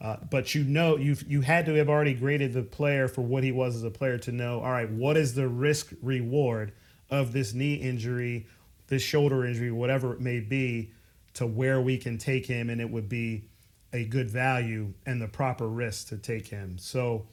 Uh, 0.01 0.17
but 0.31 0.55
you 0.55 0.65
know, 0.65 0.97
you 0.97 1.17
you 1.27 1.43
had 1.43 1.67
to 1.67 1.75
have 1.75 1.89
already 1.89 2.15
graded 2.15 2.55
the 2.55 2.63
player 2.63 3.07
for 3.07 3.21
what 3.21 3.45
he 3.45 3.53
was 3.53 3.77
as 3.77 3.83
a 3.83 3.91
player 3.91 4.17
to 4.17 4.33
know. 4.33 4.61
All 4.61 4.71
right, 4.71 4.91
what 4.91 5.17
is 5.17 5.35
the 5.35 5.47
risk 5.47 5.93
reward 6.03 6.73
of 7.11 7.33
this 7.33 7.53
knee 7.53 7.75
injury, 7.75 8.47
this 8.87 9.03
shoulder 9.03 9.45
injury, 9.45 9.71
whatever 9.71 10.15
it 10.15 10.21
may 10.21 10.41
be, 10.41 10.93
to 11.35 11.47
where 11.47 11.81
we 11.81 11.99
can 11.99 12.17
take 12.17 12.47
him, 12.47 12.71
and 12.71 12.81
it 12.81 12.89
would 12.89 13.09
be 13.09 13.45
a 13.93 14.05
good 14.05 14.31
value 14.31 14.93
and 15.05 15.21
the 15.21 15.29
proper 15.29 15.69
risk 15.69 16.09
to 16.09 16.17
take 16.17 16.47
him. 16.47 16.79
So, 16.79 17.27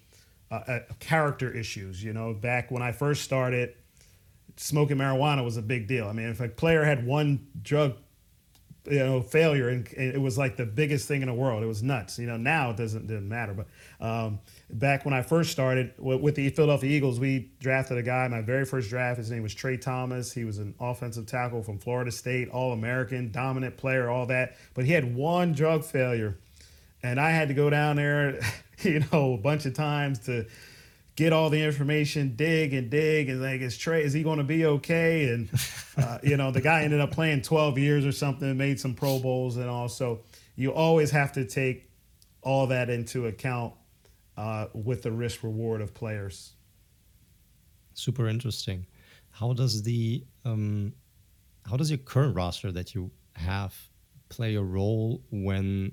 uh, 0.51 0.55
uh, 0.55 0.79
character 0.99 1.51
issues. 1.51 2.03
You 2.03 2.11
know, 2.11 2.33
back 2.33 2.69
when 2.69 2.81
I 2.81 2.91
first 2.91 3.23
started, 3.23 3.75
smoking 4.57 4.97
marijuana 4.97 5.43
was 5.43 5.57
a 5.57 5.61
big 5.61 5.87
deal. 5.87 6.07
I 6.07 6.13
mean, 6.13 6.29
if 6.29 6.41
a 6.41 6.49
player 6.49 6.83
had 6.83 7.05
one 7.05 7.47
drug 7.61 7.95
you 8.89 8.99
know 8.99 9.21
failure 9.21 9.69
and, 9.69 9.87
it 9.93 10.19
was 10.19 10.37
like 10.37 10.55
the 10.55 10.65
biggest 10.65 11.07
thing 11.07 11.21
in 11.21 11.27
the 11.27 11.33
world 11.33 11.61
it 11.61 11.65
was 11.65 11.83
nuts 11.83 12.17
you 12.17 12.25
know 12.25 12.37
now 12.37 12.69
it 12.69 12.77
doesn't 12.77 13.07
didn't 13.07 13.27
matter 13.27 13.53
but 13.53 13.67
um, 14.05 14.39
back 14.69 15.03
when 15.03 15.13
i 15.13 15.21
first 15.21 15.51
started 15.51 15.93
with, 15.97 16.21
with, 16.21 16.35
the 16.35 16.49
philadelphia 16.49 16.89
eagles 16.89 17.19
we 17.19 17.51
drafted 17.59 17.97
a 17.97 18.03
guy 18.03 18.27
my 18.27 18.41
very 18.41 18.65
first 18.65 18.89
draft 18.89 19.17
his 19.17 19.29
name 19.29 19.43
was 19.43 19.53
Tra 19.53 19.77
Thomas 19.77 20.31
he 20.31 20.45
was 20.45 20.57
an 20.57 20.73
offensive 20.79 21.25
tackle 21.25 21.61
from 21.63 21.77
florida 21.79 22.11
state 22.11 22.49
all 22.49 22.71
american 22.71 23.31
dominant 23.31 23.77
player 23.77 24.09
all 24.09 24.25
that 24.27 24.55
but 24.73 24.85
he 24.85 24.91
had 24.93 25.15
one 25.15 25.53
drug 25.53 25.83
failure 25.83 26.37
and 27.03 27.19
i 27.19 27.31
had 27.31 27.49
to 27.49 27.53
go 27.53 27.69
down 27.69 27.97
there 27.97 28.39
you 28.83 29.03
know 29.11 29.33
a 29.33 29.37
bunch 29.37 29.65
of 29.65 29.73
times 29.73 30.19
to 30.19 30.45
get 31.17 31.33
all 31.33 31.49
the 31.49 31.61
information, 31.61 32.35
dig 32.35 32.73
and 32.73 32.89
dig, 32.89 33.27
and 33.27 33.41
like, 33.41 33.59
is 33.59 33.77
Tra, 33.77 33.97
is 33.97 34.13
he 34.13 34.23
going 34.23 34.37
to 34.37 34.43
be 34.43 34.65
okay? 34.65 35.29
And 35.29 35.49
uh, 35.97 36.19
you 36.23 36.37
know, 36.37 36.51
the 36.51 36.61
guy 36.61 36.83
ended 36.83 37.01
up 37.01 37.11
playing 37.11 37.41
12 37.41 37.77
years 37.77 38.05
or 38.05 38.13
something, 38.13 38.55
made 38.55 38.79
some 38.79 38.93
Pro 38.93 39.19
Bowls 39.19 39.57
and 39.57 39.67
all. 39.67 39.89
So 39.89 40.21
you 40.55 40.71
always 40.71 41.11
have 41.11 41.33
to 41.33 41.43
take 41.43 41.89
all 42.41 42.67
that 42.67 42.89
into 42.89 43.25
account 43.25 43.73
uh, 44.37 44.67
with 44.73 45.01
the 45.01 45.11
risk 45.11 45.43
reward 45.43 45.81
of 45.81 45.93
players. 45.93 46.53
Super 47.93 48.27
interesting. 48.27 48.85
How 49.31 49.53
does 49.53 49.81
the 49.81 50.23
um, 50.45 50.93
how 51.67 51.77
does 51.77 51.89
your 51.89 51.97
current 51.97 52.35
roster 52.35 52.71
that 52.71 52.93
you 52.93 53.11
have 53.35 53.75
play 54.29 54.55
a 54.55 54.61
role 54.61 55.23
when, 55.31 55.91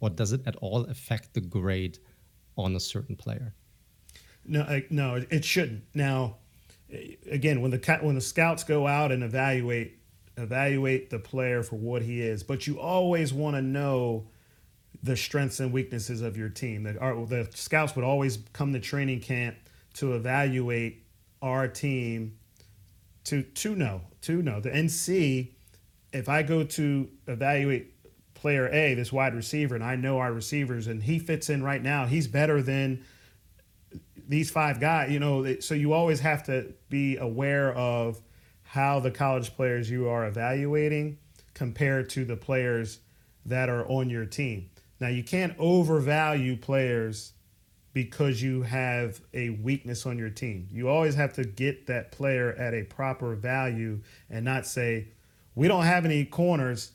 or 0.00 0.10
does 0.10 0.32
it 0.32 0.42
at 0.46 0.56
all 0.56 0.84
affect 0.86 1.34
the 1.34 1.40
grade 1.40 1.98
on 2.56 2.74
a 2.74 2.80
certain 2.80 3.14
player? 3.14 3.54
No, 4.48 4.80
no, 4.90 5.24
it 5.30 5.44
shouldn't. 5.44 5.84
Now, 5.94 6.36
again, 7.30 7.60
when 7.60 7.70
the 7.70 7.98
when 8.02 8.14
the 8.14 8.20
scouts 8.20 8.64
go 8.64 8.86
out 8.86 9.12
and 9.12 9.22
evaluate 9.22 9.98
evaluate 10.36 11.10
the 11.10 11.18
player 11.18 11.62
for 11.62 11.76
what 11.76 12.02
he 12.02 12.20
is, 12.20 12.42
but 12.42 12.66
you 12.66 12.78
always 12.78 13.32
want 13.32 13.56
to 13.56 13.62
know 13.62 14.28
the 15.02 15.16
strengths 15.16 15.60
and 15.60 15.72
weaknesses 15.72 16.20
of 16.20 16.36
your 16.36 16.48
team. 16.48 16.82
The, 16.82 16.98
our, 16.98 17.26
the 17.26 17.48
scouts 17.54 17.94
would 17.96 18.04
always 18.04 18.38
come 18.52 18.72
to 18.72 18.80
training 18.80 19.20
camp 19.20 19.56
to 19.94 20.14
evaluate 20.14 21.04
our 21.42 21.68
team 21.68 22.38
to 23.24 23.42
to 23.42 23.74
know 23.74 24.02
to 24.22 24.42
know 24.42 24.60
the 24.60 24.70
NC. 24.70 25.52
If 26.12 26.28
I 26.28 26.42
go 26.42 26.64
to 26.64 27.08
evaluate 27.26 27.92
player 28.34 28.68
A, 28.72 28.94
this 28.94 29.12
wide 29.12 29.34
receiver, 29.34 29.74
and 29.74 29.82
I 29.82 29.96
know 29.96 30.18
our 30.18 30.32
receivers, 30.32 30.86
and 30.86 31.02
he 31.02 31.18
fits 31.18 31.50
in 31.50 31.62
right 31.62 31.82
now, 31.82 32.06
he's 32.06 32.28
better 32.28 32.62
than 32.62 33.04
these 34.28 34.50
five 34.50 34.80
guys, 34.80 35.10
you 35.10 35.20
know, 35.20 35.58
so 35.60 35.74
you 35.74 35.92
always 35.92 36.20
have 36.20 36.44
to 36.44 36.74
be 36.88 37.16
aware 37.16 37.72
of 37.72 38.20
how 38.62 39.00
the 39.00 39.10
college 39.10 39.54
players 39.54 39.88
you 39.88 40.08
are 40.08 40.26
evaluating 40.26 41.18
compared 41.54 42.10
to 42.10 42.24
the 42.24 42.36
players 42.36 42.98
that 43.44 43.68
are 43.68 43.86
on 43.88 44.10
your 44.10 44.26
team. 44.26 44.70
Now, 45.00 45.08
you 45.08 45.22
can't 45.22 45.54
overvalue 45.58 46.56
players 46.56 47.32
because 47.92 48.42
you 48.42 48.62
have 48.62 49.20
a 49.32 49.50
weakness 49.50 50.04
on 50.04 50.18
your 50.18 50.28
team. 50.28 50.68
You 50.70 50.88
always 50.88 51.14
have 51.14 51.32
to 51.34 51.44
get 51.44 51.86
that 51.86 52.12
player 52.12 52.52
at 52.52 52.74
a 52.74 52.82
proper 52.82 53.34
value 53.34 54.00
and 54.28 54.44
not 54.44 54.66
say, 54.66 55.08
we 55.54 55.68
don't 55.68 55.84
have 55.84 56.04
any 56.04 56.24
corners. 56.24 56.92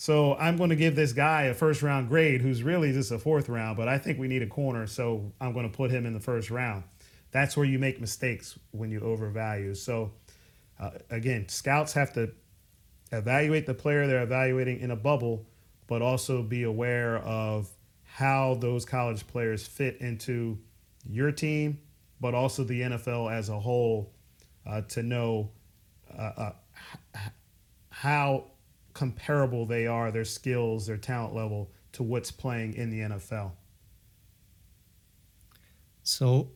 So 0.00 0.36
I'm 0.36 0.56
going 0.56 0.70
to 0.70 0.76
give 0.76 0.94
this 0.94 1.12
guy 1.12 1.46
a 1.46 1.54
first 1.54 1.82
round 1.82 2.08
grade 2.08 2.40
who's 2.40 2.62
really 2.62 2.92
just 2.92 3.10
a 3.10 3.18
fourth 3.18 3.48
round, 3.48 3.76
but 3.76 3.88
I 3.88 3.98
think 3.98 4.16
we 4.16 4.28
need 4.28 4.42
a 4.42 4.46
corner, 4.46 4.86
so 4.86 5.32
I'm 5.40 5.52
going 5.52 5.68
to 5.68 5.76
put 5.76 5.90
him 5.90 6.06
in 6.06 6.14
the 6.14 6.20
first 6.20 6.52
round. 6.52 6.84
That's 7.32 7.56
where 7.56 7.66
you 7.66 7.80
make 7.80 8.00
mistakes 8.00 8.56
when 8.70 8.92
you 8.92 9.00
overvalue. 9.00 9.74
So 9.74 10.12
uh, 10.78 10.90
again, 11.10 11.48
scouts 11.48 11.94
have 11.94 12.12
to 12.12 12.30
evaluate 13.10 13.66
the 13.66 13.74
player 13.74 14.06
they're 14.06 14.22
evaluating 14.22 14.78
in 14.78 14.92
a 14.92 14.96
bubble, 14.96 15.44
but 15.88 16.00
also 16.00 16.44
be 16.44 16.62
aware 16.62 17.18
of 17.18 17.68
how 18.04 18.54
those 18.60 18.84
college 18.84 19.26
players 19.26 19.66
fit 19.66 19.96
into 19.96 20.60
your 21.10 21.32
team, 21.32 21.80
but 22.20 22.36
also 22.36 22.62
the 22.62 22.82
NFL 22.82 23.32
as 23.32 23.48
a 23.48 23.58
whole 23.58 24.12
uh, 24.64 24.80
to 24.82 25.02
know 25.02 25.50
uh, 26.16 26.30
uh 26.36 26.52
how 27.90 28.44
comparable 28.98 29.64
they 29.64 29.86
are, 29.86 30.10
their 30.10 30.24
skills, 30.24 30.88
their 30.88 30.96
talent 30.96 31.32
level 31.32 31.70
to 31.92 32.02
what's 32.02 32.32
playing 32.32 32.74
in 32.74 32.90
the 32.90 32.98
NFL. 32.98 33.52
So 36.02 36.50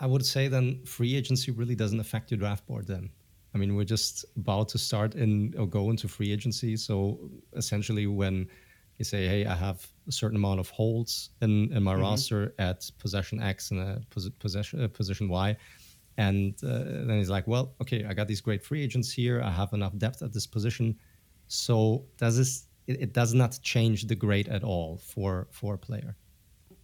I 0.00 0.06
would 0.06 0.24
say 0.24 0.48
then 0.48 0.82
free 0.86 1.14
agency 1.14 1.50
really 1.50 1.74
doesn't 1.74 2.00
affect 2.00 2.30
your 2.30 2.38
draft 2.38 2.66
board 2.66 2.86
then. 2.86 3.10
I 3.54 3.58
mean, 3.58 3.76
we're 3.76 3.84
just 3.84 4.24
about 4.36 4.70
to 4.70 4.78
start 4.78 5.16
in 5.16 5.54
or 5.58 5.66
go 5.66 5.90
into 5.90 6.08
free 6.08 6.32
agency. 6.32 6.78
So 6.78 7.30
essentially, 7.54 8.06
when 8.06 8.48
you 8.96 9.04
say, 9.04 9.28
"Hey, 9.28 9.44
I 9.44 9.54
have 9.54 9.86
a 10.08 10.12
certain 10.12 10.36
amount 10.36 10.60
of 10.60 10.70
holds 10.70 11.30
in, 11.42 11.70
in 11.74 11.82
my 11.82 11.92
mm-hmm. 11.92 12.02
roster 12.02 12.54
at 12.58 12.90
possession 12.98 13.42
X 13.42 13.70
and 13.70 13.80
a 13.80 14.00
pos- 14.08 14.30
possession 14.38 14.82
uh, 14.82 14.88
position 14.88 15.28
Y," 15.28 15.54
and 16.16 16.54
uh, 16.64 16.84
then 17.06 17.18
he's 17.18 17.30
like, 17.30 17.46
"Well, 17.46 17.74
okay, 17.82 18.06
I 18.06 18.14
got 18.14 18.28
these 18.28 18.40
great 18.40 18.62
free 18.62 18.82
agents 18.82 19.12
here. 19.12 19.42
I 19.42 19.50
have 19.50 19.74
enough 19.74 19.94
depth 19.98 20.22
at 20.22 20.32
this 20.32 20.46
position. 20.46 20.96
So 21.48 22.04
does 22.18 22.36
this? 22.36 22.66
It, 22.86 23.00
it 23.00 23.12
does 23.12 23.34
not 23.34 23.58
change 23.62 24.06
the 24.06 24.14
grade 24.14 24.48
at 24.48 24.62
all 24.62 24.98
for 24.98 25.48
for 25.50 25.74
a 25.74 25.78
player." 25.78 26.16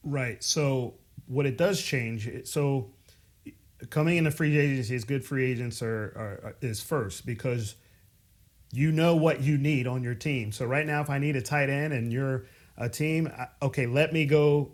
Right. 0.02 0.42
So 0.42 0.94
what 1.26 1.46
it 1.46 1.56
does 1.56 1.80
change. 1.80 2.28
So 2.44 2.90
coming 3.90 4.16
into 4.16 4.30
free 4.30 4.56
agency 4.58 4.94
is 4.94 5.04
good 5.04 5.24
free 5.24 5.50
agents 5.50 5.82
are, 5.82 6.44
are, 6.44 6.56
is 6.60 6.82
first 6.82 7.26
because 7.26 7.74
you 8.72 8.90
know 8.90 9.16
what 9.16 9.40
you 9.42 9.58
need 9.58 9.86
on 9.86 10.02
your 10.02 10.14
team. 10.14 10.52
So 10.52 10.64
right 10.64 10.86
now, 10.86 11.00
if 11.00 11.10
I 11.10 11.18
need 11.18 11.36
a 11.36 11.42
tight 11.42 11.68
end 11.68 11.92
and 11.92 12.12
you're 12.12 12.46
a 12.76 12.88
team, 12.88 13.30
okay, 13.60 13.86
let 13.86 14.12
me 14.12 14.24
go 14.24 14.72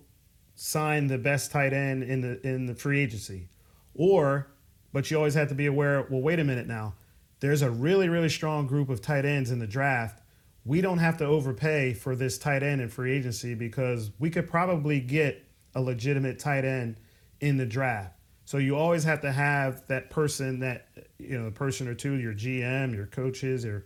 sign 0.54 1.06
the 1.08 1.18
best 1.18 1.50
tight 1.50 1.72
end 1.72 2.02
in 2.02 2.20
the 2.20 2.46
in 2.46 2.66
the 2.66 2.74
free 2.74 3.00
agency, 3.00 3.48
or 3.94 4.48
but 4.92 5.10
you 5.10 5.16
always 5.16 5.34
have 5.34 5.48
to 5.48 5.54
be 5.54 5.66
aware. 5.66 6.06
Well, 6.08 6.20
wait 6.20 6.38
a 6.38 6.44
minute 6.44 6.66
now. 6.66 6.94
There's 7.40 7.62
a 7.62 7.70
really 7.70 8.08
really 8.08 8.28
strong 8.28 8.66
group 8.66 8.88
of 8.88 9.00
tight 9.00 9.24
ends 9.24 9.50
in 9.50 9.58
the 9.58 9.66
draft. 9.66 10.22
We 10.64 10.80
don't 10.80 10.98
have 10.98 11.16
to 11.18 11.24
overpay 11.24 11.94
for 11.94 12.14
this 12.14 12.38
tight 12.38 12.62
end 12.62 12.80
in 12.80 12.88
free 12.88 13.16
agency 13.16 13.54
because 13.54 14.10
we 14.18 14.30
could 14.30 14.48
probably 14.48 15.00
get 15.00 15.44
a 15.74 15.80
legitimate 15.80 16.38
tight 16.38 16.64
end 16.64 16.98
in 17.40 17.56
the 17.56 17.66
draft. 17.66 18.14
So 18.44 18.58
you 18.58 18.76
always 18.76 19.04
have 19.04 19.20
to 19.22 19.32
have 19.32 19.86
that 19.88 20.10
person 20.10 20.60
that 20.60 20.88
you 21.18 21.38
know, 21.38 21.46
the 21.46 21.50
person 21.50 21.86
or 21.88 21.94
two, 21.94 22.14
your 22.14 22.32
GM, 22.32 22.94
your 22.94 23.06
coaches, 23.06 23.64
your 23.64 23.84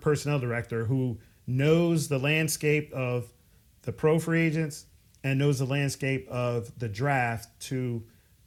personnel 0.00 0.38
director 0.38 0.84
who 0.84 1.18
knows 1.46 2.08
the 2.08 2.18
landscape 2.18 2.92
of 2.92 3.32
the 3.82 3.92
pro 3.92 4.18
free 4.18 4.46
agents 4.46 4.86
and 5.22 5.38
knows 5.38 5.58
the 5.58 5.66
landscape 5.66 6.28
of 6.30 6.70
the 6.78 6.88
draft 6.88 7.48
to 7.60 8.02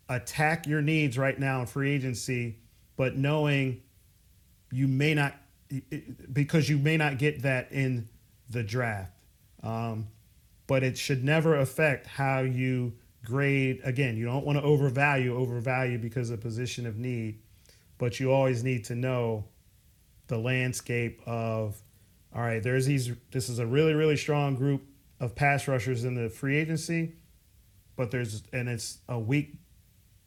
attack 0.09 0.65
your 0.65 0.81
needs 0.81 1.17
right 1.17 1.39
now 1.39 1.59
in 1.59 1.65
free 1.65 1.91
agency, 1.91 2.57
but 2.95 3.17
knowing 3.17 3.81
you 4.71 4.87
may 4.87 5.13
not 5.13 5.35
because 6.31 6.69
you 6.69 6.77
may 6.77 6.95
not 6.97 7.17
get 7.17 7.41
that 7.41 7.71
in 7.71 8.07
the 8.49 8.63
draft. 8.63 9.11
Um, 9.63 10.07
but 10.65 10.83
it 10.83 10.97
should 10.97 11.23
never 11.23 11.57
affect 11.57 12.07
how 12.07 12.39
you 12.39 12.93
grade. 13.25 13.81
Again 13.83 14.17
you 14.17 14.25
don't 14.25 14.45
want 14.45 14.57
to 14.57 14.63
overvalue 14.63 15.35
overvalue 15.35 15.97
because 15.97 16.29
of 16.29 16.39
position 16.41 16.85
of 16.85 16.97
need 16.97 17.39
but 17.97 18.19
you 18.19 18.31
always 18.31 18.63
need 18.63 18.85
to 18.85 18.95
know 18.95 19.43
the 20.27 20.37
landscape 20.37 21.21
of 21.25 21.81
all 22.33 22.41
right 22.41 22.61
there's 22.61 22.85
these 22.85 23.11
this 23.31 23.49
is 23.49 23.59
a 23.59 23.65
really 23.65 23.93
really 23.93 24.15
strong 24.15 24.55
group 24.55 24.83
of 25.19 25.35
pass 25.35 25.67
rushers 25.67 26.03
in 26.03 26.15
the 26.15 26.29
free 26.29 26.57
agency 26.57 27.13
but 27.97 28.11
there's 28.11 28.43
and 28.53 28.69
it's 28.69 28.99
a 29.09 29.19
weak 29.19 29.55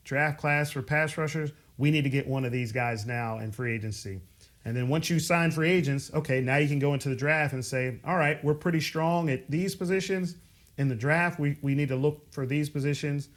draft 0.04 0.38
class 0.38 0.70
for 0.70 0.82
pass 0.82 1.16
rushers. 1.16 1.52
We 1.78 1.90
need 1.90 2.02
to 2.02 2.10
get 2.10 2.26
one 2.26 2.44
of 2.44 2.52
these 2.52 2.72
guys 2.72 3.06
now 3.06 3.38
in 3.38 3.52
free 3.52 3.74
agency 3.74 4.20
and 4.64 4.76
then 4.76 4.88
once 4.88 5.08
you 5.10 5.18
sign 5.18 5.50
free 5.50 5.70
agents 5.70 6.10
okay 6.14 6.40
now 6.40 6.56
you 6.56 6.68
can 6.68 6.78
go 6.78 6.94
into 6.94 7.08
the 7.08 7.16
draft 7.16 7.52
and 7.52 7.64
say 7.64 7.98
all 8.04 8.16
right 8.16 8.42
we're 8.44 8.54
pretty 8.54 8.80
strong 8.80 9.30
at 9.30 9.50
these 9.50 9.74
positions 9.74 10.36
in 10.80 10.88
the 10.88 10.94
draft, 10.94 11.38
we, 11.38 11.58
we 11.60 11.74
need 11.74 11.88
to 11.88 11.96
look 11.96 12.32
for 12.32 12.46
these 12.46 12.70
positions, 12.70 13.28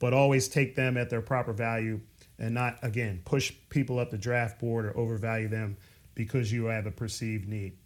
but 0.00 0.12
always 0.12 0.48
take 0.48 0.74
them 0.74 0.96
at 0.96 1.10
their 1.10 1.20
proper 1.20 1.52
value 1.52 2.00
and 2.40 2.54
not, 2.54 2.76
again, 2.82 3.22
push 3.24 3.52
people 3.70 4.00
up 4.00 4.10
the 4.10 4.18
draft 4.18 4.58
board 4.58 4.86
or 4.86 4.96
overvalue 4.98 5.46
them 5.46 5.76
because 6.16 6.50
you 6.50 6.64
have 6.64 6.86
a 6.86 6.90
perceived 6.90 7.48
need. 7.48 7.76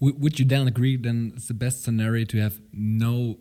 Would 0.00 0.38
you 0.38 0.46
then 0.46 0.66
agree 0.66 0.96
then 0.96 1.34
it's 1.36 1.48
the 1.48 1.54
best 1.54 1.84
scenario 1.84 2.24
to 2.26 2.38
have 2.38 2.58
no 2.72 3.36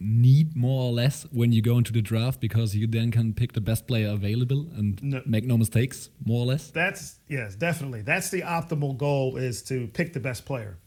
need 0.00 0.56
more 0.56 0.84
or 0.84 0.92
less 0.92 1.26
when 1.32 1.50
you 1.50 1.60
go 1.60 1.76
into 1.76 1.92
the 1.92 2.00
draft 2.00 2.40
because 2.40 2.74
you 2.74 2.86
then 2.86 3.10
can 3.10 3.34
pick 3.34 3.52
the 3.52 3.60
best 3.60 3.86
player 3.86 4.08
available 4.10 4.68
and 4.76 5.02
no, 5.02 5.20
make 5.26 5.44
no 5.44 5.58
mistakes 5.58 6.08
more 6.24 6.42
or 6.42 6.46
less 6.46 6.70
that's 6.70 7.16
yes 7.28 7.56
definitely 7.56 8.00
that's 8.02 8.30
the 8.30 8.42
optimal 8.42 8.96
goal 8.96 9.36
is 9.36 9.60
to 9.62 9.88
pick 9.88 10.12
the 10.12 10.20
best 10.20 10.46
player 10.46 10.78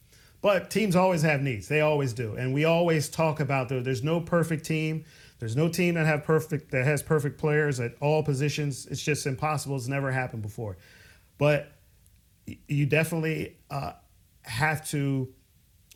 but 0.41 0.71
teams 0.71 0.95
always 0.95 1.21
have 1.21 1.41
needs. 1.41 1.67
They 1.67 1.81
always 1.81 2.13
do. 2.13 2.35
And 2.35 2.53
we 2.53 2.65
always 2.65 3.09
talk 3.09 3.39
about 3.39 3.69
the, 3.69 3.79
there's 3.79 4.03
no 4.03 4.19
perfect 4.19 4.65
team. 4.65 5.05
There's 5.39 5.55
no 5.55 5.69
team 5.69 5.95
that 5.95 6.05
have 6.05 6.23
perfect 6.23 6.71
that 6.71 6.85
has 6.85 7.01
perfect 7.01 7.39
players 7.39 7.79
at 7.79 7.95
all 7.99 8.23
positions. 8.23 8.87
It's 8.87 9.01
just 9.01 9.25
impossible. 9.25 9.75
It's 9.75 9.87
never 9.87 10.11
happened 10.11 10.41
before. 10.41 10.77
But 11.37 11.71
you 12.67 12.85
definitely 12.85 13.57
uh, 13.69 13.93
have 14.43 14.87
to 14.89 15.33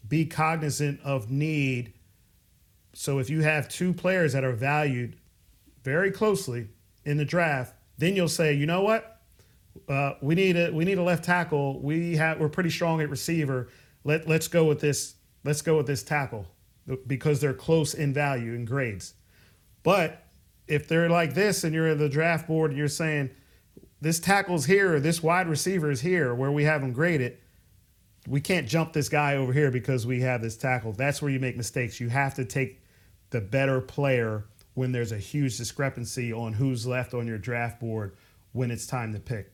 be 0.08 0.26
cognizant 0.26 1.00
of 1.04 1.30
need. 1.30 1.94
So 2.98 3.20
if 3.20 3.30
you 3.30 3.42
have 3.42 3.70
two 3.70 3.94
players 3.94 4.34
that 4.34 4.44
are 4.44 4.54
valued 4.54 5.18
very 5.84 6.12
closely 6.12 6.70
in 7.04 7.18
the 7.18 7.26
draft, 7.26 7.76
then 7.98 8.16
you'll 8.16 8.28
say, 8.28 8.54
you 8.54 8.66
know 8.66 8.82
what, 8.82 9.22
uh, 9.88 10.14
we 10.22 10.36
need 10.36 10.56
a 10.56 10.72
we 10.72 10.86
need 10.86 10.98
a 10.98 11.04
left 11.04 11.24
tackle. 11.24 11.80
We 11.82 12.16
have 12.16 12.40
we're 12.40 12.50
pretty 12.50 12.70
strong 12.70 13.02
at 13.02 13.10
receiver 13.10 13.70
let 14.06 14.28
let's 14.28 14.48
go 14.48 14.64
with 14.64 14.80
this. 14.80 15.16
Let's 15.44 15.62
go 15.62 15.78
with 15.78 15.88
this 15.88 16.04
tackle 16.04 16.48
because 17.06 17.42
they're 17.42 17.54
close 17.54 17.94
in 17.94 18.14
value 18.14 18.54
and 18.54 18.66
grades. 18.66 19.16
But 19.84 20.24
if 20.68 20.88
they're 20.88 21.10
like 21.10 21.34
this 21.34 21.64
and 21.64 21.74
you're 21.74 21.90
in 21.90 21.98
the 21.98 22.10
draft 22.10 22.48
board 22.48 22.72
and 22.72 22.78
you're 22.78 22.88
saying 22.88 23.32
this 24.02 24.20
tackle's 24.20 24.66
here 24.66 24.96
or 24.96 25.00
this 25.00 25.22
wide 25.22 25.48
receiver 25.48 25.92
is 25.92 26.02
here 26.02 26.34
where 26.34 26.52
we 26.52 26.64
have 26.64 26.82
them 26.82 26.94
graded, 26.94 27.38
we 28.28 28.42
can't 28.42 28.68
jump 28.68 28.94
this 28.94 29.10
guy 29.10 29.36
over 29.36 29.54
here 29.54 29.70
because 29.70 30.08
we 30.08 30.22
have 30.22 30.42
this 30.42 30.58
tackle. 30.58 30.94
That's 30.94 31.22
where 31.22 31.32
you 31.32 31.40
make 31.40 31.58
mistakes. 31.58 32.00
You 32.00 32.10
have 32.10 32.34
to 32.36 32.46
take 32.46 32.82
the 33.36 33.42
better 33.42 33.82
player 33.82 34.46
when 34.76 34.94
there's 34.94 35.12
a 35.12 35.18
huge 35.18 35.58
discrepancy 35.58 36.32
on 36.32 36.54
who's 36.54 36.88
left 36.88 37.14
on 37.14 37.28
your 37.28 37.38
draft 37.38 37.82
board 37.82 38.16
when 38.54 38.72
it's 38.72 38.88
time 38.88 39.12
to 39.12 39.20
pick. 39.20 39.52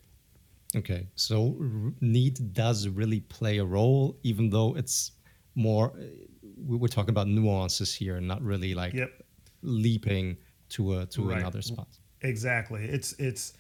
Okay, 0.75 1.07
so 1.15 1.57
need 1.99 2.53
does 2.53 2.87
really 2.87 3.21
play 3.21 3.57
a 3.57 3.65
role, 3.65 4.19
even 4.21 4.51
though 4.51 4.77
it's 4.77 5.13
more. 5.55 5.93
We 6.63 6.77
were 6.77 6.87
talking 6.87 7.09
about 7.09 7.27
nuances 7.27 7.91
here, 7.91 8.17
and 8.17 8.27
not 8.27 8.43
really 8.43 8.75
like 8.75 8.93
yep. 8.93 9.11
leaping 9.63 10.37
to 10.69 10.99
a 10.99 11.07
to 11.07 11.23
right. 11.23 11.39
another 11.39 11.63
spot. 11.63 11.87
Exactly. 12.21 12.85
It's 12.85 13.13
it's 13.13 13.53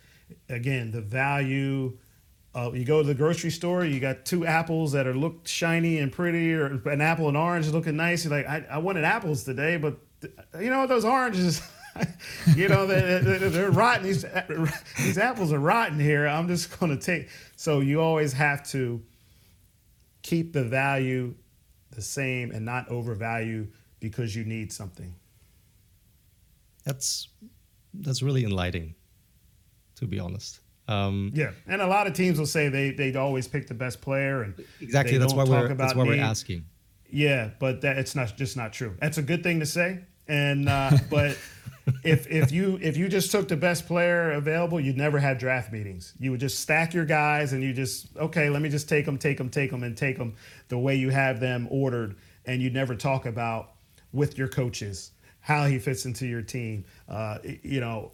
again 0.49 0.91
the 0.91 1.01
value. 1.01 1.97
Uh, 2.53 2.69
you 2.73 2.85
go 2.85 3.01
to 3.01 3.07
the 3.07 3.15
grocery 3.15 3.49
store, 3.49 3.85
you 3.85 3.99
got 3.99 4.23
two 4.23 4.45
apples 4.45 4.91
that 4.91 5.07
are 5.07 5.15
look 5.15 5.47
shiny 5.47 5.97
and 5.97 6.11
pretty, 6.11 6.53
or 6.53 6.65
an 6.85 7.01
apple 7.01 7.27
and 7.27 7.37
orange 7.37 7.67
looking 7.69 7.95
nice. 7.95 8.23
You're 8.23 8.35
like, 8.35 8.45
I, 8.45 8.65
I 8.69 8.77
wanted 8.77 9.03
apples 9.03 9.43
today, 9.45 9.77
but 9.77 9.99
you 10.59 10.69
know 10.69 10.87
those 10.87 11.05
oranges. 11.05 11.61
you 12.55 12.69
know, 12.69 12.87
they're, 12.87 13.19
they're, 13.19 13.69
rotten. 13.69 14.03
These, 14.03 14.25
these 14.97 15.17
apples 15.17 15.51
are 15.51 15.59
rotten 15.59 15.99
here. 15.99 16.25
I'm 16.25 16.47
just 16.47 16.79
going 16.79 16.97
to 16.97 17.05
take. 17.05 17.27
So 17.57 17.81
you 17.81 17.99
always 17.99 18.31
have 18.31 18.65
to 18.69 19.01
keep 20.21 20.53
the 20.53 20.63
value 20.63 21.35
the 21.91 22.01
same 22.01 22.51
and 22.51 22.63
not 22.65 22.87
overvalue 22.89 23.67
because 23.99 24.35
you 24.35 24.45
need 24.45 24.71
something. 24.71 25.13
That's 26.83 27.27
that's 27.93 28.21
really 28.23 28.43
enlightening, 28.43 28.95
to 29.95 30.07
be 30.07 30.19
honest. 30.19 30.61
Um, 30.87 31.31
yeah, 31.33 31.51
and 31.67 31.81
a 31.81 31.87
lot 31.87 32.07
of 32.07 32.13
teams 32.13 32.39
will 32.39 32.47
say 32.47 32.69
they 32.69 32.91
they 32.91 33.13
always 33.15 33.47
pick 33.47 33.67
the 33.67 33.73
best 33.73 34.01
player, 34.01 34.41
and 34.43 34.55
exactly 34.79 35.17
that's 35.17 35.33
why 35.33 35.43
we're 35.43 35.73
that's 35.75 35.95
why 35.95 36.03
we're 36.03 36.21
asking. 36.21 36.65
Yeah, 37.09 37.49
but 37.59 37.81
that 37.81 37.97
it's 37.97 38.15
not 38.15 38.35
just 38.35 38.57
not 38.57 38.73
true. 38.73 38.95
That's 38.99 39.17
a 39.17 39.21
good 39.21 39.43
thing 39.43 39.59
to 39.59 39.65
say, 39.65 39.99
and 40.31 40.69
uh, 40.69 40.97
but 41.09 41.37
if 42.03 42.27
if 42.27 42.51
you 42.51 42.79
if 42.81 42.95
you 42.97 43.09
just 43.09 43.31
took 43.31 43.47
the 43.47 43.57
best 43.57 43.85
player 43.85 44.31
available, 44.31 44.79
you'd 44.79 44.97
never 44.97 45.19
have 45.19 45.37
draft 45.37 45.71
meetings. 45.71 46.13
You 46.19 46.31
would 46.31 46.39
just 46.39 46.59
stack 46.59 46.93
your 46.93 47.05
guys, 47.05 47.53
and 47.53 47.61
you 47.61 47.73
just 47.73 48.15
okay, 48.17 48.49
let 48.49 48.61
me 48.61 48.69
just 48.69 48.87
take 48.89 49.05
them, 49.05 49.17
take 49.17 49.37
them, 49.37 49.49
take 49.49 49.69
them, 49.69 49.83
and 49.83 49.95
take 49.95 50.17
them 50.17 50.35
the 50.69 50.77
way 50.77 50.95
you 50.95 51.09
have 51.09 51.39
them 51.39 51.67
ordered, 51.69 52.15
and 52.45 52.61
you'd 52.61 52.73
never 52.73 52.95
talk 52.95 53.25
about 53.25 53.73
with 54.13 54.37
your 54.37 54.47
coaches 54.47 55.11
how 55.41 55.65
he 55.65 55.79
fits 55.79 56.05
into 56.05 56.27
your 56.27 56.41
team. 56.41 56.85
Uh, 57.09 57.39
you 57.43 57.81
know 57.81 58.11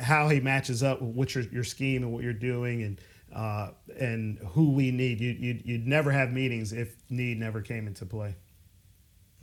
how 0.00 0.28
he 0.28 0.40
matches 0.40 0.82
up 0.82 1.00
with 1.02 1.34
your, 1.34 1.44
your 1.44 1.64
scheme 1.64 2.02
and 2.02 2.12
what 2.12 2.24
you're 2.24 2.32
doing, 2.32 2.82
and 2.82 3.00
uh, 3.34 3.70
and 3.98 4.38
who 4.52 4.72
we 4.72 4.90
need. 4.90 5.20
You, 5.20 5.36
you'd, 5.38 5.66
you'd 5.66 5.86
never 5.86 6.10
have 6.10 6.32
meetings 6.32 6.72
if 6.72 6.96
need 7.10 7.38
never 7.38 7.60
came 7.60 7.86
into 7.86 8.06
play. 8.06 8.36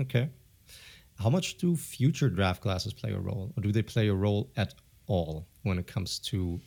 Okay. 0.02 0.30
How 1.20 1.30
much 1.30 1.58
do 1.58 1.76
future 1.76 2.30
draft 2.30 2.62
classes 2.62 2.94
play 2.94 3.12
a 3.12 3.20
role, 3.20 3.52
or 3.58 3.62
do 3.62 3.72
they 3.72 3.82
play 3.82 4.08
a 4.08 4.14
role 4.14 4.52
at 4.56 4.74
all 5.08 5.48
when 5.64 5.80
it 5.80 5.88
comes 5.88 6.20
to 6.20 6.60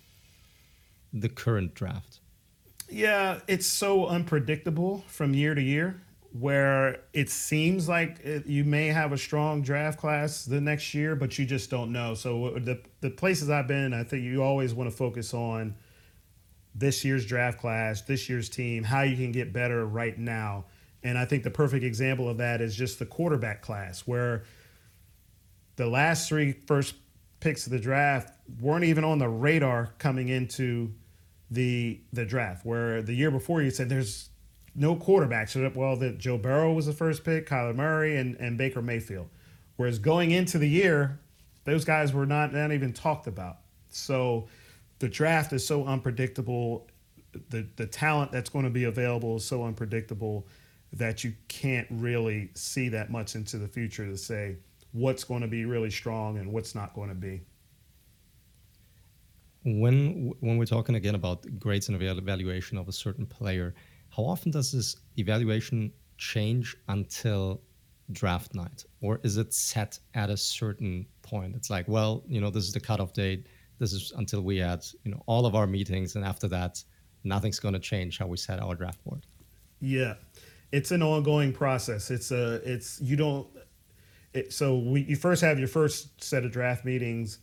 the 1.13 1.29
current 1.29 1.75
draft? 1.75 2.21
Yeah, 2.89 3.41
it's 3.47 3.67
so 3.67 4.07
unpredictable 4.07 5.05
from 5.07 5.35
year 5.35 5.55
to 5.55 5.63
year 5.63 6.03
where 6.33 7.01
it 7.13 7.29
seems 7.29 7.89
like 7.89 8.25
you 8.47 8.65
may 8.65 8.87
have 8.87 9.13
a 9.13 9.19
strong 9.19 9.63
draft 9.63 9.99
class 9.99 10.45
the 10.45 10.61
next 10.61 10.95
year, 10.95 11.17
but 11.17 11.39
you 11.39 11.45
just 11.45 11.71
don't 11.71 11.93
know. 11.93 12.15
So 12.15 12.47
uh, 12.47 12.59
the 12.61 12.81
the 13.01 13.11
places 13.11 13.51
I've 13.51 13.67
been, 13.67 13.93
I 13.93 14.05
think 14.05 14.23
you 14.23 14.43
always 14.43 14.73
want 14.73 14.91
to 14.91 14.97
focus 14.97 15.35
on 15.35 15.75
this 16.75 17.05
year's 17.05 17.27
draft 17.27 17.59
class, 17.59 18.03
this 18.03 18.29
year's 18.29 18.49
team, 18.49 18.85
how 18.85 19.03
you 19.03 19.17
can 19.17 19.33
get 19.33 19.53
better 19.53 19.85
right 19.87 20.17
now. 20.17 20.67
And 21.03 21.17
I 21.17 21.25
think 21.25 21.45
the 21.45 21.51
perfect 21.51 21.85
example 21.85 22.29
of 22.29 22.39
that 22.39 22.61
is 22.61 22.77
just 22.77 22.99
the 22.99 23.07
quarterback 23.07 23.63
class, 23.63 24.07
where 24.07 24.45
the 25.77 25.87
last 25.87 26.29
three 26.29 26.53
first 26.67 26.95
picks 27.41 27.67
of 27.67 27.73
the 27.73 27.79
draft 27.79 28.33
weren't 28.61 28.85
even 28.85 29.03
on 29.03 29.19
the 29.19 29.29
radar 29.29 29.95
coming 29.99 30.29
into 30.29 30.93
the 31.51 32.01
the 32.13 32.25
draft. 32.25 32.67
Where 32.67 33.03
the 33.03 33.15
year 33.15 33.31
before 33.31 33.63
you 33.63 33.71
said 33.71 33.89
there's 33.89 34.31
no 34.75 34.97
quarterbacks. 34.97 35.75
Well, 35.75 35.97
that 35.97 36.19
Joe 36.19 36.39
Burrow 36.39 36.73
was 36.73 36.87
the 36.87 36.93
first 36.93 37.25
pick, 37.25 37.49
Kyler 37.49 37.75
Murray, 37.75 38.17
and, 38.17 38.37
and 38.37 38.57
Baker 38.57 38.83
Mayfield. 38.83 39.29
Whereas 39.77 39.99
going 39.99 40.31
into 40.31 40.59
the 40.59 40.69
year, 40.69 41.19
those 41.65 41.85
guys 41.85 42.13
were 42.13 42.27
not, 42.27 42.53
not 42.53 42.73
even 42.73 42.93
talked 42.93 43.27
about. 43.27 43.59
So 43.89 44.47
the 44.99 45.09
draft 45.09 45.53
is 45.53 45.67
so 45.67 45.85
unpredictable. 45.85 46.89
The 47.49 47.67
the 47.77 47.87
talent 47.87 48.33
that's 48.33 48.51
going 48.51 48.65
to 48.65 48.71
be 48.71 48.85
available 48.85 49.37
is 49.37 49.45
so 49.45 49.65
unpredictable 49.65 50.47
that 50.93 51.23
you 51.23 51.33
can't 51.49 51.87
really 51.91 52.51
see 52.55 52.89
that 52.89 53.11
much 53.11 53.35
into 53.35 53.59
the 53.59 53.69
future 53.69 54.07
to 54.07 54.17
say 54.17 54.57
what's 54.93 55.25
going 55.25 55.41
to 55.41 55.49
be 55.49 55.65
really 55.65 55.91
strong 55.91 56.39
and 56.39 56.53
what's 56.53 56.75
not 56.75 56.95
going 56.95 57.09
to 57.09 57.15
be. 57.15 57.41
When 59.65 60.33
when 60.41 60.57
we're 60.57 60.65
talking 60.65 60.95
again 60.95 61.15
about 61.15 61.47
grades 61.59 61.89
and 61.89 62.03
evaluation 62.03 62.79
of 62.79 62.89
a 62.89 62.93
certain 62.93 63.27
player, 63.27 63.75
how 64.09 64.25
often 64.25 64.51
does 64.51 64.73
this 64.73 64.97
evaluation 65.19 65.93
change 66.17 66.77
until 66.89 67.61
draft 68.13 68.55
night, 68.55 68.85
or 69.03 69.21
is 69.23 69.37
it 69.37 69.53
set 69.53 69.99
at 70.15 70.31
a 70.31 70.37
certain 70.37 71.07
point? 71.23 71.55
It's 71.55 71.71
like, 71.71 71.87
well, 71.89 72.25
you 72.27 72.41
know, 72.41 72.51
this 72.51 72.65
is 72.65 72.73
the 72.73 72.81
cutoff 72.81 73.13
date. 73.13 73.47
This 73.79 73.93
is 73.93 74.13
until 74.17 74.41
we 74.41 74.57
had 74.57 74.85
you 75.05 75.11
know 75.11 75.23
all 75.27 75.45
of 75.45 75.55
our 75.55 75.67
meetings, 75.67 76.17
and 76.17 76.25
after 76.25 76.49
that, 76.49 76.83
nothing's 77.23 77.61
going 77.61 77.75
to 77.75 77.81
change 77.81 78.19
how 78.19 78.27
we 78.27 78.39
set 78.39 78.61
our 78.61 78.75
draft 78.75 79.05
board. 79.05 79.27
Yeah, 79.81 80.15
it's 80.73 80.91
an 80.91 81.03
ongoing 81.03 81.53
process. 81.53 82.11
It's 82.11 82.31
a 82.31 82.55
it's 82.65 83.01
you 83.01 83.17
don't. 83.17 83.47
It, 84.33 84.53
so 84.53 84.79
we 84.79 85.03
you 85.03 85.17
first 85.17 85.43
have 85.43 85.59
your 85.59 85.69
first 85.69 86.23
set 86.23 86.45
of 86.45 86.53
draft 86.53 86.85
meetings 86.85 87.39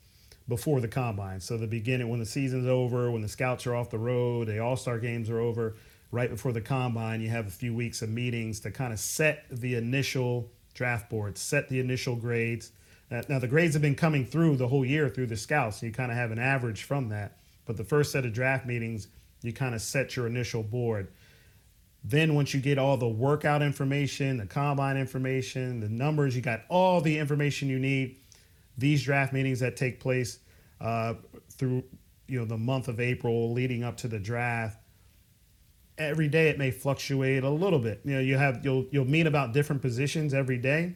before 0.47 0.79
the 0.79 0.87
combine. 0.87 1.39
So 1.41 1.57
the 1.57 1.67
beginning 1.67 2.09
when 2.09 2.19
the 2.19 2.25
season's 2.25 2.67
over, 2.67 3.11
when 3.11 3.21
the 3.21 3.27
scouts 3.27 3.67
are 3.67 3.75
off 3.75 3.89
the 3.89 3.99
road, 3.99 4.47
the 4.47 4.59
All 4.59 4.77
Star 4.77 4.99
games 4.99 5.29
are 5.29 5.39
over. 5.39 5.75
Right 6.09 6.29
before 6.29 6.53
the 6.53 6.61
combine, 6.61 7.19
you 7.19 7.29
have 7.29 7.47
a 7.47 7.51
few 7.51 7.75
weeks 7.75 8.01
of 8.01 8.09
meetings 8.09 8.61
to 8.61 8.71
kind 8.71 8.93
of 8.93 8.99
set 8.99 9.43
the 9.51 9.75
initial 9.75 10.49
draft 10.73 11.09
board, 11.09 11.37
set 11.37 11.67
the 11.67 11.81
initial 11.81 12.15
grades. 12.15 12.71
Now, 13.09 13.39
the 13.39 13.47
grades 13.47 13.73
have 13.73 13.81
been 13.81 13.95
coming 13.95 14.25
through 14.25 14.57
the 14.57 14.67
whole 14.67 14.85
year 14.85 15.09
through 15.09 15.27
the 15.27 15.37
scouts. 15.37 15.79
So 15.79 15.85
you 15.85 15.91
kind 15.91 16.11
of 16.11 16.17
have 16.17 16.31
an 16.31 16.39
average 16.39 16.83
from 16.83 17.09
that. 17.09 17.37
But 17.65 17.75
the 17.75 17.83
first 17.83 18.11
set 18.11 18.25
of 18.25 18.31
draft 18.31 18.65
meetings, 18.65 19.07
you 19.41 19.51
kind 19.51 19.75
of 19.75 19.81
set 19.81 20.15
your 20.15 20.27
initial 20.27 20.63
board. 20.63 21.09
Then 22.03 22.35
once 22.35 22.53
you 22.53 22.61
get 22.61 22.77
all 22.77 22.95
the 22.97 23.07
workout 23.07 23.61
information, 23.61 24.37
the 24.37 24.45
combine 24.45 24.97
information, 24.97 25.79
the 25.79 25.89
numbers, 25.89 26.35
you 26.35 26.41
got 26.41 26.61
all 26.69 27.01
the 27.01 27.17
information 27.17 27.67
you 27.69 27.79
need. 27.79 28.17
These 28.77 29.03
draft 29.03 29.33
meetings 29.33 29.59
that 29.59 29.75
take 29.75 29.99
place 29.99 30.39
uh, 30.79 31.15
through 31.51 31.83
you 32.27 32.39
know 32.39 32.45
the 32.45 32.57
month 32.57 32.87
of 32.87 32.99
April 32.99 33.51
leading 33.53 33.83
up 33.83 33.97
to 33.97 34.07
the 34.07 34.19
draft. 34.19 34.79
Every 35.97 36.27
day 36.27 36.49
it 36.49 36.59
may 36.59 36.69
fluctuate 36.69 37.43
a 37.43 37.49
little 37.49 37.79
bit. 37.79 38.01
You 38.03 38.15
know, 38.15 38.19
you 38.19 38.37
have 38.37 38.63
you'll 38.63 38.85
you'll 38.91 39.05
meet 39.05 39.25
about 39.25 39.53
different 39.53 39.81
positions 39.81 40.33
every 40.33 40.57
day. 40.57 40.95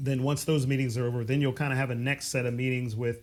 Then 0.00 0.22
once 0.22 0.44
those 0.44 0.66
meetings 0.66 0.96
are 0.96 1.06
over, 1.06 1.24
then 1.24 1.40
you'll 1.40 1.52
kind 1.52 1.72
of 1.72 1.78
have 1.78 1.90
a 1.90 1.94
next 1.94 2.28
set 2.28 2.46
of 2.46 2.54
meetings 2.54 2.96
with 2.96 3.22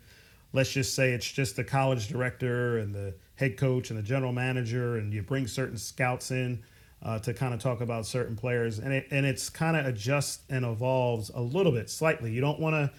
let's 0.53 0.71
just 0.71 0.95
say 0.95 1.11
it's 1.11 1.29
just 1.29 1.55
the 1.55 1.63
college 1.63 2.07
director 2.07 2.77
and 2.77 2.93
the 2.93 3.13
head 3.35 3.57
coach 3.57 3.89
and 3.89 3.99
the 3.99 4.03
general 4.03 4.31
manager, 4.31 4.97
and 4.97 5.13
you 5.13 5.21
bring 5.21 5.47
certain 5.47 5.77
scouts 5.77 6.31
in 6.31 6.63
uh, 7.03 7.19
to 7.19 7.33
kind 7.33 7.53
of 7.53 7.59
talk 7.59 7.81
about 7.81 8.05
certain 8.05 8.35
players, 8.35 8.79
and 8.79 8.93
it 8.93 9.07
and 9.11 9.25
it's 9.25 9.49
kind 9.49 9.77
of 9.77 9.85
adjusts 9.85 10.39
and 10.49 10.65
evolves 10.65 11.29
a 11.33 11.41
little 11.41 11.71
bit, 11.71 11.89
slightly. 11.89 12.31
You 12.31 12.41
don't 12.41 12.59
want 12.59 12.73
to 12.73 12.91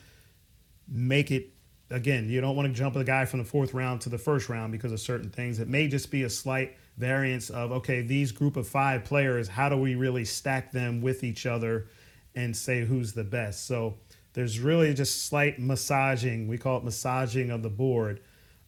make 0.88 1.30
it 1.30 1.50
again. 1.90 2.28
You 2.28 2.40
don't 2.40 2.56
want 2.56 2.68
to 2.68 2.74
jump 2.74 2.94
the 2.94 3.04
guy 3.04 3.24
from 3.24 3.38
the 3.40 3.44
fourth 3.44 3.74
round 3.74 4.00
to 4.02 4.08
the 4.08 4.18
first 4.18 4.48
round 4.48 4.72
because 4.72 4.92
of 4.92 5.00
certain 5.00 5.30
things. 5.30 5.58
It 5.58 5.68
may 5.68 5.88
just 5.88 6.10
be 6.10 6.22
a 6.22 6.30
slight 6.30 6.76
variance 6.96 7.50
of 7.50 7.72
okay, 7.72 8.02
these 8.02 8.32
group 8.32 8.56
of 8.56 8.68
five 8.68 9.04
players. 9.04 9.48
How 9.48 9.68
do 9.68 9.76
we 9.76 9.94
really 9.94 10.24
stack 10.24 10.72
them 10.72 11.00
with 11.00 11.24
each 11.24 11.46
other 11.46 11.88
and 12.34 12.56
say 12.56 12.84
who's 12.84 13.12
the 13.12 13.24
best? 13.24 13.66
So 13.66 13.94
there's 14.34 14.60
really 14.60 14.92
just 14.94 15.26
slight 15.26 15.58
massaging. 15.58 16.46
We 16.46 16.58
call 16.58 16.78
it 16.78 16.84
massaging 16.84 17.50
of 17.50 17.62
the 17.62 17.70
board 17.70 18.20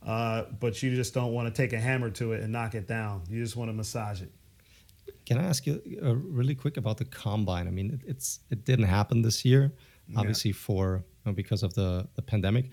uh, 0.06 0.44
but 0.60 0.82
you 0.82 0.94
just 0.94 1.14
don't 1.14 1.32
want 1.32 1.52
to 1.52 1.62
take 1.62 1.72
a 1.72 1.80
hammer 1.80 2.10
to 2.10 2.32
it 2.32 2.42
and 2.42 2.52
knock 2.52 2.74
it 2.74 2.86
down. 2.86 3.22
You 3.28 3.42
just 3.42 3.56
want 3.56 3.68
to 3.68 3.72
massage 3.72 4.22
it. 4.22 4.30
Can 5.26 5.38
I 5.38 5.44
ask 5.44 5.66
you 5.66 5.82
uh, 6.02 6.14
really 6.14 6.54
quick 6.54 6.76
about 6.76 6.96
the 6.96 7.04
combine? 7.04 7.66
I 7.68 7.70
mean, 7.70 7.90
it, 7.90 8.00
it's 8.06 8.40
it 8.50 8.64
didn't 8.64 8.86
happen 8.86 9.22
this 9.22 9.44
year, 9.44 9.72
obviously 10.16 10.52
yeah. 10.52 10.56
for 10.56 11.04
you 11.24 11.30
know, 11.30 11.32
because 11.32 11.62
of 11.62 11.74
the 11.74 12.08
the 12.16 12.22
pandemic. 12.22 12.70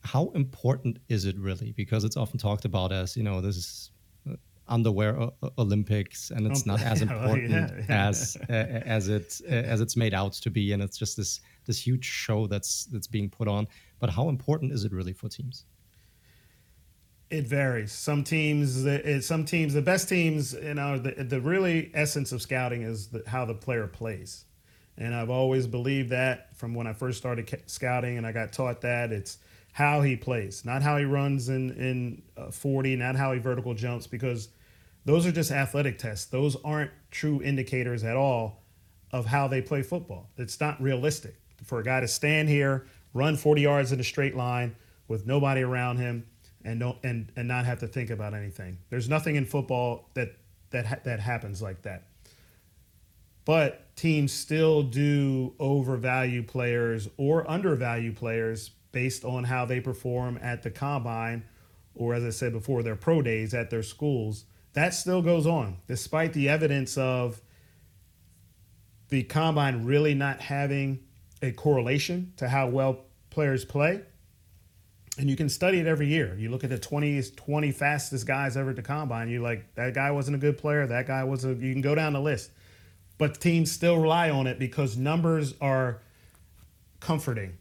How 0.00 0.30
important 0.34 0.98
is 1.08 1.24
it 1.24 1.36
really? 1.38 1.72
Because 1.72 2.04
it's 2.04 2.16
often 2.16 2.38
talked 2.38 2.64
about 2.64 2.92
as 2.92 3.16
you 3.16 3.22
know 3.22 3.40
this 3.40 3.56
is 3.56 3.90
uh, 4.30 4.36
underwear 4.68 5.20
o- 5.20 5.34
Olympics, 5.58 6.30
and 6.30 6.46
it's 6.46 6.64
not 6.64 6.80
as 6.92 7.02
important 7.02 7.50
yeah, 7.50 7.70
yeah. 7.76 8.08
as 8.08 8.38
uh, 8.48 8.52
as 8.52 9.08
it 9.08 9.40
uh, 9.50 9.54
as 9.54 9.80
it's 9.80 9.96
made 9.96 10.14
out 10.14 10.32
to 10.34 10.50
be, 10.50 10.72
and 10.72 10.82
it's 10.82 10.96
just 10.96 11.16
this 11.16 11.40
this 11.66 11.78
huge 11.86 12.04
show 12.04 12.46
that's 12.46 12.86
that's 12.86 13.06
being 13.06 13.28
put 13.28 13.48
on. 13.48 13.66
But 13.98 14.10
how 14.10 14.28
important 14.28 14.72
is 14.72 14.84
it 14.84 14.92
really 14.92 15.12
for 15.12 15.28
teams? 15.28 15.64
It 17.30 17.46
varies. 17.46 17.92
Some 17.92 18.22
teams, 18.22 18.86
some 19.26 19.44
teams, 19.44 19.74
the 19.74 19.82
best 19.82 20.08
teams, 20.08 20.52
you 20.52 20.74
know, 20.74 20.98
the, 20.98 21.24
the 21.24 21.40
really 21.40 21.90
essence 21.94 22.32
of 22.32 22.42
scouting 22.42 22.82
is 22.82 23.08
the, 23.08 23.22
how 23.26 23.44
the 23.44 23.54
player 23.54 23.86
plays. 23.86 24.44
And 24.96 25.14
I've 25.14 25.30
always 25.30 25.66
believed 25.66 26.10
that 26.10 26.56
from 26.56 26.74
when 26.74 26.86
I 26.86 26.92
first 26.92 27.18
started 27.18 27.62
scouting, 27.66 28.18
and 28.18 28.26
I 28.26 28.32
got 28.32 28.52
taught 28.52 28.82
that 28.82 29.10
it's 29.10 29.38
how 29.72 30.02
he 30.02 30.14
plays, 30.14 30.64
not 30.64 30.82
how 30.82 30.96
he 30.98 31.04
runs 31.04 31.48
in 31.48 31.70
in 31.72 32.22
uh, 32.36 32.50
40, 32.50 32.94
not 32.96 33.16
how 33.16 33.32
he 33.32 33.40
vertical 33.40 33.74
jumps, 33.74 34.06
because 34.06 34.50
those 35.04 35.26
are 35.26 35.32
just 35.32 35.50
athletic 35.50 35.98
tests. 35.98 36.26
Those 36.26 36.56
aren't 36.64 36.92
true 37.10 37.42
indicators 37.42 38.04
at 38.04 38.16
all 38.16 38.62
of 39.10 39.26
how 39.26 39.48
they 39.48 39.60
play 39.60 39.82
football. 39.82 40.30
It's 40.36 40.60
not 40.60 40.80
realistic 40.80 41.34
for 41.64 41.80
a 41.80 41.84
guy 41.84 42.00
to 42.00 42.08
stand 42.08 42.48
here, 42.48 42.86
run 43.14 43.36
40 43.36 43.62
yards 43.62 43.92
in 43.92 43.98
a 43.98 44.04
straight 44.04 44.36
line 44.36 44.76
with 45.08 45.26
nobody 45.26 45.62
around 45.62 45.96
him 45.96 46.26
and 46.64 46.80
don't 46.80 46.98
and 47.04 47.30
and 47.36 47.46
not 47.46 47.66
have 47.66 47.80
to 47.80 47.86
think 47.86 48.10
about 48.10 48.34
anything. 48.34 48.78
There's 48.90 49.08
nothing 49.08 49.36
in 49.36 49.44
football 49.44 50.10
that 50.14 50.36
that 50.70 50.86
ha- 50.86 51.00
that 51.04 51.20
happens 51.20 51.62
like 51.62 51.82
that. 51.82 52.08
But 53.44 53.94
teams 53.94 54.32
still 54.32 54.82
do 54.82 55.54
overvalue 55.60 56.42
players 56.42 57.08
or 57.16 57.48
undervalue 57.48 58.12
players 58.12 58.70
based 58.90 59.24
on 59.24 59.44
how 59.44 59.66
they 59.66 59.80
perform 59.80 60.38
at 60.40 60.62
the 60.62 60.70
combine 60.70 61.44
or 61.94 62.14
as 62.14 62.24
I 62.24 62.30
said 62.30 62.52
before 62.52 62.82
their 62.82 62.96
pro 62.96 63.22
days 63.22 63.52
at 63.54 63.70
their 63.70 63.82
schools. 63.82 64.44
That 64.72 64.94
still 64.94 65.22
goes 65.22 65.46
on 65.46 65.76
despite 65.86 66.32
the 66.32 66.48
evidence 66.48 66.96
of 66.96 67.40
the 69.10 69.22
combine 69.22 69.84
really 69.84 70.14
not 70.14 70.40
having 70.40 71.00
a 71.42 71.52
correlation 71.52 72.32
to 72.38 72.48
how 72.48 72.68
well 72.68 73.04
players 73.30 73.64
play 73.64 74.00
and 75.18 75.30
you 75.30 75.36
can 75.36 75.48
study 75.48 75.78
it 75.78 75.86
every 75.86 76.08
year. 76.08 76.34
You 76.36 76.50
look 76.50 76.64
at 76.64 76.70
the 76.70 76.78
20, 76.78 77.22
20 77.22 77.72
fastest 77.72 78.26
guys 78.26 78.56
ever 78.56 78.74
to 78.74 78.82
combine. 78.82 79.28
You're 79.28 79.42
like 79.42 79.74
that 79.74 79.94
guy 79.94 80.10
wasn't 80.10 80.36
a 80.36 80.38
good 80.38 80.58
player. 80.58 80.86
That 80.86 81.06
guy 81.06 81.24
was 81.24 81.44
a. 81.44 81.54
You 81.54 81.72
can 81.72 81.82
go 81.82 81.94
down 81.94 82.12
the 82.12 82.20
list, 82.20 82.50
but 83.18 83.40
teams 83.40 83.70
still 83.70 83.98
rely 83.98 84.30
on 84.30 84.46
it 84.46 84.58
because 84.58 84.96
numbers 84.96 85.54
are 85.60 86.00
comforting. 87.00 87.56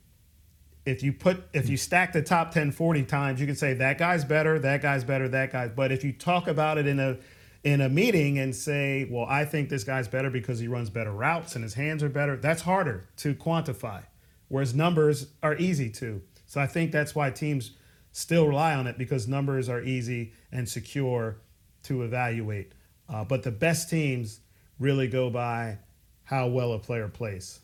If 0.86 1.04
you 1.04 1.14
put 1.14 1.44
if 1.54 1.70
you 1.70 1.78
stack 1.78 2.12
the 2.12 2.22
top 2.22 2.52
10 2.52 2.72
40 2.72 3.04
times, 3.04 3.40
you 3.40 3.46
can 3.46 3.56
say 3.56 3.74
that 3.76 3.98
guy's 3.98 4.26
better, 4.26 4.60
that 4.60 4.82
guy's 4.82 5.04
better, 5.04 5.30
that 5.30 5.52
guy. 5.52 5.68
But 5.68 5.92
if 5.92 6.04
you 6.04 6.12
talk 6.12 6.48
about 6.48 6.78
it 6.78 6.88
in 6.88 7.00
a 7.00 7.18
in 7.64 7.80
a 7.80 7.88
meeting 7.88 8.40
and 8.40 8.54
say, 8.54 9.08
well, 9.10 9.26
I 9.30 9.46
think 9.46 9.70
this 9.70 9.84
guy's 9.84 10.08
better 10.08 10.30
because 10.30 10.60
he 10.60 10.68
runs 10.68 10.90
better 10.90 11.12
routes 11.12 11.56
and 11.56 11.64
his 11.64 11.76
hands 11.76 12.04
are 12.04 12.10
better, 12.10 12.36
that's 12.36 12.64
harder 12.64 13.06
to 13.18 13.34
quantify. 13.36 14.04
Whereas 14.50 14.76
numbers 14.76 15.28
are 15.42 15.56
easy 15.56 15.90
to. 15.92 16.22
So 16.54 16.62
I 16.62 16.68
think 16.68 16.92
that's 16.92 17.16
why 17.16 17.32
teams 17.32 17.72
still 18.12 18.48
rely 18.48 18.76
on 18.76 18.86
it 18.86 18.96
because 19.00 19.28
numbers 19.28 19.70
are 19.70 19.82
easy 19.82 20.34
and 20.52 20.70
secure 20.70 21.38
to 21.82 22.04
evaluate. 22.04 22.74
Uh, 23.10 23.24
but 23.24 23.42
the 23.42 23.50
best 23.50 23.90
teams 23.90 24.40
really 24.78 25.08
go 25.08 25.32
by 25.32 25.80
how 26.26 26.46
well 26.46 26.74
a 26.74 26.78
player 26.78 27.08
plays. 27.08 27.60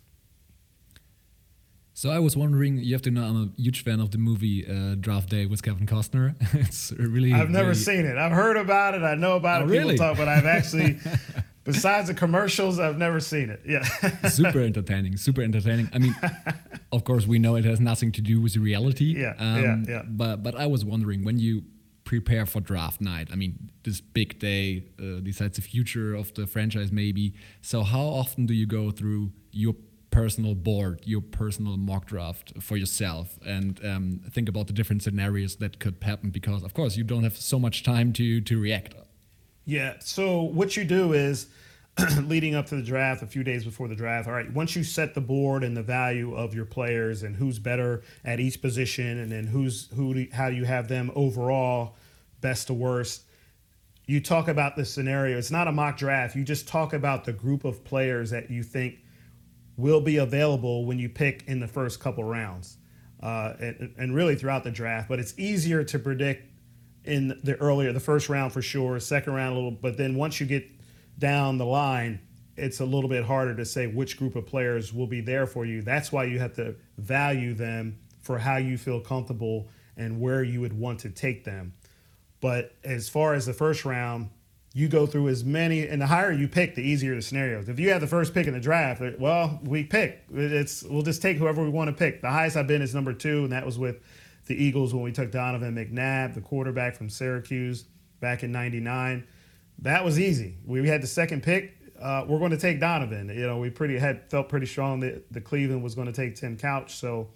So 1.93 2.09
I 2.09 2.17
was 2.17 2.35
wondering, 2.35 2.79
you 2.79 2.95
have 2.95 3.03
to 3.03 3.11
know 3.11 3.25
I'm 3.25 3.53
a 3.55 3.61
huge 3.61 3.83
fan 3.83 3.99
of 3.99 4.09
the 4.09 4.17
movie 4.17 4.65
uh, 4.65 4.95
Draft 4.95 5.29
Day 5.29 5.45
with 5.45 5.61
Kevin 5.61 5.85
Costner. 5.85 6.33
it's 6.55 6.91
really 6.93 7.31
I've 7.31 7.51
never 7.51 7.75
seen 7.75 8.07
it. 8.07 8.17
I've 8.17 8.31
heard 8.31 8.57
about 8.57 8.95
it. 8.95 9.03
I 9.03 9.13
know 9.13 9.35
about 9.35 9.61
oh, 9.61 9.65
it. 9.65 9.83
People 9.83 9.97
talk, 9.97 10.17
but 10.17 10.27
I've 10.27 10.47
actually 10.47 10.97
Besides 11.73 12.07
the 12.07 12.13
commercials, 12.13 12.79
I've 12.79 12.97
never 12.97 13.19
seen 13.19 13.49
it. 13.49 13.61
Yeah. 13.65 13.83
super 14.29 14.59
entertaining. 14.59 15.17
Super 15.17 15.41
entertaining. 15.41 15.89
I 15.93 15.99
mean, 15.99 16.15
of 16.91 17.03
course, 17.03 17.27
we 17.27 17.39
know 17.39 17.55
it 17.55 17.65
has 17.65 17.79
nothing 17.79 18.11
to 18.13 18.21
do 18.21 18.41
with 18.41 18.55
reality. 18.57 19.15
Yeah. 19.17 19.35
Um, 19.37 19.63
yeah. 19.63 19.77
Yeah. 19.87 20.01
But 20.07 20.43
but 20.43 20.55
I 20.55 20.67
was 20.67 20.83
wondering 20.85 21.23
when 21.23 21.39
you 21.39 21.63
prepare 22.09 22.47
for 22.47 22.59
draft 22.59 22.99
night? 22.99 23.29
I 23.31 23.35
mean, 23.35 23.69
this 23.83 24.01
big 24.01 24.39
day 24.39 24.83
uh, 24.99 25.19
decides 25.19 25.57
the 25.57 25.61
future 25.61 26.15
of 26.15 26.33
the 26.33 26.47
franchise, 26.47 26.91
maybe. 26.91 27.35
So, 27.61 27.83
how 27.83 28.01
often 28.01 28.47
do 28.47 28.55
you 28.55 28.65
go 28.65 28.89
through 28.89 29.31
your 29.51 29.75
personal 30.09 30.55
board, 30.55 31.01
your 31.05 31.21
personal 31.21 31.77
mock 31.77 32.07
draft 32.07 32.51
for 32.59 32.77
yourself, 32.77 33.37
and 33.45 33.79
um, 33.85 34.21
think 34.31 34.49
about 34.49 34.65
the 34.65 34.73
different 34.73 35.03
scenarios 35.03 35.57
that 35.57 35.77
could 35.79 35.97
happen? 36.01 36.31
Because, 36.31 36.63
of 36.63 36.73
course, 36.73 36.97
you 36.97 37.03
don't 37.03 37.21
have 37.21 37.37
so 37.37 37.59
much 37.59 37.83
time 37.83 38.11
to 38.13 38.41
to 38.41 38.59
react. 38.59 38.95
Yeah. 39.65 39.93
So, 39.99 40.41
what 40.41 40.75
you 40.75 40.85
do 40.85 41.13
is 41.13 41.45
leading 42.27 42.55
up 42.55 42.67
to 42.67 42.75
the 42.75 42.81
draft, 42.81 43.21
a 43.21 43.27
few 43.27 43.43
days 43.43 43.63
before 43.63 43.87
the 43.87 43.95
draft. 43.95 44.27
All 44.27 44.33
right, 44.33 44.51
once 44.53 44.75
you 44.75 44.83
set 44.83 45.13
the 45.13 45.21
board 45.21 45.63
and 45.63 45.75
the 45.75 45.83
value 45.83 46.35
of 46.35 46.53
your 46.53 46.65
players 46.65 47.23
and 47.23 47.35
who's 47.35 47.59
better 47.59 48.03
at 48.23 48.39
each 48.39 48.61
position, 48.61 49.19
and 49.19 49.31
then 49.31 49.47
who's 49.47 49.89
who, 49.95 50.13
do, 50.13 50.27
how 50.33 50.47
you 50.47 50.65
have 50.65 50.87
them 50.87 51.11
overall, 51.15 51.95
best 52.41 52.67
to 52.67 52.73
worst. 52.73 53.23
You 54.05 54.21
talk 54.21 54.47
about 54.47 54.75
the 54.75 54.85
scenario. 54.85 55.37
It's 55.37 55.51
not 55.51 55.67
a 55.67 55.71
mock 55.71 55.97
draft. 55.97 56.35
You 56.35 56.43
just 56.43 56.67
talk 56.67 56.93
about 56.93 57.25
the 57.25 57.33
group 57.33 57.63
of 57.63 57.83
players 57.83 58.31
that 58.31 58.49
you 58.49 58.63
think 58.63 58.99
will 59.77 60.01
be 60.01 60.17
available 60.17 60.85
when 60.85 60.99
you 60.99 61.09
pick 61.09 61.43
in 61.47 61.59
the 61.59 61.67
first 61.67 61.99
couple 61.99 62.23
rounds, 62.23 62.77
uh, 63.21 63.53
and, 63.59 63.93
and 63.97 64.15
really 64.15 64.35
throughout 64.35 64.63
the 64.63 64.71
draft. 64.71 65.07
But 65.07 65.19
it's 65.19 65.37
easier 65.37 65.83
to 65.83 65.99
predict 65.99 66.45
in 67.05 67.39
the 67.43 67.55
earlier, 67.57 67.93
the 67.93 67.99
first 67.99 68.29
round 68.29 68.51
for 68.51 68.61
sure, 68.61 68.99
second 68.99 69.33
round 69.33 69.53
a 69.53 69.55
little. 69.55 69.71
But 69.71 69.97
then 69.97 70.15
once 70.15 70.39
you 70.39 70.45
get 70.45 70.67
down 71.19 71.57
the 71.57 71.65
line, 71.65 72.21
it's 72.55 72.79
a 72.79 72.85
little 72.85 73.09
bit 73.09 73.23
harder 73.25 73.55
to 73.55 73.65
say 73.65 73.87
which 73.87 74.17
group 74.17 74.35
of 74.35 74.45
players 74.45 74.93
will 74.93 75.07
be 75.07 75.21
there 75.21 75.45
for 75.45 75.65
you. 75.65 75.81
That's 75.81 76.11
why 76.11 76.25
you 76.25 76.39
have 76.39 76.53
to 76.55 76.75
value 76.97 77.53
them 77.53 77.99
for 78.21 78.39
how 78.39 78.57
you 78.57 78.77
feel 78.77 78.99
comfortable 78.99 79.69
and 79.95 80.19
where 80.19 80.43
you 80.43 80.61
would 80.61 80.77
want 80.77 80.99
to 81.01 81.09
take 81.09 81.43
them. 81.43 81.73
But 82.41 82.75
as 82.83 83.09
far 83.09 83.33
as 83.33 83.45
the 83.45 83.53
first 83.53 83.85
round, 83.85 84.29
you 84.73 84.87
go 84.87 85.05
through 85.05 85.29
as 85.29 85.43
many, 85.43 85.87
and 85.87 86.01
the 86.01 86.07
higher 86.07 86.31
you 86.31 86.47
pick, 86.47 86.75
the 86.75 86.83
easier 86.83 87.15
the 87.15 87.21
scenarios. 87.21 87.67
If 87.67 87.79
you 87.79 87.89
have 87.89 88.01
the 88.01 88.07
first 88.07 88.33
pick 88.33 88.47
in 88.47 88.53
the 88.53 88.59
draft, 88.59 89.01
well, 89.19 89.59
we 89.63 89.83
pick. 89.83 90.23
It's 90.31 90.83
we'll 90.83 91.01
just 91.01 91.21
take 91.21 91.37
whoever 91.37 91.63
we 91.63 91.69
want 91.69 91.89
to 91.89 91.95
pick. 91.95 92.21
The 92.21 92.29
highest 92.29 92.55
I've 92.55 92.67
been 92.67 92.81
is 92.81 92.93
number 92.93 93.13
two, 93.13 93.43
and 93.43 93.51
that 93.51 93.65
was 93.65 93.79
with 93.79 93.97
the 94.45 94.55
Eagles 94.55 94.93
when 94.93 95.03
we 95.03 95.11
took 95.11 95.31
Donovan 95.31 95.75
McNabb, 95.75 96.35
the 96.35 96.41
quarterback 96.41 96.95
from 96.95 97.09
Syracuse, 97.09 97.85
back 98.19 98.43
in 98.43 98.51
'99 98.51 99.25
that 99.81 100.03
was 100.03 100.19
easy. 100.19 100.57
We 100.65 100.87
had 100.87 101.01
the 101.01 101.07
second 101.07 101.43
pick. 101.43 101.75
Uh, 101.99 102.25
we're 102.27 102.39
going 102.39 102.51
to 102.51 102.57
take 102.57 102.79
Donovan. 102.79 103.29
You 103.29 103.47
know, 103.47 103.57
we 103.57 103.69
pretty 103.69 103.97
had 103.97 104.29
felt 104.29 104.49
pretty 104.49 104.65
strong 104.65 105.01
that 105.01 105.31
the 105.31 105.41
Cleveland 105.41 105.83
was 105.83 105.95
going 105.95 106.07
to 106.07 106.13
take 106.13 106.35
Tim 106.35 106.57
Couch. 106.57 106.95
So, 106.95 107.29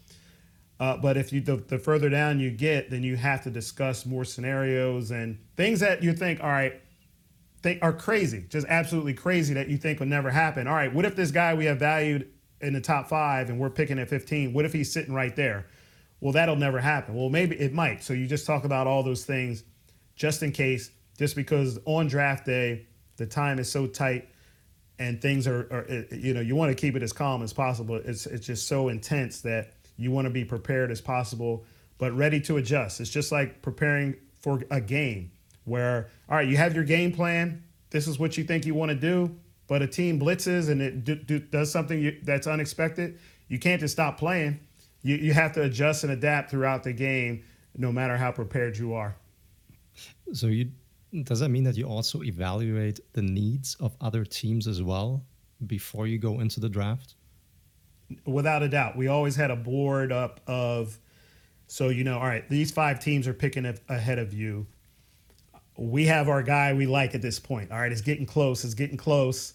uh, 0.80 0.98
but 0.98 1.18
if 1.18 1.34
you 1.34 1.41
the, 1.41 1.57
the, 1.57 1.78
further 1.78 2.10
down 2.10 2.40
you 2.40 2.49
get, 2.52 2.90
then 2.90 3.03
you 3.03 3.15
have 3.15 3.44
to 3.44 3.49
discuss 3.49 4.06
more 4.06 4.26
scenarios 4.26 5.11
and 5.11 5.38
things 5.57 5.80
that 5.82 6.02
you 6.02 6.14
think, 6.14 6.41
all 6.41 6.49
right, 6.49 6.82
think 7.61 7.80
are 7.82 7.94
crazy, 7.94 8.45
just 8.49 8.68
absolutely 8.68 9.14
crazy 9.14 9.53
that 9.53 9.70
you 9.70 9.78
think 9.78 9.99
will 9.99 10.07
never 10.07 10.30
happen. 10.30 10.68
All 10.68 10.76
right, 10.76 10.94
what 10.94 11.06
if 11.06 11.15
this 11.15 11.32
guy 11.32 11.53
we 11.53 11.65
have 11.65 11.80
valued 11.80 12.30
in 12.61 12.74
the 12.74 12.82
top 12.82 13.07
five 13.07 13.49
and 13.49 13.60
we're 13.60 13.70
picking 13.70 13.99
at 13.99 14.10
15? 14.10 14.53
What 14.53 14.65
if 14.65 14.74
he's 14.74 14.91
sitting 14.91 15.14
right 15.14 15.36
there? 15.36 15.68
Well, 16.20 16.34
that'll 16.34 16.56
never 16.56 16.80
happen. 16.80 17.15
Well, 17.15 17.30
maybe 17.30 17.57
it 17.57 17.74
might. 17.74 18.03
So 18.03 18.14
you 18.14 18.28
just 18.28 18.45
talk 18.45 18.64
about 18.64 18.88
all 18.88 19.03
those 19.03 19.26
things 19.26 19.64
just 20.15 20.44
in 20.44 20.52
case 20.52 20.91
just 21.18 21.35
because 21.35 21.80
on 21.85 22.07
draft 22.07 22.45
day 22.45 22.88
the 23.18 23.26
time 23.26 23.60
is 23.60 23.72
so 23.72 23.88
tight 23.88 24.30
and 24.99 25.22
things 25.22 25.48
are, 25.48 25.61
are 25.72 25.85
eh, 25.90 26.03
eh, 26.11 26.15
you 26.15 26.34
know 26.34 26.41
you 26.41 26.56
want 26.56 26.69
to 26.69 26.76
keep 26.76 26.95
it 26.95 27.03
as 27.03 27.14
calm 27.14 27.44
as 27.44 27.53
possible. 27.53 27.95
It's 27.95 28.26
it's 28.26 28.45
just 28.45 28.68
so 28.68 28.90
intense 28.90 29.41
that 29.41 29.73
you 29.98 30.11
want 30.11 30.26
to 30.26 30.31
be 30.31 30.45
prepared 30.45 30.91
as 30.91 31.02
possible 31.02 31.65
but 31.98 32.11
ready 32.14 32.41
to 32.41 32.57
adjust. 32.57 32.99
It's 32.99 33.10
just 33.10 33.31
like 33.31 33.61
preparing 33.61 34.15
for 34.41 34.61
a 34.72 34.81
game 34.81 35.31
where 35.65 36.10
all 36.30 36.38
right 36.38 36.48
you 36.48 36.57
have 36.57 36.76
your 36.76 36.84
game 36.84 37.11
plan. 37.11 37.64
This 37.90 38.07
is 38.07 38.18
what 38.18 38.38
you 38.38 38.44
think 38.44 38.65
you 38.65 38.73
want 38.73 38.90
to 38.90 38.95
do 38.95 39.35
but 39.68 39.81
a 39.81 39.88
team 39.88 40.19
blitzes 40.19 40.69
and 40.69 40.81
it 40.81 41.03
do, 41.03 41.15
do, 41.15 41.40
does 41.40 41.72
something 41.72 41.99
you, 41.99 42.19
that's 42.23 42.48
unexpected. 42.48 43.19
You 43.48 43.60
can't 43.60 43.80
just 43.80 43.94
stop 43.94 44.18
playing. 44.18 44.60
You, 45.02 45.15
you 45.15 45.34
have 45.34 45.53
to 45.53 45.64
adjust 45.64 46.03
and 46.03 46.11
adapt 46.11 46.52
throughout 46.52 46.84
the 46.84 46.94
game 46.94 47.44
no 47.76 47.91
matter 47.91 48.18
how 48.18 48.31
prepared 48.31 48.77
you 48.77 48.94
are. 48.94 49.15
So 50.34 50.48
you 50.48 50.72
does 51.22 51.40
that 51.41 51.49
mean 51.49 51.64
that 51.65 51.77
you 51.77 51.85
also 51.85 52.23
evaluate 52.23 52.99
the 53.14 53.22
needs 53.22 53.76
of 53.80 53.95
other 54.02 54.26
teams 54.26 54.68
as 54.68 54.81
well 54.81 55.23
before 55.68 56.07
you 56.07 56.18
go 56.18 56.40
into 56.40 56.60
the 56.60 56.69
draft? 56.69 57.14
Without 58.26 58.64
a 58.64 58.69
doubt. 58.69 58.98
We 58.98 59.07
always 59.07 59.35
had 59.35 59.52
a 59.52 59.56
board 59.56 60.11
up 60.11 60.41
of, 60.48 60.98
so, 61.68 61.90
you 61.90 62.03
know, 62.03 62.18
all 62.18 62.26
right, 62.26 62.49
these 62.49 62.72
five 62.72 62.99
teams 62.99 63.27
are 63.27 63.34
picking 63.34 63.72
ahead 63.90 64.18
of 64.18 64.34
you. 64.34 64.65
We 65.77 66.06
have 66.07 66.30
our 66.30 66.41
guy 66.41 66.73
we 66.73 66.88
like 66.88 67.14
at 67.15 67.22
this 67.22 67.40
point. 67.40 67.72
All 67.72 67.80
right, 67.80 67.91
it's 67.91 68.02
getting 68.02 68.26
close. 68.26 68.64
It's 68.64 68.73
getting 68.73 68.98
close. 68.98 69.53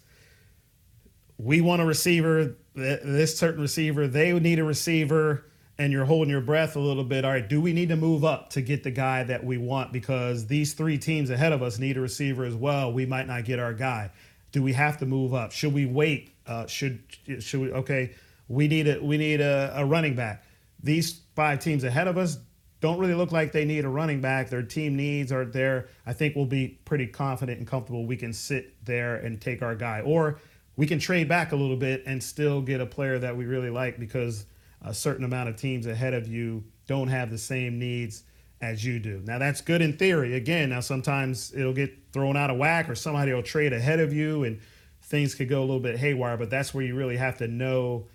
We 1.39 1.61
want 1.61 1.83
a 1.83 1.85
receiver, 1.85 2.57
this 2.75 3.37
certain 3.37 3.61
receiver. 3.61 4.07
They 4.07 4.33
would 4.33 4.43
need 4.43 4.59
a 4.59 4.65
receiver 4.65 5.45
and 5.79 5.93
you're 5.93 6.05
holding 6.05 6.31
your 6.31 6.41
breath 6.41 6.75
a 6.75 6.81
little 6.81 7.05
bit. 7.05 7.25
All 7.25 7.31
right, 7.31 7.49
do 7.49 7.61
we 7.61 7.73
need 7.73 7.89
to 7.91 7.97
move 7.97 8.25
up 8.25 8.51
to 8.51 8.61
get 8.61 8.83
the 8.83 8.91
guy 8.91 9.23
that 9.23 9.45
we 9.45 9.59
want? 9.59 9.93
Because 9.93 10.47
these 10.47 10.75
three 10.75 10.99
teams 10.99 11.31
ahead 11.31 11.53
of 11.53 11.63
us 11.63 11.79
need 11.79 11.97
a 11.97 12.01
receiver 12.01 12.45
as 12.45 12.55
well. 12.55 12.93
We 12.93 13.07
might 13.07 13.29
not 13.29 13.45
get 13.45 13.61
our 13.61 13.73
guy. 13.73 14.11
Do 14.51 14.63
we 14.63 14.73
have 14.73 14.99
to 14.99 15.07
move 15.07 15.35
up? 15.35 15.53
Should 15.53 15.73
we 15.73 15.87
wait? 15.87 16.31
Uh, 16.47 16.67
should 16.67 17.01
should 17.39 17.61
we? 17.61 17.73
Okay, 17.73 18.15
we 18.49 18.67
need 18.67 18.89
a 18.89 18.99
we 19.01 19.19
need 19.19 19.41
a, 19.41 19.73
a 19.77 19.85
running 19.85 20.17
back. 20.17 20.43
These 20.83 21.21
five 21.37 21.61
teams 21.61 21.85
ahead 21.85 22.09
of 22.09 22.19
us 22.19 22.39
don't 22.81 22.99
really 22.99 23.15
look 23.15 23.33
like 23.33 23.53
they 23.53 23.65
need 23.65 23.85
a 23.85 23.89
running 23.89 24.21
back. 24.21 24.51
Their 24.51 24.63
team 24.63 24.97
needs 24.97 25.33
are 25.33 25.45
there. 25.45 25.89
I 26.07 26.13
think 26.13 26.35
we'll 26.35 26.47
be 26.47 26.79
pretty 26.85 27.07
confident 27.07 27.59
and 27.59 27.67
comfortable. 27.67 28.07
We 28.07 28.17
can 28.17 28.33
sit 28.33 28.85
there 28.85 29.17
and 29.17 29.41
take 29.41 29.63
our 29.63 29.75
guy, 29.75 30.01
or 30.01 30.41
we 30.77 30.87
can 30.87 30.99
trade 30.99 31.29
back 31.29 31.53
a 31.53 31.57
little 31.57 31.77
bit 31.77 32.05
and 32.07 32.23
still 32.23 32.63
get 32.63 32.81
a 32.81 32.87
player 32.87 33.19
that 33.19 33.37
we 33.37 33.47
really 33.47 33.71
like 33.71 33.99
because 33.99 34.47
a 34.83 34.95
certain 34.95 35.25
amount 35.25 35.49
of 35.49 35.57
teams 35.57 35.87
ahead 35.87 36.15
of 36.15 36.29
you 36.29 36.65
don't 36.87 37.09
have 37.09 37.31
the 37.31 37.39
same 37.39 37.79
needs 37.79 38.25
as 38.61 38.85
you 38.85 38.99
do. 38.99 39.23
Now 39.25 39.39
that's 39.39 39.61
good 39.61 39.83
in 39.83 39.97
theory. 39.97 40.35
Again, 40.35 40.71
now 40.71 40.81
sometimes 40.81 41.53
it'll 41.55 41.73
get 41.73 41.97
thrown 42.13 42.37
out 42.37 42.51
of 42.51 42.57
whack 42.57 42.89
or 42.89 42.95
somebody 42.95 43.33
will 43.33 43.43
trade 43.43 43.73
ahead 43.73 44.01
of 44.01 44.13
you 44.13 44.45
and 44.45 44.61
things 45.03 45.35
could 45.35 45.49
go 45.49 45.61
a 45.61 45.67
little 45.67 45.81
bit 45.81 45.97
haywire, 45.97 46.37
but 46.37 46.51
that's 46.51 46.75
where 46.75 46.85
you 46.85 46.95
really 46.95 47.17
have 47.17 47.39
to 47.39 47.49
know 47.49 48.07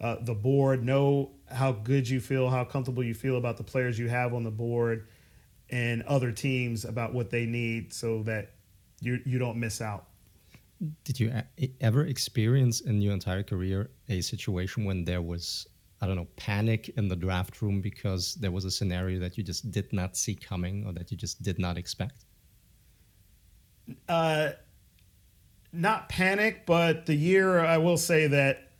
uh, 0.00 0.16
the 0.20 0.34
board, 0.34 0.84
know 0.84 1.30
how 1.50 1.72
good 1.72 2.08
you 2.08 2.20
feel, 2.20 2.50
how 2.50 2.64
comfortable 2.64 3.02
you 3.02 3.14
feel 3.14 3.36
about 3.36 3.56
the 3.56 3.64
players 3.64 3.98
you 3.98 4.08
have 4.08 4.34
on 4.34 4.42
the 4.42 4.50
board 4.50 5.06
and 5.70 6.02
other 6.02 6.30
teams 6.30 6.84
about 6.84 7.12
what 7.12 7.30
they 7.30 7.46
need 7.46 7.92
so 7.92 8.22
that 8.22 8.52
you 9.00 9.20
you 9.24 9.38
don't 9.38 9.58
miss 9.58 9.80
out. 9.80 10.06
Did 11.04 11.18
you 11.18 11.32
ever 11.80 12.04
experience 12.04 12.82
in 12.82 13.00
your 13.00 13.14
entire 13.14 13.42
career 13.42 13.90
a 14.08 14.20
situation 14.20 14.84
when 14.84 15.04
there 15.04 15.22
was 15.22 15.66
I 16.00 16.06
don't 16.06 16.16
know, 16.16 16.28
panic 16.36 16.90
in 16.96 17.08
the 17.08 17.16
draft 17.16 17.62
room 17.62 17.80
because 17.80 18.34
there 18.34 18.50
was 18.50 18.64
a 18.64 18.70
scenario 18.70 19.18
that 19.20 19.38
you 19.38 19.44
just 19.44 19.70
did 19.70 19.92
not 19.92 20.16
see 20.16 20.34
coming 20.34 20.84
or 20.86 20.92
that 20.92 21.10
you 21.10 21.16
just 21.16 21.42
did 21.42 21.58
not 21.58 21.78
expect? 21.78 22.24
Uh, 24.08 24.50
not 25.72 26.08
panic, 26.08 26.66
but 26.66 27.06
the 27.06 27.14
year 27.14 27.60
I 27.60 27.78
will 27.78 27.96
say 27.96 28.26
that 28.26 28.72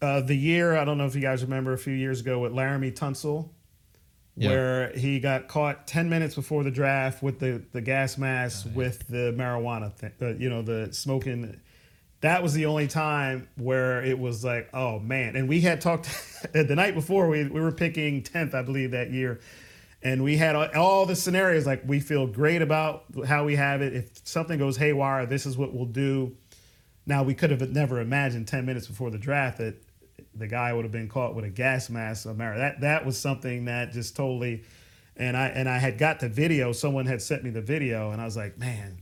uh, 0.00 0.20
the 0.20 0.34
year 0.34 0.76
I 0.76 0.84
don't 0.84 0.98
know 0.98 1.06
if 1.06 1.14
you 1.14 1.20
guys 1.20 1.42
remember 1.42 1.72
a 1.72 1.78
few 1.78 1.94
years 1.94 2.20
ago 2.20 2.38
with 2.38 2.52
Laremy 2.52 2.92
Tunsil, 2.92 3.48
yeah. 4.36 4.48
where 4.50 4.92
he 4.92 5.20
got 5.20 5.48
caught 5.48 5.86
ten 5.86 6.08
minutes 6.08 6.34
before 6.34 6.64
the 6.64 6.70
draft 6.70 7.22
with 7.22 7.38
the 7.38 7.62
the 7.72 7.80
gas 7.80 8.18
mask 8.18 8.66
with 8.74 9.06
the 9.08 9.32
marijuana, 9.36 9.92
thing, 9.92 10.12
uh, 10.20 10.28
you 10.28 10.50
know, 10.50 10.62
the 10.62 10.92
smoking 10.92 11.60
that 12.22 12.40
was 12.42 12.54
the 12.54 12.66
only 12.66 12.86
time 12.86 13.48
where 13.56 14.02
it 14.02 14.18
was 14.18 14.44
like, 14.44 14.70
oh 14.72 15.00
man. 15.00 15.36
And 15.36 15.48
we 15.48 15.60
had 15.60 15.80
talked 15.80 16.08
the 16.52 16.74
night 16.74 16.94
before, 16.94 17.28
we, 17.28 17.44
we 17.44 17.60
were 17.60 17.72
picking 17.72 18.22
10th, 18.22 18.54
I 18.54 18.62
believe, 18.62 18.92
that 18.92 19.10
year. 19.10 19.40
And 20.04 20.24
we 20.24 20.36
had 20.36 20.56
all 20.56 21.04
the 21.06 21.14
scenarios 21.14 21.66
like, 21.66 21.82
we 21.84 22.00
feel 22.00 22.26
great 22.26 22.62
about 22.62 23.04
how 23.26 23.44
we 23.44 23.56
have 23.56 23.82
it. 23.82 23.92
If 23.94 24.20
something 24.24 24.58
goes 24.58 24.76
haywire, 24.76 25.26
this 25.26 25.46
is 25.46 25.56
what 25.56 25.72
we'll 25.72 25.84
do. 25.84 26.36
Now, 27.06 27.24
we 27.24 27.34
could 27.34 27.50
have 27.50 27.68
never 27.70 28.00
imagined 28.00 28.48
10 28.48 28.66
minutes 28.66 28.86
before 28.86 29.10
the 29.10 29.18
draft 29.18 29.58
that 29.58 29.76
the 30.34 30.46
guy 30.46 30.72
would 30.72 30.84
have 30.84 30.92
been 30.92 31.08
caught 31.08 31.34
with 31.34 31.44
a 31.44 31.50
gas 31.50 31.90
mask. 31.90 32.24
That, 32.24 32.80
that 32.80 33.04
was 33.04 33.18
something 33.18 33.64
that 33.66 33.92
just 33.92 34.16
totally. 34.16 34.62
And 35.16 35.36
I 35.36 35.48
and 35.48 35.68
I 35.68 35.78
had 35.78 35.98
got 35.98 36.20
the 36.20 36.28
video. 36.28 36.72
Someone 36.72 37.04
had 37.04 37.20
sent 37.20 37.44
me 37.44 37.50
the 37.50 37.60
video, 37.60 38.12
and 38.12 38.20
I 38.20 38.24
was 38.24 38.34
like, 38.34 38.56
"Man, 38.56 39.01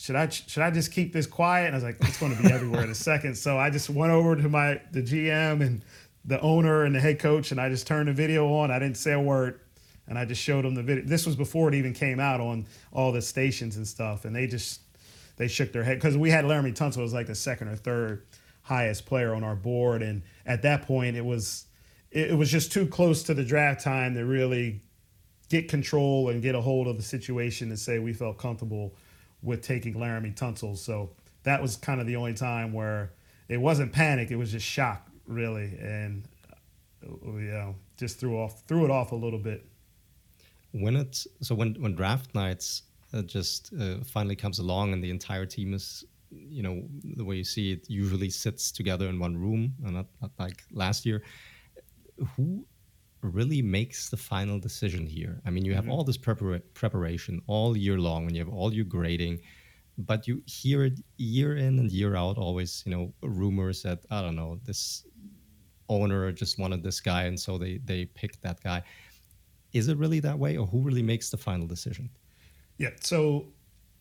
should 0.00 0.16
I 0.16 0.30
should 0.30 0.62
I 0.62 0.70
just 0.70 0.92
keep 0.92 1.12
this 1.12 1.26
quiet? 1.26 1.66
And 1.66 1.74
I 1.74 1.76
was 1.76 1.84
like, 1.84 1.96
it's 2.00 2.18
going 2.18 2.34
to 2.34 2.42
be 2.42 2.50
everywhere 2.50 2.82
in 2.82 2.90
a 2.90 2.94
second. 2.94 3.36
So 3.36 3.58
I 3.58 3.68
just 3.68 3.90
went 3.90 4.12
over 4.12 4.34
to 4.34 4.48
my 4.48 4.80
the 4.92 5.02
GM 5.02 5.60
and 5.60 5.84
the 6.24 6.40
owner 6.40 6.84
and 6.84 6.94
the 6.94 7.00
head 7.00 7.18
coach, 7.18 7.50
and 7.50 7.60
I 7.60 7.68
just 7.68 7.86
turned 7.86 8.08
the 8.08 8.14
video 8.14 8.50
on. 8.54 8.70
I 8.70 8.78
didn't 8.78 8.96
say 8.96 9.12
a 9.12 9.20
word, 9.20 9.60
and 10.08 10.18
I 10.18 10.24
just 10.24 10.40
showed 10.40 10.64
them 10.64 10.74
the 10.74 10.82
video. 10.82 11.04
This 11.04 11.26
was 11.26 11.36
before 11.36 11.68
it 11.68 11.74
even 11.74 11.92
came 11.92 12.18
out 12.18 12.40
on 12.40 12.66
all 12.92 13.12
the 13.12 13.20
stations 13.20 13.76
and 13.76 13.86
stuff, 13.86 14.24
and 14.24 14.34
they 14.34 14.46
just 14.46 14.80
they 15.36 15.48
shook 15.48 15.70
their 15.70 15.84
head 15.84 15.98
because 15.98 16.16
we 16.16 16.30
had 16.30 16.46
Laremy 16.46 16.74
Tunsil 16.74 17.02
was 17.02 17.12
like 17.12 17.26
the 17.26 17.34
second 17.34 17.68
or 17.68 17.76
third 17.76 18.24
highest 18.62 19.04
player 19.04 19.34
on 19.34 19.44
our 19.44 19.56
board, 19.56 20.00
and 20.00 20.22
at 20.46 20.62
that 20.62 20.86
point 20.86 21.14
it 21.14 21.24
was 21.26 21.66
it, 22.10 22.34
was 22.38 22.50
just 22.50 22.72
too 22.72 22.86
close 22.86 23.22
to 23.24 23.34
the 23.34 23.44
draft 23.44 23.84
time 23.84 24.14
to 24.14 24.24
really 24.24 24.80
get 25.50 25.68
control 25.68 26.30
and 26.30 26.40
get 26.40 26.54
a 26.54 26.60
hold 26.60 26.86
of 26.86 26.96
the 26.96 27.02
situation 27.02 27.68
and 27.68 27.78
say 27.78 27.98
we 27.98 28.14
felt 28.14 28.38
comfortable 28.38 28.94
with 29.42 29.62
taking 29.62 29.94
Laremy 29.94 30.34
Tunsil. 30.36 30.76
So 30.76 31.10
that 31.42 31.60
was 31.62 31.76
kind 31.76 32.00
of 32.00 32.06
the 32.06 32.16
only 32.16 32.34
time 32.34 32.72
where 32.72 33.12
it 33.48 33.58
wasn't 33.58 33.92
panic; 33.92 34.30
it 34.30 34.36
was 34.36 34.52
just 34.52 34.66
shock, 34.66 35.08
really, 35.26 35.76
and 35.80 36.24
uh, 37.02 37.32
you 37.32 37.50
know, 37.50 37.74
just 37.96 38.18
threw 38.18 38.38
off 38.38 38.62
threw 38.66 38.84
it 38.84 38.90
off 38.90 39.12
a 39.12 39.16
little 39.16 39.38
bit. 39.38 39.66
When 40.72 40.96
it's 40.96 41.26
so 41.40 41.54
when 41.54 41.74
when 41.74 41.94
draft 41.94 42.34
nights 42.34 42.82
uh, 43.12 43.22
just 43.22 43.72
uh, 43.80 43.96
finally 44.04 44.36
comes 44.36 44.58
along 44.58 44.92
and 44.92 45.02
the 45.02 45.10
entire 45.10 45.46
team 45.46 45.74
is 45.74 46.04
you 46.30 46.62
know 46.62 46.82
the 47.16 47.24
way 47.24 47.36
you 47.36 47.44
see 47.44 47.72
it 47.72 47.90
usually 47.90 48.30
sits 48.30 48.70
together 48.70 49.08
in 49.08 49.18
one 49.18 49.36
room 49.36 49.74
and 49.84 49.94
not, 49.94 50.06
not 50.22 50.30
like 50.38 50.62
last 50.72 51.04
year 51.04 51.22
who 52.36 52.64
really 53.22 53.62
makes 53.62 54.08
the 54.08 54.16
final 54.16 54.58
decision 54.58 55.06
here. 55.06 55.40
I 55.44 55.50
mean 55.50 55.64
you 55.64 55.74
have 55.74 55.84
mm-hmm. 55.84 55.92
all 55.92 56.04
this 56.04 56.18
prepar- 56.18 56.62
preparation 56.74 57.40
all 57.46 57.76
year 57.76 57.98
long 57.98 58.26
and 58.26 58.36
you 58.36 58.44
have 58.44 58.52
all 58.52 58.72
your 58.72 58.84
grading 58.84 59.40
but 59.98 60.26
you 60.26 60.42
hear 60.46 60.84
it 60.84 60.98
year 61.18 61.56
in 61.56 61.78
and 61.78 61.90
year 61.90 62.16
out 62.16 62.38
always 62.38 62.82
you 62.86 62.92
know 62.92 63.12
rumors 63.22 63.82
that 63.82 63.98
i 64.10 64.22
don't 64.22 64.36
know 64.36 64.58
this 64.64 65.04
owner 65.90 66.32
just 66.32 66.58
wanted 66.58 66.82
this 66.82 67.00
guy 67.00 67.24
and 67.24 67.38
so 67.38 67.58
they 67.58 67.78
they 67.84 68.06
picked 68.06 68.40
that 68.40 68.62
guy. 68.62 68.82
Is 69.72 69.88
it 69.88 69.98
really 69.98 70.20
that 70.20 70.38
way 70.38 70.56
or 70.56 70.66
who 70.66 70.80
really 70.80 71.02
makes 71.02 71.28
the 71.30 71.36
final 71.36 71.66
decision? 71.66 72.08
Yeah 72.78 72.90
so 73.00 73.46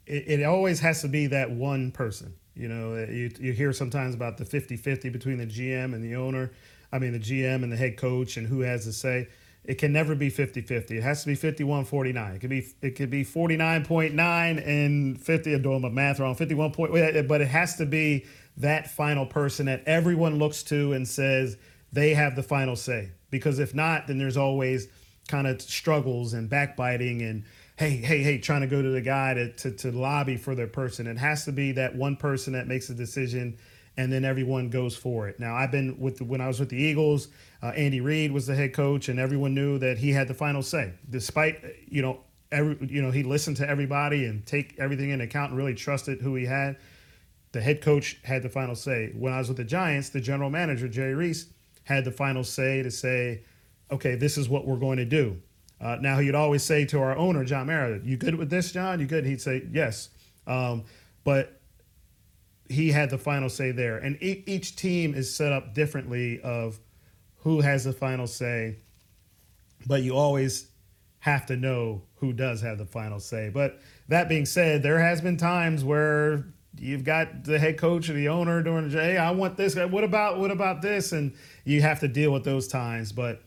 it, 0.05 0.39
it 0.39 0.43
always 0.43 0.79
has 0.79 1.01
to 1.01 1.07
be 1.09 1.27
that 1.27 1.51
one 1.51 1.91
person. 1.91 2.33
You 2.55 2.69
know 2.69 2.95
you, 3.09 3.31
you 3.39 3.51
hear 3.51 3.73
sometimes 3.73 4.15
about 4.15 4.37
the 4.37 4.45
50-50 4.45 5.11
between 5.11 5.37
the 5.37 5.47
gm 5.47 5.93
and 5.93 6.03
the 6.03 6.15
owner 6.15 6.51
i 6.91 6.99
mean 6.99 7.13
the 7.13 7.19
gm 7.19 7.63
and 7.63 7.71
the 7.71 7.77
head 7.77 7.97
coach 7.97 8.37
and 8.37 8.47
who 8.47 8.61
has 8.61 8.85
to 8.85 8.93
say 8.93 9.27
it 9.65 9.77
can 9.77 9.91
never 9.91 10.15
be 10.15 10.31
50-50. 10.31 10.91
It 10.91 11.03
has 11.03 11.23
to 11.23 11.27
be 11.27 11.35
51-49. 11.35 12.35
It 12.35 12.39
could 12.39 12.49
be 12.49 12.65
it 12.81 12.91
could 12.95 13.09
be 13.09 13.23
49.9 13.23 14.67
and 14.67 15.21
50 15.21 15.53
I'm 15.53 15.61
doing 15.61 15.81
my 15.81 15.89
math 15.89 16.19
wrong. 16.19 16.33
51 16.33 16.71
point 16.71 16.91
but 17.27 17.41
it 17.41 17.47
has 17.47 17.75
to 17.75 17.85
be 17.85 18.25
that 18.57 18.89
final 18.89 19.25
person 19.25 19.67
that 19.67 19.83
everyone 19.85 20.39
looks 20.39 20.63
to 20.63 20.93
and 20.93 21.07
says 21.07 21.57
they 21.91 22.13
have 22.13 22.35
the 22.35 22.43
final 22.43 22.75
say. 22.75 23.11
Because 23.31 23.59
if 23.59 23.75
not, 23.75 24.07
then 24.07 24.17
there's 24.17 24.37
always 24.37 24.87
kind 25.27 25.45
of 25.45 25.61
struggles 25.61 26.33
and 26.33 26.49
backbiting 26.49 27.21
and 27.21 27.43
hey, 27.77 27.91
hey, 27.97 28.23
hey, 28.23 28.39
trying 28.39 28.61
to 28.61 28.67
go 28.67 28.81
to 28.81 28.89
the 28.89 29.01
guy 29.01 29.33
to, 29.35 29.53
to, 29.53 29.71
to 29.71 29.91
lobby 29.91 30.35
for 30.35 30.55
their 30.55 30.67
person. 30.67 31.07
It 31.07 31.17
has 31.17 31.45
to 31.45 31.51
be 31.51 31.73
that 31.73 31.95
one 31.95 32.17
person 32.17 32.53
that 32.53 32.67
makes 32.67 32.89
a 32.89 32.93
decision 32.93 33.57
and 33.99 34.13
then 34.13 34.23
everyone 34.23 34.69
goes 34.69 34.95
for 34.95 35.27
it. 35.27 35.41
Now, 35.41 35.55
I've 35.55 35.71
been 35.71 35.99
with 35.99 36.19
the, 36.19 36.23
when 36.23 36.39
I 36.39 36.47
was 36.47 36.57
with 36.57 36.69
the 36.69 36.81
Eagles, 36.81 37.27
uh, 37.61 37.73
Andy 37.75 37.99
Reid 37.99 38.31
was 38.31 38.47
the 38.47 38.55
head 38.55 38.73
coach, 38.73 39.09
and 39.09 39.19
everyone 39.19 39.53
knew 39.53 39.77
that 39.77 39.97
he 39.97 40.13
had 40.13 40.29
the 40.29 40.33
final 40.33 40.63
say. 40.63 40.93
Despite 41.09 41.61
you 41.85 42.01
know 42.01 42.21
every 42.49 42.77
you 42.87 43.01
know 43.01 43.11
he 43.11 43.23
listened 43.23 43.57
to 43.57 43.69
everybody 43.69 44.23
and 44.23 44.45
take 44.45 44.79
everything 44.79 45.09
into 45.09 45.25
account 45.25 45.49
and 45.51 45.57
really 45.57 45.75
trusted 45.75 46.21
who 46.21 46.35
he 46.35 46.45
had. 46.45 46.77
The 47.51 47.59
head 47.59 47.81
coach 47.81 48.17
had 48.23 48.41
the 48.41 48.47
final 48.47 48.73
say. 48.73 49.11
When 49.13 49.33
I 49.33 49.39
was 49.39 49.49
with 49.49 49.57
the 49.57 49.65
Giants, 49.65 50.09
the 50.11 50.21
general 50.21 50.49
manager 50.49 50.87
Jerry 50.87 51.15
Reese 51.15 51.47
had 51.83 52.05
the 52.05 52.11
final 52.11 52.45
say 52.45 52.81
to 52.81 52.91
say, 52.91 53.43
"Okay, 53.91 54.15
this 54.15 54.37
is 54.37 54.47
what 54.47 54.65
we're 54.65 54.77
going 54.77 54.97
to 54.99 55.05
do." 55.05 55.41
Uh, 55.81 55.97
now 55.99 56.19
he'd 56.19 56.35
always 56.35 56.63
say 56.63 56.85
to 56.85 57.01
our 57.01 57.17
owner 57.17 57.43
John 57.43 57.67
Mara, 57.67 57.99
"You 58.01 58.15
good 58.15 58.35
with 58.35 58.49
this, 58.49 58.71
John? 58.71 59.01
You 59.01 59.07
good?" 59.07 59.25
He'd 59.25 59.41
say, 59.41 59.67
"Yes," 59.73 60.07
um, 60.47 60.85
but 61.25 61.58
he 62.69 62.91
had 62.91 63.09
the 63.09 63.17
final 63.17 63.49
say 63.49 63.71
there. 63.71 63.97
And 63.97 64.21
e- 64.21 64.43
each 64.45 64.75
team 64.75 65.13
is 65.15 65.35
set 65.35 65.51
up 65.51 65.73
differently 65.73 66.39
of 66.41 66.79
who 67.37 67.61
has 67.61 67.83
the 67.83 67.93
final 67.93 68.27
say, 68.27 68.77
but 69.87 70.03
you 70.03 70.15
always 70.15 70.69
have 71.19 71.45
to 71.47 71.57
know 71.57 72.03
who 72.15 72.31
does 72.31 72.61
have 72.61 72.77
the 72.77 72.85
final 72.85 73.19
say. 73.19 73.49
But 73.49 73.79
that 74.07 74.29
being 74.29 74.45
said, 74.45 74.83
there 74.83 74.99
has 74.99 75.19
been 75.19 75.37
times 75.37 75.83
where 75.83 76.45
you've 76.77 77.03
got 77.03 77.43
the 77.43 77.57
head 77.59 77.77
coach 77.77 78.09
or 78.09 78.13
the 78.13 78.29
owner 78.29 78.61
doing, 78.61 78.89
"Hey, 78.89 79.17
I 79.17 79.31
want 79.31 79.57
this. 79.57 79.75
What 79.75 80.03
about 80.03 80.39
what 80.39 80.51
about 80.51 80.81
this?" 80.81 81.11
And 81.11 81.33
you 81.65 81.81
have 81.81 81.99
to 82.01 82.07
deal 82.07 82.31
with 82.31 82.43
those 82.43 82.67
times. 82.67 83.11
But 83.11 83.41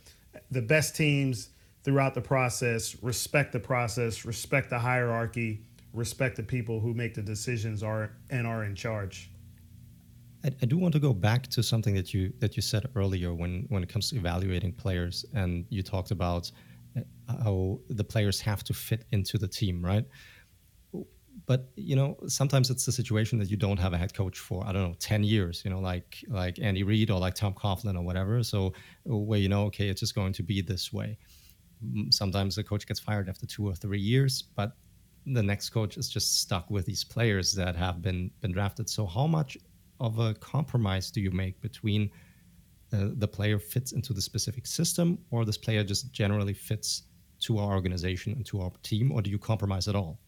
the 0.50 0.62
best 0.62 0.96
teams 0.96 1.48
throughout 1.82 2.14
the 2.14 2.20
process 2.20 2.96
respect 3.02 3.52
the 3.52 3.60
process, 3.60 4.24
respect 4.24 4.70
the 4.70 4.78
hierarchy, 4.78 5.64
respect 5.92 6.36
the 6.36 6.42
people 6.42 6.80
who 6.80 6.94
make 6.94 7.14
the 7.14 7.22
decisions 7.22 7.82
are 7.82 8.12
and 8.30 8.46
are 8.46 8.64
in 8.64 8.74
charge. 8.74 9.30
I, 10.44 10.50
I, 10.62 10.66
do 10.66 10.78
want 10.78 10.92
to 10.94 11.00
go 11.00 11.12
back 11.12 11.46
to 11.48 11.62
something 11.62 11.94
that 11.94 12.12
you 12.12 12.32
that 12.40 12.56
you 12.56 12.62
said 12.62 12.86
earlier 12.96 13.34
when 13.34 13.66
when 13.68 13.82
it 13.82 13.88
comes 13.88 14.10
to 14.10 14.16
evaluating 14.16 14.72
players, 14.72 15.24
and 15.34 15.66
you 15.68 15.82
talked 15.82 16.10
about 16.10 16.50
uh, 16.96 17.02
how 17.44 17.80
the 17.88 18.04
players 18.04 18.40
have 18.40 18.64
to 18.64 18.74
fit 18.74 19.04
into 19.12 19.38
the 19.38 19.48
team, 19.48 19.84
right? 19.84 20.04
But 21.46 21.70
you 21.76 21.96
know, 21.96 22.16
sometimes 22.26 22.70
it's 22.70 22.86
the 22.86 22.92
situation 22.92 23.38
that 23.38 23.50
you 23.50 23.56
don't 23.56 23.78
have 23.78 23.92
a 23.92 23.98
head 23.98 24.14
coach 24.14 24.38
for 24.38 24.66
I 24.66 24.72
don't 24.72 24.82
know 24.82 24.96
ten 24.98 25.22
years, 25.22 25.62
you 25.64 25.70
know, 25.70 25.80
like 25.80 26.24
like 26.28 26.58
Andy 26.58 26.82
Reid 26.82 27.10
or 27.10 27.20
like 27.20 27.34
Tom 27.34 27.54
Coughlin 27.54 27.96
or 27.96 28.02
whatever. 28.02 28.42
So 28.42 28.72
where 29.04 29.38
you 29.38 29.48
know, 29.48 29.64
okay, 29.66 29.88
it's 29.88 30.00
just 30.00 30.14
going 30.14 30.32
to 30.34 30.42
be 30.42 30.60
this 30.60 30.92
way. 30.92 31.18
Sometimes 32.10 32.56
the 32.56 32.64
coach 32.64 32.86
gets 32.86 33.00
fired 33.00 33.28
after 33.28 33.44
two 33.44 33.66
or 33.66 33.74
three 33.74 33.98
years, 33.98 34.42
but 34.42 34.76
the 35.26 35.42
next 35.42 35.70
coach 35.70 35.96
is 35.96 36.08
just 36.08 36.40
stuck 36.40 36.70
with 36.70 36.86
these 36.86 37.04
players 37.04 37.52
that 37.54 37.76
have 37.76 38.02
been 38.02 38.30
been 38.40 38.52
drafted. 38.52 38.88
So 38.88 39.06
how 39.06 39.26
much 39.26 39.56
of 40.00 40.18
a 40.18 40.34
compromise 40.34 41.10
do 41.10 41.20
you 41.20 41.30
make 41.30 41.60
between 41.60 42.10
uh, 42.92 43.08
the 43.14 43.28
player 43.28 43.58
fits 43.58 43.92
into 43.92 44.12
the 44.12 44.20
specific 44.20 44.66
system 44.66 45.18
or 45.30 45.44
this 45.44 45.56
player 45.56 45.84
just 45.84 46.12
generally 46.12 46.52
fits 46.52 47.04
to 47.40 47.58
our 47.58 47.72
organization 47.72 48.32
and 48.34 48.44
to 48.46 48.60
our 48.60 48.70
team 48.82 49.10
or 49.12 49.22
do 49.22 49.30
you 49.30 49.38
compromise 49.38 49.88
at 49.88 49.94
all 49.94 50.18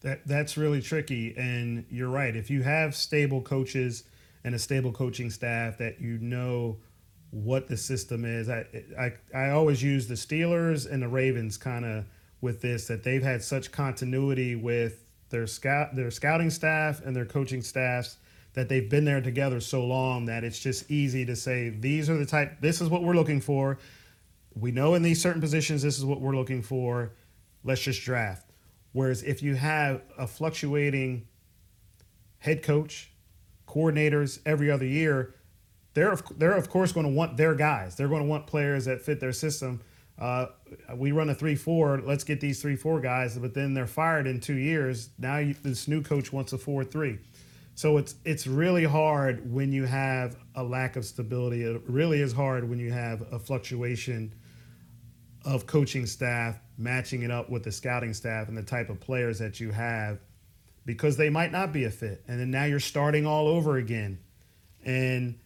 that 0.00 0.26
that's 0.26 0.56
really 0.56 0.82
tricky 0.82 1.34
and 1.36 1.84
you're 1.90 2.08
right 2.08 2.34
if 2.36 2.50
you 2.50 2.62
have 2.62 2.94
stable 2.94 3.40
coaches 3.40 4.04
and 4.44 4.54
a 4.54 4.58
stable 4.58 4.92
coaching 4.92 5.30
staff 5.30 5.78
that 5.78 6.00
you 6.00 6.18
know 6.18 6.76
what 7.30 7.68
the 7.68 7.76
system 7.76 8.24
is 8.24 8.48
i 8.48 8.64
i, 8.98 9.12
I 9.34 9.50
always 9.50 9.82
use 9.82 10.08
the 10.08 10.14
steelers 10.14 10.90
and 10.90 11.02
the 11.02 11.08
ravens 11.08 11.56
kind 11.56 11.84
of 11.84 12.04
with 12.40 12.60
this 12.60 12.86
that 12.86 13.02
they've 13.02 13.22
had 13.22 13.42
such 13.42 13.72
continuity 13.72 14.54
with 14.54 15.04
their 15.30 15.46
scout 15.46 15.94
their 15.96 16.10
scouting 16.10 16.50
staff 16.50 17.00
and 17.04 17.14
their 17.14 17.24
coaching 17.24 17.62
staffs 17.62 18.18
that 18.56 18.70
they've 18.70 18.88
been 18.88 19.04
there 19.04 19.20
together 19.20 19.60
so 19.60 19.84
long 19.84 20.26
that 20.26 20.42
it's 20.42 20.58
just 20.58 20.90
easy 20.90 21.26
to 21.26 21.36
say 21.36 21.68
these 21.68 22.08
are 22.08 22.16
the 22.16 22.24
type 22.24 22.58
this 22.60 22.80
is 22.80 22.88
what 22.88 23.02
we're 23.02 23.14
looking 23.14 23.40
for. 23.40 23.78
We 24.54 24.72
know 24.72 24.94
in 24.94 25.02
these 25.02 25.20
certain 25.20 25.42
positions 25.42 25.82
this 25.82 25.98
is 25.98 26.04
what 26.04 26.22
we're 26.22 26.34
looking 26.34 26.62
for. 26.62 27.12
Let's 27.64 27.82
just 27.82 28.02
draft. 28.02 28.50
Whereas 28.92 29.22
if 29.22 29.42
you 29.42 29.54
have 29.56 30.00
a 30.16 30.26
fluctuating 30.26 31.28
head 32.38 32.62
coach 32.62 33.10
coordinators 33.68 34.40
every 34.46 34.70
other 34.70 34.86
year 34.86 35.34
they're 35.92 36.16
they're 36.38 36.56
of 36.56 36.70
course 36.70 36.92
going 36.92 37.06
to 37.06 37.12
want 37.12 37.36
their 37.36 37.54
guys. 37.54 37.94
They're 37.96 38.08
going 38.08 38.22
to 38.22 38.28
want 38.28 38.46
players 38.46 38.86
that 38.86 39.02
fit 39.02 39.20
their 39.20 39.32
system 39.32 39.82
uh, 40.18 40.46
we 40.94 41.12
run 41.12 41.28
a 41.28 41.34
three 41.34 41.56
four. 41.56 42.00
Let's 42.04 42.24
get 42.24 42.40
these 42.40 42.60
three 42.62 42.76
four 42.76 43.00
guys, 43.00 43.36
but 43.38 43.54
then 43.54 43.74
they're 43.74 43.86
fired 43.86 44.26
in 44.26 44.40
two 44.40 44.56
years. 44.56 45.10
Now 45.18 45.38
you, 45.38 45.54
this 45.62 45.88
new 45.88 46.02
coach 46.02 46.32
wants 46.32 46.52
a 46.52 46.58
four 46.58 46.84
three. 46.84 47.18
So 47.74 47.98
it's 47.98 48.14
it's 48.24 48.46
really 48.46 48.84
hard 48.84 49.52
when 49.52 49.72
you 49.72 49.84
have 49.84 50.36
a 50.54 50.64
lack 50.64 50.96
of 50.96 51.04
stability. 51.04 51.62
It 51.62 51.82
really 51.86 52.22
is 52.22 52.32
hard 52.32 52.68
when 52.68 52.78
you 52.78 52.92
have 52.92 53.22
a 53.30 53.38
fluctuation 53.38 54.34
of 55.44 55.66
coaching 55.66 56.06
staff 56.06 56.58
matching 56.78 57.22
it 57.22 57.30
up 57.30 57.50
with 57.50 57.62
the 57.62 57.72
scouting 57.72 58.14
staff 58.14 58.48
and 58.48 58.56
the 58.56 58.62
type 58.62 58.88
of 58.88 58.98
players 58.98 59.38
that 59.38 59.60
you 59.60 59.70
have 59.70 60.18
because 60.86 61.16
they 61.16 61.28
might 61.30 61.52
not 61.52 61.72
be 61.72 61.84
a 61.84 61.90
fit. 61.90 62.22
And 62.26 62.40
then 62.40 62.50
now 62.50 62.64
you're 62.64 62.80
starting 62.80 63.26
all 63.26 63.48
over 63.48 63.76
again. 63.76 64.18
And 64.84 65.38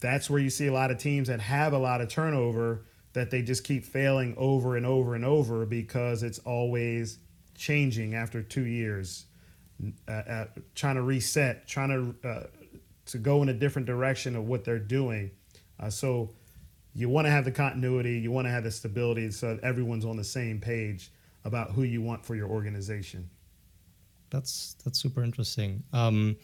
that's 0.00 0.30
where 0.30 0.40
you 0.40 0.50
see 0.50 0.66
a 0.66 0.72
lot 0.72 0.90
of 0.90 0.98
teams 0.98 1.28
that 1.28 1.40
have 1.40 1.72
a 1.72 1.78
lot 1.78 2.00
of 2.00 2.08
turnover 2.08 2.86
that 3.14 3.30
they 3.30 3.40
just 3.42 3.64
keep 3.64 3.84
failing 3.84 4.34
over 4.36 4.76
and 4.76 4.84
over 4.84 5.14
and 5.14 5.24
over 5.24 5.64
because 5.64 6.22
it's 6.22 6.40
always 6.40 7.18
changing 7.54 8.14
after 8.14 8.42
two 8.42 8.66
years 8.66 9.26
uh, 10.08 10.12
uh, 10.12 10.44
trying 10.74 10.96
to 10.96 11.02
reset, 11.02 11.66
trying 11.66 11.88
to 12.22 12.28
uh, 12.28 12.42
to 13.06 13.18
go 13.18 13.42
in 13.42 13.48
a 13.48 13.52
different 13.52 13.86
direction 13.86 14.36
of 14.36 14.46
what 14.46 14.64
they're 14.64 14.78
doing. 14.78 15.30
Uh, 15.80 15.90
so 15.90 16.30
you 16.94 17.08
want 17.08 17.26
to 17.26 17.30
have 17.30 17.44
the 17.44 17.50
continuity, 17.50 18.18
you 18.18 18.30
want 18.30 18.46
to 18.46 18.50
have 18.50 18.64
the 18.64 18.70
stability, 18.70 19.30
so 19.30 19.58
everyone's 19.62 20.04
on 20.04 20.16
the 20.16 20.24
same 20.24 20.60
page 20.60 21.10
about 21.44 21.72
who 21.72 21.82
you 21.82 22.00
want 22.00 22.24
for 22.24 22.34
your 22.34 22.48
organization. 22.48 23.28
That's 24.30 24.76
that's 24.84 24.98
super 24.98 25.22
interesting. 25.22 25.82
Um, 25.92 26.36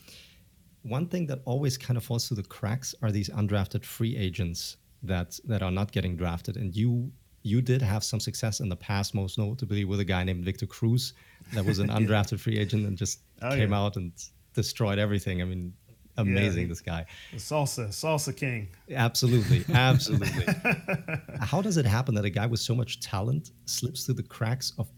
one 0.82 1.06
thing 1.06 1.26
that 1.26 1.40
always 1.44 1.76
kind 1.76 1.96
of 1.96 2.04
falls 2.04 2.26
through 2.26 2.38
the 2.38 2.48
cracks 2.48 2.94
are 3.02 3.12
these 3.12 3.28
undrafted 3.30 3.84
free 3.84 4.16
agents 4.16 4.76
that 5.02 5.38
that 5.44 5.62
are 5.62 5.70
not 5.70 5.92
getting 5.92 6.16
drafted, 6.16 6.56
and 6.56 6.74
you 6.74 7.12
you 7.42 7.62
did 7.62 7.80
have 7.82 8.04
some 8.04 8.20
success 8.20 8.60
in 8.60 8.68
the 8.68 8.76
past, 8.76 9.14
most 9.14 9.38
notably 9.38 9.84
with 9.84 10.00
a 10.00 10.04
guy 10.04 10.24
named 10.24 10.44
Victor 10.44 10.66
Cruz, 10.66 11.14
that 11.54 11.64
was 11.64 11.78
an 11.78 11.88
undrafted 11.98 12.38
free 12.38 12.58
agent 12.58 12.86
and 12.86 12.96
just 12.96 13.20
oh, 13.42 13.50
came 13.50 13.70
yeah. 13.70 13.80
out 13.80 13.96
and 13.96 14.12
destroyed 14.54 14.98
everything. 14.98 15.40
I 15.40 15.44
mean, 15.44 15.72
amazing. 16.16 16.68
This 16.68 16.80
guy, 16.80 17.06
the 17.32 17.38
salsa, 17.38 17.88
salsa 17.88 18.36
king. 18.36 18.68
Absolutely, 18.92 19.64
absolutely. 19.74 20.46
How 21.40 21.62
does 21.62 21.76
it 21.76 21.86
happen 21.86 22.14
that 22.14 22.24
a 22.24 22.30
guy 22.30 22.46
with 22.46 22.60
so 22.60 22.74
much 22.74 23.00
talent 23.00 23.52
slips 23.64 24.04
through 24.04 24.16
the 24.16 24.22
cracks 24.22 24.72
of 24.78 24.88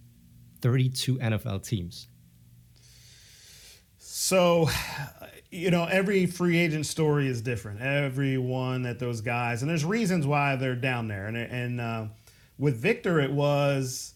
32 0.61 1.19
NFL 1.19 1.67
teams? 1.67 2.09
So, 3.99 4.69
you 5.53 5.71
know, 5.71 5.85
every 5.85 6.25
free 6.25 6.59
agent 6.59 6.87
story 6.87 7.29
is 7.29 7.43
different. 7.43 7.83
Every 7.83 8.39
one 8.39 8.83
that 8.85 8.99
those 8.99 9.21
guys, 9.21 9.61
and 9.61 9.71
there's 9.71 9.85
reasons 9.85 10.27
why 10.27 10.57
they're 10.57 10.75
down 10.75 11.09
there. 11.09 11.27
And 11.27 11.37
and 11.37 11.81
uh, 11.81 12.07
with 12.59 12.77
Victor, 12.79 13.21
it 13.21 13.31
was 13.31 14.15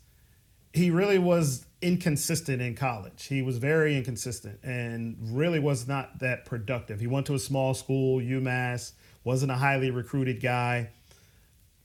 he 0.73 0.91
really 0.91 1.19
was 1.19 1.67
inconsistent 1.83 2.63
in 2.63 2.75
college. 2.75 3.27
He 3.27 3.43
was 3.43 3.59
very 3.59 3.97
inconsistent 3.97 4.61
and 4.63 5.17
really 5.21 5.59
was 5.59 5.87
not 5.87 6.21
that 6.21 6.47
productive. 6.47 7.01
He 7.01 7.07
went 7.07 7.27
to 7.27 7.35
a 7.35 7.39
small 7.39 7.75
school, 7.75 8.19
UMass, 8.19 8.93
wasn't 9.23 9.53
a 9.53 9.57
highly 9.57 9.91
recruited 9.91 10.41
guy, 10.41 10.89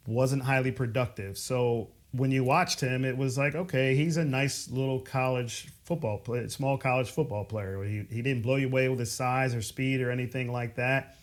wasn't 0.07 0.43
highly 0.43 0.71
productive. 0.71 1.37
So 1.37 1.89
when 2.13 2.31
you 2.31 2.43
watched 2.43 2.79
him, 2.79 3.03
it 3.03 3.17
was 3.17 3.37
like, 3.37 3.55
okay, 3.55 3.95
he's 3.95 4.17
a 4.17 4.25
nice 4.25 4.69
little 4.69 4.99
college 4.99 5.69
football 5.91 6.19
player, 6.19 6.47
small 6.47 6.77
college 6.77 7.11
football 7.11 7.43
player. 7.43 7.83
He, 7.83 8.05
he 8.09 8.21
didn't 8.21 8.43
blow 8.43 8.55
you 8.55 8.67
away 8.67 8.87
with 8.87 8.99
his 8.99 9.11
size 9.11 9.53
or 9.53 9.61
speed 9.61 9.99
or 9.99 10.09
anything 10.09 10.49
like 10.49 10.75
that. 10.75 11.17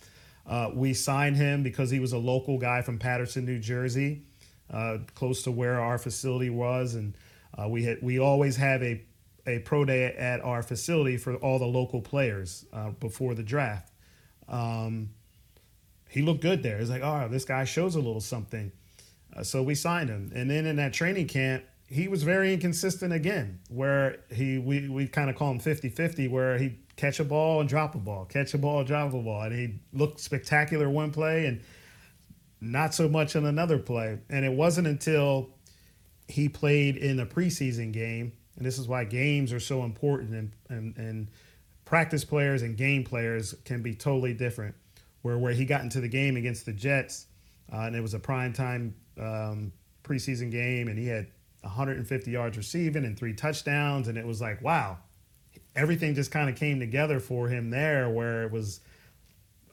Uh, 0.46 0.70
we 0.74 0.92
signed 0.92 1.36
him 1.36 1.62
because 1.62 1.90
he 1.90 2.00
was 2.00 2.12
a 2.12 2.18
local 2.18 2.58
guy 2.58 2.82
from 2.82 2.98
Paterson, 2.98 3.46
New 3.46 3.58
Jersey, 3.58 4.24
uh, 4.70 4.98
close 5.14 5.42
to 5.44 5.50
where 5.50 5.80
our 5.80 5.96
facility 5.96 6.50
was, 6.50 6.96
and 6.96 7.14
uh, 7.56 7.66
we 7.66 7.84
had 7.84 8.02
we 8.02 8.18
always 8.18 8.56
have 8.56 8.82
a 8.82 9.02
a 9.46 9.60
pro 9.60 9.86
day 9.86 10.04
at 10.04 10.44
our 10.44 10.62
facility 10.62 11.16
for 11.16 11.36
all 11.36 11.58
the 11.58 11.66
local 11.66 12.02
players 12.02 12.66
uh, 12.74 12.90
before 12.90 13.34
the 13.34 13.42
draft. 13.42 13.90
Um, 14.48 15.08
he 16.10 16.20
looked 16.20 16.42
good 16.42 16.62
there. 16.62 16.78
It's 16.78 16.90
like, 16.90 17.02
oh, 17.02 17.28
this 17.30 17.46
guy 17.46 17.64
shows 17.64 17.94
a 17.94 18.00
little 18.00 18.20
something. 18.20 18.70
Uh, 19.34 19.42
so 19.42 19.62
we 19.62 19.74
signed 19.74 20.10
him, 20.10 20.30
and 20.34 20.50
then 20.50 20.66
in 20.66 20.76
that 20.76 20.92
training 20.92 21.28
camp, 21.28 21.64
he 21.90 22.06
was 22.06 22.22
very 22.22 22.52
inconsistent 22.52 23.12
again. 23.12 23.60
Where 23.68 24.18
he 24.30 24.58
we 24.58 24.88
we 24.88 25.08
kind 25.08 25.30
of 25.30 25.36
call 25.36 25.50
him 25.50 25.60
50-50, 25.60 26.30
where 26.30 26.58
he'd 26.58 26.78
catch 26.96 27.18
a 27.18 27.24
ball 27.24 27.60
and 27.60 27.68
drop 27.68 27.94
a 27.94 27.98
ball, 27.98 28.26
catch 28.26 28.54
a 28.54 28.58
ball, 28.58 28.80
and 28.80 28.86
drop 28.86 29.14
a 29.14 29.22
ball, 29.22 29.42
and 29.42 29.54
he 29.54 29.80
looked 29.92 30.20
spectacular 30.20 30.90
one 30.90 31.10
play 31.10 31.46
and 31.46 31.62
not 32.60 32.92
so 32.92 33.08
much 33.08 33.36
in 33.36 33.46
another 33.46 33.78
play. 33.78 34.18
And 34.28 34.44
it 34.44 34.52
wasn't 34.52 34.86
until 34.86 35.50
he 36.26 36.48
played 36.48 36.96
in 36.96 37.20
a 37.20 37.26
preseason 37.26 37.92
game, 37.92 38.32
and 38.56 38.66
this 38.66 38.78
is 38.78 38.86
why 38.86 39.04
games 39.04 39.52
are 39.52 39.60
so 39.60 39.84
important, 39.84 40.34
and 40.34 40.52
and, 40.68 40.96
and 40.98 41.30
practice 41.86 42.24
players 42.24 42.60
and 42.60 42.76
game 42.76 43.02
players 43.02 43.54
can 43.64 43.80
be 43.82 43.94
totally 43.94 44.34
different. 44.34 44.74
Where 45.22 45.38
where 45.38 45.52
he 45.52 45.64
got 45.64 45.80
into 45.80 46.02
the 46.02 46.08
game 46.08 46.36
against 46.36 46.66
the 46.66 46.72
Jets, 46.72 47.26
uh, 47.72 47.78
and 47.78 47.96
it 47.96 48.02
was 48.02 48.12
a 48.12 48.18
prime 48.18 48.52
time 48.52 48.94
um, 49.18 49.72
preseason 50.04 50.50
game, 50.50 50.88
and 50.88 50.98
he 50.98 51.06
had 51.06 51.28
150 51.62 52.30
yards 52.30 52.56
receiving 52.56 53.04
and 53.04 53.18
three 53.18 53.32
touchdowns, 53.32 54.08
and 54.08 54.16
it 54.16 54.26
was 54.26 54.40
like, 54.40 54.62
wow, 54.62 54.98
everything 55.74 56.14
just 56.14 56.30
kind 56.30 56.48
of 56.48 56.56
came 56.56 56.78
together 56.80 57.20
for 57.20 57.48
him 57.48 57.70
there, 57.70 58.08
where 58.08 58.44
it 58.44 58.52
was, 58.52 58.80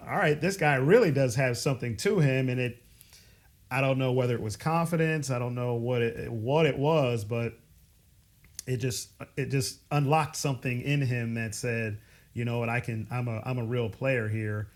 all 0.02 0.18
right, 0.18 0.40
this 0.40 0.58
guy 0.58 0.76
really 0.76 1.12
does 1.12 1.36
have 1.36 1.58
something 1.58 1.98
to 1.98 2.20
him, 2.20 2.50
and 2.50 2.60
it. 2.60 2.82
I 3.72 3.82
don't 3.82 3.98
know 3.98 4.12
whether 4.12 4.36
it 4.36 4.42
was 4.42 4.56
confidence. 4.56 5.32
I 5.32 5.40
don't 5.40 5.56
know 5.56 5.74
what 5.74 6.04
it 6.04 6.32
what 6.32 6.68
it 6.68 6.78
was, 6.78 7.24
but 7.24 7.54
it 8.68 8.78
just 8.78 9.10
it 9.36 9.48
just 9.48 9.80
unlocked 9.92 10.36
something 10.36 10.82
in 10.82 11.02
him 11.02 11.34
that 11.34 11.56
said, 11.56 12.00
you 12.34 12.46
know 12.46 12.60
what, 12.60 12.70
I 12.70 12.80
can. 12.80 13.08
I'm 13.10 13.28
a 13.28 13.42
I'm 13.44 13.58
a 13.58 13.66
real 13.66 13.90
player 13.90 14.30
here 14.30 14.70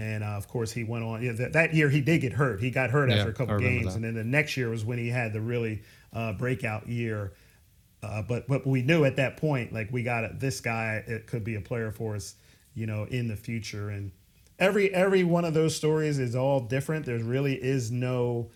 and 0.00 0.24
uh, 0.24 0.28
of 0.28 0.48
course, 0.48 0.72
he 0.72 0.82
went 0.82 1.04
on. 1.04 1.22
Yeah, 1.22 1.32
that, 1.32 1.52
that, 1.52 1.74
year 1.74 1.90
he 1.90 2.00
did 2.00 2.22
get 2.22 2.32
hurt. 2.32 2.60
He 2.60 2.70
got 2.70 2.90
hurt 2.90 3.10
yeah, 3.10 3.16
after 3.16 3.30
a 3.30 3.34
couple 3.34 3.58
games, 3.58 3.94
and 3.94 4.02
then 4.02 4.14
the 4.14 4.24
next 4.24 4.56
year 4.56 4.70
was 4.70 4.82
when 4.82 4.96
he 4.96 5.08
had 5.08 5.34
the 5.34 5.42
really 5.42 5.82
uh, 6.12 6.32
breakout 6.32 6.88
year. 6.88 7.32
Uh, 8.02 8.22
but 8.22 8.48
but 8.48 8.66
we 8.66 8.82
knew 8.82 9.04
at 9.04 9.16
that 9.16 9.36
point, 9.36 9.72
like 9.72 9.92
we 9.92 10.02
got 10.02 10.24
it, 10.24 10.40
this 10.40 10.60
guy. 10.60 11.02
It 11.06 11.26
could 11.26 11.44
be 11.44 11.56
a 11.56 11.60
player 11.60 11.90
for 11.90 12.16
us, 12.16 12.34
you 12.74 12.86
know, 12.86 13.04
in 13.04 13.28
the 13.28 13.36
future. 13.36 13.90
And 13.90 14.10
every 14.58 14.92
every 14.94 15.24
one 15.24 15.44
of 15.44 15.54
those 15.54 15.76
stories 15.76 16.18
is 16.18 16.34
all 16.34 16.60
different. 16.60 17.06
There 17.06 17.18
really 17.18 17.54
is 17.54 17.90
no 17.90 18.50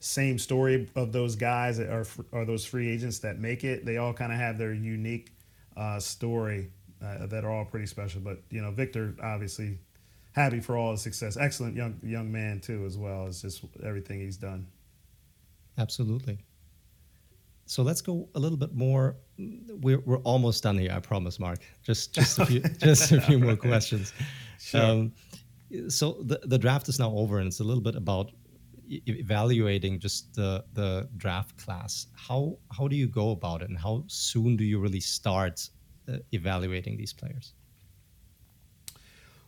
same 0.00 0.38
story 0.38 0.88
of 0.96 1.12
those 1.12 1.36
guys 1.36 1.78
that 1.78 1.88
are 1.88 2.06
are 2.32 2.44
those 2.44 2.64
free 2.64 2.90
agents 2.90 3.20
that 3.20 3.38
make 3.38 3.64
it. 3.64 3.84
They 3.84 3.96
all 3.96 4.12
kind 4.12 4.32
of 4.32 4.38
have 4.38 4.58
their 4.58 4.74
unique 4.74 5.32
uh, 5.76 6.00
story 6.00 6.70
uh, 7.02 7.26
that 7.26 7.44
are 7.44 7.50
all 7.50 7.64
pretty 7.64 7.86
special. 7.86 8.20
But 8.20 8.42
you 8.50 8.60
know, 8.60 8.70
Victor 8.70 9.14
obviously 9.22 9.78
happy 10.32 10.60
for 10.60 10.76
all 10.76 10.92
his 10.92 11.00
success. 11.00 11.36
Excellent 11.36 11.76
young 11.76 11.98
young 12.02 12.30
man 12.30 12.60
too, 12.60 12.84
as 12.84 12.98
well 12.98 13.26
as 13.26 13.40
just 13.40 13.64
everything 13.82 14.20
he's 14.20 14.36
done. 14.36 14.66
Absolutely. 15.78 16.38
So 17.74 17.82
let's 17.82 18.00
go 18.00 18.28
a 18.36 18.38
little 18.38 18.56
bit 18.56 18.72
more. 18.72 19.16
We're, 19.80 19.98
we're 20.06 20.18
almost 20.18 20.62
done 20.62 20.78
here, 20.78 20.92
I 20.92 21.00
promise, 21.00 21.40
Marc. 21.40 21.58
Just 21.82 22.14
just 22.14 22.38
a 22.38 22.46
few 22.46 22.60
just 22.78 23.10
a 23.10 23.20
few 23.20 23.40
more 23.40 23.56
questions. 23.56 24.12
Sure. 24.60 24.80
Um, 24.80 25.12
so 25.88 26.22
the 26.22 26.38
the 26.44 26.56
draft 26.56 26.88
is 26.88 27.00
now 27.00 27.10
over, 27.10 27.40
and 27.40 27.48
it's 27.48 27.58
a 27.58 27.64
little 27.64 27.82
bit 27.82 27.96
about 27.96 28.30
evaluating 28.88 29.98
just 29.98 30.32
the 30.36 30.64
the 30.74 31.08
draft 31.16 31.56
class. 31.56 32.06
How 32.14 32.56
how 32.70 32.86
do 32.86 32.94
you 32.94 33.08
go 33.08 33.32
about 33.32 33.60
it, 33.62 33.70
and 33.70 33.76
how 33.76 34.04
soon 34.06 34.56
do 34.56 34.62
you 34.62 34.78
really 34.78 35.00
start 35.00 35.68
uh, 36.08 36.18
evaluating 36.30 36.96
these 36.96 37.12
players? 37.12 37.54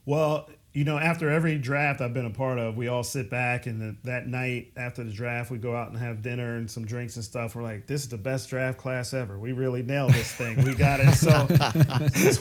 Well, 0.05 0.49
you 0.77 0.85
know, 0.85 0.99
after 0.99 1.31
every 1.31 1.57
draft 1.57 2.03
I've 2.03 2.13
been 2.13 2.27
a 2.27 2.31
part 2.31 2.59
of, 2.59 2.77
we 2.77 2.89
all 2.89 3.03
sit 3.03 3.31
back 3.31 3.65
and 3.65 3.81
the, 3.81 3.97
that 4.05 4.27
night 4.27 4.73
after 4.77 5.03
the 5.03 5.11
draft, 5.11 5.51
we 5.51 5.57
go 5.57 5.75
out 5.75 5.89
and 5.89 5.97
have 5.97 6.21
dinner 6.21 6.57
and 6.57 6.71
some 6.71 6.85
drinks 6.85 7.17
and 7.17 7.25
stuff. 7.25 7.57
We're 7.57 7.63
like, 7.63 7.87
this 7.87 8.03
is 8.03 8.11
the 8.11 8.19
best 8.19 8.51
draft 8.51 8.77
class 8.77 9.15
ever. 9.15 9.39
We 9.39 9.53
really 9.53 9.83
nailed 9.83 10.13
this 10.13 10.31
thing. 10.33 10.63
We 10.63 10.75
got 10.75 11.01
it. 11.01 11.15
So 11.15 11.47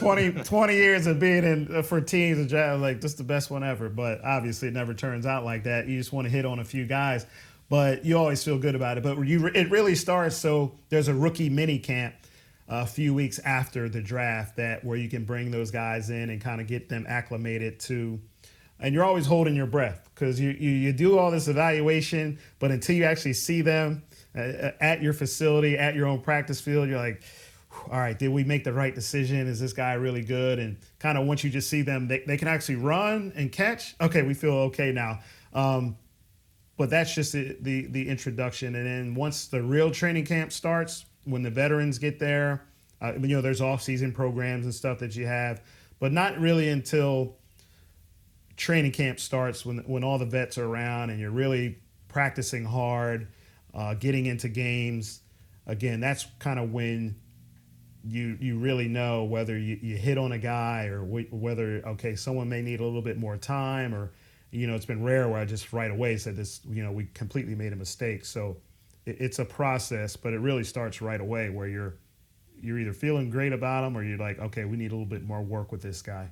20, 0.02 0.44
20 0.44 0.74
years 0.74 1.06
of 1.06 1.18
being 1.18 1.44
in 1.44 1.76
uh, 1.76 1.80
for 1.80 1.98
teams 2.02 2.36
and 2.36 2.46
draft, 2.46 2.82
like, 2.82 3.00
this 3.00 3.12
is 3.12 3.16
the 3.16 3.24
best 3.24 3.50
one 3.50 3.64
ever. 3.64 3.88
But 3.88 4.22
obviously, 4.22 4.68
it 4.68 4.74
never 4.74 4.92
turns 4.92 5.24
out 5.24 5.42
like 5.46 5.64
that. 5.64 5.88
You 5.88 5.96
just 5.96 6.12
want 6.12 6.26
to 6.26 6.30
hit 6.30 6.44
on 6.44 6.58
a 6.58 6.64
few 6.64 6.84
guys, 6.84 7.24
but 7.70 8.04
you 8.04 8.18
always 8.18 8.44
feel 8.44 8.58
good 8.58 8.74
about 8.74 8.98
it. 8.98 9.02
But 9.02 9.18
you, 9.26 9.46
it 9.46 9.70
really 9.70 9.94
starts. 9.94 10.36
So 10.36 10.74
there's 10.90 11.08
a 11.08 11.14
rookie 11.14 11.48
mini 11.48 11.78
camp 11.78 12.14
a 12.68 12.86
few 12.86 13.14
weeks 13.14 13.38
after 13.40 13.88
the 13.88 14.00
draft 14.00 14.56
that 14.56 14.84
where 14.84 14.96
you 14.96 15.08
can 15.08 15.24
bring 15.24 15.50
those 15.50 15.70
guys 15.70 16.10
in 16.10 16.30
and 16.30 16.40
kind 16.40 16.60
of 16.60 16.66
get 16.66 16.88
them 16.88 17.04
acclimated 17.08 17.78
to 17.78 18.20
and 18.78 18.94
you're 18.94 19.04
always 19.04 19.26
holding 19.26 19.56
your 19.56 19.66
breath 19.66 20.10
because 20.14 20.38
you, 20.38 20.50
you, 20.50 20.70
you 20.70 20.92
do 20.92 21.18
all 21.18 21.30
this 21.30 21.48
evaluation 21.48 22.38
but 22.58 22.70
until 22.70 22.96
you 22.96 23.04
actually 23.04 23.32
see 23.32 23.62
them 23.62 24.02
uh, 24.36 24.40
uh, 24.40 24.72
at 24.80 25.00
your 25.00 25.12
facility 25.12 25.78
at 25.78 25.94
your 25.94 26.06
own 26.06 26.20
practice 26.20 26.60
field 26.60 26.88
you're 26.88 26.98
like 26.98 27.22
all 27.90 27.98
right 27.98 28.18
did 28.18 28.28
we 28.28 28.42
make 28.42 28.64
the 28.64 28.72
right 28.72 28.94
decision? 28.94 29.46
Is 29.46 29.60
this 29.60 29.72
guy 29.72 29.94
really 29.94 30.22
good? 30.22 30.58
And 30.58 30.78
kind 30.98 31.18
of 31.18 31.26
once 31.26 31.44
you 31.44 31.50
just 31.50 31.68
see 31.68 31.82
them 31.82 32.08
they, 32.08 32.20
they 32.20 32.36
can 32.36 32.48
actually 32.48 32.76
run 32.76 33.32
and 33.36 33.52
catch. 33.52 33.94
Okay 34.00 34.22
we 34.22 34.34
feel 34.34 34.54
okay 34.54 34.92
now. 34.92 35.20
Um, 35.52 35.96
but 36.76 36.90
that's 36.90 37.14
just 37.14 37.32
the, 37.32 37.56
the, 37.60 37.86
the 37.86 38.08
introduction. 38.08 38.74
And 38.74 38.86
then 38.86 39.14
once 39.14 39.46
the 39.46 39.62
real 39.62 39.90
training 39.90 40.26
camp 40.26 40.52
starts 40.52 41.05
when 41.26 41.42
the 41.42 41.50
veterans 41.50 41.98
get 41.98 42.18
there. 42.18 42.62
Uh, 43.02 43.12
you 43.20 43.28
know, 43.28 43.42
there's 43.42 43.60
off-season 43.60 44.12
programs 44.12 44.64
and 44.64 44.74
stuff 44.74 44.98
that 45.00 45.14
you 45.14 45.26
have, 45.26 45.60
but 45.98 46.12
not 46.12 46.38
really 46.40 46.70
until 46.70 47.36
training 48.56 48.92
camp 48.92 49.20
starts 49.20 49.66
when 49.66 49.78
when 49.80 50.02
all 50.02 50.18
the 50.18 50.24
vets 50.24 50.56
are 50.56 50.64
around 50.64 51.10
and 51.10 51.20
you're 51.20 51.30
really 51.30 51.78
practicing 52.08 52.64
hard, 52.64 53.28
uh, 53.74 53.94
getting 53.94 54.26
into 54.26 54.48
games. 54.48 55.20
Again, 55.66 56.00
that's 56.00 56.26
kind 56.38 56.58
of 56.58 56.72
when 56.72 57.16
you 58.08 58.38
you 58.40 58.58
really 58.58 58.88
know 58.88 59.24
whether 59.24 59.58
you, 59.58 59.78
you 59.82 59.96
hit 59.96 60.16
on 60.16 60.32
a 60.32 60.38
guy 60.38 60.86
or 60.86 61.04
whether 61.04 61.82
okay 61.86 62.14
someone 62.14 62.48
may 62.48 62.62
need 62.62 62.80
a 62.80 62.84
little 62.84 63.02
bit 63.02 63.18
more 63.18 63.36
time 63.36 63.94
or 63.94 64.12
you 64.52 64.66
know 64.66 64.74
it's 64.74 64.86
been 64.86 65.02
rare 65.02 65.28
where 65.28 65.40
I 65.40 65.44
just 65.44 65.72
right 65.72 65.90
away 65.90 66.16
said 66.16 66.36
this 66.36 66.60
you 66.68 66.82
know 66.82 66.92
we 66.92 67.06
completely 67.06 67.54
made 67.54 67.72
a 67.72 67.76
mistake. 67.76 68.24
So 68.24 68.58
it's 69.06 69.38
a 69.38 69.44
process, 69.44 70.16
but 70.16 70.32
it 70.32 70.40
really 70.40 70.64
starts 70.64 71.00
right 71.00 71.20
away 71.20 71.48
where 71.48 71.68
you're 71.68 71.94
you're 72.60 72.78
either 72.78 72.92
feeling 72.92 73.30
great 73.30 73.52
about 73.52 73.82
them 73.82 73.96
or 73.96 74.02
you're 74.02 74.18
like, 74.18 74.38
okay, 74.38 74.64
we 74.64 74.76
need 74.76 74.90
a 74.90 74.94
little 74.94 75.06
bit 75.06 75.22
more 75.22 75.42
work 75.42 75.72
with 75.72 75.82
this 75.82 76.02
guy. 76.02 76.28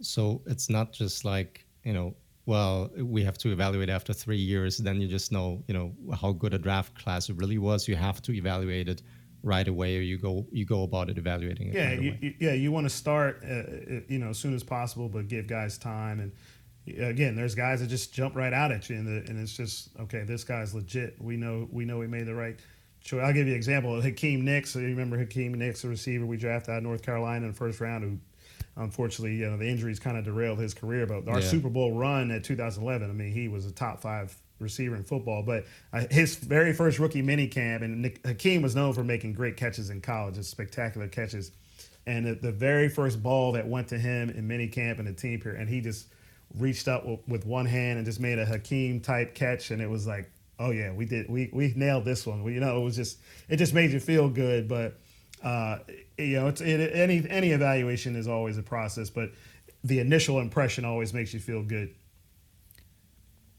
So 0.00 0.42
it's 0.46 0.68
not 0.68 0.92
just 0.92 1.24
like 1.24 1.64
you 1.84 1.92
know, 1.92 2.14
well, 2.44 2.90
we 2.96 3.22
have 3.24 3.38
to 3.38 3.50
evaluate 3.50 3.88
after 3.88 4.12
three 4.12 4.38
years. 4.38 4.78
Then 4.78 5.00
you 5.00 5.08
just 5.08 5.32
know, 5.32 5.62
you 5.66 5.74
know, 5.74 5.92
how 6.14 6.32
good 6.32 6.54
a 6.54 6.58
draft 6.58 6.94
class 6.94 7.28
it 7.30 7.36
really 7.36 7.58
was. 7.58 7.88
You 7.88 7.96
have 7.96 8.20
to 8.22 8.32
evaluate 8.32 8.88
it 8.88 9.02
right 9.42 9.68
away, 9.68 9.96
or 9.96 10.00
you 10.00 10.18
go 10.18 10.46
you 10.52 10.66
go 10.66 10.82
about 10.82 11.08
it 11.08 11.18
evaluating 11.18 11.68
it. 11.68 11.74
Yeah, 11.74 11.88
right 11.90 12.22
you, 12.22 12.34
yeah, 12.38 12.52
you 12.52 12.70
want 12.72 12.84
to 12.84 12.90
start, 12.90 13.42
uh, 13.44 13.54
uh, 13.54 14.00
you 14.08 14.18
know, 14.18 14.30
as 14.30 14.38
soon 14.38 14.54
as 14.54 14.62
possible, 14.62 15.08
but 15.08 15.28
give 15.28 15.46
guys 15.46 15.78
time 15.78 16.20
and 16.20 16.32
again, 16.98 17.34
there's 17.36 17.54
guys 17.54 17.80
that 17.80 17.88
just 17.88 18.12
jump 18.12 18.36
right 18.36 18.52
out 18.52 18.72
at 18.72 18.88
you, 18.88 18.96
and, 18.96 19.06
the, 19.06 19.30
and 19.30 19.40
it's 19.40 19.56
just 19.56 19.90
okay. 20.00 20.22
This 20.22 20.44
guy's 20.44 20.74
legit. 20.74 21.16
We 21.20 21.36
know 21.36 21.68
we 21.70 21.84
know 21.84 21.98
we 21.98 22.06
made 22.06 22.26
the 22.26 22.34
right 22.34 22.58
choice. 23.02 23.22
I'll 23.24 23.32
give 23.32 23.46
you 23.46 23.52
an 23.52 23.58
example. 23.58 24.00
Hakeem 24.00 24.44
Nicks. 24.44 24.74
You 24.74 24.82
remember 24.82 25.18
Hakeem 25.18 25.54
Nicks, 25.54 25.84
a 25.84 25.88
receiver 25.88 26.26
we 26.26 26.36
drafted 26.36 26.72
out 26.72 26.78
of 26.78 26.82
North 26.84 27.02
Carolina 27.02 27.46
in 27.46 27.52
the 27.52 27.56
first 27.56 27.80
round, 27.80 28.04
who 28.04 28.18
unfortunately, 28.76 29.36
you 29.36 29.50
know, 29.50 29.56
the 29.56 29.68
injuries 29.68 29.98
kind 29.98 30.16
of 30.16 30.24
derailed 30.24 30.58
his 30.58 30.74
career. 30.74 31.06
But 31.06 31.28
our 31.28 31.40
Yeah. 31.40 31.46
Super 31.46 31.68
Bowl 31.68 31.92
run 31.92 32.30
at 32.30 32.44
2011, 32.44 33.10
I 33.10 33.12
mean, 33.12 33.32
he 33.32 33.48
was 33.48 33.66
a 33.66 33.72
top 33.72 34.00
five 34.00 34.36
receiver 34.60 34.96
in 34.96 35.04
football. 35.04 35.42
But 35.42 35.64
uh, 35.92 36.04
his 36.10 36.36
very 36.36 36.72
first 36.72 36.98
rookie 36.98 37.22
mini 37.22 37.48
camp, 37.48 37.82
and 37.82 38.02
Nick, 38.02 38.24
Hakeem 38.26 38.62
was 38.62 38.74
known 38.76 38.92
for 38.92 39.04
making 39.04 39.32
great 39.34 39.56
catches 39.56 39.90
in 39.90 40.00
college, 40.00 40.36
just 40.36 40.50
spectacular 40.50 41.08
catches. 41.08 41.50
And 42.06 42.24
the, 42.24 42.34
the 42.34 42.52
very 42.52 42.88
first 42.88 43.22
ball 43.22 43.52
that 43.52 43.66
went 43.68 43.88
to 43.88 43.98
him 43.98 44.30
in 44.30 44.46
mini 44.46 44.68
camp 44.68 44.98
in 44.98 45.04
the 45.04 45.12
team 45.12 45.40
period, 45.40 45.60
and 45.60 45.68
he 45.68 45.80
just 45.80 46.06
reached 46.56 46.88
up 46.88 47.04
with, 47.06 47.20
with 47.28 47.46
one 47.46 47.66
hand 47.66 47.98
and 47.98 48.06
just 48.06 48.20
made 48.20 48.38
a 48.38 48.44
Hakeem 48.44 49.00
type 49.00 49.34
catch, 49.34 49.70
and 49.70 49.82
it 49.82 49.88
was 49.88 50.06
like, 50.06 50.30
oh 50.58 50.70
yeah, 50.70 50.92
we 50.92 51.04
did, 51.04 51.28
we 51.28 51.50
we 51.52 51.72
nailed 51.76 52.04
this 52.04 52.26
one. 52.26 52.42
We, 52.42 52.54
you 52.54 52.60
know, 52.60 52.80
it 52.80 52.84
was 52.84 52.96
just, 52.96 53.18
it 53.48 53.56
just 53.56 53.74
made 53.74 53.90
you 53.90 54.00
feel 54.00 54.28
good, 54.28 54.68
but 54.68 54.98
uh, 55.42 55.78
you 56.16 56.40
know, 56.40 56.48
it's 56.48 56.60
it, 56.60 56.92
any 56.94 57.24
any 57.28 57.50
evaluation 57.50 58.16
is 58.16 58.26
always 58.26 58.58
a 58.58 58.62
process, 58.62 59.10
but 59.10 59.30
the 59.84 60.00
initial 60.00 60.40
impression 60.40 60.84
always 60.84 61.14
makes 61.14 61.32
you 61.32 61.40
feel 61.40 61.62
good. 61.62 61.94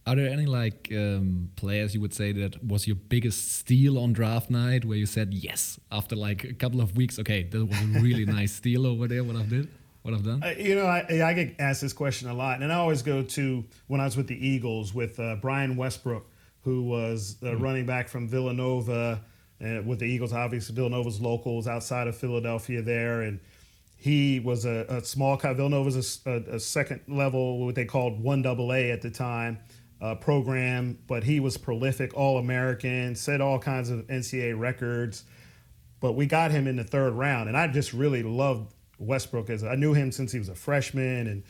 Are 0.05 0.15
there 0.15 0.29
any 0.29 0.47
like 0.47 0.89
um, 0.91 1.51
players 1.55 1.93
you 1.93 2.01
would 2.01 2.13
say 2.13 2.31
that 2.31 2.65
was 2.65 2.87
your 2.87 2.95
biggest 2.95 3.53
steal 3.53 3.99
on 3.99 4.11
draft 4.11 4.49
night, 4.49 4.83
where 4.83 4.97
you 4.97 5.05
said 5.05 5.33
yes 5.33 5.79
after 5.91 6.15
like 6.15 6.43
a 6.43 6.53
couple 6.53 6.81
of 6.81 6.97
weeks? 6.97 7.19
Okay, 7.19 7.43
that 7.43 7.65
was 7.65 7.79
a 7.79 7.85
really 8.01 8.25
nice 8.39 8.53
steal 8.53 8.87
over 8.87 9.07
there. 9.07 9.23
What 9.23 9.35
I've 9.35 9.49
did, 9.49 9.69
what 10.01 10.13
I've 10.13 10.23
done. 10.23 10.43
Uh, 10.43 10.53
you 10.57 10.75
know, 10.75 10.85
I, 10.85 11.05
I 11.23 11.33
get 11.33 11.55
asked 11.59 11.81
this 11.81 11.93
question 11.93 12.29
a 12.29 12.33
lot, 12.33 12.61
and 12.61 12.71
I 12.71 12.75
always 12.75 13.01
go 13.01 13.23
to 13.23 13.65
when 13.87 14.01
I 14.01 14.05
was 14.05 14.17
with 14.17 14.27
the 14.27 14.47
Eagles 14.47 14.93
with 14.93 15.19
uh, 15.19 15.35
Brian 15.35 15.75
Westbrook, 15.75 16.25
who 16.61 16.83
was 16.83 17.35
the 17.35 17.55
running 17.57 17.85
back 17.85 18.07
from 18.07 18.27
Villanova, 18.27 19.21
uh, 19.63 19.81
with 19.85 19.99
the 19.99 20.05
Eagles. 20.05 20.33
Obviously, 20.33 20.75
Villanova's 20.75 21.19
locals 21.19 21.67
outside 21.67 22.07
of 22.07 22.15
Philadelphia 22.15 22.81
there, 22.81 23.21
and 23.21 23.39
he 23.97 24.39
was 24.39 24.65
a, 24.65 24.85
a 24.89 25.03
small. 25.03 25.37
co- 25.37 25.53
Villanova's 25.53 26.21
a, 26.25 26.29
a, 26.29 26.55
a 26.55 26.59
second 26.59 27.01
level, 27.07 27.65
what 27.65 27.75
they 27.75 27.85
called 27.85 28.21
one 28.21 28.41
double 28.41 28.73
A 28.73 28.91
at 28.91 29.01
the 29.01 29.11
time. 29.11 29.59
Uh, 30.01 30.15
program, 30.15 30.97
but 31.07 31.25
he 31.25 31.41
was 31.41 31.57
prolific, 31.57 32.13
all 32.15 32.37
American, 32.37 33.13
set 33.13 33.41
all 33.41 33.59
kinds 33.59 33.89
of 33.89 33.99
NCAA 34.07 34.57
records 34.57 35.25
but 35.99 36.13
we 36.13 36.25
got 36.25 36.51
him 36.51 36.67
in 36.67 36.75
the 36.75 36.83
third 36.83 37.13
round, 37.13 37.47
and 37.49 37.57
I 37.57 37.67
just 37.67 37.93
really 37.93 38.23
loved 38.23 38.73
Westbrook 38.99 39.49
as 39.49 39.63
I 39.63 39.75
knew 39.75 39.93
him 39.93 40.11
since 40.11 40.31
he 40.31 40.39
was 40.39 40.49
a 40.49 40.55
freshman 40.55 41.27
and 41.27 41.43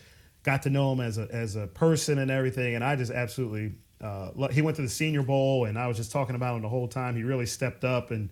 got 0.44 0.64
to 0.64 0.70
know 0.70 0.94
him 0.94 1.02
as 1.02 1.18
a 1.18 1.28
as 1.32 1.56
a 1.56 1.68
person 1.68 2.20
and 2.20 2.32
everything, 2.32 2.76
and 2.76 2.84
I 2.84 2.96
just 2.96 3.12
absolutely. 3.12 3.74
Uh, 4.02 4.48
he 4.48 4.62
went 4.62 4.78
to 4.78 4.82
the 4.82 4.88
Senior 4.88 5.24
Bowl, 5.24 5.66
and 5.66 5.78
I 5.78 5.88
was 5.88 5.98
just 5.98 6.10
talking 6.10 6.34
about 6.34 6.56
him 6.56 6.62
the 6.62 6.70
whole 6.70 6.88
time. 6.88 7.18
He 7.18 7.24
really 7.24 7.46
stepped 7.46 7.84
up, 7.84 8.12
and 8.12 8.30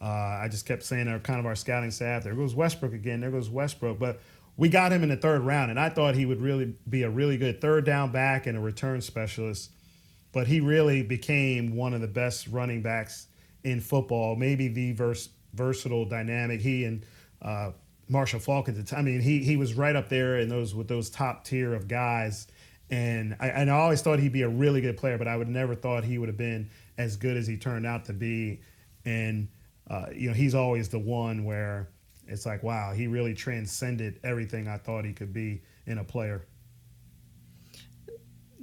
uh, 0.00 0.06
I 0.06 0.48
just 0.50 0.64
kept 0.64 0.82
saying, 0.82 1.08
our 1.08 1.18
kind 1.18 1.38
of 1.38 1.44
our 1.44 1.54
scouting 1.54 1.90
staff, 1.90 2.24
there 2.24 2.34
goes 2.34 2.54
Westbrook 2.54 2.94
again, 2.94 3.20
there 3.20 3.30
goes 3.30 3.50
Westbrook. 3.50 3.98
But 3.98 4.20
we 4.56 4.70
got 4.70 4.92
him 4.92 5.02
in 5.02 5.10
the 5.10 5.16
third 5.16 5.42
round, 5.42 5.70
and 5.70 5.78
I 5.78 5.90
thought 5.90 6.14
he 6.14 6.24
would 6.24 6.40
really 6.40 6.74
be 6.88 7.02
a 7.02 7.10
really 7.10 7.36
good 7.36 7.60
third 7.60 7.84
down 7.84 8.12
back 8.12 8.46
and 8.46 8.56
a 8.56 8.60
return 8.60 9.02
specialist. 9.02 9.70
But 10.32 10.46
he 10.46 10.60
really 10.60 11.02
became 11.02 11.76
one 11.76 11.92
of 11.92 12.00
the 12.00 12.08
best 12.08 12.46
running 12.46 12.80
backs 12.80 13.26
in 13.62 13.80
football, 13.80 14.36
maybe 14.36 14.68
the 14.68 14.92
vers- 14.92 15.28
versatile, 15.52 16.06
dynamic. 16.06 16.60
He 16.62 16.84
and 16.84 17.04
uh, 17.42 17.72
Marshall 18.10 18.40
Faulk 18.40 18.68
at 18.68 18.74
the 18.74 18.82
time. 18.82 19.00
I 19.00 19.02
mean, 19.02 19.20
he 19.20 19.44
he 19.44 19.56
was 19.56 19.74
right 19.74 19.94
up 19.94 20.08
there 20.08 20.38
in 20.38 20.48
those 20.48 20.74
with 20.74 20.88
those 20.88 21.08
top 21.10 21.44
tier 21.44 21.74
of 21.74 21.88
guys. 21.88 22.48
And 22.90 23.36
I, 23.38 23.48
and 23.48 23.70
I 23.70 23.74
always 23.74 24.02
thought 24.02 24.18
he'd 24.18 24.32
be 24.32 24.42
a 24.42 24.48
really 24.48 24.80
good 24.80 24.96
player, 24.96 25.16
but 25.16 25.28
I 25.28 25.36
would 25.36 25.48
never 25.48 25.76
thought 25.76 26.02
he 26.02 26.18
would 26.18 26.28
have 26.28 26.36
been 26.36 26.68
as 26.98 27.16
good 27.16 27.36
as 27.36 27.46
he 27.46 27.56
turned 27.56 27.86
out 27.86 28.04
to 28.06 28.12
be. 28.12 28.62
And 29.04 29.48
uh, 29.88 30.06
you 30.12 30.28
know, 30.28 30.34
he's 30.34 30.56
always 30.56 30.88
the 30.88 30.98
one 30.98 31.44
where 31.44 31.88
it's 32.26 32.46
like, 32.46 32.64
wow, 32.64 32.92
he 32.92 33.06
really 33.06 33.32
transcended 33.32 34.18
everything 34.24 34.66
I 34.66 34.76
thought 34.76 35.04
he 35.04 35.12
could 35.12 35.32
be 35.32 35.62
in 35.86 35.98
a 35.98 36.04
player. 36.04 36.46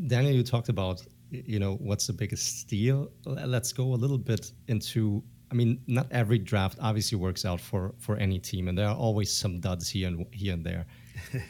Daniel, 0.07 0.34
you 0.34 0.44
talked 0.44 0.69
about 0.69 1.02
you 1.32 1.60
know 1.60 1.76
what's 1.76 2.07
the 2.07 2.14
biggest 2.14 2.60
steal. 2.60 3.10
Let's 3.26 3.72
go 3.72 3.94
a 3.94 3.95
little 3.95 4.18
bit 4.18 4.52
into. 4.68 5.24
I 5.49 5.56
mean, 5.56 5.82
not 5.88 6.07
every 6.11 6.40
draft 6.40 6.78
obviously 6.82 7.18
works 7.18 7.45
out 7.45 7.61
for 7.61 7.94
for 7.98 8.18
any 8.18 8.40
team, 8.40 8.68
and 8.68 8.78
there 8.78 8.88
are 8.88 8.95
always 8.95 9.32
some 9.32 9.60
duds 9.60 9.90
here 9.90 10.07
and 10.07 10.26
here 10.32 10.53
and 10.53 10.65
there. 10.65 10.86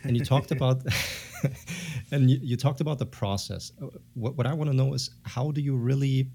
And 0.04 0.16
you 0.16 0.24
talked 0.24 0.52
about, 0.58 0.84
and 2.12 2.30
you, 2.30 2.40
you 2.42 2.58
talked 2.58 2.82
about 2.82 3.00
the 3.00 3.06
process. 3.06 3.72
What 4.14 4.36
what 4.38 4.48
I 4.48 4.54
want 4.54 4.70
to 4.70 4.76
know 4.76 4.94
is 4.94 5.10
how 5.24 5.52
do 5.52 5.62
you 5.62 5.76
really, 5.76 6.30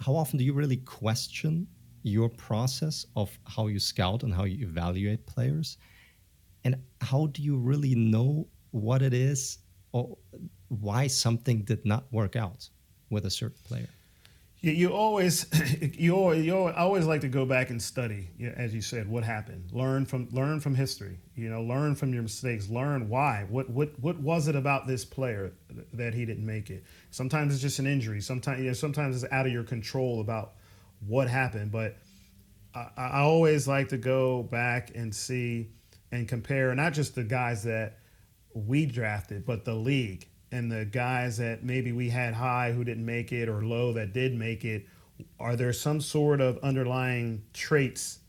how 0.00 0.16
often 0.16 0.38
do 0.38 0.44
you 0.44 0.54
really 0.54 0.78
question 0.78 1.66
your 2.02 2.28
process 2.28 3.06
of 3.16 3.36
how 3.46 3.66
you 3.66 3.80
scout 3.80 4.22
and 4.22 4.32
how 4.32 4.44
you 4.44 4.66
evaluate 4.66 5.26
players, 5.26 5.78
and 6.64 6.76
how 7.00 7.26
do 7.26 7.42
you 7.42 7.58
really 7.58 7.94
know 7.94 8.46
what 8.70 9.02
it 9.02 9.12
is 9.12 9.58
or 9.92 10.16
why 10.68 11.06
something 11.06 11.62
did 11.62 11.84
not 11.84 12.04
work 12.12 12.36
out 12.36 12.68
with 13.10 13.26
a 13.26 13.30
certain 13.30 13.58
player. 13.64 13.88
You, 14.66 14.72
you 14.72 14.92
always, 14.92 15.46
you 15.80 16.16
always, 16.16 16.44
you 16.44 16.56
always, 16.56 17.06
like 17.06 17.20
to 17.20 17.28
go 17.28 17.44
back 17.44 17.70
and 17.70 17.80
study, 17.80 18.28
you 18.36 18.48
know, 18.48 18.54
as 18.56 18.74
you 18.74 18.82
said, 18.82 19.08
what 19.08 19.22
happened. 19.22 19.70
Learn 19.72 20.04
from, 20.04 20.28
learn 20.32 20.58
from 20.58 20.74
history. 20.74 21.18
You 21.36 21.50
know, 21.50 21.62
learn 21.62 21.94
from 21.94 22.12
your 22.12 22.22
mistakes. 22.22 22.68
Learn 22.68 23.08
why. 23.08 23.46
What, 23.48 23.70
what, 23.70 23.98
what 24.00 24.18
was 24.18 24.48
it 24.48 24.56
about 24.56 24.88
this 24.88 25.04
player 25.04 25.52
that 25.92 26.14
he 26.14 26.24
didn't 26.24 26.44
make 26.44 26.70
it? 26.70 26.84
Sometimes 27.10 27.54
it's 27.54 27.62
just 27.62 27.78
an 27.78 27.86
injury. 27.86 28.20
Sometimes, 28.20 28.60
you 28.60 28.66
know, 28.66 28.72
sometimes 28.72 29.22
it's 29.22 29.32
out 29.32 29.46
of 29.46 29.52
your 29.52 29.64
control 29.64 30.20
about 30.20 30.54
what 31.06 31.28
happened. 31.28 31.70
But 31.70 31.96
I, 32.74 32.88
I 32.96 33.20
always 33.20 33.68
like 33.68 33.88
to 33.90 33.98
go 33.98 34.42
back 34.42 34.90
and 34.96 35.14
see 35.14 35.70
and 36.10 36.26
compare 36.26 36.74
not 36.74 36.92
just 36.92 37.14
the 37.14 37.24
guys 37.24 37.62
that 37.64 37.98
we 38.52 38.86
drafted, 38.86 39.46
but 39.46 39.64
the 39.64 39.74
league 39.74 40.26
and 40.52 40.70
the 40.70 40.84
guys 40.84 41.36
that 41.38 41.64
maybe 41.64 41.92
we 41.92 42.08
had 42.08 42.34
high 42.34 42.72
who 42.72 42.84
didn't 42.84 43.04
make 43.04 43.32
it 43.32 43.48
or 43.48 43.64
low 43.64 43.92
that 43.92 44.12
did 44.12 44.34
make 44.34 44.64
it. 44.64 44.86
Are 45.40 45.56
there 45.56 45.72
some 45.72 46.00
sort 46.00 46.40
of 46.40 46.58
underlying 46.58 47.42
traits 47.52 48.20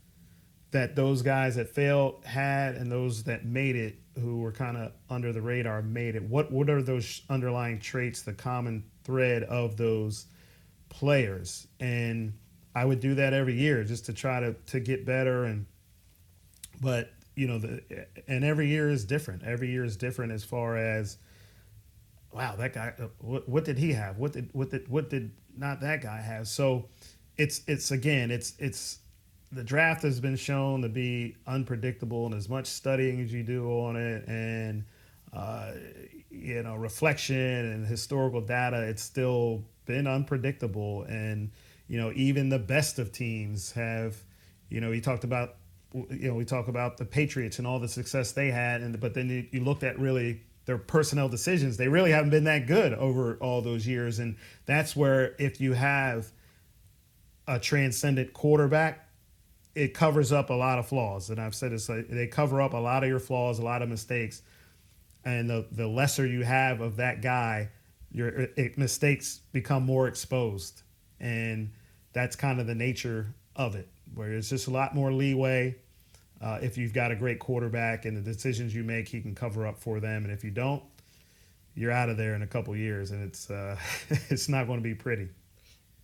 that 0.70 0.96
those 0.96 1.22
guys 1.22 1.56
that 1.56 1.68
failed 1.68 2.24
had 2.24 2.74
and 2.74 2.90
those 2.90 3.22
that 3.24 3.44
made 3.44 3.76
it 3.76 3.96
who 4.20 4.38
were 4.40 4.52
kind 4.52 4.76
of 4.76 4.92
under 5.08 5.32
the 5.32 5.40
radar 5.40 5.82
made 5.82 6.16
it? 6.16 6.22
What 6.22 6.50
what 6.50 6.68
are 6.70 6.82
those 6.82 7.22
underlying 7.28 7.78
traits, 7.78 8.22
the 8.22 8.32
common 8.32 8.84
thread 9.04 9.44
of 9.44 9.76
those 9.76 10.26
players? 10.88 11.66
And 11.78 12.32
I 12.74 12.84
would 12.84 13.00
do 13.00 13.14
that 13.16 13.32
every 13.32 13.54
year 13.54 13.84
just 13.84 14.06
to 14.06 14.12
try 14.12 14.40
to 14.40 14.54
to 14.54 14.80
get 14.80 15.04
better 15.04 15.44
and 15.44 15.66
but 16.80 17.12
you 17.34 17.46
know 17.46 17.58
the 17.58 17.82
and 18.26 18.44
every 18.44 18.68
year 18.68 18.90
is 18.90 19.04
different 19.04 19.42
every 19.42 19.70
year 19.70 19.84
is 19.84 19.96
different 19.96 20.32
as 20.32 20.44
far 20.44 20.76
as 20.76 21.18
wow 22.32 22.56
that 22.56 22.72
guy 22.72 22.92
uh, 22.98 23.06
what, 23.18 23.48
what 23.48 23.64
did 23.64 23.78
he 23.78 23.92
have? 23.92 24.18
What 24.18 24.32
did 24.32 24.50
what 24.52 24.70
did 24.70 24.88
what 24.88 25.10
did 25.10 25.30
not 25.56 25.80
that 25.80 26.02
guy 26.02 26.20
have? 26.20 26.48
So 26.48 26.86
it's 27.36 27.62
it's 27.66 27.90
again 27.90 28.30
it's 28.30 28.54
it's 28.58 28.98
the 29.50 29.64
draft 29.64 30.02
has 30.02 30.20
been 30.20 30.36
shown 30.36 30.82
to 30.82 30.88
be 30.88 31.36
unpredictable 31.46 32.26
and 32.26 32.34
as 32.34 32.48
much 32.48 32.66
studying 32.66 33.20
as 33.20 33.32
you 33.32 33.42
do 33.42 33.66
on 33.66 33.96
it 33.96 34.28
and 34.28 34.84
uh, 35.32 35.72
you 36.30 36.62
know 36.62 36.74
reflection 36.74 37.36
and 37.36 37.86
historical 37.86 38.40
data 38.40 38.82
it's 38.82 39.02
still 39.02 39.64
been 39.86 40.06
unpredictable. 40.06 41.04
And 41.04 41.50
you 41.88 41.98
know 41.98 42.12
even 42.14 42.48
the 42.48 42.58
best 42.58 42.98
of 42.98 43.12
teams 43.12 43.72
have 43.72 44.16
you 44.68 44.80
know 44.80 44.92
he 44.92 45.00
talked 45.00 45.24
about 45.24 45.56
you 45.94 46.28
know 46.28 46.34
we 46.34 46.44
talk 46.44 46.68
about 46.68 46.98
the 46.98 47.04
patriots 47.04 47.58
and 47.58 47.66
all 47.66 47.78
the 47.78 47.88
success 47.88 48.32
they 48.32 48.50
had 48.50 48.82
and 48.82 49.00
but 49.00 49.14
then 49.14 49.30
you, 49.30 49.46
you 49.50 49.64
looked 49.64 49.82
at 49.82 49.98
really 49.98 50.42
their 50.68 50.76
personnel 50.76 51.30
decisions. 51.30 51.78
They 51.78 51.88
really 51.88 52.10
haven't 52.10 52.28
been 52.28 52.44
that 52.44 52.66
good 52.66 52.92
over 52.92 53.38
all 53.40 53.62
those 53.62 53.86
years 53.86 54.18
and 54.18 54.36
that's 54.66 54.94
where 54.94 55.34
if 55.38 55.62
you 55.62 55.72
have 55.72 56.30
a 57.46 57.58
transcendent 57.58 58.34
quarterback 58.34 59.08
it 59.74 59.94
covers 59.94 60.30
up 60.30 60.50
a 60.50 60.54
lot 60.54 60.78
of 60.78 60.86
flaws 60.86 61.30
and 61.30 61.40
i've 61.40 61.54
said 61.54 61.72
this 61.72 61.88
like, 61.88 62.08
they 62.08 62.26
cover 62.26 62.60
up 62.60 62.74
a 62.74 62.76
lot 62.76 63.02
of 63.02 63.08
your 63.08 63.18
flaws 63.18 63.58
a 63.58 63.62
lot 63.62 63.80
of 63.80 63.88
mistakes 63.88 64.42
and 65.24 65.48
the, 65.48 65.66
the 65.72 65.86
lesser 65.86 66.26
you 66.26 66.44
have 66.44 66.82
of 66.82 66.96
that 66.96 67.22
guy 67.22 67.70
your 68.12 68.28
it, 68.28 68.76
mistakes 68.76 69.40
become 69.52 69.82
more 69.82 70.06
exposed 70.06 70.82
and 71.18 71.70
that's 72.12 72.36
kind 72.36 72.60
of 72.60 72.66
the 72.66 72.74
nature 72.74 73.32
of 73.56 73.74
it 73.74 73.88
where 74.14 74.32
it's 74.32 74.50
just 74.50 74.66
a 74.66 74.70
lot 74.70 74.94
more 74.94 75.12
leeway 75.12 75.74
uh, 76.40 76.58
if 76.62 76.78
you've 76.78 76.92
got 76.92 77.10
a 77.10 77.16
great 77.16 77.38
quarterback 77.38 78.04
and 78.04 78.16
the 78.16 78.20
decisions 78.20 78.74
you 78.74 78.84
make 78.84 79.08
he 79.08 79.20
can 79.20 79.34
cover 79.34 79.66
up 79.66 79.78
for 79.78 80.00
them 80.00 80.24
and 80.24 80.32
if 80.32 80.42
you 80.44 80.50
don't 80.50 80.82
you're 81.74 81.92
out 81.92 82.08
of 82.08 82.16
there 82.16 82.34
in 82.34 82.42
a 82.42 82.46
couple 82.46 82.74
years 82.76 83.10
and 83.12 83.22
it's 83.22 83.50
uh, 83.50 83.76
it's 84.30 84.48
not 84.48 84.66
going 84.66 84.78
to 84.78 84.82
be 84.82 84.94
pretty 84.94 85.28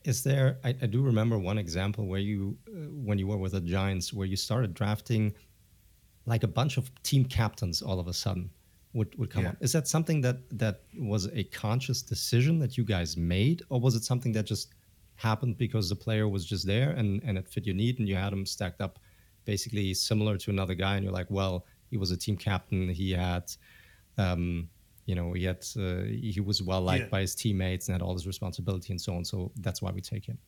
Is 0.05 0.23
there? 0.23 0.59
I, 0.65 0.70
I 0.82 0.86
do 0.86 1.01
remember 1.02 1.39
one 1.39 1.59
example 1.59 2.06
where 2.06 2.20
you, 2.20 2.56
uh, 2.69 2.73
when 3.06 3.19
you 3.19 3.27
were 3.27 3.39
with 3.39 3.52
the 3.52 3.61
Giants, 3.61 4.12
where 4.12 4.27
you 4.27 4.36
started 4.36 4.74
drafting 4.74 5.32
like 6.27 6.43
a 6.44 6.48
bunch 6.61 6.77
of 6.78 6.90
team 7.02 7.24
captains 7.24 7.82
all 7.82 7.98
of 8.01 8.06
a 8.09 8.12
sudden 8.12 8.51
would, 8.93 9.16
would 9.19 9.31
come 9.31 9.44
Yeah. 9.44 9.51
up. 9.51 9.56
Is 9.61 9.73
that 9.73 9.89
something 9.89 10.20
that 10.23 10.36
that 10.59 10.82
was 10.98 11.27
a 11.32 11.44
conscious 11.44 12.02
decision 12.02 12.59
that 12.61 12.77
you 12.78 12.85
guys 12.85 13.16
made, 13.16 13.62
or 13.70 13.81
was 13.81 13.94
it 13.97 14.05
something 14.05 14.32
that 14.32 14.44
just 14.47 14.74
happened 15.16 15.56
because 15.56 15.89
the 15.89 15.97
player 15.97 16.27
was 16.28 16.44
just 16.44 16.66
there 16.66 16.90
and 16.90 17.23
and 17.24 17.39
it 17.39 17.48
fit 17.48 17.65
your 17.66 17.74
need 17.77 17.98
and 17.98 18.09
you 18.09 18.16
had 18.16 18.32
him 18.32 18.44
stacked 18.47 18.81
up, 18.81 18.98
basically 19.44 19.94
similar 19.94 20.36
to 20.38 20.50
another 20.50 20.74
guy, 20.74 20.96
and 20.96 21.04
you're 21.04 21.12
like, 21.12 21.30
well, 21.30 21.66
he 21.90 21.96
was 21.96 22.10
a 22.10 22.16
team 22.16 22.36
captain. 22.36 22.88
He 22.88 23.12
had, 23.12 23.50
um, 24.18 24.68
you 25.06 25.14
know, 25.14 25.32
he 25.32 25.44
had 25.44 25.64
uh, 25.78 26.02
he 26.04 26.40
was 26.44 26.62
well 26.62 26.80
liked 26.80 27.04
Yeah. 27.04 27.08
by 27.10 27.20
his 27.20 27.34
teammates 27.34 27.88
and 27.88 27.94
had 27.94 28.02
all 28.02 28.14
this 28.14 28.26
responsibility 28.26 28.92
and 28.92 29.00
so 29.00 29.14
on. 29.14 29.24
So 29.24 29.52
that's 29.60 29.80
why 29.82 29.90
we 29.90 30.00
take 30.00 30.24
him. 30.26 30.38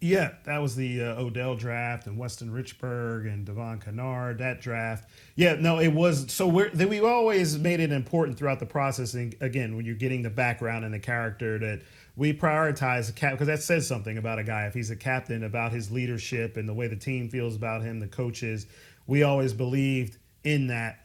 Yeah, 0.00 0.32
that 0.44 0.58
was 0.58 0.74
the 0.76 1.02
uh, 1.02 1.20
Odell 1.20 1.54
draft 1.56 2.06
and 2.06 2.18
Weston 2.18 2.50
Richburg 2.50 3.32
and 3.32 3.44
Devon 3.44 3.78
Kennard 3.80 4.38
that 4.38 4.60
draft. 4.60 5.08
Yeah, 5.36 5.54
no, 5.54 5.78
it 5.80 5.88
was 5.92 6.32
so 6.32 6.46
we're 6.46 6.70
we 6.70 7.00
always 7.00 7.58
made 7.58 7.80
it 7.80 7.90
important 7.92 8.36
throughout 8.38 8.58
the 8.60 8.66
process. 8.66 9.14
And 9.14 9.34
again, 9.40 9.76
when 9.76 9.84
you're 9.84 9.94
getting 9.94 10.22
the 10.22 10.30
background 10.30 10.84
and 10.84 10.92
the 10.92 10.98
character, 10.98 11.58
that 11.60 11.82
we 12.18 12.34
prioritize 12.34 13.06
the 13.06 13.12
cap 13.12 13.32
because 13.32 13.46
that 13.46 13.62
says 13.62 13.86
something 13.86 14.18
about 14.18 14.40
a 14.40 14.42
guy. 14.42 14.66
If 14.66 14.74
he's 14.74 14.90
a 14.90 14.96
captain, 14.96 15.44
about 15.44 15.70
his 15.70 15.92
leadership 15.92 16.56
and 16.56 16.68
the 16.68 16.74
way 16.74 16.88
the 16.88 16.96
team 16.96 17.28
feels 17.28 17.54
about 17.54 17.82
him, 17.82 18.00
the 18.00 18.08
coaches, 18.08 18.66
we 19.06 19.22
always 19.22 19.52
believed 19.52 20.18
in 20.42 20.66
that. 20.66 20.98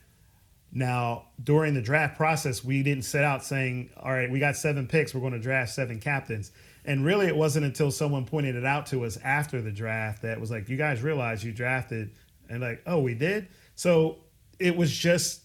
Now, 0.72 1.26
during 1.42 1.76
the 1.76 1.84
draft 1.84 2.18
process, 2.18 2.64
we 2.64 2.82
didn't 2.82 3.04
set 3.04 3.24
out 3.24 3.46
saying, 3.46 3.92
all 3.96 4.12
right, 4.12 4.30
we 4.30 4.40
got 4.40 4.56
seven 4.56 4.88
picks, 4.88 5.14
we're 5.14 5.22
going 5.22 5.34
to 5.34 5.40
draft 5.40 5.72
seven 5.72 6.00
captains. 6.00 6.52
And 6.84 7.06
really, 7.06 7.28
it 7.28 7.36
wasn't 7.36 7.66
until 7.66 7.92
someone 7.92 8.26
pointed 8.26 8.56
it 8.56 8.66
out 8.66 8.88
to 8.88 9.06
us 9.06 9.18
after 9.24 9.62
the 9.62 9.72
draft 9.72 10.24
that 10.24 10.42
was 10.42 10.50
like, 10.50 10.68
you 10.68 10.78
guys 10.78 11.04
realize 11.04 11.44
you 11.44 11.52
drafted, 11.52 12.10
and 12.50 12.60
like, 12.60 12.82
oh, 12.88 13.00
we 13.00 13.14
did? 13.14 13.50
So 13.76 14.18
it 14.58 14.76
was 14.76 14.92
just 14.92 15.42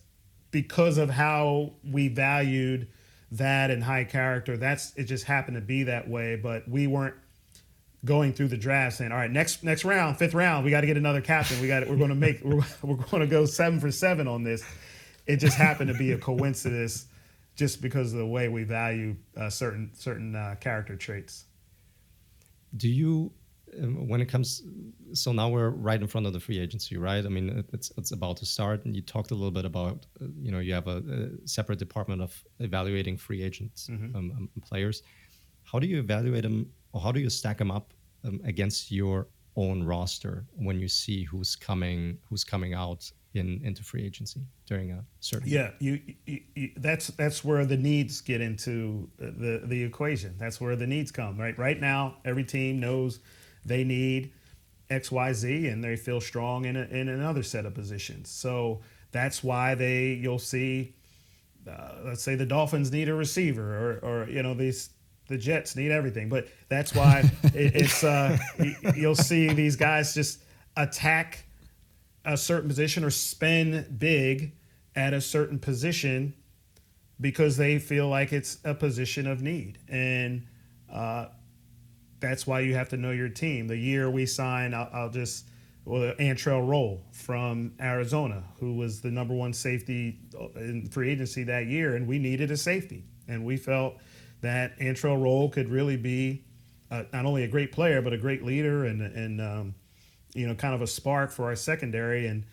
because 0.51 0.97
of 0.97 1.11
how 1.11 1.75
we 1.85 2.09
valued 2.09 2.89
that 3.33 3.71
and 3.71 3.83
high 3.83 4.05
character. 4.05 4.57
That's 4.57 4.93
it 4.97 5.05
just 5.05 5.25
happened 5.25 5.57
to 5.57 5.61
be 5.61 5.85
that 5.85 6.09
way, 6.09 6.37
but 6.37 6.69
we 6.69 6.87
weren't 6.87 7.15
going 8.05 8.33
through 8.33 8.49
the 8.49 8.57
draft 8.57 8.97
saying, 8.97 9.13
"All 9.13 9.19
right, 9.19 9.31
next 9.31 9.63
next 9.65 9.85
round, 9.85 10.19
fifth 10.19 10.35
round, 10.35 10.65
we 10.65 10.71
got 10.71 10.83
to 10.83 10.87
get 10.87 10.97
another 10.97 11.21
captain. 11.21 11.61
We 11.61 11.69
got 11.69 11.87
we're 11.89 11.97
going 11.97 12.11
to 12.11 12.15
make 12.15 12.43
we're, 12.43 12.63
we're 12.83 12.97
going 12.97 13.21
to 13.21 13.27
go 13.27 13.45
seven 13.45 13.81
for 13.81 13.91
seven 13.91 14.29
on 14.29 14.45
this." 14.45 14.65
It 15.27 15.37
just 15.37 15.57
happened 15.59 15.93
to 15.93 15.99
be 15.99 16.13
a 16.13 16.19
coincidence, 16.19 17.07
just 17.55 17.83
because 17.83 18.15
of 18.15 18.19
the 18.19 18.27
way 18.27 18.49
we 18.49 18.65
value 18.65 19.17
uh, 19.37 19.51
certain 19.51 19.91
certain 19.95 20.35
uh, 20.35 20.57
character 20.61 20.97
traits. 20.97 21.45
Do 22.77 22.89
you, 22.89 23.33
um, 23.83 24.09
when 24.09 24.21
it 24.21 24.27
comes, 24.27 24.63
so 25.13 25.33
now 25.33 25.49
we're 25.49 25.71
right 25.71 26.01
in 26.01 26.07
front 26.07 26.27
of 26.27 26.33
the 26.33 26.41
free 26.41 26.59
agency, 26.59 26.97
right? 26.97 27.25
I 27.25 27.29
mean, 27.29 27.65
it's 27.73 27.93
it's 27.97 28.13
about 28.13 28.37
to 28.39 28.47
start, 28.47 28.85
and 28.85 28.95
you 28.95 29.03
talked 29.03 29.31
a 29.31 29.35
little 29.35 29.51
bit 29.51 29.65
about, 29.65 30.07
uh, 30.21 30.27
you 30.41 30.51
know, 30.51 30.59
you 30.59 30.75
have 30.75 30.89
a, 30.89 31.03
a 31.45 31.49
separate 31.49 31.79
department 31.79 32.23
of 32.23 32.45
evaluating 32.61 33.17
free 33.17 33.43
agents 33.43 33.89
um, 33.89 34.13
um, 34.15 34.51
players. 34.63 35.03
How 35.65 35.79
do 35.79 35.87
you 35.87 35.99
evaluate 35.99 36.43
them, 36.43 36.71
or 36.93 37.01
how 37.01 37.13
do 37.13 37.21
you 37.21 37.31
stack 37.31 37.59
them 37.59 37.71
up 37.71 37.93
um, 38.25 38.41
against 38.45 38.91
your 38.91 39.29
own 39.57 39.83
roster 39.83 40.45
when 40.55 40.79
you 40.79 40.89
see 40.89 41.25
who's 41.25 41.57
coming, 41.57 42.19
who's 42.29 42.45
coming 42.45 42.75
out 42.75 43.11
in 43.35 43.61
into 43.65 43.83
free 43.83 44.05
agency 44.05 44.41
during 44.67 44.93
a 44.93 45.05
certain 45.21 45.49
Yeah, 45.49 45.71
you, 45.79 46.01
you, 46.27 46.41
you 46.55 46.71
that's 46.77 47.09
that's 47.09 47.45
where 47.45 47.65
the 47.67 47.77
needs 47.77 48.21
get 48.21 48.41
into 48.41 49.11
the 49.19 49.63
the 49.65 49.83
equation. 49.83 50.35
That's 50.39 50.61
where 50.61 50.77
the 50.77 50.87
needs 50.87 51.11
come. 51.11 51.39
Right, 51.39 51.59
right 51.59 51.81
now, 51.81 52.17
every 52.25 52.45
team 52.45 52.81
knows 52.81 53.21
they 53.65 53.85
need 53.85 54.33
X, 54.91 55.11
Y, 55.11 55.33
Z, 55.33 55.69
and 55.69 55.83
they 55.83 55.97
feel 55.97 56.21
strong 56.21 56.65
in 56.65 56.77
a, 56.77 56.85
in 56.85 57.09
another 57.09 57.43
set 57.43 57.67
of 57.67 57.75
positions. 57.75 58.31
So 58.31 58.81
that's 59.13 59.43
why 59.43 59.75
they 59.75 60.13
you'll 60.13 60.39
see, 60.39 60.95
uh, 61.69 61.97
let's 62.05 62.23
say 62.23 62.35
the 62.35 62.47
Dolphins 62.47 62.91
need 62.91 63.09
a 63.09 63.15
receiver, 63.15 64.01
or 64.03 64.23
or 64.23 64.29
you 64.29 64.43
know 64.43 64.55
these 64.55 64.91
the 65.29 65.37
Jets 65.37 65.77
need 65.77 65.91
everything. 65.91 66.29
But 66.29 66.49
that's 66.69 66.95
why 66.95 67.31
it, 67.45 67.75
it's 67.75 68.03
uh, 68.03 68.39
you'll 68.97 69.15
see 69.15 69.53
these 69.53 69.77
guys 69.77 70.15
just 70.15 70.43
attack 70.77 71.45
a 72.25 72.37
certain 72.37 72.69
position 72.69 73.05
or 73.05 73.11
spend 73.11 73.99
big 73.99 74.53
at 74.95 75.15
a 75.15 75.21
certain 75.21 75.59
position 75.59 76.35
because 77.21 77.57
they 77.57 77.79
feel 77.79 78.09
like 78.09 78.33
it's 78.33 78.59
a 78.65 78.75
position 78.75 79.27
of 79.27 79.43
need. 79.43 79.79
And 79.89 80.47
uh, 80.93 81.27
that's 82.21 82.47
why 82.47 82.61
you 82.61 82.75
have 82.75 82.89
to 82.91 82.97
know 82.97 83.11
your 83.11 83.29
team. 83.29 83.69
The 83.69 83.77
year 83.77 84.11
we 84.11 84.27
signed, 84.27 84.75
I'll, 84.75 84.91
I'll 84.93 85.11
just, 85.11 85.49
well, 85.85 86.13
Antrel 86.19 86.67
Rolle 86.67 87.03
from 87.13 87.73
Arizona, 87.81 88.45
who 88.59 88.75
was 88.75 89.01
the 89.01 89.11
number 89.11 89.35
one 89.35 89.53
safety 89.53 90.19
in 90.57 90.89
free 90.91 91.11
agency 91.11 91.45
that 91.45 91.67
year, 91.67 91.97
and 91.97 92.07
we 92.07 92.19
needed 92.19 92.51
a 92.51 92.57
safety. 92.57 93.05
And 93.29 93.45
we 93.45 93.57
felt 93.57 93.97
that 94.41 94.79
Antrel 94.79 95.23
Rolle 95.23 95.49
could 95.49 95.69
really 95.69 95.97
be 95.97 96.45
uh, 96.91 97.05
not 97.13 97.27
only 97.27 97.45
a 97.45 97.49
great 97.49 97.73
player, 97.73 98.01
but 98.03 98.13
a 98.13 98.19
great 98.19 98.45
leader 98.45 98.85
and, 98.85 99.03
and 99.03 99.41
um, 99.41 99.75
you 100.35 100.47
know, 100.47 100.55
kind 100.55 100.75
of 100.75 100.83
a 100.83 100.87
spark 100.87 101.31
for 101.31 101.47
our 101.47 101.57
secondary. 101.57 102.27
And 102.27 102.45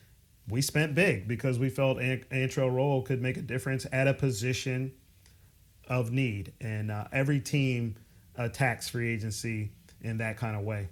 we 0.49 0.61
spent 0.61 0.95
big 0.95 1.27
because 1.27 1.57
we 1.57 1.69
felt 1.69 1.99
Ant- 1.99 2.29
Antrel 2.29 2.73
Rolle 2.73 3.01
could 3.01 3.21
make 3.21 3.37
a 3.37 3.41
difference 3.41 3.85
at 3.91 4.07
a 4.07 4.13
position 4.13 4.91
of 5.87 6.11
need. 6.11 6.53
And 6.59 6.91
uh, 6.91 7.05
every 7.11 7.39
team 7.39 7.95
attacks 8.37 8.89
free 8.89 9.13
agency 9.13 9.71
in 10.01 10.17
that 10.17 10.37
kind 10.37 10.55
of 10.55 10.63
way. 10.63 10.89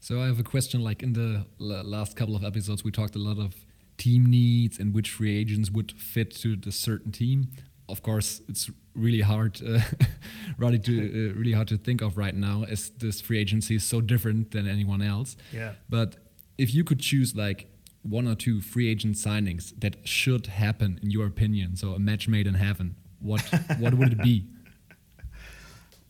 So 0.00 0.20
I 0.22 0.26
have 0.26 0.38
a 0.38 0.44
question. 0.44 0.82
Like 0.82 1.02
in 1.02 1.12
the 1.12 1.44
l- 1.60 1.84
last 1.84 2.16
couple 2.16 2.36
of 2.36 2.44
episodes, 2.44 2.84
we 2.84 2.90
talked 2.90 3.14
a 3.14 3.18
lot 3.18 3.38
of 3.38 3.54
team 3.96 4.26
needs 4.26 4.78
and 4.78 4.94
which 4.94 5.10
free 5.10 5.36
agents 5.36 5.70
would 5.70 5.92
fit 5.92 6.34
to 6.36 6.56
the 6.56 6.72
certain 6.72 7.12
team. 7.12 7.48
Of 7.88 8.02
course, 8.02 8.40
it's 8.48 8.70
really 8.94 9.22
hard, 9.22 9.60
uh, 9.66 9.80
really 10.58 10.78
to 10.80 10.92
uh, 11.32 11.38
really 11.38 11.52
hard 11.52 11.68
to 11.68 11.78
think 11.78 12.00
of 12.00 12.16
right 12.16 12.34
now, 12.34 12.64
as 12.68 12.90
this 12.90 13.20
free 13.20 13.38
agency 13.38 13.76
is 13.76 13.84
so 13.84 14.00
different 14.00 14.50
than 14.52 14.68
anyone 14.68 15.02
else. 15.02 15.36
Yeah. 15.52 15.72
But 15.88 16.16
if 16.58 16.74
you 16.74 16.84
could 16.84 17.00
choose 17.00 17.34
like 17.34 17.66
one 18.02 18.28
or 18.28 18.34
two 18.34 18.60
free 18.60 18.88
agent 18.88 19.16
signings 19.16 19.72
that 19.80 19.96
should 20.06 20.46
happen 20.46 21.00
in 21.02 21.10
your 21.10 21.26
opinion, 21.26 21.76
so 21.76 21.92
a 21.92 21.98
match 21.98 22.28
made 22.28 22.46
in 22.46 22.54
heaven, 22.54 22.96
what 23.20 23.40
what 23.78 23.94
would 23.94 24.12
it 24.12 24.22
be? 24.22 24.46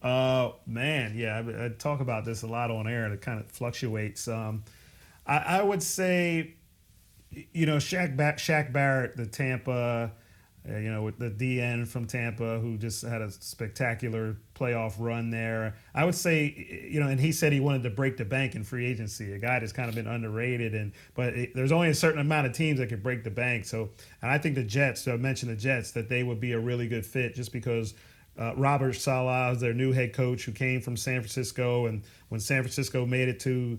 Uh, 0.03 0.51
man, 0.67 1.15
yeah, 1.17 1.43
I, 1.45 1.67
I 1.67 1.69
talk 1.71 2.01
about 2.01 2.25
this 2.25 2.43
a 2.43 2.47
lot 2.47 2.71
on 2.71 2.87
air. 2.87 3.05
and 3.05 3.15
It 3.15 3.21
kind 3.21 3.41
of 3.41 3.51
fluctuates. 3.51 4.29
Um, 4.29 4.65
I, 5.27 5.39
I 5.39 5.63
would 5.63 5.83
say, 5.83 6.55
you 7.31 7.67
know, 7.67 7.77
Shaq, 7.77 8.17
ba- 8.17 8.35
Shaq 8.37 8.73
Barrett, 8.73 9.17
the 9.17 9.27
Tampa, 9.27 10.13
uh, 10.69 10.77
you 10.77 10.91
know, 10.91 11.03
with 11.03 11.19
the 11.19 11.31
DN 11.31 11.87
from 11.87 12.07
Tampa, 12.07 12.59
who 12.59 12.77
just 12.77 13.03
had 13.03 13.23
a 13.23 13.31
spectacular 13.31 14.37
playoff 14.55 14.95
run 14.99 15.31
there. 15.31 15.75
I 15.95 16.05
would 16.05 16.15
say, 16.15 16.87
you 16.91 17.01
know, 17.01 17.09
and 17.09 17.19
he 17.19 17.33
said 17.33 17.53
he 17.53 17.61
wanted 17.61 17.83
to 17.85 17.91
break 17.91 18.17
the 18.17 18.25
bank 18.25 18.55
in 18.55 18.65
free 18.65 18.87
agency. 18.87 19.33
A 19.33 19.39
guy 19.39 19.59
that's 19.61 19.73
kind 19.73 19.89
of 19.89 19.95
been 19.95 20.07
underrated, 20.07 20.75
and 20.75 20.93
but 21.15 21.35
it, 21.35 21.55
there's 21.55 21.73
only 21.73 21.89
a 21.89 21.95
certain 21.95 22.21
amount 22.21 22.47
of 22.47 22.53
teams 22.53 22.79
that 22.81 22.89
can 22.89 23.01
break 23.01 23.25
the 23.25 23.31
bank. 23.31 23.65
So, 23.65 23.91
and 24.21 24.31
I 24.31 24.39
think 24.39 24.57
the 24.57 24.65
Jets. 24.65 25.03
So 25.03 25.15
I 25.15 25.17
mentioned 25.17 25.51
the 25.53 25.57
Jets 25.57 25.93
that 25.93 26.09
they 26.09 26.23
would 26.23 26.41
be 26.41 26.53
a 26.53 26.59
really 26.59 26.89
good 26.89 27.07
fit 27.07 27.35
just 27.35 27.53
because 27.53 27.95
uh, 28.39 28.55
Robert 28.57 28.95
Saleh 28.95 29.55
is 29.55 29.61
their 29.61 29.75
new 29.75 29.93
head 29.93 30.13
coach 30.13 30.45
who 30.45 30.53
came 30.53 30.81
from 30.81 30.97
San 30.97 31.21
Francisco. 31.21 31.87
And 31.87 32.03
when 32.29 32.41
San 32.41 32.63
Francisco 32.63 33.05
made 33.05 33.29
it 33.29 33.41
to 33.41 33.79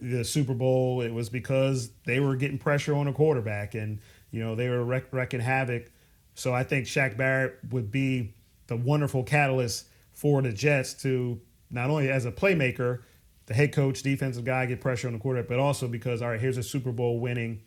the 0.00 0.24
Super 0.24 0.54
Bowl, 0.54 1.00
it 1.00 1.12
was 1.12 1.28
because 1.28 1.90
they 2.04 2.18
were 2.20 2.36
getting 2.36 2.58
pressure 2.58 2.94
on 2.94 3.06
a 3.06 3.12
quarterback 3.12 3.74
and, 3.74 4.00
you 4.30 4.40
know, 4.40 4.54
they 4.54 4.68
were 4.68 4.84
wreck- 4.84 5.12
wrecking 5.12 5.40
havoc. 5.40 5.90
So 6.34 6.52
I 6.52 6.64
think 6.64 6.86
Shaq 6.86 7.16
Barrett 7.16 7.58
would 7.70 7.90
be 7.90 8.34
the 8.66 8.76
wonderful 8.76 9.22
catalyst 9.22 9.86
for 10.12 10.42
the 10.42 10.52
Jets 10.52 10.94
to 11.02 11.40
not 11.70 11.88
only 11.88 12.10
as 12.10 12.24
a 12.24 12.32
playmaker, 12.32 13.02
the 13.46 13.54
head 13.54 13.72
coach, 13.72 14.02
defensive 14.02 14.44
guy, 14.44 14.66
get 14.66 14.80
pressure 14.80 15.06
on 15.06 15.14
the 15.14 15.18
quarterback, 15.18 15.48
but 15.48 15.58
also 15.58 15.88
because, 15.88 16.20
all 16.22 16.30
right, 16.30 16.40
here's 16.40 16.56
a 16.56 16.62
Super 16.62 16.92
Bowl 16.92 17.20
winning 17.20 17.60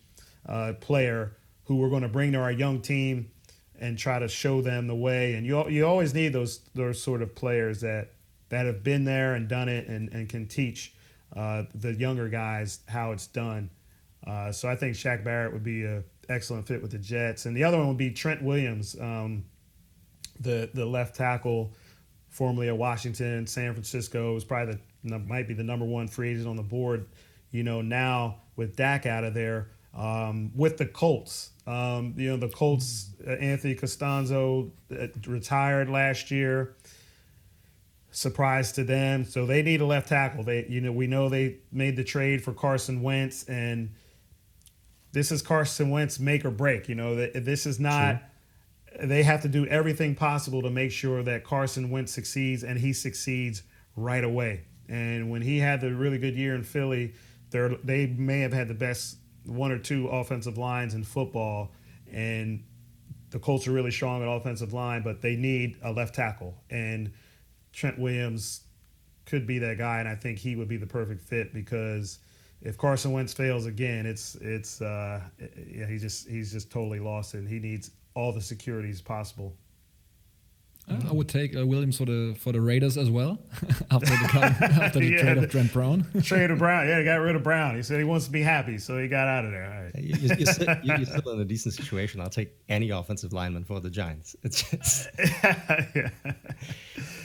uh, 0.46 0.74
player 0.80 1.36
who 1.64 1.76
we're 1.76 1.88
going 1.88 2.02
to 2.02 2.08
bring 2.08 2.32
to 2.32 2.38
our 2.38 2.52
young 2.52 2.80
team 2.80 3.30
and 3.80 3.98
try 3.98 4.18
to 4.18 4.28
show 4.28 4.60
them 4.60 4.86
the 4.86 4.94
way. 4.94 5.34
And 5.34 5.46
you 5.46 5.68
you 5.68 5.86
always 5.86 6.14
need 6.14 6.32
those 6.32 6.60
those 6.74 7.02
sort 7.02 7.22
of 7.22 7.34
players 7.34 7.80
that 7.80 8.12
that 8.48 8.66
have 8.66 8.82
been 8.82 9.04
there 9.04 9.34
and 9.34 9.48
done 9.48 9.68
it 9.68 9.88
and, 9.88 10.08
and 10.12 10.28
can 10.28 10.46
teach 10.46 10.94
uh, 11.34 11.64
the 11.74 11.94
younger 11.94 12.28
guys 12.28 12.80
how 12.86 13.12
it's 13.12 13.26
done. 13.26 13.70
Uh, 14.26 14.52
so 14.52 14.68
I 14.68 14.76
think 14.76 14.94
Shaq 14.94 15.24
Barrett 15.24 15.52
would 15.52 15.64
be 15.64 15.84
a 15.84 16.02
excellent 16.28 16.66
fit 16.66 16.80
with 16.80 16.90
the 16.90 16.98
Jets. 16.98 17.46
And 17.46 17.56
the 17.56 17.64
other 17.64 17.78
one 17.78 17.88
would 17.88 17.96
be 17.96 18.10
Trent 18.10 18.42
Williams, 18.42 18.96
um, 19.00 19.44
the 20.40 20.70
the 20.74 20.86
left 20.86 21.16
tackle, 21.16 21.72
formerly 22.28 22.68
at 22.68 22.76
Washington, 22.76 23.46
San 23.46 23.72
Francisco, 23.72 24.34
was 24.34 24.44
probably 24.44 24.78
the 25.04 25.18
might 25.18 25.48
be 25.48 25.54
the 25.54 25.64
number 25.64 25.84
one 25.84 26.08
free 26.08 26.30
agent 26.30 26.48
on 26.48 26.56
the 26.56 26.62
board. 26.62 27.06
You 27.50 27.62
know 27.62 27.82
now 27.82 28.40
with 28.56 28.76
Dak 28.76 29.06
out 29.06 29.24
of 29.24 29.34
there, 29.34 29.68
um, 29.94 30.52
with 30.54 30.76
the 30.76 30.86
Colts. 30.86 31.50
Um, 31.66 32.14
you 32.16 32.28
know, 32.30 32.36
the 32.36 32.48
Colts, 32.48 33.10
uh, 33.26 33.30
Anthony 33.30 33.74
Castonzo 33.74 34.70
uh, 34.92 35.06
retired 35.26 35.88
last 35.88 36.30
year. 36.30 36.76
Surprise 38.10 38.72
to 38.72 38.84
them. 38.84 39.24
So 39.24 39.46
they 39.46 39.62
need 39.62 39.80
a 39.80 39.86
left 39.86 40.08
tackle. 40.08 40.44
They, 40.44 40.66
you 40.68 40.80
know, 40.80 40.92
we 40.92 41.06
know 41.06 41.28
they 41.28 41.56
made 41.72 41.96
the 41.96 42.04
trade 42.04 42.44
for 42.44 42.52
Carson 42.52 43.02
Wentz, 43.02 43.44
and 43.44 43.94
this 45.12 45.32
is 45.32 45.42
Carson 45.42 45.90
Wentz 45.90 46.20
make 46.20 46.44
or 46.44 46.50
break. 46.50 46.88
You 46.88 46.94
know, 46.94 47.16
that 47.16 47.44
this 47.44 47.66
is 47.66 47.80
not. 47.80 48.22
They 49.02 49.24
have 49.24 49.42
to 49.42 49.48
do 49.48 49.66
everything 49.66 50.14
possible 50.14 50.62
to 50.62 50.70
make 50.70 50.92
sure 50.92 51.22
that 51.24 51.42
Carson 51.42 51.90
Wentz 51.90 52.12
succeeds, 52.12 52.62
and 52.62 52.78
he 52.78 52.92
succeeds 52.92 53.64
right 53.96 54.22
away. 54.22 54.62
And 54.88 55.30
when 55.30 55.42
he 55.42 55.58
had 55.58 55.80
the 55.80 55.92
really 55.92 56.18
good 56.18 56.36
year 56.36 56.54
in 56.54 56.62
Philly, 56.62 57.14
they 57.50 57.76
they 57.82 58.06
may 58.06 58.40
have 58.40 58.52
had 58.52 58.68
the 58.68 58.74
best 58.74 59.16
one 59.44 59.70
or 59.70 59.78
two 59.78 60.08
offensive 60.08 60.58
lines 60.58 60.94
in 60.94 61.04
football, 61.04 61.72
and 62.10 62.64
the 63.30 63.38
Colts 63.38 63.66
are 63.66 63.72
really 63.72 63.90
strong 63.90 64.22
at 64.22 64.28
offensive 64.28 64.72
line, 64.72 65.02
but 65.02 65.20
they 65.20 65.36
need 65.36 65.76
a 65.82 65.92
left 65.92 66.14
tackle, 66.14 66.54
and 66.70 67.12
Trent 67.72 67.98
Williams 67.98 68.62
could 69.26 69.46
be 69.46 69.58
that 69.58 69.78
guy, 69.78 70.00
and 70.00 70.08
I 70.08 70.14
think 70.14 70.38
he 70.38 70.56
would 70.56 70.68
be 70.68 70.76
the 70.76 70.86
perfect 70.86 71.20
fit 71.20 71.52
because 71.52 72.18
if 72.60 72.78
Carson 72.78 73.12
Wentz 73.12 73.32
fails 73.32 73.66
again, 73.66 74.06
it's 74.06 74.36
it's 74.36 74.80
uh, 74.80 75.20
yeah 75.38 75.86
he 75.86 75.98
just 75.98 76.28
he's 76.28 76.52
just 76.52 76.70
totally 76.70 76.98
lost 76.98 77.34
and 77.34 77.48
he 77.48 77.58
needs 77.58 77.90
all 78.14 78.32
the 78.32 78.40
securities 78.40 79.00
possible. 79.00 79.56
I 80.86 81.12
would 81.12 81.28
take 81.28 81.56
uh, 81.56 81.66
Williams 81.66 81.96
for 81.96 82.04
the 82.04 82.34
for 82.38 82.52
the 82.52 82.60
Raiders 82.60 82.98
as 82.98 83.08
well 83.10 83.38
after 83.90 84.06
the 84.10 84.30
after 84.82 84.98
the 85.00 85.06
Yeah, 85.06 85.22
trade 85.22 85.38
the- 85.38 85.44
of 85.44 85.50
Trent 85.50 85.72
Brown. 85.72 86.06
Trade 86.22 86.50
of 86.50 86.58
Brown, 86.58 86.86
yeah, 86.86 86.98
he 86.98 87.04
got 87.04 87.16
rid 87.16 87.36
of 87.36 87.42
Brown. 87.42 87.74
He 87.76 87.82
said 87.82 87.98
he 87.98 88.04
wants 88.04 88.26
to 88.26 88.30
be 88.32 88.42
happy, 88.42 88.76
so 88.76 88.98
he 89.00 89.08
got 89.08 89.26
out 89.26 89.46
of 89.46 89.50
there. 89.50 89.64
All 89.64 89.82
right. 89.84 89.94
You- 89.96 90.16
you- 90.28 90.36
You're, 90.38 90.52
still, 90.52 90.76
you- 90.82 90.94
you're 90.96 91.06
still 91.06 91.32
in 91.32 91.40
a 91.40 91.44
decent 91.44 91.72
situation. 91.74 92.20
I'll 92.20 92.28
take 92.28 92.52
any 92.68 92.90
offensive 92.90 93.32
lineman 93.32 93.64
for 93.64 93.80
the 93.80 93.88
Giants. 93.90 94.36
It's 94.42 94.62
just, 94.70 95.08
yeah. 95.96 96.10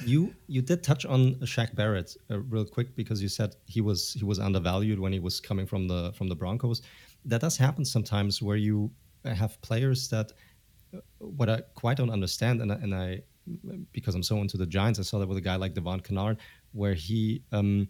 you 0.05 0.33
you 0.47 0.61
did 0.61 0.83
touch 0.83 1.05
on 1.05 1.35
Shaq 1.41 1.75
Barrett 1.75 2.15
uh, 2.31 2.39
real 2.39 2.65
quick 2.65 2.95
because 2.95 3.21
you 3.21 3.27
said 3.29 3.55
he 3.65 3.81
was 3.81 4.13
he 4.13 4.23
was 4.25 4.39
undervalued 4.39 4.99
when 4.99 5.11
he 5.13 5.19
was 5.19 5.39
coming 5.39 5.65
from 5.67 5.87
the 5.87 6.13
from 6.13 6.27
the 6.29 6.35
Broncos. 6.35 6.81
That 7.25 7.41
does 7.41 7.57
happen 7.57 7.83
sometimes 7.85 8.41
where 8.41 8.55
you 8.57 8.89
have 9.25 9.61
players 9.61 10.07
that 10.09 10.31
uh, 10.93 10.99
what 11.19 11.49
I 11.49 11.61
quite 11.75 11.97
don't 11.97 12.09
understand, 12.09 12.61
and 12.61 12.71
and 12.71 12.95
I 12.95 13.21
because 13.91 14.15
I'm 14.15 14.23
so 14.23 14.37
into 14.37 14.57
the 14.57 14.65
Giants, 14.65 14.99
I 14.99 15.03
saw 15.03 15.19
that 15.19 15.27
with 15.27 15.37
a 15.37 15.41
guy 15.41 15.55
like 15.55 15.73
Devon 15.73 15.99
Kennard, 16.01 16.37
where 16.73 16.93
he. 16.93 17.43
Um, 17.51 17.87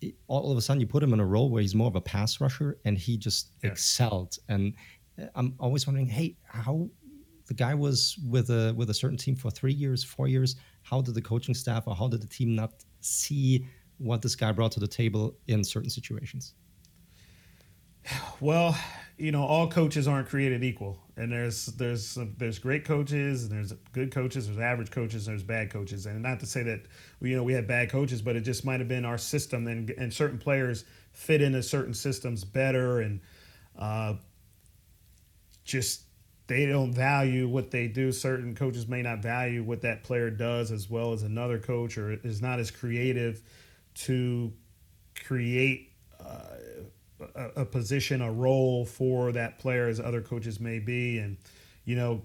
he- 0.00 0.14
all 0.26 0.50
of 0.50 0.58
a 0.58 0.60
sudden, 0.60 0.80
you 0.80 0.86
put 0.86 1.02
him 1.02 1.12
in 1.12 1.20
a 1.20 1.24
role 1.26 1.48
where 1.48 1.62
he's 1.62 1.74
more 1.76 1.86
of 1.86 1.94
a 1.96 2.00
pass 2.00 2.40
rusher, 2.40 2.78
and 2.84 2.98
he 2.98 3.16
just 3.16 3.52
Yeah. 3.62 3.70
excelled. 3.70 4.38
And 4.48 4.74
uh, 5.20 5.26
I'm 5.36 5.54
always 5.60 5.86
wondering, 5.86 6.08
hey, 6.08 6.36
how 6.44 6.90
the 7.46 7.54
guy 7.54 7.74
was 7.74 8.18
with 8.28 8.50
a 8.50 8.72
with 8.76 8.90
a 8.90 8.94
certain 8.94 9.16
team 9.18 9.36
for 9.36 9.50
three 9.50 9.72
years, 9.74 10.02
four 10.02 10.26
years. 10.28 10.56
How 10.82 11.00
did 11.00 11.14
the 11.14 11.22
coaching 11.22 11.54
staff 11.54 11.86
or 11.86 11.94
how 11.94 12.08
did 12.08 12.20
the 12.20 12.26
team 12.26 12.54
not 12.54 12.72
see 13.00 13.66
what 13.98 14.22
this 14.22 14.34
guy 14.34 14.50
brought 14.52 14.72
to 14.72 14.80
the 14.80 14.88
table 14.88 15.36
in 15.46 15.62
certain 15.62 15.90
situations? 15.90 16.54
Well, 18.40 18.76
you 19.18 19.32
know, 19.32 19.44
all 19.44 19.68
coaches 19.68 20.08
aren't 20.08 20.28
created 20.28 20.64
equal, 20.64 20.98
and 21.16 21.30
there's 21.30 21.66
there's 21.66 22.18
there's 22.38 22.58
great 22.58 22.84
coaches, 22.84 23.44
and 23.44 23.52
there's 23.52 23.72
good 23.92 24.10
coaches, 24.10 24.46
there's 24.46 24.58
average 24.58 24.90
coaches, 24.90 25.26
there's 25.26 25.42
bad 25.42 25.70
coaches, 25.70 26.06
and 26.06 26.22
not 26.22 26.40
to 26.40 26.46
say 26.46 26.62
that 26.62 26.82
you 27.20 27.36
know 27.36 27.42
we 27.42 27.52
had 27.52 27.66
bad 27.66 27.90
coaches, 27.90 28.22
but 28.22 28.36
it 28.36 28.40
just 28.40 28.64
might 28.64 28.80
have 28.80 28.88
been 28.88 29.04
our 29.04 29.18
system, 29.18 29.66
and 29.66 29.90
and 29.90 30.12
certain 30.12 30.38
players 30.38 30.84
fit 31.12 31.42
into 31.42 31.62
certain 31.62 31.94
systems 31.94 32.44
better, 32.44 33.00
and 33.00 33.20
uh, 33.78 34.14
just 35.64 36.02
they 36.46 36.66
don't 36.66 36.92
value 36.92 37.48
what 37.48 37.70
they 37.70 37.88
do. 37.88 38.12
Certain 38.12 38.54
coaches 38.54 38.88
may 38.88 39.02
not 39.02 39.20
value 39.20 39.62
what 39.62 39.82
that 39.82 40.02
player 40.02 40.30
does 40.30 40.72
as 40.72 40.88
well 40.90 41.12
as 41.12 41.22
another 41.22 41.58
coach, 41.58 41.98
or 41.98 42.12
is 42.12 42.40
not 42.40 42.58
as 42.58 42.70
creative 42.70 43.42
to 43.94 44.52
create 45.14 45.92
a, 47.34 47.62
a 47.62 47.64
position, 47.64 48.22
a 48.22 48.32
role 48.32 48.84
for 48.84 49.32
that 49.32 49.58
player 49.58 49.88
as 49.88 50.00
other 50.00 50.20
coaches 50.20 50.60
may 50.60 50.78
be. 50.78 51.18
And, 51.18 51.36
you 51.84 51.96
know, 51.96 52.22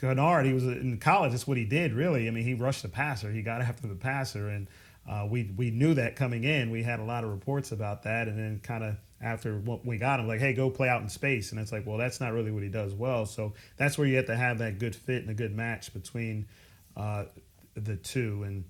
Kennard, 0.00 0.46
he 0.46 0.52
was 0.52 0.64
in 0.64 0.98
college. 0.98 1.32
That's 1.32 1.46
what 1.46 1.56
he 1.56 1.64
did, 1.64 1.92
really. 1.92 2.28
I 2.28 2.30
mean, 2.30 2.44
he 2.44 2.54
rushed 2.54 2.82
the 2.82 2.88
passer. 2.88 3.30
He 3.30 3.42
got 3.42 3.60
after 3.62 3.86
the 3.86 3.94
passer, 3.94 4.48
and 4.48 4.68
uh, 5.08 5.26
we 5.28 5.52
we 5.56 5.70
knew 5.70 5.94
that 5.94 6.16
coming 6.16 6.44
in. 6.44 6.70
We 6.70 6.82
had 6.82 7.00
a 7.00 7.04
lot 7.04 7.24
of 7.24 7.30
reports 7.30 7.72
about 7.72 8.02
that, 8.04 8.28
and 8.28 8.38
then 8.38 8.60
kind 8.62 8.84
of 8.84 8.96
after 9.20 9.58
what 9.58 9.86
we 9.86 9.96
got 9.96 10.20
him, 10.20 10.28
like, 10.28 10.40
hey, 10.40 10.52
go 10.52 10.68
play 10.68 10.88
out 10.88 11.00
in 11.00 11.08
space, 11.08 11.50
and 11.50 11.60
it's 11.60 11.72
like, 11.72 11.86
well, 11.86 11.96
that's 11.96 12.20
not 12.20 12.32
really 12.34 12.50
what 12.50 12.62
he 12.62 12.68
does 12.68 12.92
well. 12.92 13.24
So 13.24 13.54
that's 13.78 13.96
where 13.96 14.06
you 14.06 14.16
have 14.16 14.26
to 14.26 14.36
have 14.36 14.58
that 14.58 14.78
good 14.78 14.94
fit 14.94 15.22
and 15.22 15.30
a 15.30 15.34
good 15.34 15.56
match 15.56 15.94
between 15.94 16.46
uh, 16.96 17.24
the 17.74 17.96
two, 17.96 18.42
and. 18.44 18.64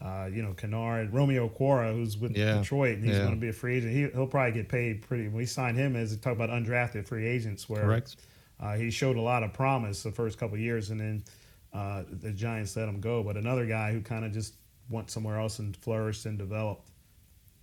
Uh, 0.00 0.28
you 0.32 0.42
know, 0.42 0.52
Kennard, 0.54 1.12
Romeo 1.12 1.48
Okwara, 1.48 1.92
who's 1.94 2.16
with 2.18 2.36
Yeah. 2.36 2.58
Detroit, 2.58 2.96
and 2.96 3.04
he's 3.04 3.14
Yeah. 3.16 3.22
going 3.22 3.34
to 3.34 3.40
be 3.40 3.48
a 3.48 3.52
free 3.52 3.76
agent. 3.76 3.92
He, 3.92 4.00
he'll 4.08 4.26
probably 4.26 4.52
get 4.52 4.68
paid 4.68 5.02
pretty. 5.02 5.28
We 5.28 5.46
signed 5.46 5.76
him 5.76 5.94
as 5.94 6.16
talk 6.16 6.32
about 6.32 6.50
undrafted 6.50 7.06
free 7.06 7.26
agents, 7.26 7.68
where 7.68 7.82
Correct. 7.82 8.16
uh, 8.58 8.74
he 8.76 8.90
showed 8.90 9.16
a 9.16 9.20
lot 9.20 9.42
of 9.44 9.52
promise 9.52 10.02
the 10.02 10.10
first 10.10 10.38
couple 10.38 10.54
of 10.54 10.60
years, 10.60 10.90
and 10.90 11.00
then 11.00 11.24
uh, 11.72 12.02
the 12.10 12.32
Giants 12.32 12.74
let 12.76 12.88
him 12.88 13.00
go. 13.00 13.22
But 13.22 13.36
another 13.36 13.64
guy 13.66 13.92
who 13.92 14.00
kind 14.00 14.24
of 14.24 14.32
just 14.32 14.56
went 14.90 15.08
somewhere 15.10 15.38
else 15.38 15.58
and 15.60 15.76
flourished 15.76 16.26
and 16.26 16.36
developed. 16.36 16.90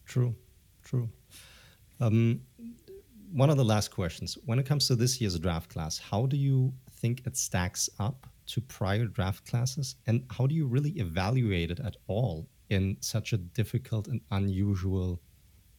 True, 0.05 0.33
true. 0.83 1.09
Um, 1.99 2.41
one 3.33 3.49
of 3.49 3.57
the 3.57 3.65
last 3.65 3.89
questions: 3.91 4.37
When 4.45 4.59
it 4.59 4.65
comes 4.65 4.87
to 4.87 4.95
this 4.95 5.19
year's 5.19 5.37
draft 5.39 5.69
class, 5.69 5.97
how 5.97 6.25
do 6.25 6.37
you 6.37 6.73
think 6.91 7.23
it 7.25 7.35
stacks 7.35 7.89
up 7.99 8.27
to 8.49 8.61
prior 8.61 9.05
draft 9.05 9.49
classes, 9.49 9.95
and 10.05 10.25
how 10.31 10.47
do 10.47 10.55
you 10.55 10.67
really 10.67 10.91
evaluate 10.91 11.71
it 11.71 11.79
at 11.79 11.95
all 12.07 12.47
in 12.69 12.97
such 12.99 13.33
a 13.33 13.37
difficult 13.37 14.07
and 14.07 14.21
unusual 14.31 15.21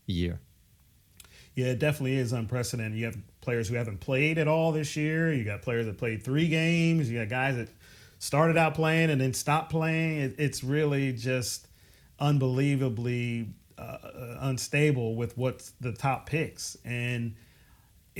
year? 0.06 0.40
Yeah, 1.54 1.66
it 1.66 1.78
definitely 1.78 2.16
is 2.16 2.32
unprecedented. 2.32 2.98
You 2.98 3.06
have 3.06 3.18
players 3.40 3.68
who 3.68 3.74
haven't 3.74 4.00
played 4.00 4.38
at 4.38 4.48
all 4.48 4.72
this 4.72 4.96
year. 4.96 5.32
You 5.32 5.44
got 5.44 5.62
players 5.62 5.86
that 5.86 5.98
played 5.98 6.22
three 6.22 6.48
games. 6.48 7.10
You 7.10 7.18
got 7.18 7.28
guys 7.28 7.56
that 7.56 7.68
started 8.18 8.56
out 8.56 8.74
playing 8.74 9.10
and 9.10 9.20
then 9.20 9.34
stopped 9.34 9.70
playing. 9.70 10.20
It, 10.20 10.34
it's 10.38 10.62
really 10.62 11.12
just 11.12 11.66
unbelievably 12.20 13.48
uh, 13.76 13.98
unstable 14.40 15.16
with 15.16 15.36
what's 15.36 15.72
the 15.80 15.92
top 15.92 16.28
picks, 16.28 16.76
and 16.84 17.34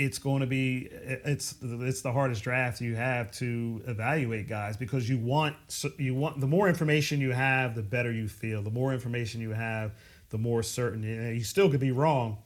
it's 0.00 0.18
going 0.18 0.40
to 0.40 0.46
be 0.46 0.88
it's 0.90 1.54
it's 1.62 2.00
the 2.00 2.10
hardest 2.10 2.42
draft 2.42 2.80
you 2.80 2.94
have 2.94 3.30
to 3.32 3.82
evaluate 3.86 4.48
guys 4.48 4.74
because 4.78 5.06
you 5.08 5.18
want 5.18 5.54
you 5.98 6.14
want 6.14 6.40
the 6.40 6.46
more 6.46 6.68
information 6.68 7.20
you 7.20 7.32
have, 7.32 7.74
the 7.74 7.82
better 7.82 8.10
you 8.10 8.26
feel. 8.26 8.62
The 8.62 8.70
more 8.70 8.94
information 8.94 9.42
you 9.42 9.50
have, 9.50 9.92
the 10.30 10.38
more 10.38 10.62
certain. 10.62 11.02
You 11.02 11.44
still 11.44 11.68
could 11.70 11.80
be 11.80 11.92
wrong, 11.92 12.38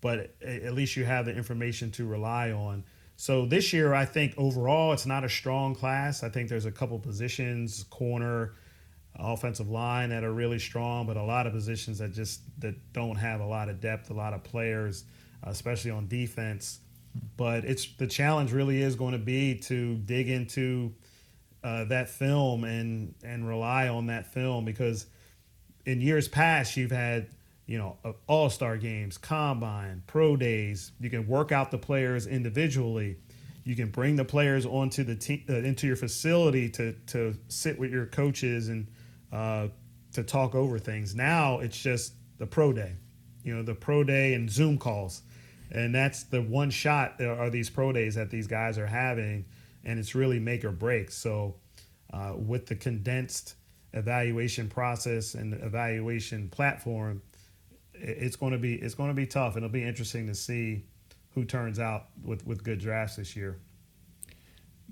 but 0.00 0.34
at 0.42 0.74
least 0.74 0.96
you 0.96 1.04
have 1.04 1.24
the 1.24 1.32
information 1.32 1.92
to 1.92 2.04
rely 2.04 2.50
on. 2.50 2.82
So 3.16 3.46
this 3.46 3.72
year, 3.72 3.94
I 3.94 4.04
think 4.04 4.34
overall 4.36 4.92
it's 4.92 5.06
not 5.06 5.24
a 5.24 5.28
strong 5.28 5.76
class. 5.76 6.24
I 6.24 6.28
think 6.28 6.48
there's 6.48 6.66
a 6.66 6.72
couple 6.72 6.98
positions, 6.98 7.84
corner, 7.90 8.54
offensive 9.14 9.70
line 9.70 10.10
that 10.10 10.24
are 10.24 10.32
really 10.32 10.58
strong, 10.58 11.06
but 11.06 11.16
a 11.16 11.22
lot 11.22 11.46
of 11.46 11.52
positions 11.52 11.98
that 11.98 12.12
just 12.12 12.40
that 12.58 12.74
don't 12.92 13.16
have 13.16 13.40
a 13.40 13.46
lot 13.46 13.68
of 13.68 13.80
depth, 13.80 14.10
a 14.10 14.14
lot 14.14 14.34
of 14.34 14.42
players, 14.42 15.04
especially 15.44 15.92
on 15.92 16.08
defense. 16.08 16.80
But 17.36 17.64
it's 17.64 17.86
the 17.96 18.06
challenge 18.06 18.52
really 18.52 18.82
is 18.82 18.96
going 18.96 19.12
to 19.12 19.18
be 19.18 19.56
to 19.60 19.96
dig 19.96 20.28
into 20.28 20.94
uh, 21.62 21.84
that 21.84 22.08
film 22.08 22.64
and 22.64 23.14
and 23.22 23.46
rely 23.46 23.88
on 23.88 24.06
that 24.06 24.32
film 24.32 24.64
because 24.64 25.06
in 25.86 26.00
years 26.00 26.28
past 26.28 26.76
you've 26.76 26.90
had 26.90 27.28
you 27.66 27.78
know 27.78 27.96
all 28.26 28.50
star 28.50 28.76
games, 28.76 29.18
combine, 29.18 30.02
pro 30.06 30.36
days. 30.36 30.92
You 31.00 31.10
can 31.10 31.26
work 31.26 31.52
out 31.52 31.70
the 31.70 31.78
players 31.78 32.26
individually. 32.26 33.18
You 33.64 33.76
can 33.76 33.90
bring 33.90 34.16
the 34.16 34.24
players 34.24 34.64
onto 34.64 35.04
the 35.04 35.14
team 35.14 35.44
uh, 35.48 35.56
into 35.56 35.86
your 35.86 35.96
facility 35.96 36.68
to 36.70 36.94
to 37.08 37.36
sit 37.48 37.78
with 37.78 37.92
your 37.92 38.06
coaches 38.06 38.68
and 38.68 38.86
uh, 39.32 39.68
to 40.12 40.22
talk 40.22 40.54
over 40.54 40.78
things. 40.78 41.14
Now 41.14 41.60
it's 41.60 41.80
just 41.80 42.14
the 42.38 42.46
pro 42.46 42.72
day, 42.72 42.94
you 43.42 43.54
know, 43.54 43.62
the 43.62 43.74
pro 43.74 44.02
day 44.02 44.34
and 44.34 44.50
Zoom 44.50 44.78
calls, 44.78 45.22
and 45.70 45.94
that's 45.94 46.24
the 46.24 46.40
one 46.42 46.70
shot 46.70 47.20
are 47.20 47.50
these 47.50 47.70
pro 47.70 47.92
days 47.92 48.14
that 48.14 48.30
these 48.30 48.46
guys 48.46 48.78
are 48.78 48.86
having, 48.86 49.44
and 49.84 49.98
it's 49.98 50.14
really 50.14 50.38
make 50.38 50.64
or 50.64 50.72
break. 50.72 51.10
So 51.10 51.56
uh, 52.12 52.34
with 52.36 52.66
the 52.66 52.74
condensed 52.74 53.54
evaluation 53.92 54.68
process 54.68 55.34
and 55.34 55.54
evaluation 55.54 56.48
platform, 56.48 57.22
it's 57.94 58.36
going 58.36 58.52
to 58.52 58.58
be 58.58 58.74
it's 58.74 58.94
going 58.94 59.10
to 59.10 59.14
be 59.14 59.26
tough. 59.26 59.56
and 59.56 59.64
It'll 59.64 59.72
be 59.72 59.84
interesting 59.84 60.26
to 60.26 60.34
see 60.34 60.84
who 61.34 61.44
turns 61.44 61.78
out 61.78 62.06
with 62.22 62.46
with 62.46 62.64
good 62.64 62.78
drafts 62.78 63.16
this 63.16 63.36
year. 63.36 63.58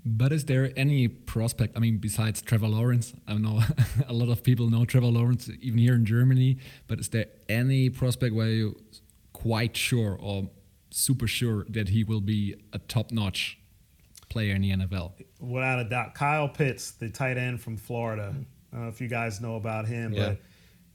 But 0.05 0.31
is 0.31 0.45
there 0.45 0.71
any 0.77 1.07
prospect? 1.09 1.75
I 1.75 1.79
mean, 1.79 1.97
besides 1.97 2.41
Trevor 2.41 2.67
Lawrence, 2.67 3.13
I 3.27 3.33
know 3.33 3.61
a 4.07 4.13
lot 4.13 4.29
of 4.29 4.41
people 4.41 4.69
know 4.69 4.85
Trevor 4.85 5.07
Lawrence, 5.07 5.49
even 5.59 5.79
here 5.79 5.95
in 5.95 6.05
Germany. 6.05 6.59
But 6.87 6.99
is 6.99 7.09
there 7.09 7.25
any 7.49 7.89
prospect 7.89 8.33
where 8.33 8.47
you're 8.47 8.73
quite 9.33 9.75
sure 9.75 10.17
or 10.19 10.49
super 10.89 11.27
sure 11.27 11.65
that 11.69 11.89
he 11.89 12.03
will 12.03 12.21
be 12.21 12.55
a 12.73 12.79
top-notch 12.79 13.57
player 14.29 14.55
in 14.55 14.61
the 14.61 14.71
NFL? 14.71 15.13
Without 15.39 15.79
a 15.79 15.83
doubt, 15.89 16.13
Kyle 16.15 16.49
Pitts, 16.49 16.91
the 16.91 17.09
tight 17.09 17.37
end 17.37 17.61
from 17.61 17.77
Florida. 17.77 18.33
I 18.71 18.75
don't 18.75 18.83
know 18.83 18.89
if 18.89 18.99
you 19.01 19.07
guys 19.07 19.39
know 19.41 19.55
about 19.55 19.87
him, 19.87 20.13
Yeah. 20.13 20.29
but 20.29 20.37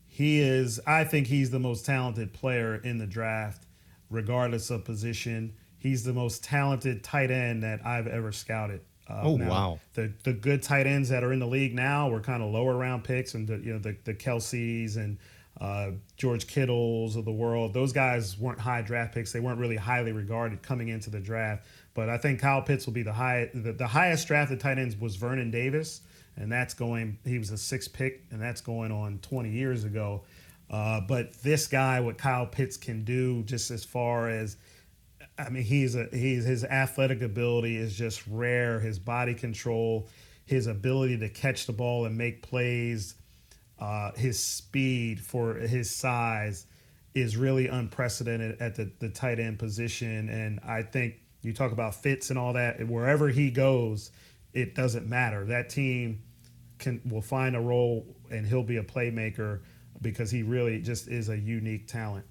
he 0.06 0.40
is. 0.40 0.78
I 0.86 1.05
think 1.05 1.27
he's 1.27 1.51
the 1.51 1.59
most 1.59 1.86
talented 1.86 2.32
player 2.32 2.77
in 2.77 2.98
the 2.98 3.06
draft, 3.06 3.66
regardless 4.10 4.70
of 4.70 4.85
position. 4.85 5.55
He's 5.78 6.05
the 6.05 6.12
most 6.12 6.44
talented 6.44 7.02
tight 7.02 7.31
end 7.31 7.62
that 7.62 7.85
I've 7.85 8.06
ever 8.06 8.31
scouted. 8.32 8.82
Uh, 9.09 9.20
Oh, 9.24 9.36
now, 9.36 9.48
wow. 9.51 9.81
The 9.94 10.12
the 10.23 10.32
good 10.32 10.62
tight 10.62 10.86
ends 10.86 11.09
that 11.09 11.24
are 11.24 11.32
in 11.32 11.39
the 11.40 11.47
league 11.47 11.74
now 11.74 12.09
were 12.09 12.20
kind 12.20 12.43
of 12.43 12.51
lower 12.52 12.77
round 12.77 13.02
picks, 13.05 13.35
and 13.35 13.48
the 13.48 13.56
you 13.59 13.73
know 13.73 13.78
the 13.78 13.97
the 14.05 14.14
Kelseys 14.14 14.97
and 14.97 15.19
uh, 15.61 15.93
George 16.16 16.47
Kittles 16.47 17.16
of 17.16 17.24
the 17.24 17.33
world. 17.33 17.74
Those 17.74 17.93
guys 17.93 18.39
weren't 18.39 18.59
high 18.59 18.83
draft 18.83 19.15
picks. 19.15 19.33
They 19.33 19.41
weren't 19.41 19.59
really 19.59 19.77
highly 19.77 20.12
regarded 20.12 20.62
coming 20.62 20.89
into 20.89 21.11
the 21.11 21.20
draft. 21.20 21.66
But 21.95 22.09
I 22.09 22.19
think 22.19 22.41
Kyle 22.41 22.62
Pitts 22.62 22.87
will 22.87 22.95
be 22.95 23.03
the 23.03 23.12
high. 23.12 23.51
The, 23.53 23.73
the 23.73 23.87
highest 23.87 24.27
drafted 24.27 24.61
tight 24.61 24.79
ends 24.79 24.97
was 24.97 25.16
Vernon 25.16 25.51
Davis, 25.51 26.01
and 26.37 26.51
that's 26.51 26.74
going. 26.74 27.19
He 27.24 27.39
was 27.39 27.51
a 27.51 27.59
sixth 27.59 27.93
pick, 27.93 28.24
and 28.31 28.41
that's 28.41 28.61
going 28.61 28.91
on 28.91 29.19
20 29.19 29.51
years 29.51 29.85
ago. 29.85 30.23
Uh, 30.70 31.03
but 31.03 31.35
this 31.43 31.66
guy, 31.66 32.01
what 32.01 32.16
Kyle 32.16 32.47
Pitts 32.47 32.79
can 32.79 33.05
do, 33.05 33.43
just 33.43 33.70
as 33.70 33.85
far 33.85 34.31
as 34.31 34.57
I 35.39 35.49
mean, 35.49 35.62
he's 35.62 35.95
a 35.97 36.09
he's 36.12 36.45
his 36.45 36.65
athletic 36.65 37.23
ability 37.23 37.77
is 37.77 37.95
just 37.95 38.27
rare. 38.27 38.81
His 38.81 38.99
body 38.99 39.35
control, 39.35 40.09
his 40.45 40.66
ability 40.66 41.19
to 41.19 41.29
catch 41.29 41.66
the 41.66 41.73
ball 41.73 42.05
and 42.07 42.16
make 42.16 42.43
plays, 42.43 43.15
uh, 43.82 44.12
his 44.14 44.38
speed 44.38 45.20
for 45.20 45.54
his 45.54 45.90
size 45.90 46.66
is 47.16 47.36
really 47.36 47.66
unprecedented 47.66 48.62
at 48.62 48.76
the, 48.76 48.88
the 49.00 49.09
tight 49.09 49.40
end 49.40 49.59
position. 49.59 50.28
And 50.28 50.60
I 50.64 50.82
think 50.82 51.16
you 51.42 51.52
talk 51.52 51.72
about 51.72 51.96
fits 51.96 52.30
and 52.30 52.38
all 52.38 52.52
that. 52.52 52.86
Wherever 52.86 53.28
he 53.28 53.50
goes, 53.50 54.12
it 54.52 54.76
doesn't 54.76 55.09
matter. 55.09 55.44
That 55.46 55.68
team 55.68 56.22
can 56.78 57.00
will 57.04 57.22
find 57.22 57.56
a 57.56 57.60
role 57.60 58.06
and 58.30 58.46
he'll 58.46 58.62
be 58.62 58.76
a 58.76 58.84
playmaker 58.84 59.62
because 60.00 60.30
he 60.30 60.44
really 60.44 60.80
just 60.80 61.09
is 61.09 61.28
a 61.28 61.36
unique 61.36 61.88
talent. 61.88 62.24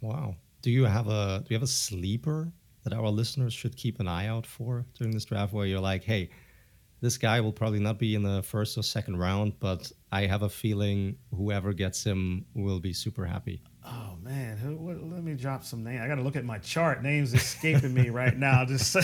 Wow. 0.00 0.34
Do 0.62 0.72
you 0.72 0.84
have 0.84 1.06
a 1.06 1.44
do 1.46 1.54
you 1.54 1.54
have 1.54 1.62
a 1.62 1.68
sleeper 1.68 2.52
that 2.82 2.92
our 2.92 3.08
listeners 3.08 3.52
should 3.52 3.76
keep 3.76 4.00
an 4.00 4.08
eye 4.08 4.26
out 4.26 4.46
for 4.46 4.84
during 4.98 5.14
this 5.14 5.26
draft 5.26 5.52
where 5.52 5.66
you're 5.66 5.78
like, 5.78 6.02
hey, 6.02 6.30
this 7.00 7.18
guy 7.18 7.40
will 7.40 7.52
probably 7.52 7.78
not 7.78 8.00
be 8.00 8.16
in 8.16 8.24
the 8.24 8.42
first 8.42 8.76
or 8.76 8.82
second 8.82 9.16
round, 9.16 9.52
but 9.60 9.92
I 10.10 10.26
have 10.26 10.42
a 10.42 10.48
feeling 10.48 11.16
whoever 11.34 11.72
gets 11.72 12.04
him 12.04 12.46
will 12.54 12.80
be 12.80 12.92
super 12.92 13.26
happy. 13.26 13.60
Oh 13.84 14.16
man, 14.22 14.56
Who, 14.56 14.76
what, 14.76 15.02
let 15.02 15.22
me 15.22 15.34
drop 15.34 15.64
some 15.64 15.84
names. 15.84 16.00
I 16.02 16.08
got 16.08 16.16
to 16.16 16.22
look 16.22 16.36
at 16.36 16.44
my 16.44 16.58
chart. 16.58 17.02
Names 17.02 17.32
escaping 17.34 17.94
me 17.94 18.10
right 18.10 18.36
now. 18.36 18.64
Just 18.68 18.96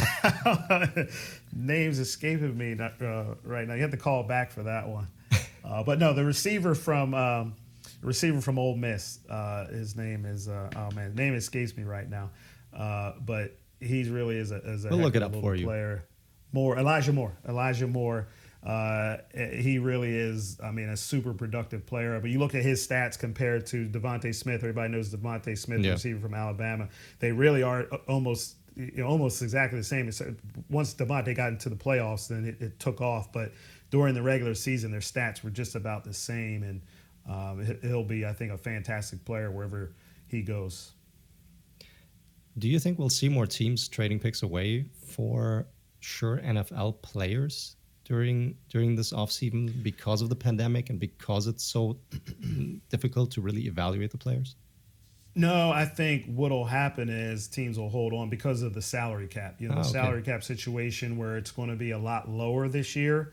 names 1.55 1.99
escaping 1.99 2.57
me 2.57 2.77
uh, 2.79 3.25
right 3.45 3.67
now. 3.67 3.75
You 3.75 3.83
have 3.83 3.91
to 3.93 3.97
call 3.97 4.23
back 4.23 4.51
for 4.51 4.63
that 4.65 4.89
one. 4.89 5.09
Uh, 5.65 5.83
but 5.83 5.99
no, 5.99 6.13
the 6.13 6.23
receiver 6.23 6.75
from 6.75 7.15
um, 7.15 7.55
receiver 8.03 8.43
from 8.43 8.59
Ole 8.59 8.77
Miss. 8.77 9.21
Uh, 9.31 9.67
his 9.69 9.97
name 9.97 10.27
is 10.27 10.47
uh, 10.47 10.69
oh 10.77 10.91
man, 10.95 11.07
his 11.07 11.15
name 11.15 11.35
escapes 11.35 11.75
me 11.75 11.85
right 11.85 12.07
now. 12.07 12.29
Uh, 12.77 13.13
but 13.25 13.57
he's 13.81 14.11
really 14.11 14.37
is 14.37 14.51
a, 14.51 14.57
is 14.57 14.85
a 14.85 14.91
we'll 14.91 14.99
look 14.99 15.17
it 15.17 15.23
up 15.23 15.35
for 15.35 15.55
you. 15.55 15.65
Player. 15.65 16.05
More 16.53 16.77
Elijah 16.79 17.15
Moore. 17.15 17.33
Elijah 17.49 17.87
Moore. 17.87 18.29
Uh, 18.65 19.19
he 19.35 19.79
really 19.79 20.17
is, 20.17 20.59
I 20.63 20.71
mean, 20.71 20.89
a 20.89 20.97
super 20.97 21.35
productive 21.35 21.85
player. 21.85 22.19
But 22.19 22.31
you 22.31 22.39
look 22.39 22.55
at 22.55 22.63
his 22.63 22.87
stats 22.87 23.19
compared 23.19 23.67
to 23.67 23.87
DeVonta 23.87 24.35
Smith. 24.35 24.63
Everybody 24.63 24.93
knows 24.93 25.15
DeVonta 25.15 25.57
Smith, 25.57 25.81
yeah. 25.81 25.93
receiver 25.93 26.21
from 26.21 26.35
Alabama. 26.35 26.89
They 27.19 27.31
really 27.31 27.63
are 27.63 27.83
almost, 28.09 28.57
you 28.75 28.93
know, 28.97 29.07
almost 29.07 29.43
exactly 29.43 29.79
the 29.79 29.85
same. 29.85 30.11
Once 30.71 30.95
DeVonta 30.95 31.37
got 31.37 31.51
into 31.51 31.69
the 31.69 31.77
playoffs, 31.77 32.29
then 32.29 32.47
it, 32.47 32.61
it, 32.61 32.81
took 32.81 33.03
off. 33.03 33.33
But 33.33 33.53
during 33.91 34.15
the 34.15 34.23
regular 34.23 34.55
season, 34.55 34.91
their 34.91 35.01
stats 35.01 35.45
were 35.45 35.51
just 35.51 35.75
about 35.75 36.05
the 36.05 36.15
same. 36.15 36.63
And 36.63 36.81
um, 37.29 37.79
he'll 37.83 38.03
be, 38.03 38.25
I 38.25 38.33
think, 38.33 38.51
a 38.51 38.59
fantastic 38.59 39.27
player 39.27 39.51
wherever 39.51 39.93
he 40.27 40.41
goes. 40.41 40.93
Do 42.57 42.69
you 42.69 42.79
think 42.79 42.99
we'll 42.99 43.11
see 43.11 43.29
more 43.29 43.47
teams 43.47 43.89
trading 43.89 44.21
picks 44.21 44.43
away 44.43 44.87
for 45.07 45.67
sure 46.01 46.39
NFL 46.39 47.03
players 47.03 47.77
during 48.05 48.57
during 48.69 48.95
this 48.97 49.13
offseason 49.13 49.83
because 49.83 50.23
of 50.23 50.29
the 50.29 50.37
pandemic 50.37 50.91
and 50.91 51.01
because 51.01 51.47
it's 51.47 51.65
so 51.65 51.99
difficult 52.91 53.31
to 53.33 53.41
really 53.41 53.67
evaluate 53.67 54.11
the 54.11 54.19
players? 54.19 54.57
No, 55.37 55.71
I 55.71 55.85
think 55.85 56.27
what'll 56.27 56.67
happen 56.67 57.09
is 57.09 57.49
teams 57.49 57.77
will 57.77 57.89
hold 57.89 58.13
on 58.13 58.31
because 58.31 58.63
of 58.63 58.73
the 58.73 58.83
salary 58.83 59.27
cap. 59.27 59.57
You 59.59 59.69
know, 59.69 59.75
oh, 59.75 59.83
the 59.83 59.89
salary 59.89 60.21
okay. 60.21 60.31
cap 60.31 60.45
situation 60.45 61.17
where 61.17 61.37
it's 61.37 61.51
going 61.51 61.71
to 61.71 61.77
be 61.77 61.91
a 61.91 61.99
lot 61.99 62.29
lower 62.29 62.69
this 62.69 62.95
year. 62.95 63.33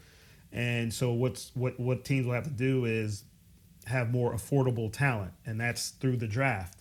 And 0.52 0.92
so 0.94 1.12
what's 1.12 1.52
what 1.54 1.80
what 1.80 2.04
teams 2.04 2.26
will 2.26 2.34
have 2.34 2.46
to 2.46 2.50
do 2.50 2.86
is 2.86 3.24
have 3.86 4.12
more 4.12 4.34
affordable 4.34 4.92
talent, 4.92 5.32
and 5.46 5.60
that's 5.60 5.90
through 5.92 6.18
the 6.18 6.28
draft. 6.28 6.80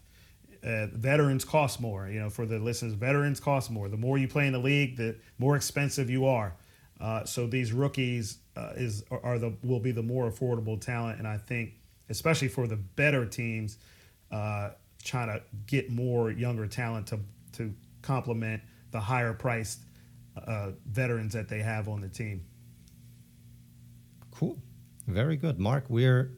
Uh, 0.62 0.86
veterans 0.92 1.44
cost 1.44 1.80
more. 1.80 2.08
You 2.08 2.20
know, 2.20 2.30
for 2.30 2.46
the 2.46 2.58
listeners, 2.58 2.94
veterans 2.94 3.40
cost 3.40 3.70
more. 3.70 3.88
The 3.88 3.96
more 3.96 4.16
you 4.16 4.26
play 4.26 4.46
in 4.46 4.52
the 4.52 4.58
league, 4.58 4.96
the 4.96 5.16
more 5.38 5.54
expensive 5.54 6.08
you 6.08 6.26
are. 6.26 6.54
Uh, 7.00 7.24
so 7.24 7.46
these 7.46 7.72
rookies 7.72 8.38
uh, 8.56 8.72
is 8.76 9.04
are 9.10 9.38
the 9.38 9.54
will 9.62 9.80
be 9.80 9.92
the 9.92 10.02
more 10.02 10.30
affordable 10.30 10.80
talent, 10.80 11.18
and 11.18 11.26
I 11.26 11.38
think 11.38 11.72
especially 12.10 12.48
for 12.48 12.66
the 12.66 12.76
better 12.76 13.24
teams, 13.24 13.78
uh, 14.30 14.70
trying 15.02 15.28
to 15.28 15.42
get 15.66 15.90
more 15.90 16.30
younger 16.30 16.66
talent 16.66 17.06
to 17.08 17.20
to 17.52 17.74
complement 18.02 18.62
the 18.90 19.00
higher 19.00 19.32
priced 19.32 19.80
uh, 20.46 20.72
veterans 20.86 21.32
that 21.32 21.48
they 21.48 21.60
have 21.60 21.88
on 21.88 22.00
the 22.02 22.08
team. 22.08 22.44
Cool, 24.30 24.58
very 25.06 25.36
good, 25.36 25.58
Marc. 25.58 25.84
We're 25.88 26.32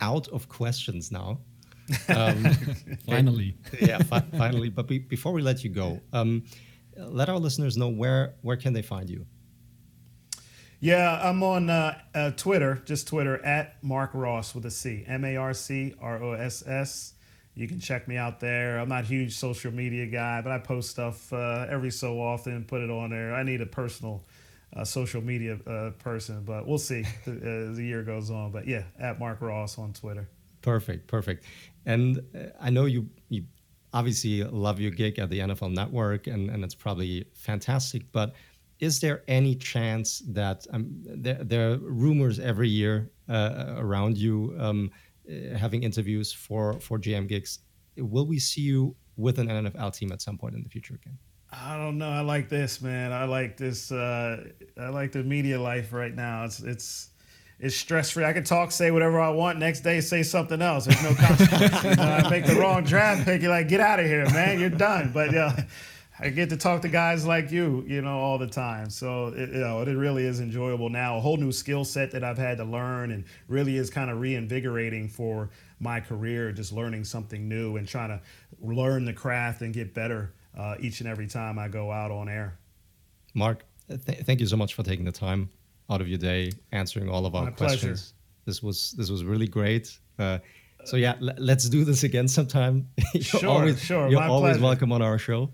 out 0.00 0.28
of 0.28 0.48
questions 0.48 1.10
now. 1.10 1.40
Um, 2.08 2.44
finally, 3.06 3.58
yeah, 3.80 3.98
fi- 3.98 4.24
finally. 4.38 4.70
But 4.70 4.88
be- 4.88 5.00
before 5.00 5.32
we 5.32 5.42
let 5.42 5.62
you 5.62 5.68
go, 5.68 6.00
um, 6.14 6.44
let 6.96 7.28
our 7.28 7.38
listeners 7.38 7.76
know 7.76 7.88
where 7.90 8.36
where 8.40 8.56
can 8.56 8.72
they 8.72 8.80
find 8.80 9.10
you. 9.10 9.26
Yeah, 10.84 11.18
I'm 11.22 11.42
on 11.42 11.70
uh, 11.70 11.98
uh, 12.14 12.32
Twitter, 12.32 12.82
just 12.84 13.08
Twitter 13.08 13.42
at 13.42 13.82
Marc 13.82 14.10
Ross 14.12 14.54
with 14.54 14.66
a 14.66 14.70
C, 14.70 15.02
M 15.06 15.24
A 15.24 15.34
R 15.38 15.54
C 15.54 15.94
R 15.98 16.22
O 16.22 16.32
S 16.32 16.62
S. 16.66 17.14
You 17.54 17.66
can 17.66 17.80
check 17.80 18.06
me 18.06 18.18
out 18.18 18.38
there. 18.38 18.78
I'm 18.78 18.90
not 18.90 19.04
a 19.04 19.06
huge 19.06 19.34
social 19.34 19.72
media 19.72 20.04
guy, 20.04 20.42
but 20.42 20.52
I 20.52 20.58
post 20.58 20.90
stuff 20.90 21.32
uh, 21.32 21.64
every 21.70 21.90
so 21.90 22.20
often, 22.20 22.66
put 22.66 22.82
it 22.82 22.90
on 22.90 23.08
there. 23.08 23.34
I 23.34 23.44
need 23.44 23.62
a 23.62 23.66
personal 23.66 24.26
a 24.74 24.84
social 24.84 25.22
media 25.22 25.58
uh, 25.66 25.92
person, 25.92 26.42
but 26.44 26.66
we'll 26.66 26.76
see 26.76 27.06
as 27.26 27.78
the 27.78 27.82
year 27.82 28.02
goes 28.02 28.30
on. 28.30 28.52
But 28.52 28.68
yeah, 28.68 28.82
at 28.98 29.18
Marc 29.18 29.40
Ross 29.40 29.78
on 29.78 29.94
Twitter. 29.94 30.28
Perfect, 30.60 31.06
perfect. 31.06 31.46
And 31.86 32.20
uh, 32.36 32.48
I 32.60 32.68
know 32.68 32.84
you 32.84 33.08
you 33.30 33.44
obviously 33.94 34.44
love 34.44 34.80
your 34.80 34.90
gig 34.90 35.18
at 35.18 35.30
the 35.30 35.38
NFL 35.38 35.72
Network, 35.72 36.26
and 36.26 36.50
and 36.50 36.62
it's 36.62 36.74
probably 36.74 37.24
fantastic. 37.32 38.12
But 38.12 38.34
is 38.80 39.00
there 39.00 39.22
any 39.28 39.54
chance 39.54 40.22
that 40.28 40.66
um, 40.72 40.90
there, 41.04 41.42
there 41.42 41.72
are 41.72 41.76
rumors 41.78 42.38
every 42.38 42.68
year 42.68 43.10
uh, 43.28 43.74
around 43.78 44.18
you 44.18 44.54
um, 44.58 44.90
uh, 45.28 45.56
having 45.56 45.82
interviews 45.82 46.32
for 46.32 46.80
for 46.80 46.98
GM 46.98 47.28
gigs? 47.28 47.60
Will 47.96 48.26
we 48.26 48.38
see 48.38 48.62
you 48.62 48.96
with 49.16 49.38
an 49.38 49.48
NFL 49.48 49.96
team 49.96 50.12
at 50.12 50.20
some 50.20 50.36
point 50.36 50.54
in 50.54 50.62
the 50.62 50.68
future 50.68 50.94
again? 50.94 51.16
I 51.52 51.76
don't 51.76 51.98
know. 51.98 52.08
I 52.10 52.20
like 52.20 52.48
this, 52.48 52.82
man. 52.82 53.12
I 53.12 53.24
like 53.24 53.56
this. 53.56 53.92
Uh, 53.92 54.44
I 54.76 54.88
like 54.88 55.12
the 55.12 55.22
media 55.22 55.60
life 55.60 55.92
right 55.92 56.14
now. 56.14 56.44
It's 56.44 56.60
it's 56.60 57.10
it's 57.60 57.76
stress 57.76 58.10
free. 58.10 58.24
I 58.24 58.32
can 58.32 58.42
talk, 58.42 58.72
say 58.72 58.90
whatever 58.90 59.20
I 59.20 59.30
want. 59.30 59.58
Next 59.58 59.80
day, 59.80 60.00
say 60.00 60.24
something 60.24 60.60
else. 60.60 60.86
There's 60.86 61.02
no 61.02 61.14
consequence. 61.26 61.84
you 61.84 61.94
know, 61.94 62.02
I 62.02 62.28
make 62.28 62.46
the 62.46 62.56
wrong 62.56 62.82
draft 62.82 63.24
pick. 63.24 63.40
You're 63.40 63.52
like, 63.52 63.68
get 63.68 63.80
out 63.80 64.00
of 64.00 64.06
here, 64.06 64.24
man. 64.30 64.58
You're 64.58 64.70
done. 64.70 65.12
But 65.14 65.32
yeah. 65.32 65.64
I 66.20 66.28
get 66.28 66.48
to 66.50 66.56
talk 66.56 66.82
to 66.82 66.88
guys 66.88 67.26
like 67.26 67.50
you, 67.50 67.84
you 67.88 68.00
know, 68.00 68.18
all 68.18 68.38
the 68.38 68.46
time. 68.46 68.88
So 68.88 69.28
it, 69.28 69.48
you 69.50 69.58
know, 69.58 69.82
it 69.82 69.88
really 69.94 70.24
is 70.24 70.38
enjoyable 70.40 70.88
now. 70.88 71.16
A 71.16 71.20
whole 71.20 71.36
new 71.36 71.50
skill 71.50 71.84
set 71.84 72.12
that 72.12 72.22
I've 72.22 72.38
had 72.38 72.58
to 72.58 72.64
learn, 72.64 73.10
and 73.10 73.24
really 73.48 73.76
is 73.76 73.90
kind 73.90 74.10
of 74.10 74.20
reinvigorating 74.20 75.08
for 75.08 75.50
my 75.80 75.98
career. 75.98 76.52
Just 76.52 76.72
learning 76.72 77.04
something 77.04 77.48
new 77.48 77.76
and 77.76 77.86
trying 77.88 78.10
to 78.10 78.20
learn 78.60 79.04
the 79.04 79.12
craft 79.12 79.62
and 79.62 79.74
get 79.74 79.92
better 79.92 80.32
uh, 80.56 80.76
each 80.78 81.00
and 81.00 81.08
every 81.08 81.26
time 81.26 81.58
I 81.58 81.66
go 81.66 81.90
out 81.90 82.12
on 82.12 82.28
air. 82.28 82.58
Marc, 83.34 83.64
th- 83.88 84.20
thank 84.20 84.38
you 84.38 84.46
so 84.46 84.56
much 84.56 84.74
for 84.74 84.84
taking 84.84 85.04
the 85.04 85.12
time 85.12 85.50
out 85.90 86.00
of 86.00 86.06
your 86.06 86.18
day 86.18 86.52
answering 86.70 87.08
all 87.08 87.26
of 87.26 87.34
our 87.34 87.46
My 87.46 87.50
questions. 87.50 87.82
Pleasure. 87.82 88.14
This 88.46 88.62
was 88.62 88.92
this 88.92 89.10
was 89.10 89.24
really 89.24 89.48
great. 89.48 89.98
Uh, 90.18 90.38
so 90.84 90.96
yeah, 90.96 91.14
l- 91.20 91.34
let's 91.38 91.68
do 91.68 91.84
this 91.84 92.04
again 92.04 92.28
sometime. 92.28 92.88
you're 93.14 93.22
sure, 93.24 93.48
always, 93.48 93.82
sure. 93.82 94.08
You're 94.08 94.20
My 94.20 94.28
always 94.28 94.52
pleasure. 94.52 94.64
welcome 94.64 94.92
on 94.92 95.02
our 95.02 95.18
show. 95.18 95.50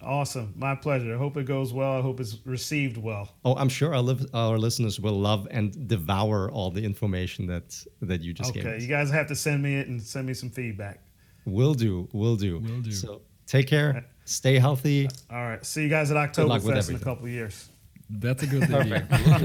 Awesome. 0.00 0.54
My 0.56 0.74
pleasure. 0.74 1.14
I 1.14 1.18
hope 1.18 1.36
it 1.36 1.44
goes 1.44 1.72
well. 1.72 1.92
I 1.92 2.00
hope 2.00 2.20
it's 2.20 2.38
received 2.44 2.96
well. 2.96 3.34
Oh, 3.44 3.56
I'm 3.56 3.68
sure 3.68 3.94
our, 3.94 4.02
li- 4.02 4.28
our 4.32 4.56
listeners 4.56 5.00
will 5.00 5.18
love 5.18 5.48
and 5.50 5.88
devour 5.88 6.50
all 6.50 6.70
the 6.70 6.84
information 6.84 7.46
that 7.46 7.76
that 8.02 8.20
you 8.20 8.32
just 8.32 8.50
okay. 8.50 8.60
gave. 8.60 8.68
Okay, 8.68 8.82
you 8.82 8.88
guys 8.88 9.10
have 9.10 9.26
to 9.28 9.34
send 9.34 9.62
me 9.62 9.76
it 9.76 9.88
and 9.88 10.00
send 10.00 10.26
me 10.26 10.34
some 10.34 10.50
feedback. 10.50 11.00
Will 11.46 11.74
do. 11.74 12.08
Will 12.12 12.36
do. 12.36 12.60
Will 12.60 12.80
do. 12.80 12.92
So 12.92 13.22
take 13.46 13.66
care. 13.66 14.04
Stay 14.24 14.58
healthy. 14.58 15.08
All 15.30 15.42
right. 15.42 15.64
See 15.64 15.82
you 15.82 15.88
guys 15.88 16.10
at 16.10 16.16
Oktoberfest 16.16 16.90
in 16.90 16.96
a 16.96 17.00
couple 17.00 17.28
years. 17.28 17.70
That's 18.10 18.42
a 18.42 18.46
good 18.46 18.68
thing. 18.68 18.90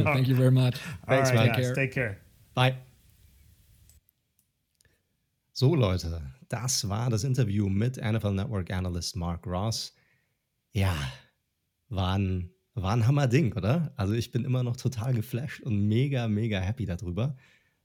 Thank 0.04 0.28
you 0.28 0.36
very 0.36 0.52
much. 0.52 0.78
Thanks, 1.08 1.30
All 1.30 1.36
right, 1.36 1.54
guys. 1.54 1.66
Care. 1.66 1.76
Take 1.76 1.92
care. 1.94 2.18
Bye. 2.54 2.76
So, 5.54 5.70
Leute, 5.70 6.22
das 6.50 6.88
war 6.88 7.10
das 7.10 7.24
Interview 7.24 7.70
mit 7.70 7.98
NFL 7.98 8.34
Network 8.34 8.72
Analyst 8.72 9.16
Marc 9.16 9.46
Ross. 9.46 9.92
Ja, 10.74 10.96
war 11.90 12.18
ein, 12.18 12.50
war 12.74 12.94
ein 12.94 13.06
Hammerding, 13.06 13.54
oder? 13.54 13.94
Also, 13.96 14.14
ich 14.14 14.32
bin 14.32 14.44
immer 14.44 14.64
noch 14.64 14.76
total 14.76 15.14
geflasht 15.14 15.62
und 15.62 15.88
mega, 15.88 16.28
mega 16.28 16.60
happy 16.60 16.86
darüber. 16.86 17.38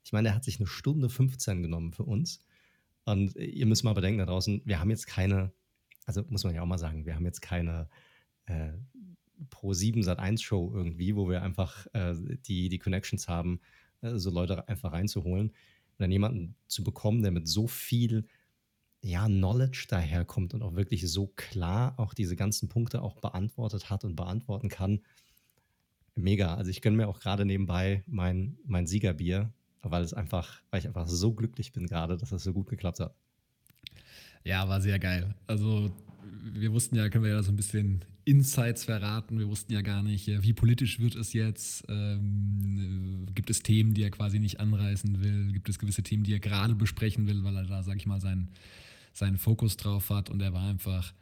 Ich 0.03 0.13
meine, 0.13 0.29
der 0.29 0.35
hat 0.35 0.45
sich 0.45 0.59
eine 0.59 0.67
Stunde 0.67 1.11
15 1.11 1.63
genommen 1.63 1.93
für 1.93 2.05
uns. 2.05 2.41
Und 3.05 3.37
ihr 3.37 3.67
müsst 3.67 3.85
mal 3.85 3.93
bedenken 3.93 4.19
da 4.19 4.27
draußen, 4.27 4.63
wir 4.65 4.81
haben 4.81 4.91
jetzt 4.91 5.07
keine, 5.07 5.53
also 6.07 6.25
muss 6.29 6.45
man 6.45 6.55
ja 6.55 6.63
auch 6.63 6.67
mal 6.67 6.79
sagen, 6.79 7.05
wir 7.05 7.15
haben 7.15 7.27
jetzt 7.27 7.43
keine 7.43 7.89
äh, 8.47 8.73
Pro 9.51 9.75
7 9.75 10.03
Sat 10.03 10.19
1 10.19 10.41
Show 10.43 10.73
irgendwie, 10.75 11.15
wo 11.15 11.29
wir 11.29 11.43
einfach 11.43 11.87
äh, 11.93 12.15
die, 12.47 12.71
die 12.71 12.79
Connections 12.79 13.29
haben, 13.29 13.61
äh, 14.01 14.17
so 14.17 14.31
Leute 14.31 14.67
einfach 14.69 14.93
reinzuholen. 14.93 15.49
Und 15.49 15.99
dann 15.99 16.11
jemanden 16.11 16.57
zu 16.69 16.83
bekommen, 16.85 17.23
der 17.23 17.33
mit 17.33 17.49
so 17.49 17.67
viel 17.67 18.27
ja, 19.01 19.27
Knowledge 19.27 19.87
daherkommt 19.89 20.55
und 20.55 20.63
auch 20.63 20.75
wirklich 20.75 21.09
so 21.11 21.29
klar 21.29 21.95
auch 21.99 22.15
diese 22.15 22.37
ganzen 22.37 22.69
Punkte 22.69 23.03
auch 23.03 23.17
beantwortet 23.17 23.91
hat 23.91 24.05
und 24.05 24.17
beantworten 24.17 24.69
kann. 24.69 25.01
Mega. 26.15 26.55
Also 26.55 26.71
ich 26.71 26.83
gönne 26.83 26.97
mir 26.97 27.09
auch 27.09 27.21
gerade 27.21 27.45
nebenbei 27.45 28.03
mein, 28.07 28.59
mein 28.65 28.87
Siegerbier, 28.87 29.53
weil 29.83 30.03
es 30.03 30.15
einfach, 30.15 30.63
weil 30.71 30.81
ich 30.81 30.87
einfach 30.89 31.09
so 31.09 31.33
glücklich 31.33 31.73
bin 31.73 31.87
gerade, 31.87 32.17
dass 32.17 32.31
das 32.31 32.43
so 32.43 32.53
gut 32.53 32.69
geklappt 32.69 32.99
hat. 33.01 33.15
Ja, 34.45 34.69
war 34.69 34.81
sehr 34.81 34.99
geil. 34.99 35.35
Also 35.47 35.93
wir 36.53 36.73
wussten 36.73 36.97
ja, 36.97 37.09
können 37.09 37.25
wir 37.25 37.31
ja 37.31 37.43
so 37.43 37.53
ein 37.53 37.57
bisschen 37.57 38.05
Insights 38.25 38.85
verraten. 38.85 39.39
Wir 39.39 39.49
wussten 39.49 39.73
ja 39.73 39.81
gar 39.81 40.03
nicht, 40.03 40.27
wie 40.27 40.53
politisch 40.53 40.99
wird 40.99 41.15
es 41.15 41.33
jetzt. 41.33 41.85
Ähm, 41.89 43.27
gibt 43.35 43.49
es 43.49 43.63
Themen, 43.63 43.95
die 43.95 44.03
er 44.03 44.11
quasi 44.11 44.39
nicht 44.39 44.61
anreißen 44.61 45.23
will? 45.23 45.53
Gibt 45.53 45.69
es 45.69 45.79
gewisse 45.79 46.03
Themen, 46.03 46.25
die 46.25 46.35
er 46.35 46.41
gerade 46.41 46.75
besprechen 46.75 47.27
will, 47.27 47.45
weil 47.45 47.57
er 47.57 47.65
da, 47.65 47.83
sag 47.83 47.97
ich 47.97 48.07
mal, 48.07 48.21
seinen, 48.21 48.49
seinen 49.13 49.39
Fokus 49.39 49.77
drauf 49.77 50.11
hat? 50.11 50.31
Und 50.31 50.41
er 50.43 50.53
war 50.53 50.69
einfach 50.69 51.13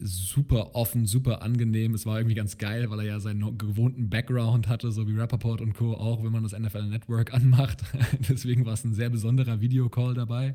super 0.00 0.74
offen, 0.74 1.06
super 1.06 1.42
angenehm. 1.42 1.94
Es 1.94 2.06
war 2.06 2.18
irgendwie 2.18 2.36
ganz 2.36 2.58
geil, 2.58 2.88
weil 2.90 3.00
er 3.00 3.06
ja 3.06 3.20
seinen 3.20 3.58
gewohnten 3.58 4.08
Background 4.08 4.68
hatte, 4.68 4.92
so 4.92 5.08
wie 5.08 5.16
Rappaport 5.16 5.60
und 5.60 5.74
Co. 5.74 5.94
auch, 5.94 6.22
wenn 6.22 6.30
man 6.30 6.44
das 6.44 6.56
NFL 6.56 6.86
Network 6.86 7.34
anmacht. 7.34 7.82
Deswegen 8.28 8.64
war 8.64 8.74
es 8.74 8.84
ein 8.84 8.94
sehr 8.94 9.10
besonderer 9.10 9.60
Videocall 9.60 10.14
dabei. 10.14 10.54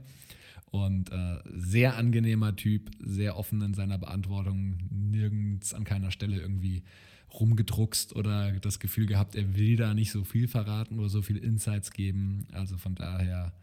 Und 0.72 1.11
äh, 1.11 1.38
sehr 1.53 1.97
angenehmer 1.97 2.55
Typ, 2.55 2.89
sehr 2.99 3.38
offen 3.38 3.61
in 3.61 3.76
seiner 3.76 3.99
Beantwortung, 3.99 4.77
nirgends 4.89 5.73
an 5.73 5.84
keiner 5.84 6.10
Stelle 6.10 6.39
irgendwie 6.39 6.84
rumgedruckst 7.31 8.15
oder 8.15 8.53
das 8.53 8.80
Gefühl 8.80 9.05
gehabt, 9.05 9.35
er 9.35 9.55
will 9.55 9.76
da 9.76 9.93
nicht 9.93 10.11
so 10.11 10.23
viel 10.23 10.47
verraten 10.47 10.99
oder 10.99 11.10
so 11.10 11.22
viel 11.22 11.38
Insights 11.38 11.91
geben. 11.91 12.47
Also 12.53 12.77
von 12.77 12.95
daher 12.95 13.53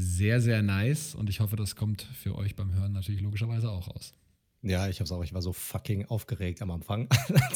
sehr, 0.00 0.40
sehr 0.40 0.62
nice 0.62 1.14
und 1.14 1.28
ich 1.28 1.40
hoffe, 1.40 1.56
das 1.56 1.74
kommt 1.74 2.02
für 2.02 2.36
euch 2.36 2.54
beim 2.54 2.72
Hören 2.72 2.92
natürlich 2.92 3.20
logischerweise 3.20 3.70
auch 3.70 3.88
aus. 3.88 4.12
Ja, 4.62 4.88
ich 4.88 5.00
hab's 5.00 5.12
auch. 5.12 5.22
Ich 5.22 5.34
war 5.34 5.42
so 5.42 5.52
fucking 5.52 6.06
aufgeregt 6.06 6.62
am 6.62 6.70
Anfang. 6.70 7.08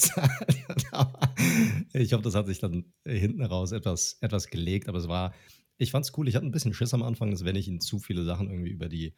ich 1.93 2.12
hoffe, 2.12 2.23
das 2.23 2.35
hat 2.35 2.47
sich 2.47 2.60
dann 2.60 2.85
hinten 3.05 3.43
raus 3.43 3.73
etwas, 3.73 4.19
etwas 4.20 4.48
gelegt, 4.48 4.89
aber 4.89 4.98
es 4.98 5.09
war 5.09 5.32
ich 5.78 5.90
fand's 5.90 6.12
cool. 6.16 6.28
Ich 6.28 6.36
hatte 6.36 6.47
ein 6.47 6.52
bisschen 6.52 6.74
Schiss 6.74 6.94
am 6.94 7.02
Anfang, 7.02 7.31
dass 7.31 7.44
wenn 7.44 7.56
ich 7.56 7.69
ihn 7.69 7.81
zu 7.81 7.98
viele 7.98 8.24
Sachen 8.24 8.51
irgendwie 8.51 8.70
über 8.70 8.89
die 8.89 9.14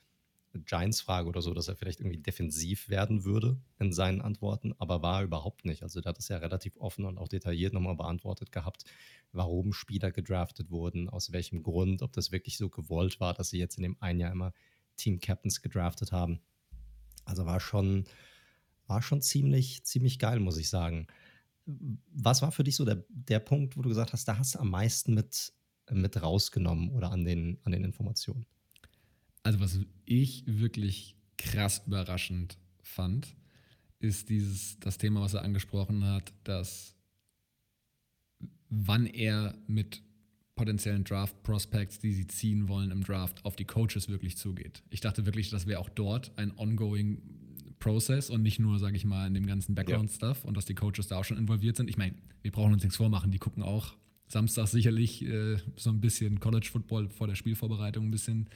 Giants 0.61 1.01
frage 1.01 1.29
oder 1.29 1.43
so, 1.43 1.55
dass 1.55 1.69
er 1.69 1.77
vielleicht 1.77 2.01
irgendwie 2.01 2.19
defensiv 2.19 2.89
werden 2.89 3.25
würde 3.25 3.61
in 3.79 3.93
seinen 3.93 4.21
Antworten, 4.21 4.75
aber 4.79 5.03
war 5.03 5.23
überhaupt 5.23 5.65
nicht. 5.65 5.83
Also 5.83 6.01
der 6.01 6.11
hat 6.11 6.19
es 6.19 6.29
ja 6.29 6.39
relativ 6.39 6.77
offen 6.77 7.05
und 7.05 7.19
auch 7.19 7.29
detailliert 7.29 7.73
nochmal 7.73 7.97
beantwortet 7.97 8.53
gehabt, 8.53 8.85
warum 9.33 9.73
Spieler 9.73 10.11
gedraftet 10.11 10.71
wurden, 10.71 11.09
aus 11.09 11.33
welchem 11.33 11.63
Grund, 11.63 12.03
ob 12.03 12.13
das 12.13 12.33
wirklich 12.33 12.57
so 12.57 12.69
gewollt 12.69 13.21
war, 13.21 13.35
dass 13.35 13.51
sie 13.51 13.59
jetzt 13.59 13.77
in 13.77 13.83
dem 13.83 13.97
einen 14.01 14.21
Jahr 14.21 14.33
immer 14.33 14.53
Team 14.97 15.21
Captains 15.21 15.63
gedraftet 15.63 16.13
haben. 16.13 16.41
Also 17.25 17.47
war 17.47 17.61
schon, 17.61 18.05
war 18.87 19.03
schon 19.03 19.23
ziemlich, 19.23 19.85
ziemlich 19.85 20.19
geil, 20.19 20.41
muss 20.41 20.59
ich 20.59 20.69
sagen. 20.69 21.07
Was 21.67 22.43
war 22.43 22.53
für 22.53 22.65
dich 22.65 22.77
so 22.77 22.85
der, 22.85 23.05
der 23.09 23.41
Punkt, 23.41 23.77
wo 23.77 23.83
du 23.83 23.89
gesagt 23.89 24.13
hast, 24.13 24.29
da 24.29 24.39
hast 24.39 24.55
du 24.55 24.59
am 24.61 24.71
meisten 24.71 25.15
mit 25.15 25.53
mit 25.91 26.23
rausgenommen 26.23 26.91
oder 26.91 27.11
an 27.11 27.25
den, 27.25 27.59
an 27.65 27.73
den 27.73 27.85
Informationen? 27.85 28.47
Also, 29.45 29.61
was 29.61 29.79
ich 30.07 30.43
wirklich 30.47 31.15
krass 31.37 31.83
überraschend 31.87 32.59
fand, 32.83 33.37
ist 34.01 34.29
dieses, 34.29 34.81
das 34.81 34.99
Thema, 34.99 35.21
was 35.21 35.35
er 35.35 35.43
angesprochen 35.43 36.05
hat, 36.05 36.33
dass 36.43 36.97
wann 38.69 39.07
er 39.07 39.57
mit 39.67 40.03
potenziellen 40.57 41.05
Draft-Prospects, 41.05 41.99
die 41.99 42.13
sie 42.13 42.27
ziehen 42.27 42.69
wollen 42.69 42.91
im 42.91 43.03
Draft, 43.05 43.45
auf 43.45 43.57
die 43.57 43.65
Coaches 43.65 44.09
wirklich 44.09 44.37
zugeht. 44.37 44.83
Ich 44.91 45.01
dachte 45.01 45.27
wirklich, 45.27 45.51
das 45.51 45.67
wäre 45.67 45.81
auch 45.81 45.89
dort 45.91 46.37
ein 46.39 46.57
ongoing 46.57 47.21
Process 47.81 48.31
und 48.31 48.43
nicht 48.43 48.59
nur, 48.61 48.79
sage 48.79 48.97
ich 48.97 49.05
mal, 49.05 49.27
in 49.27 49.35
dem 49.35 49.47
ganzen 49.47 49.75
Background-Stuff 49.75 50.43
ja. 50.43 50.49
und 50.49 50.57
dass 50.57 50.65
die 50.65 50.75
Coaches 50.75 51.09
da 51.09 51.19
auch 51.19 51.25
schon 51.25 51.37
involviert 51.37 51.77
sind. 51.77 51.91
Ich 51.91 51.99
meine, 51.99 52.15
wir 52.43 52.51
brauchen 52.51 52.73
uns 52.73 52.83
nichts 52.83 52.97
vormachen, 52.97 53.31
die 53.31 53.39
gucken 53.39 53.63
auch 53.63 53.95
Samstag 54.27 54.69
sicherlich 54.69 55.23
äh, 55.25 55.59
so 55.77 55.91
ein 55.91 56.01
bisschen 56.01 56.41
College 56.41 56.69
Football 56.71 57.11
vor 57.11 57.27
der 57.27 57.35
Spielvorbereitung 57.35 58.07
ein 58.07 58.11
bisschen 58.11 58.49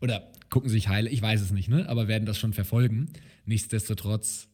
oder 0.00 0.30
gucken 0.50 0.70
sich 0.70 0.88
heile, 0.88 1.10
ich 1.10 1.22
weiß 1.22 1.40
es 1.40 1.50
nicht, 1.50 1.68
ne? 1.68 1.88
aber 1.88 2.08
werden 2.08 2.26
das 2.26 2.38
schon 2.38 2.52
verfolgen. 2.52 3.10
Nichtsdestotrotz 3.46 4.48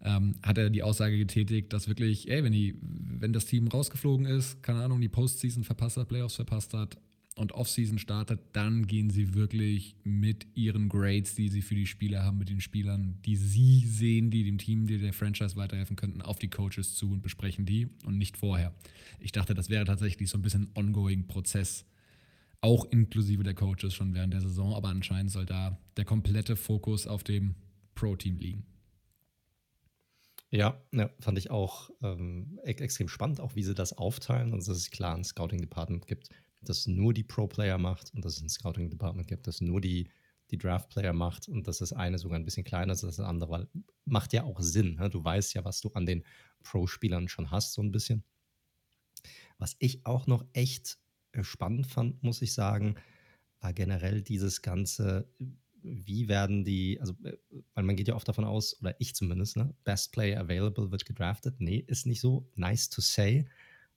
ähm, 0.00 0.34
hat 0.42 0.58
er 0.58 0.70
die 0.70 0.82
Aussage 0.82 1.16
getätigt, 1.16 1.72
dass 1.72 1.88
wirklich, 1.88 2.30
ey, 2.30 2.44
wenn, 2.44 2.52
die, 2.52 2.76
wenn 2.80 3.32
das 3.32 3.46
Team 3.46 3.68
rausgeflogen 3.68 4.26
ist, 4.26 4.62
keine 4.62 4.82
Ahnung, 4.82 5.00
die 5.00 5.08
Postseason 5.08 5.64
verpasst 5.64 5.96
hat, 5.96 6.08
Playoffs 6.08 6.36
verpasst 6.36 6.74
hat, 6.74 6.98
und 7.36 7.52
Offseason 7.52 7.98
startet, 7.98 8.40
dann 8.52 8.86
gehen 8.86 9.10
sie 9.10 9.34
wirklich 9.34 9.96
mit 10.04 10.46
ihren 10.54 10.88
Grades, 10.88 11.34
die 11.34 11.48
sie 11.48 11.62
für 11.62 11.74
die 11.74 11.86
Spieler 11.86 12.22
haben, 12.22 12.38
mit 12.38 12.48
den 12.48 12.60
Spielern, 12.60 13.18
die 13.24 13.36
sie 13.36 13.86
sehen, 13.86 14.30
die 14.30 14.44
dem 14.44 14.58
Team, 14.58 14.86
die 14.86 14.98
der 14.98 15.12
Franchise 15.12 15.56
weiterhelfen 15.56 15.96
könnten, 15.96 16.22
auf 16.22 16.38
die 16.38 16.48
Coaches 16.48 16.94
zu 16.94 17.10
und 17.10 17.22
besprechen 17.22 17.66
die 17.66 17.88
und 18.04 18.18
nicht 18.18 18.36
vorher. 18.36 18.72
Ich 19.18 19.32
dachte, 19.32 19.54
das 19.54 19.68
wäre 19.68 19.84
tatsächlich 19.84 20.30
so 20.30 20.38
ein 20.38 20.42
bisschen 20.42 20.64
ein 20.64 20.70
ongoing 20.74 21.26
Prozess, 21.26 21.84
auch 22.64 22.86
inklusive 22.86 23.42
der 23.42 23.54
Coaches 23.54 23.92
schon 23.94 24.14
während 24.14 24.32
der 24.32 24.40
Saison, 24.40 24.74
aber 24.74 24.88
anscheinend 24.88 25.30
soll 25.30 25.44
da 25.44 25.78
der 25.98 26.06
komplette 26.06 26.56
Fokus 26.56 27.06
auf 27.06 27.22
dem 27.22 27.56
Pro-Team 27.94 28.38
liegen. 28.38 28.66
Ja, 30.50 30.80
ja, 30.92 31.10
fand 31.20 31.36
ich 31.36 31.50
auch 31.50 31.90
ähm, 32.02 32.58
extrem 32.62 33.08
spannend, 33.08 33.40
auch 33.40 33.54
wie 33.54 33.62
sie 33.62 33.74
das 33.74 33.92
aufteilen. 33.98 34.54
Also, 34.54 34.72
dass 34.72 34.80
es 34.80 34.90
klar 34.90 35.14
ein 35.14 35.24
Scouting-Department 35.24 36.06
gibt, 36.06 36.30
das 36.62 36.86
nur 36.86 37.12
die 37.12 37.22
Pro-Player 37.22 37.76
macht 37.76 38.14
und 38.14 38.24
dass 38.24 38.36
es 38.36 38.42
ein 38.42 38.48
Scouting-Department 38.48 39.28
gibt, 39.28 39.46
das 39.46 39.60
nur 39.60 39.82
die, 39.82 40.08
die 40.50 40.56
Draft-Player 40.56 41.12
macht 41.12 41.48
und 41.48 41.66
dass 41.68 41.78
das 41.78 41.92
eine 41.92 42.18
sogar 42.18 42.38
ein 42.38 42.46
bisschen 42.46 42.64
kleiner 42.64 42.94
ist 42.94 43.04
als 43.04 43.16
das 43.16 43.26
andere, 43.26 43.50
weil 43.50 43.68
macht 44.06 44.32
ja 44.32 44.44
auch 44.44 44.60
Sinn. 44.60 44.94
Ne? 44.94 45.10
Du 45.10 45.22
weißt 45.22 45.52
ja, 45.52 45.64
was 45.66 45.82
du 45.82 45.90
an 45.92 46.06
den 46.06 46.24
Pro-Spielern 46.62 47.28
schon 47.28 47.50
hast, 47.50 47.74
so 47.74 47.82
ein 47.82 47.92
bisschen. 47.92 48.24
Was 49.58 49.76
ich 49.80 50.06
auch 50.06 50.26
noch 50.26 50.46
echt 50.54 50.98
spannend 51.42 51.86
fand, 51.86 52.22
muss 52.22 52.42
ich 52.42 52.52
sagen, 52.52 52.96
war 53.60 53.72
generell 53.72 54.22
dieses 54.22 54.62
ganze, 54.62 55.28
wie 55.82 56.28
werden 56.28 56.64
die, 56.64 57.00
also, 57.00 57.14
äh, 57.24 57.36
weil 57.74 57.84
man 57.84 57.96
geht 57.96 58.08
ja 58.08 58.14
oft 58.14 58.28
davon 58.28 58.44
aus, 58.44 58.80
oder 58.80 58.94
ich 59.00 59.14
zumindest, 59.14 59.56
ne, 59.56 59.74
Best 59.84 60.12
Player 60.12 60.40
Available 60.40 60.90
wird 60.90 61.04
gedraftet. 61.04 61.60
Nee, 61.60 61.82
ist 61.86 62.06
nicht 62.06 62.20
so. 62.20 62.50
Nice 62.54 62.90
to 62.90 63.00
say. 63.00 63.46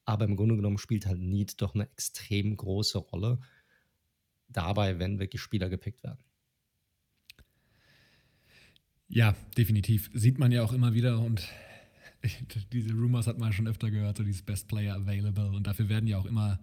Aber 0.05 0.25
im 0.25 0.37
Grunde 0.37 0.55
genommen 0.55 0.77
spielt 0.77 1.05
halt 1.05 1.19
Need 1.19 1.61
doch 1.61 1.75
eine 1.75 1.83
extrem 1.83 2.55
große 2.55 2.97
Rolle 2.97 3.39
dabei, 4.47 4.99
wenn 4.99 5.19
wirklich 5.19 5.41
Spieler 5.41 5.69
gepickt 5.69 6.03
werden. 6.03 6.19
Ja, 9.09 9.35
definitiv. 9.57 10.09
Sieht 10.13 10.37
man 10.39 10.51
ja 10.51 10.63
auch 10.63 10.73
immer 10.73 10.93
wieder 10.93 11.19
und 11.19 11.47
diese 12.71 12.93
Rumors 12.93 13.27
hat 13.27 13.37
man 13.37 13.53
schon 13.53 13.67
öfter 13.67 13.91
gehört, 13.91 14.17
so 14.17 14.23
dieses 14.23 14.41
Best 14.41 14.67
Player 14.67 14.95
Available 14.95 15.51
und 15.51 15.67
dafür 15.67 15.89
werden 15.89 16.07
ja 16.07 16.17
auch 16.17 16.25
immer 16.25 16.59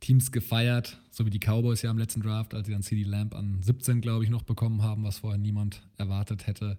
Teams 0.00 0.32
gefeiert, 0.32 0.98
so 1.10 1.26
wie 1.26 1.30
die 1.30 1.40
Cowboys 1.40 1.82
ja 1.82 1.90
im 1.90 1.98
letzten 1.98 2.20
Draft, 2.20 2.54
als 2.54 2.66
sie 2.66 2.72
dann 2.72 2.82
CD 2.82 3.02
Lamp 3.02 3.34
an 3.34 3.62
17, 3.62 4.00
glaube 4.00 4.24
ich, 4.24 4.30
noch 4.30 4.42
bekommen 4.42 4.82
haben, 4.82 5.04
was 5.04 5.18
vorher 5.18 5.38
niemand 5.38 5.82
erwartet 5.96 6.46
hätte. 6.46 6.78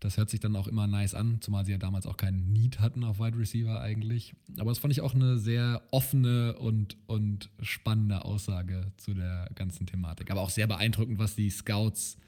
Das 0.00 0.16
hört 0.16 0.28
sich 0.28 0.40
dann 0.40 0.54
auch 0.56 0.66
immer 0.66 0.86
nice 0.86 1.14
an, 1.14 1.38
zumal 1.40 1.64
sie 1.64 1.72
ja 1.72 1.78
damals 1.78 2.06
auch 2.06 2.16
keinen 2.16 2.52
Need 2.52 2.80
hatten 2.80 3.04
auf 3.04 3.20
Wide 3.20 3.38
Receiver 3.38 3.80
eigentlich. 3.80 4.34
Aber 4.58 4.70
das 4.70 4.78
fand 4.78 4.92
ich 4.92 5.00
auch 5.00 5.14
eine 5.14 5.38
sehr 5.38 5.82
offene 5.92 6.58
und, 6.58 6.96
und 7.06 7.48
spannende 7.62 8.24
Aussage 8.24 8.92
zu 8.96 9.14
der 9.14 9.48
ganzen 9.54 9.86
Thematik. 9.86 10.30
Aber 10.30 10.42
auch 10.42 10.50
sehr 10.50 10.66
beeindruckend, 10.66 11.18
was 11.18 11.36
die 11.36 11.48
Scouts 11.48 12.18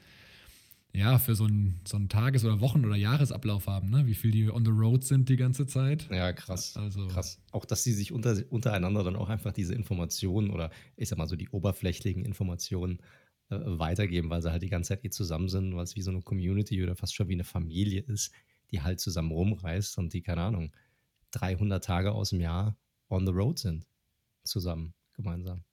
ja, 0.97 1.19
für 1.19 1.35
so 1.35 1.43
einen, 1.43 1.79
so 1.87 1.95
einen 1.95 2.09
Tages- 2.09 2.43
oder 2.43 2.59
Wochen- 2.59 2.83
oder 2.83 2.95
Jahresablauf 2.95 3.67
haben, 3.67 3.91
ne? 3.91 4.07
wie 4.07 4.15
viel 4.15 4.31
die 4.31 4.49
on 4.49 4.65
the 4.65 4.71
road 4.71 5.03
sind 5.03 5.29
die 5.29 5.35
ganze 5.35 5.67
Zeit. 5.67 6.09
Ja, 6.09 6.33
krass. 6.33 6.75
Also, 6.75 7.07
krass. 7.07 7.39
Auch, 7.51 7.65
dass 7.65 7.83
sie 7.83 7.93
sich 7.93 8.11
unter, 8.11 8.35
untereinander 8.49 9.03
dann 9.03 9.15
auch 9.15 9.29
einfach 9.29 9.53
diese 9.53 9.75
Informationen 9.75 10.49
oder 10.49 10.71
ich 10.95 11.07
sag 11.09 11.19
mal 11.19 11.27
so 11.27 11.35
die 11.35 11.49
oberflächlichen 11.49 12.25
Informationen 12.25 12.97
äh, 13.49 13.59
weitergeben, 13.59 14.31
weil 14.31 14.41
sie 14.41 14.51
halt 14.51 14.63
die 14.63 14.69
ganze 14.69 14.89
Zeit 14.89 15.05
eh 15.05 15.11
zusammen 15.11 15.49
sind, 15.49 15.75
weil 15.75 15.83
es 15.83 15.95
wie 15.95 16.01
so 16.01 16.09
eine 16.09 16.23
Community 16.23 16.81
oder 16.81 16.95
fast 16.95 17.13
schon 17.13 17.29
wie 17.29 17.33
eine 17.33 17.43
Familie 17.43 18.01
ist, 18.01 18.31
die 18.71 18.81
halt 18.81 18.99
zusammen 18.99 19.31
rumreist 19.31 19.99
und 19.99 20.13
die, 20.13 20.23
keine 20.23 20.41
Ahnung, 20.41 20.71
300 21.31 21.83
Tage 21.83 22.11
aus 22.11 22.31
dem 22.31 22.41
Jahr 22.41 22.75
on 23.09 23.27
the 23.27 23.33
road 23.33 23.59
sind. 23.59 23.85
Zusammen, 24.43 24.95
gemeinsam. 25.13 25.63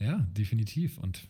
Ja, 0.00 0.26
definitiv. 0.32 0.98
Und 0.98 1.28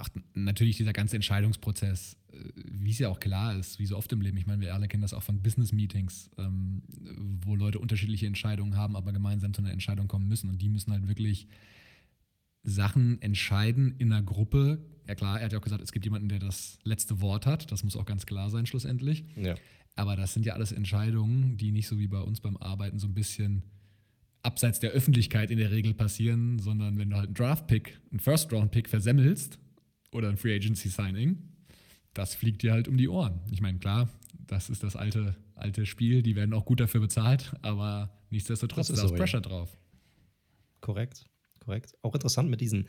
auch 0.00 0.08
natürlich 0.34 0.76
dieser 0.76 0.92
ganze 0.92 1.16
Entscheidungsprozess, 1.16 2.16
äh, 2.32 2.36
wie 2.64 2.90
es 2.90 2.98
ja 2.98 3.08
auch 3.08 3.20
klar 3.20 3.56
ist, 3.56 3.78
wie 3.78 3.86
so 3.86 3.96
oft 3.96 4.12
im 4.12 4.20
Leben. 4.20 4.36
Ich 4.36 4.46
meine, 4.46 4.60
wir 4.60 4.74
alle 4.74 4.88
kennen 4.88 5.02
das 5.02 5.14
auch 5.14 5.22
von 5.22 5.42
Business-Meetings, 5.42 6.30
ähm, 6.38 6.82
wo 7.44 7.56
Leute 7.56 7.78
unterschiedliche 7.78 8.26
Entscheidungen 8.26 8.76
haben, 8.76 8.96
aber 8.96 9.12
gemeinsam 9.12 9.54
zu 9.54 9.62
einer 9.62 9.72
Entscheidung 9.72 10.08
kommen 10.08 10.28
müssen. 10.28 10.50
Und 10.50 10.60
die 10.60 10.68
müssen 10.68 10.92
halt 10.92 11.08
wirklich 11.08 11.46
Sachen 12.62 13.20
entscheiden 13.22 13.94
in 13.98 14.12
einer 14.12 14.22
Gruppe. 14.22 14.84
Ja 15.08 15.14
klar, 15.14 15.38
er 15.38 15.46
hat 15.46 15.52
ja 15.52 15.58
auch 15.58 15.62
gesagt, 15.62 15.82
es 15.82 15.92
gibt 15.92 16.04
jemanden, 16.04 16.28
der 16.28 16.38
das 16.38 16.78
letzte 16.84 17.20
Wort 17.20 17.46
hat. 17.46 17.70
Das 17.72 17.84
muss 17.84 17.96
auch 17.96 18.04
ganz 18.04 18.26
klar 18.26 18.50
sein 18.50 18.66
schlussendlich. 18.66 19.24
Ja. 19.36 19.54
Aber 19.96 20.16
das 20.16 20.34
sind 20.34 20.46
ja 20.46 20.54
alles 20.54 20.72
Entscheidungen, 20.72 21.56
die 21.56 21.72
nicht 21.72 21.88
so 21.88 21.98
wie 21.98 22.08
bei 22.08 22.20
uns 22.20 22.40
beim 22.40 22.56
Arbeiten 22.56 22.98
so 22.98 23.06
ein 23.06 23.14
bisschen 23.14 23.64
abseits 24.42 24.80
der 24.80 24.90
Öffentlichkeit 24.90 25.50
in 25.50 25.58
der 25.58 25.70
Regel 25.70 25.94
passieren, 25.94 26.58
sondern 26.58 26.98
wenn 26.98 27.10
du 27.10 27.16
halt 27.16 27.26
einen 27.26 27.34
Draft-Pick, 27.34 28.00
einen 28.10 28.20
First-Round-Pick 28.20 28.88
versemmelst 28.88 29.58
oder 30.12 30.28
ein 30.28 30.36
Free 30.36 30.54
Agency-Signing, 30.54 31.38
das 32.14 32.34
fliegt 32.34 32.62
dir 32.62 32.72
halt 32.72 32.88
um 32.88 32.96
die 32.96 33.08
Ohren. 33.08 33.40
Ich 33.50 33.60
meine, 33.60 33.78
klar, 33.78 34.08
das 34.46 34.70
ist 34.70 34.82
das 34.82 34.96
alte, 34.96 35.36
alte 35.54 35.86
Spiel, 35.86 36.22
die 36.22 36.36
werden 36.36 36.54
auch 36.54 36.64
gut 36.64 36.80
dafür 36.80 37.00
bezahlt, 37.00 37.52
aber 37.62 38.10
nichtsdestotrotz 38.30 38.88
Das 38.88 38.96
ist 38.96 39.02
da 39.02 39.08
so, 39.08 39.14
ist 39.14 39.18
ja. 39.18 39.24
Pressure 39.24 39.40
drauf. 39.40 39.76
Korrekt, 40.80 41.26
korrekt. 41.60 41.94
Auch 42.02 42.14
interessant 42.14 42.50
mit 42.50 42.60
diesen 42.60 42.88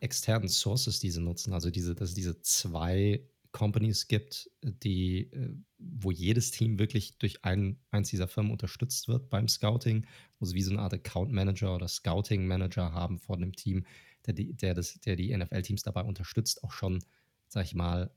externen 0.00 0.48
Sources, 0.48 1.00
die 1.00 1.10
sie 1.10 1.20
nutzen. 1.20 1.52
Also 1.52 1.70
diese, 1.70 1.94
dass 1.94 2.10
es 2.10 2.14
diese 2.14 2.40
zwei 2.42 3.22
Companies 3.52 4.08
gibt, 4.08 4.50
die, 4.62 5.32
äh, 5.32 5.54
wo 5.78 6.10
jedes 6.10 6.50
Team 6.50 6.78
wirklich 6.78 7.16
durch 7.18 7.42
ein, 7.44 7.78
eins 7.90 8.10
dieser 8.10 8.28
Firmen 8.28 8.52
unterstützt 8.52 9.08
wird 9.08 9.30
beim 9.30 9.48
Scouting, 9.48 10.06
wo 10.38 10.44
sie 10.44 10.54
wie 10.54 10.62
so 10.62 10.72
eine 10.72 10.80
Art 10.80 10.92
Account 10.92 11.32
Manager 11.32 11.74
oder 11.74 11.88
Scouting 11.88 12.46
Manager 12.46 12.92
haben 12.92 13.18
vor 13.18 13.38
dem 13.38 13.54
Team, 13.54 13.86
der 14.26 14.34
die, 14.34 14.54
der 14.54 14.74
das, 14.74 15.00
der 15.00 15.16
die 15.16 15.36
NFL-Teams 15.36 15.82
dabei 15.82 16.02
unterstützt, 16.02 16.64
auch 16.64 16.72
schon, 16.72 17.02
sag 17.48 17.64
ich 17.64 17.74
mal, 17.74 18.10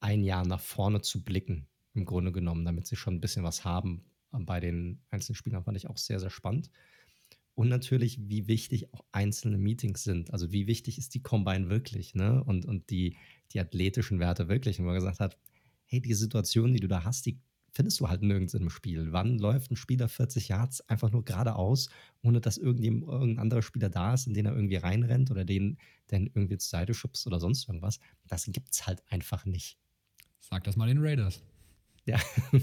ein 0.00 0.22
Jahr 0.22 0.46
nach 0.46 0.60
vorne 0.60 1.00
zu 1.00 1.24
blicken, 1.24 1.66
im 1.94 2.04
Grunde 2.04 2.32
genommen, 2.32 2.64
damit 2.64 2.86
sie 2.86 2.96
schon 2.96 3.14
ein 3.14 3.20
bisschen 3.20 3.44
was 3.44 3.64
haben 3.64 4.04
bei 4.30 4.60
den 4.60 5.00
einzelnen 5.10 5.36
Spielern, 5.36 5.64
fand 5.64 5.76
ich 5.76 5.88
auch 5.88 5.96
sehr, 5.96 6.20
sehr 6.20 6.30
spannend. 6.30 6.70
Und 7.54 7.68
natürlich, 7.68 8.28
wie 8.28 8.48
wichtig 8.48 8.92
auch 8.92 9.02
einzelne 9.12 9.56
Meetings 9.56 10.04
sind. 10.04 10.30
Also 10.30 10.52
wie 10.52 10.66
wichtig 10.66 10.98
ist 10.98 11.14
die 11.14 11.22
Combine 11.22 11.70
wirklich, 11.70 12.14
ne? 12.14 12.44
Und, 12.44 12.66
und 12.66 12.90
die, 12.90 13.16
die 13.52 13.60
athletischen 13.60 14.20
Werte 14.20 14.48
wirklich. 14.48 14.78
Und 14.78 14.84
man 14.84 14.94
gesagt 14.94 15.20
hat, 15.20 15.38
hey, 15.86 16.02
die 16.02 16.12
Situation, 16.12 16.74
die 16.74 16.80
du 16.80 16.88
da 16.88 17.04
hast, 17.04 17.24
die 17.24 17.40
findest 17.76 18.00
du 18.00 18.08
halt 18.08 18.22
nirgends 18.22 18.54
im 18.54 18.70
Spiel. 18.70 19.12
Wann 19.12 19.38
läuft 19.38 19.70
ein 19.70 19.76
Spieler 19.76 20.08
40 20.08 20.48
Yards 20.48 20.80
einfach 20.88 21.12
nur 21.12 21.26
geradeaus, 21.26 21.90
ohne 22.22 22.40
dass 22.40 22.56
irgendjemand, 22.56 23.12
irgendein 23.12 23.38
anderer 23.38 23.60
Spieler 23.60 23.90
da 23.90 24.14
ist, 24.14 24.26
in 24.26 24.32
den 24.32 24.46
er 24.46 24.56
irgendwie 24.56 24.76
reinrennt 24.76 25.30
oder 25.30 25.44
den, 25.44 25.76
den 26.10 26.26
irgendwie 26.26 26.56
zur 26.56 26.70
Seite 26.70 26.94
schubst 26.94 27.26
oder 27.26 27.38
sonst 27.38 27.68
irgendwas? 27.68 28.00
Das 28.26 28.46
gibt's 28.46 28.86
halt 28.86 29.02
einfach 29.10 29.44
nicht. 29.44 29.78
Sag 30.40 30.64
das 30.64 30.76
mal 30.76 30.88
den 30.88 31.04
Raiders. 31.04 31.42
Ja. 32.06 32.18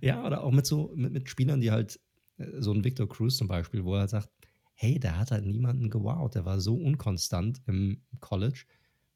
ja, 0.00 0.26
oder 0.26 0.42
auch 0.42 0.50
mit 0.50 0.66
so 0.66 0.92
mit, 0.96 1.12
mit 1.12 1.30
Spielern, 1.30 1.60
die 1.60 1.70
halt, 1.70 2.00
äh, 2.38 2.60
so 2.60 2.72
ein 2.72 2.82
Victor 2.82 3.08
Cruz 3.08 3.36
zum 3.36 3.46
Beispiel, 3.46 3.84
wo 3.84 3.94
er 3.94 4.08
sagt, 4.08 4.30
hey, 4.74 4.98
der 4.98 5.16
hat 5.16 5.30
halt 5.30 5.46
niemanden 5.46 5.90
gewowt, 5.90 6.34
der 6.34 6.44
war 6.44 6.60
so 6.60 6.74
unkonstant 6.74 7.62
im 7.66 8.02
College. 8.18 8.64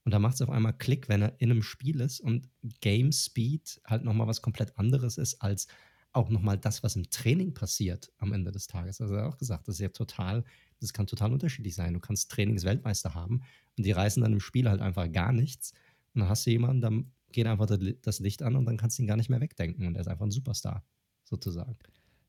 Und 0.05 0.13
da 0.13 0.19
macht 0.19 0.35
es 0.35 0.43
auf 0.43 0.51
einmal 0.51 0.77
Klick, 0.77 1.09
wenn 1.09 1.23
er 1.23 1.41
in 1.41 1.51
einem 1.51 1.63
Spiel 1.63 2.01
ist 2.01 2.21
und 2.21 2.49
Game 2.81 3.11
Speed 3.11 3.81
halt 3.87 4.05
nochmal 4.05 4.27
was 4.27 4.43
komplett 4.43 4.77
anderes 4.79 5.19
ist, 5.19 5.41
als 5.41 5.67
auch 6.13 6.29
nochmal 6.31 6.59
das, 6.59 6.83
was 6.83 6.95
im 6.95 7.11
Training 7.11 7.55
passiert 7.55 8.13
am 8.19 8.33
Ende 8.33 8.53
des 8.53 8.67
Tages. 8.67 9.01
Also 9.01 9.15
er 9.15 9.25
hat 9.25 9.33
auch 9.33 9.39
gesagt, 9.39 9.67
das 9.67 9.77
ist 9.77 9.81
ja 9.81 9.89
total, 9.89 10.45
das 10.81 10.93
kann 10.93 11.07
total 11.07 11.33
unterschiedlich 11.33 11.75
sein. 11.75 11.95
Du 11.95 12.01
kannst 12.01 12.31
Trainingsweltmeister 12.31 13.15
haben 13.15 13.43
und 13.77 13.85
die 13.85 13.91
reißen 13.91 14.23
dann 14.23 14.33
im 14.33 14.41
Spiel 14.41 14.69
halt 14.69 14.81
einfach 14.81 15.11
gar 15.11 15.33
nichts. 15.33 15.73
Und 16.15 16.21
dann 16.21 16.29
hast 16.29 16.47
du 16.47 16.51
jemanden, 16.51 16.81
dann 16.83 17.13
geht 17.33 17.47
einfach 17.47 17.67
das 17.67 17.81
Li- 17.81 17.99
das 18.01 18.21
Licht 18.21 18.43
an 18.43 18.55
und 18.55 18.67
dann 18.67 18.77
kannst 18.77 18.99
du 18.99 19.03
ihn 19.03 19.09
gar 19.09 19.17
nicht 19.17 19.29
mehr 19.29 19.41
wegdenken. 19.41 19.87
Und 19.87 19.97
er 19.97 20.03
ist 20.03 20.09
einfach 20.09 20.25
ein 20.27 20.31
Superstar, 20.31 20.85
sozusagen. 21.25 21.77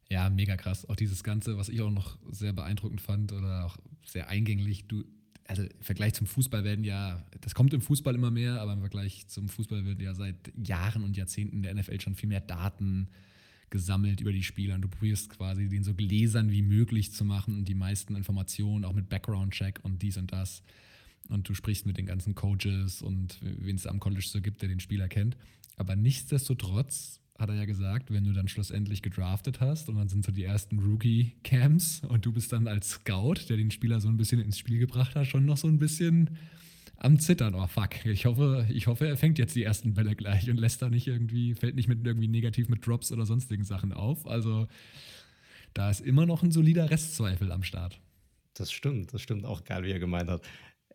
Ja, 0.10 0.30
mega 0.30 0.56
krass. 0.56 0.88
Auch 0.88 0.96
dieses 0.96 1.24
Ganze, 1.24 1.58
was 1.58 1.70
ich 1.70 1.82
auch 1.82 1.92
noch 1.92 2.18
sehr 2.32 2.54
beeindruckend 2.54 3.02
fand 3.02 3.34
oder 3.34 3.66
auch 3.66 3.78
sehr 4.06 4.30
eingänglich. 4.30 4.88
Du, 4.88 5.04
also 5.48 5.64
im 5.64 5.70
Vergleich 5.82 6.14
zum 6.14 6.28
Fußball 6.28 6.64
werden 6.64 6.84
ja, 6.84 7.24
das 7.42 7.54
kommt 7.54 7.74
im 7.74 7.82
Fußball 7.82 8.16
immer 8.16 8.32
mehr, 8.32 8.62
aber 8.62 8.74
im 8.74 8.80
Vergleich 8.80 9.28
zum 9.28 9.48
Fußball 9.48 9.86
werden 9.86 10.04
ja 10.04 10.14
seit 10.14 10.36
Jahren 10.58 11.04
und 11.04 11.16
Jahrzehnten 11.16 11.62
der 11.62 11.74
NFL 11.76 12.02
schon 12.02 12.16
viel 12.16 12.30
mehr 12.30 12.42
Daten 12.42 13.10
gesammelt 13.70 14.22
über 14.22 14.32
die 14.32 14.44
Spieler. 14.44 14.76
Und 14.76 14.82
du 14.82 14.88
probierst 14.88 15.30
quasi, 15.30 15.70
den 15.70 15.84
so 15.84 15.94
gläsern 15.94 16.52
wie 16.52 16.62
möglich 16.62 17.12
zu 17.12 17.26
machen 17.26 17.58
und 17.58 17.68
die 17.68 17.76
meisten 17.76 18.16
Informationen 18.16 18.86
auch 18.86 18.94
mit 18.94 19.10
Background-Check 19.10 19.80
und 19.84 20.02
dies 20.02 20.18
und 20.18 20.32
das. 20.32 20.64
Und 21.30 21.48
du 21.50 21.54
sprichst 21.54 21.86
mit 21.86 21.98
den 21.98 22.06
ganzen 22.06 22.36
Coaches 22.36 23.02
und 23.02 23.40
wen 23.42 23.76
es 23.76 23.88
am 23.88 24.00
College 24.00 24.26
so 24.28 24.42
gibt, 24.42 24.62
der 24.62 24.70
den 24.70 24.80
Spieler 24.80 25.08
kennt. 25.08 25.38
Aber 25.76 25.96
nichtsdestotrotz 25.96 27.20
hat 27.38 27.50
er 27.50 27.56
ja 27.56 27.66
gesagt, 27.66 28.12
wenn 28.12 28.24
du 28.24 28.32
dann 28.32 28.48
schlussendlich 28.48 29.02
gedraftet 29.02 29.60
hast 29.60 29.90
und 29.90 29.98
dann 29.98 30.08
sind 30.08 30.26
so 30.26 30.32
die 30.32 30.44
ersten 30.44 30.80
Rookie-Camps 30.80 32.04
und 32.08 32.26
du 32.26 32.32
bist 32.32 32.54
dann 32.54 32.68
als 32.68 32.92
Scout, 32.92 33.50
der 33.50 33.58
den 33.58 33.72
Spieler 33.72 34.00
so 34.00 34.08
ein 34.08 34.18
bisschen 34.18 34.40
ins 34.40 34.58
Spiel 34.58 34.80
gebracht 34.80 35.16
hat, 35.16 35.28
schon 35.28 35.46
noch 35.46 35.58
so 35.58 35.68
ein 35.68 35.78
bisschen 35.78 36.38
am 36.98 37.20
Zittern. 37.20 37.54
Oh 37.56 37.68
fuck, 37.68 38.06
ich 38.06 38.26
hoffe, 38.26 38.66
ich 38.70 38.88
hoffe, 38.88 39.08
er 39.08 39.18
fängt 39.18 39.38
jetzt 39.38 39.56
die 39.56 39.64
ersten 39.64 39.94
Bälle 39.94 40.16
gleich 40.16 40.50
und 40.50 40.58
lässt 40.58 40.82
da 40.82 40.90
nicht 40.90 41.08
irgendwie, 41.08 41.56
fällt 41.56 41.76
nicht 41.76 41.90
mit 41.90 42.06
irgendwie 42.06 42.30
negativ 42.30 42.70
mit 42.70 42.86
Drops 42.88 43.12
oder 43.12 43.26
sonstigen 43.26 43.66
Sachen 43.66 43.92
auf. 43.92 44.26
Also 44.28 44.68
da 45.74 45.90
ist 45.90 46.00
immer 46.02 46.26
noch 46.26 46.42
ein 46.42 46.52
solider 46.52 46.90
Restzweifel 46.90 47.52
am 47.52 47.64
Start. 47.64 48.00
Das 48.54 48.72
stimmt, 48.72 49.14
das 49.14 49.22
stimmt 49.22 49.44
auch 49.44 49.66
geil, 49.66 49.84
wie 49.84 49.92
er 49.92 50.00
gemeint 50.00 50.30
hat. 50.30 50.42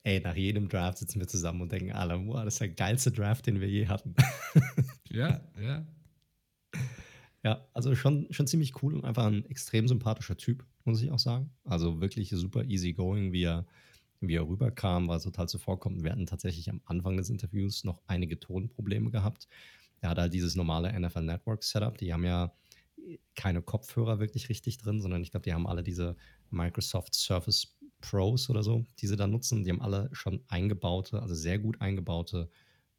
Ey, 0.03 0.21
nach 0.21 0.37
jedem 0.37 0.71
Draft 0.71 0.97
sitzen 0.97 1.21
wir 1.21 1.29
zusammen 1.29 1.61
und 1.61 1.71
denken 1.71 1.93
alle, 1.93 2.27
wow, 2.27 2.43
das 2.45 2.55
ist 2.55 2.61
der 2.61 2.71
geilste 2.71 3.13
Draft, 3.13 3.47
den 3.47 3.61
wir 3.61 3.69
je 3.69 3.87
hatten. 3.89 4.15
Ja, 5.13 5.41
ja. 5.61 5.85
Ja, 7.43 7.67
also 7.73 7.95
schon, 7.95 8.27
schon 8.31 8.47
ziemlich 8.47 8.83
cool 8.83 8.95
und 8.95 9.05
einfach 9.05 9.25
ein 9.27 9.47
extrem 9.47 9.89
sympathischer 9.89 10.37
Typ, 10.37 10.65
muss 10.85 11.01
ich 11.01 11.11
auch 11.11 11.19
sagen. 11.19 11.51
Also 11.65 12.01
wirklich 12.01 12.29
super 12.31 12.65
easy 12.65 12.93
going, 12.93 13.33
wie 13.33 13.45
er, 13.45 13.67
wie 14.21 14.35
er 14.35 14.47
rüberkam, 14.47 15.09
war 15.09 15.21
total 15.21 15.49
zuvorkommend. 15.49 16.05
Wir 16.05 16.13
hatten 16.13 16.27
tatsächlich 16.27 16.69
am 16.69 16.83
Anfang 16.85 17.17
des 17.17 17.31
Interviews 17.31 17.85
noch 17.85 18.03
einige 18.07 18.39
Tonprobleme 18.39 19.11
gehabt. 19.11 19.49
Er 20.03 20.11
hat 20.11 20.19
halt 20.19 20.35
dieses 20.35 20.55
normale 20.55 20.93
NFL 20.99 21.23
Network 21.23 21.63
Setup. 21.63 21.97
Die 21.97 22.13
haben 22.13 22.25
ja 22.25 22.53
keine 23.35 23.63
Kopfhörer 23.63 24.21
wirklich 24.21 24.51
richtig 24.51 24.77
drin, 24.77 25.01
sondern 25.01 25.23
ich 25.23 25.31
glaube, 25.31 25.45
die 25.45 25.55
haben 25.55 25.67
alle 25.67 25.83
diese 25.83 26.17
Microsoft 26.51 27.15
Surface 27.15 27.77
Pros 28.01 28.49
oder 28.51 28.63
so, 28.63 28.87
die 28.99 29.07
sie 29.07 29.17
da 29.17 29.27
nutzen. 29.27 29.65
Die 29.65 29.71
haben 29.71 29.83
alle 29.83 30.09
schon 30.13 30.43
eingebaute, 30.49 31.21
also 31.21 31.35
sehr 31.35 31.59
gut 31.59 31.81
eingebaute 31.81 32.51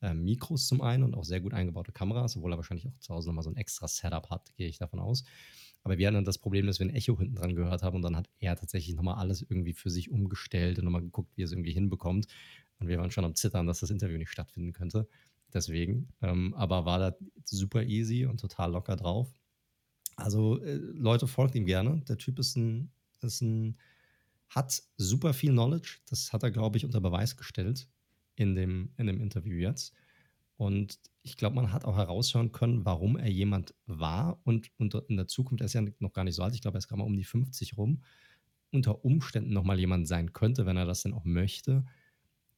äh, 0.01 0.13
Mikros 0.13 0.67
zum 0.67 0.81
einen 0.81 1.03
und 1.03 1.15
auch 1.15 1.23
sehr 1.23 1.41
gut 1.41 1.53
eingebaute 1.53 1.91
Kameras, 1.91 2.35
obwohl 2.35 2.53
er 2.53 2.57
wahrscheinlich 2.57 2.87
auch 2.87 2.97
zu 2.99 3.13
Hause 3.13 3.29
nochmal 3.29 3.43
so 3.43 3.49
ein 3.49 3.57
extra 3.57 3.87
Setup 3.87 4.29
hat, 4.29 4.53
gehe 4.55 4.67
ich 4.67 4.77
davon 4.77 4.99
aus. 4.99 5.23
Aber 5.83 5.97
wir 5.97 6.07
hatten 6.07 6.15
dann 6.15 6.25
das 6.25 6.37
Problem, 6.37 6.67
dass 6.67 6.79
wir 6.79 6.87
ein 6.87 6.93
Echo 6.93 7.17
hinten 7.17 7.35
dran 7.35 7.55
gehört 7.55 7.81
haben 7.81 7.95
und 7.95 8.01
dann 8.03 8.15
hat 8.15 8.29
er 8.39 8.55
tatsächlich 8.55 8.95
nochmal 8.95 9.15
alles 9.15 9.41
irgendwie 9.41 9.73
für 9.73 9.89
sich 9.89 10.11
umgestellt 10.11 10.77
und 10.77 10.85
nochmal 10.85 11.01
geguckt, 11.01 11.31
wie 11.35 11.41
er 11.41 11.45
es 11.45 11.51
irgendwie 11.51 11.71
hinbekommt. 11.71 12.27
Und 12.79 12.87
wir 12.87 12.97
waren 12.99 13.11
schon 13.11 13.25
am 13.25 13.35
Zittern, 13.35 13.67
dass 13.67 13.79
das 13.79 13.89
Interview 13.89 14.17
nicht 14.17 14.31
stattfinden 14.31 14.73
könnte. 14.73 15.07
Deswegen. 15.53 16.09
Ähm, 16.21 16.53
aber 16.53 16.85
war 16.85 16.99
da 16.99 17.15
super 17.45 17.83
easy 17.83 18.25
und 18.25 18.39
total 18.39 18.71
locker 18.71 18.95
drauf. 18.95 19.33
Also 20.15 20.61
äh, 20.61 20.75
Leute 20.75 21.27
folgt 21.27 21.55
ihm 21.55 21.65
gerne. 21.65 22.01
Der 22.07 22.17
Typ 22.17 22.39
ist 22.39 22.55
ein, 22.55 22.91
ist 23.21 23.41
ein, 23.41 23.77
hat 24.49 24.83
super 24.97 25.33
viel 25.33 25.51
Knowledge. 25.51 25.99
Das 26.09 26.31
hat 26.31 26.43
er, 26.43 26.51
glaube 26.51 26.77
ich, 26.77 26.85
unter 26.85 27.01
Beweis 27.01 27.37
gestellt 27.37 27.87
in 28.41 28.55
dem, 28.55 28.89
in 28.97 29.07
dem 29.07 29.21
Interview 29.21 29.57
jetzt. 29.57 29.93
Und 30.57 30.99
ich 31.23 31.37
glaube, 31.37 31.55
man 31.55 31.71
hat 31.71 31.85
auch 31.85 31.97
heraushören 31.97 32.51
können, 32.51 32.85
warum 32.85 33.17
er 33.17 33.29
jemand 33.29 33.73
war 33.85 34.39
und, 34.43 34.71
und 34.77 34.95
in 35.07 35.17
der 35.17 35.27
Zukunft, 35.27 35.61
er 35.61 35.65
ist 35.65 35.73
ja 35.73 35.83
noch 35.99 36.13
gar 36.13 36.23
nicht 36.23 36.35
so 36.35 36.43
alt, 36.43 36.55
ich 36.55 36.61
glaube, 36.61 36.77
er 36.77 36.79
ist 36.79 36.87
gerade 36.87 36.99
mal 36.99 37.05
um 37.05 37.15
die 37.15 37.23
50 37.23 37.77
rum, 37.77 38.03
unter 38.71 39.03
Umständen 39.05 39.53
nochmal 39.53 39.79
jemand 39.79 40.07
sein 40.07 40.33
könnte, 40.33 40.65
wenn 40.65 40.77
er 40.77 40.85
das 40.85 41.03
denn 41.03 41.13
auch 41.13 41.25
möchte, 41.25 41.85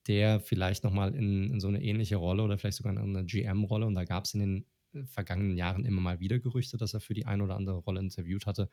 der 0.08 0.40
vielleicht 0.40 0.84
nochmal 0.84 1.16
in, 1.16 1.52
in 1.52 1.60
so 1.60 1.68
eine 1.68 1.82
ähnliche 1.82 2.18
Rolle 2.18 2.44
oder 2.44 2.58
vielleicht 2.58 2.78
sogar 2.78 2.94
in 2.94 3.00
eine 3.00 3.26
GM-Rolle, 3.26 3.86
und 3.86 3.96
da 3.96 4.06
gab 4.06 4.26
es 4.26 4.34
in 4.34 4.40
den 4.40 4.66
äh, 4.94 5.06
vergangenen 5.06 5.58
Jahren 5.58 5.86
immer 5.86 6.02
mal 6.02 6.20
wieder 6.20 6.40
Gerüchte, 6.40 6.78
dass 6.78 6.94
er 6.94 7.00
für 7.00 7.14
die 7.14 7.26
eine 7.26 7.44
oder 7.44 7.56
andere 7.56 7.78
Rolle 7.78 8.00
interviewt 8.00 8.46
hatte, 8.46 8.70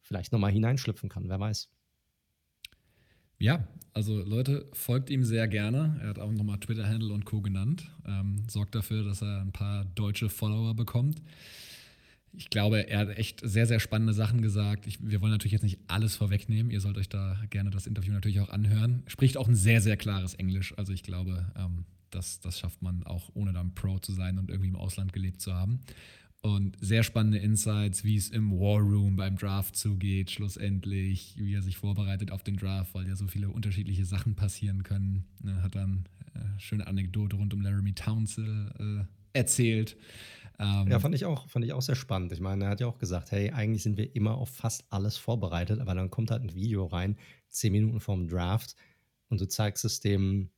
vielleicht 0.00 0.32
nochmal 0.32 0.52
hineinschlüpfen 0.52 1.08
kann, 1.08 1.28
wer 1.28 1.40
weiß. 1.40 1.70
Ja, 3.38 3.66
also 3.92 4.22
Leute, 4.22 4.66
folgt 4.72 5.08
ihm 5.10 5.24
sehr 5.24 5.46
gerne. 5.46 6.00
Er 6.02 6.08
hat 6.08 6.18
auch 6.18 6.32
nochmal 6.32 6.58
Twitter-Handle 6.58 7.12
und 7.12 7.24
Co. 7.24 7.40
genannt. 7.40 7.90
Ähm, 8.06 8.42
sorgt 8.48 8.74
dafür, 8.74 9.04
dass 9.04 9.22
er 9.22 9.40
ein 9.40 9.52
paar 9.52 9.84
deutsche 9.84 10.28
Follower 10.28 10.74
bekommt. 10.74 11.22
Ich 12.36 12.50
glaube, 12.50 12.88
er 12.88 12.98
hat 12.98 13.16
echt 13.16 13.40
sehr, 13.44 13.66
sehr 13.66 13.78
spannende 13.78 14.12
Sachen 14.12 14.42
gesagt. 14.42 14.88
Ich, 14.88 14.98
wir 15.00 15.20
wollen 15.20 15.30
natürlich 15.30 15.52
jetzt 15.52 15.62
nicht 15.62 15.78
alles 15.86 16.16
vorwegnehmen. 16.16 16.72
Ihr 16.72 16.80
sollt 16.80 16.98
euch 16.98 17.08
da 17.08 17.38
gerne 17.50 17.70
das 17.70 17.86
Interview 17.86 18.12
natürlich 18.12 18.40
auch 18.40 18.48
anhören. 18.48 19.04
Spricht 19.06 19.36
auch 19.36 19.46
ein 19.46 19.54
sehr, 19.54 19.80
sehr 19.80 19.96
klares 19.96 20.34
Englisch. 20.34 20.76
Also 20.76 20.92
ich 20.92 21.04
glaube, 21.04 21.46
ähm, 21.56 21.84
das, 22.10 22.40
das 22.40 22.58
schafft 22.58 22.82
man 22.82 23.04
auch, 23.04 23.30
ohne 23.34 23.52
dann 23.52 23.74
Pro 23.74 23.98
zu 23.98 24.12
sein 24.12 24.38
und 24.38 24.50
irgendwie 24.50 24.70
im 24.70 24.76
Ausland 24.76 25.12
gelebt 25.12 25.40
zu 25.40 25.54
haben. 25.54 25.80
Und 26.44 26.76
sehr 26.78 27.02
spannende 27.04 27.38
Insights, 27.38 28.04
wie 28.04 28.16
es 28.16 28.28
im 28.28 28.50
War 28.52 28.78
Room 28.78 29.16
beim 29.16 29.38
Draft 29.38 29.76
zugeht, 29.76 30.30
schlussendlich, 30.30 31.36
wie 31.38 31.54
er 31.54 31.62
sich 31.62 31.78
vorbereitet 31.78 32.30
auf 32.30 32.42
den 32.42 32.58
Draft, 32.58 32.94
weil 32.94 33.08
ja 33.08 33.16
so 33.16 33.26
viele 33.28 33.48
unterschiedliche 33.48 34.04
Sachen 34.04 34.34
passieren 34.34 34.82
können. 34.82 35.24
Er 35.42 35.62
hat 35.62 35.74
dann 35.74 36.04
äh, 36.34 36.60
schöne 36.60 36.86
Anekdote 36.86 37.36
rund 37.36 37.54
um 37.54 37.62
Laramie 37.62 37.94
Townsend 37.94 38.74
äh, 38.78 39.04
erzählt. 39.32 39.96
Ähm, 40.58 40.86
ja, 40.88 41.00
fand 41.00 41.14
ich, 41.14 41.24
auch, 41.24 41.48
fand 41.48 41.64
ich 41.64 41.72
auch 41.72 41.80
sehr 41.80 41.94
spannend. 41.94 42.30
Ich 42.32 42.40
meine, 42.40 42.64
er 42.64 42.70
hat 42.72 42.80
ja 42.80 42.88
auch 42.88 42.98
gesagt, 42.98 43.32
hey, 43.32 43.50
eigentlich 43.50 43.82
sind 43.82 43.96
wir 43.96 44.14
immer 44.14 44.34
auf 44.34 44.50
fast 44.50 44.84
alles 44.90 45.16
vorbereitet, 45.16 45.80
aber 45.80 45.94
dann 45.94 46.10
kommt 46.10 46.30
halt 46.30 46.42
ein 46.42 46.54
Video 46.54 46.84
rein, 46.84 47.16
zehn 47.48 47.72
Minuten 47.72 48.00
vorm 48.00 48.28
Draft, 48.28 48.76
und 49.28 49.40
du 49.40 49.48
zeigst 49.48 49.86
es 49.86 50.00
dem, 50.00 50.50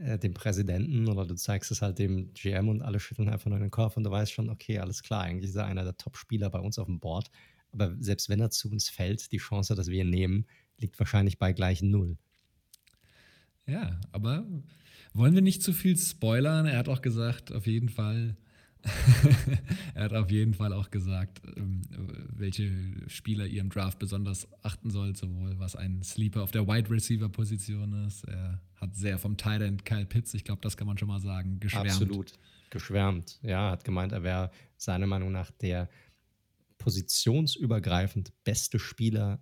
äh, 0.00 0.18
dem 0.18 0.34
Präsidenten 0.34 1.08
oder 1.08 1.26
du 1.26 1.34
zeigst 1.34 1.70
es 1.70 1.82
halt 1.82 1.98
dem 1.98 2.32
GM 2.34 2.68
und 2.68 2.82
alle 2.82 3.00
schütteln 3.00 3.28
einfach 3.28 3.50
nur 3.50 3.58
den 3.58 3.70
Kopf 3.70 3.96
und 3.96 4.04
du 4.04 4.10
weißt 4.10 4.32
schon, 4.32 4.48
okay, 4.48 4.78
alles 4.78 5.02
klar, 5.02 5.22
eigentlich 5.22 5.50
ist 5.50 5.56
er 5.56 5.66
einer 5.66 5.84
der 5.84 5.96
Top-Spieler 5.96 6.50
bei 6.50 6.60
uns 6.60 6.78
auf 6.78 6.86
dem 6.86 7.00
Board. 7.00 7.30
Aber 7.72 7.94
selbst 8.00 8.28
wenn 8.28 8.40
er 8.40 8.50
zu 8.50 8.70
uns 8.70 8.88
fällt, 8.88 9.30
die 9.30 9.38
Chance, 9.38 9.74
dass 9.74 9.88
wir 9.88 10.02
ihn 10.02 10.10
nehmen, 10.10 10.46
liegt 10.78 10.98
wahrscheinlich 10.98 11.38
bei 11.38 11.52
gleich 11.52 11.82
null. 11.82 12.16
Ja, 13.66 14.00
aber 14.10 14.46
wollen 15.12 15.34
wir 15.34 15.42
nicht 15.42 15.62
zu 15.62 15.72
viel 15.72 15.96
spoilern? 15.96 16.66
Er 16.66 16.78
hat 16.78 16.88
auch 16.88 17.02
gesagt, 17.02 17.52
auf 17.52 17.66
jeden 17.66 17.88
Fall 17.88 18.36
er 19.94 20.04
hat 20.04 20.12
auf 20.14 20.30
jeden 20.30 20.54
Fall 20.54 20.72
auch 20.72 20.90
gesagt, 20.90 21.42
ähm, 21.56 21.82
welche 22.32 22.70
Spieler 23.08 23.46
ihr 23.46 23.60
im 23.60 23.68
Draft 23.68 23.98
besonders 23.98 24.48
achten 24.62 24.90
soll, 24.90 25.14
sowohl 25.16 25.58
was 25.58 25.76
ein 25.76 26.02
Sleeper 26.02 26.42
auf 26.42 26.50
der 26.50 26.66
Wide 26.66 26.90
Receiver 26.90 27.28
Position 27.28 28.06
ist. 28.06 28.24
Er 28.24 28.60
hat 28.76 28.96
sehr 28.96 29.18
vom 29.18 29.36
Tight 29.36 29.62
End 29.62 29.84
Kyle 29.84 30.06
Pitts, 30.06 30.34
ich 30.34 30.44
glaube, 30.44 30.62
das 30.62 30.76
kann 30.76 30.86
man 30.86 30.96
schon 30.96 31.08
mal 31.08 31.20
sagen, 31.20 31.60
geschwärmt. 31.60 31.90
Absolut, 31.90 32.32
geschwärmt. 32.70 33.38
Ja, 33.42 33.70
hat 33.70 33.84
gemeint, 33.84 34.12
er 34.12 34.22
wäre 34.22 34.50
seiner 34.76 35.06
Meinung 35.06 35.32
nach 35.32 35.50
der 35.50 35.88
positionsübergreifend 36.78 38.32
beste 38.44 38.78
Spieler 38.78 39.40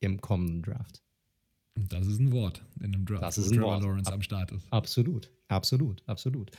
im 0.00 0.20
kommenden 0.20 0.62
Draft. 0.62 1.02
Das 1.74 2.06
ist 2.06 2.18
ein 2.18 2.32
Wort 2.32 2.62
in 2.80 2.94
einem 2.94 3.06
Draft, 3.06 3.22
das 3.22 3.38
ist 3.38 3.52
ein 3.52 3.58
Trevor 3.58 3.74
Wort. 3.74 3.82
Lawrence 3.84 4.08
Ab 4.08 4.14
am 4.14 4.22
Start 4.22 4.52
ist. 4.52 4.70
Absolut, 4.72 5.30
absolut, 5.48 6.02
absolut. 6.06 6.50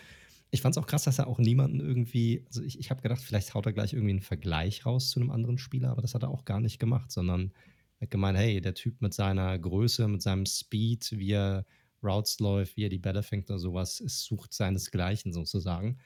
Ich 0.53 0.61
fand 0.61 0.77
es 0.77 0.77
auch 0.77 0.85
krass, 0.85 1.03
dass 1.03 1.17
er 1.17 1.25
auch 1.25 1.39
niemanden 1.39 1.79
irgendwie, 1.79 2.43
also 2.45 2.61
ich, 2.61 2.77
ich 2.77 2.91
habe 2.91 3.01
gedacht, 3.01 3.23
vielleicht 3.23 3.55
haut 3.55 3.65
er 3.65 3.73
gleich 3.73 3.93
irgendwie 3.93 4.11
einen 4.11 4.21
Vergleich 4.21 4.85
raus 4.85 5.09
zu 5.09 5.19
einem 5.19 5.31
anderen 5.31 5.57
Spieler, 5.57 5.89
aber 5.89 6.03
das 6.03 6.13
hat 6.13 6.21
er 6.21 6.29
auch 6.29 6.45
gar 6.45 6.59
nicht 6.59 6.77
gemacht, 6.77 7.11
sondern 7.11 7.51
er 7.97 8.05
hat 8.05 8.11
gemeint, 8.11 8.37
hey, 8.37 8.61
der 8.61 8.75
Typ 8.75 9.01
mit 9.01 9.15
seiner 9.15 9.57
Größe, 9.57 10.07
mit 10.07 10.21
seinem 10.21 10.45
Speed, 10.45 11.11
wie 11.17 11.31
er 11.31 11.65
Routes 12.03 12.39
läuft, 12.39 12.77
wie 12.77 12.83
er 12.83 12.89
die 12.89 12.99
Bälle 12.99 13.23
fängt 13.23 13.49
oder 13.49 13.57
sowas, 13.57 13.99
es 13.99 14.23
sucht 14.25 14.53
seinesgleichen 14.53 15.33
sozusagen. 15.33 15.97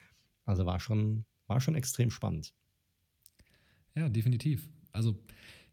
Also 0.46 0.64
war 0.64 0.80
schon, 0.80 1.26
war 1.46 1.60
schon 1.60 1.74
extrem 1.74 2.10
spannend. 2.10 2.54
Ja, 3.94 4.08
definitiv. 4.08 4.66
Also 4.92 5.22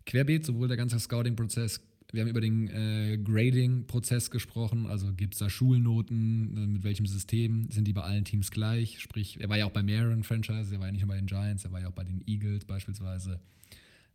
querbeet, 0.06 0.46
sowohl 0.46 0.68
der 0.68 0.76
ganze 0.76 1.00
Scouting-Prozess 1.00 1.80
wir 2.16 2.22
haben 2.22 2.30
über 2.30 2.42
den 2.42 2.70
äh, 2.70 3.18
Grading-Prozess 3.18 4.32
gesprochen, 4.32 4.88
also 4.88 5.14
gibt 5.14 5.36
es 5.36 5.40
da 5.40 5.50
Schulnoten, 5.50 6.58
äh, 6.58 6.68
mit 6.68 6.84
welchem 6.84 7.06
System, 7.06 7.70
sind 7.70 7.86
die 7.88 7.94
bei 7.94 8.02
allen 8.02 8.26
Teams 8.26 8.52
gleich? 8.52 9.00
Sprich, 9.00 9.40
er 9.42 9.50
war 9.50 9.58
ja 9.58 9.66
auch 9.66 9.72
bei 9.72 9.84
mehreren 9.84 10.24
Franchises, 10.24 10.72
er 10.72 10.80
war 10.80 10.88
ja 10.88 10.94
nicht 10.94 11.02
nur 11.02 11.10
bei 11.10 11.18
den 11.18 11.28
Giants, 11.28 11.66
er 11.66 11.72
war 11.72 11.82
ja 11.82 11.90
auch 11.90 11.94
bei 11.94 12.04
den 12.04 12.24
Eagles 12.26 12.66
beispielsweise. 12.66 13.40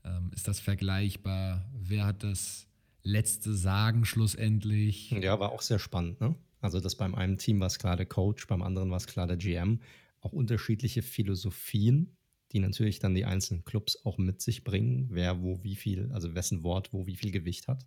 Ähm, 0.05 0.31
ist 0.35 0.49
das 0.49 0.61
vergleichbar? 0.61 1.71
Wer 1.79 2.07
hat 2.07 2.23
das 2.25 2.67
letzte 3.03 3.55
Sagen 3.55 4.05
schlussendlich? 4.05 5.11
Ja, 5.11 5.39
war 5.39 5.53
auch 5.53 5.63
sehr 5.63 5.79
spannend, 5.79 6.21
ne? 6.21 6.35
Also, 6.63 6.81
dass 6.81 6.95
beim 6.95 7.15
einen 7.15 7.39
Team 7.39 7.61
war 7.61 7.69
es 7.69 7.79
klar 7.79 7.97
der 7.97 8.07
Coach, 8.07 8.47
beim 8.47 8.63
anderen 8.63 8.91
war 8.91 8.99
es 8.99 9.07
klar 9.07 9.27
der 9.27 9.37
GM. 9.39 9.81
Auch 10.21 10.33
unterschiedliche 10.33 11.01
Philosophien 11.01 12.17
die 12.53 12.59
natürlich 12.59 12.99
dann 12.99 13.15
die 13.15 13.25
einzelnen 13.25 13.65
Clubs 13.65 14.05
auch 14.05 14.19
mit 14.19 14.41
sich 14.41 14.65
bringen, 14.65 15.09
wer 15.11 15.43
wo 15.43 15.63
wie 15.63 15.77
viel, 15.77 16.11
also 16.13 16.35
wessen 16.35 16.63
Wort 16.63 16.93
wo 16.93 17.07
wie 17.07 17.17
viel 17.17 17.31
Gewicht 17.31 17.69
hat. 17.69 17.87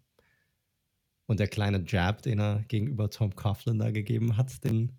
Und 1.25 1.39
der 1.39 1.47
kleine 1.47 1.83
Jab, 1.87 2.21
den 2.21 2.39
er 2.39 2.63
gegenüber 2.67 3.09
Tom 3.09 3.35
Coughlin 3.35 3.79
da 3.79 3.91
gegeben 3.91 4.37
hat, 4.37 4.63
den, 4.63 4.93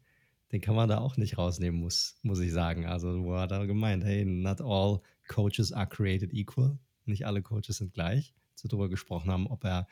den 0.52 0.60
kann 0.60 0.74
man 0.74 0.88
da 0.88 0.98
auch 0.98 1.16
nicht 1.16 1.36
rausnehmen, 1.36 1.80
muss, 1.80 2.18
muss 2.22 2.40
ich 2.40 2.52
sagen. 2.52 2.86
Also, 2.86 3.24
wo 3.24 3.34
er 3.34 3.46
da 3.46 3.64
gemeint, 3.66 4.04
hey, 4.04 4.24
not 4.24 4.60
all 4.60 5.00
coaches 5.28 5.72
are 5.72 5.86
created 5.86 6.32
equal. 6.32 6.78
Nicht 7.04 7.26
alle 7.26 7.42
Coaches 7.42 7.76
sind 7.76 7.92
gleich. 7.92 8.34
So 8.54 8.68
darüber 8.68 8.88
gesprochen 8.88 9.30
haben, 9.30 9.46
ob 9.46 9.64
er, 9.64 9.86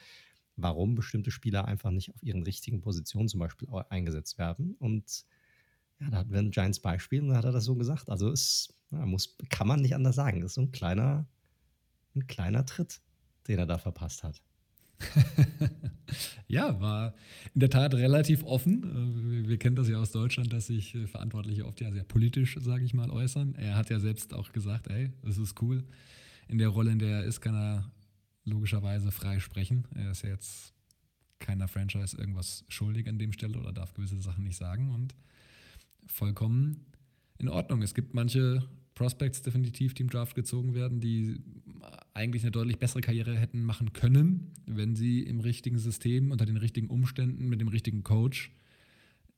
warum 0.56 0.94
bestimmte 0.94 1.30
Spieler 1.30 1.66
einfach 1.66 1.90
nicht 1.90 2.10
auf 2.14 2.22
ihren 2.22 2.42
richtigen 2.42 2.80
Positionen 2.80 3.28
zum 3.28 3.40
Beispiel 3.40 3.68
eingesetzt 3.90 4.38
werden. 4.38 4.74
Und 4.78 5.24
ja, 6.02 6.10
da 6.10 6.18
hatten 6.18 6.32
wir 6.32 6.40
ein 6.40 6.50
Giants 6.50 6.80
Beispiel 6.80 7.22
und 7.22 7.28
da 7.28 7.36
hat 7.36 7.44
er 7.44 7.52
das 7.52 7.64
so 7.64 7.76
gesagt. 7.76 8.10
Also 8.10 8.30
es 8.30 8.74
ja, 8.90 9.06
muss, 9.06 9.36
kann 9.50 9.68
man 9.68 9.80
nicht 9.80 9.94
anders 9.94 10.16
sagen. 10.16 10.40
Das 10.40 10.52
ist 10.52 10.54
so 10.54 10.62
ein 10.62 10.72
kleiner, 10.72 11.26
ein 12.16 12.26
kleiner 12.26 12.66
Tritt, 12.66 13.00
den 13.46 13.58
er 13.58 13.66
da 13.66 13.78
verpasst 13.78 14.24
hat. 14.24 14.42
ja, 16.48 16.80
war 16.80 17.14
in 17.54 17.60
der 17.60 17.70
Tat 17.70 17.94
relativ 17.94 18.44
offen. 18.44 19.44
Äh, 19.44 19.48
wir 19.48 19.58
kennen 19.58 19.76
das 19.76 19.88
ja 19.88 19.98
aus 19.98 20.12
Deutschland, 20.12 20.52
dass 20.52 20.66
sich 20.66 20.94
äh, 20.94 21.06
Verantwortliche 21.06 21.66
oft 21.66 21.80
ja 21.80 21.90
sehr 21.92 22.04
politisch, 22.04 22.56
sage 22.60 22.84
ich 22.84 22.94
mal, 22.94 23.10
äußern. 23.10 23.54
Er 23.54 23.76
hat 23.76 23.90
ja 23.90 24.00
selbst 24.00 24.34
auch 24.34 24.52
gesagt, 24.52 24.88
ey, 24.88 25.12
das 25.22 25.38
ist 25.38 25.60
cool. 25.62 25.84
In 26.48 26.58
der 26.58 26.68
Rolle, 26.68 26.90
in 26.90 26.98
der 26.98 27.20
er 27.20 27.24
ist, 27.24 27.40
kann 27.40 27.54
er 27.54 27.90
logischerweise 28.44 29.12
frei 29.12 29.38
sprechen. 29.38 29.86
Er 29.94 30.10
ist 30.10 30.22
ja 30.22 30.30
jetzt 30.30 30.74
keiner 31.38 31.68
Franchise 31.68 32.16
irgendwas 32.16 32.64
schuldig 32.68 33.08
an 33.08 33.18
dem 33.18 33.32
Stelle 33.32 33.58
oder 33.58 33.72
darf 33.72 33.94
gewisse 33.94 34.20
Sachen 34.20 34.44
nicht 34.44 34.56
sagen 34.56 34.90
und 34.90 35.14
vollkommen 36.06 36.86
in 37.38 37.48
Ordnung. 37.48 37.82
Es 37.82 37.94
gibt 37.94 38.14
manche 38.14 38.68
Prospects 38.94 39.42
definitiv, 39.42 39.94
die 39.94 40.02
im 40.02 40.10
Draft 40.10 40.34
gezogen 40.34 40.74
werden, 40.74 41.00
die 41.00 41.40
eigentlich 42.14 42.42
eine 42.42 42.50
deutlich 42.50 42.78
bessere 42.78 43.00
Karriere 43.00 43.36
hätten 43.36 43.64
machen 43.64 43.92
können, 43.92 44.52
wenn 44.66 44.94
sie 44.94 45.20
im 45.20 45.40
richtigen 45.40 45.78
System, 45.78 46.30
unter 46.30 46.46
den 46.46 46.56
richtigen 46.56 46.88
Umständen, 46.88 47.48
mit 47.48 47.60
dem 47.60 47.68
richtigen 47.68 48.02
Coach 48.02 48.52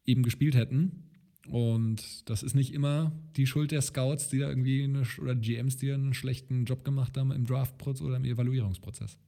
eben 0.04 0.22
gespielt 0.22 0.54
hätten. 0.54 1.04
Und 1.48 2.28
das 2.28 2.42
ist 2.42 2.54
nicht 2.54 2.72
immer 2.72 3.12
die 3.36 3.46
Schuld 3.46 3.70
der 3.70 3.82
Scouts, 3.82 4.28
die 4.28 4.38
da 4.38 4.48
irgendwie 4.48 4.82
eine, 4.82 5.02
oder 5.20 5.34
GMs, 5.34 5.76
die 5.76 5.92
einen 5.92 6.14
schlechten 6.14 6.64
Job 6.64 6.84
gemacht 6.84 7.16
haben 7.16 7.32
im 7.32 7.46
Draftprozess 7.46 8.02
oder 8.02 8.16
im 8.16 8.24
Evaluierungsprozess. 8.24 9.18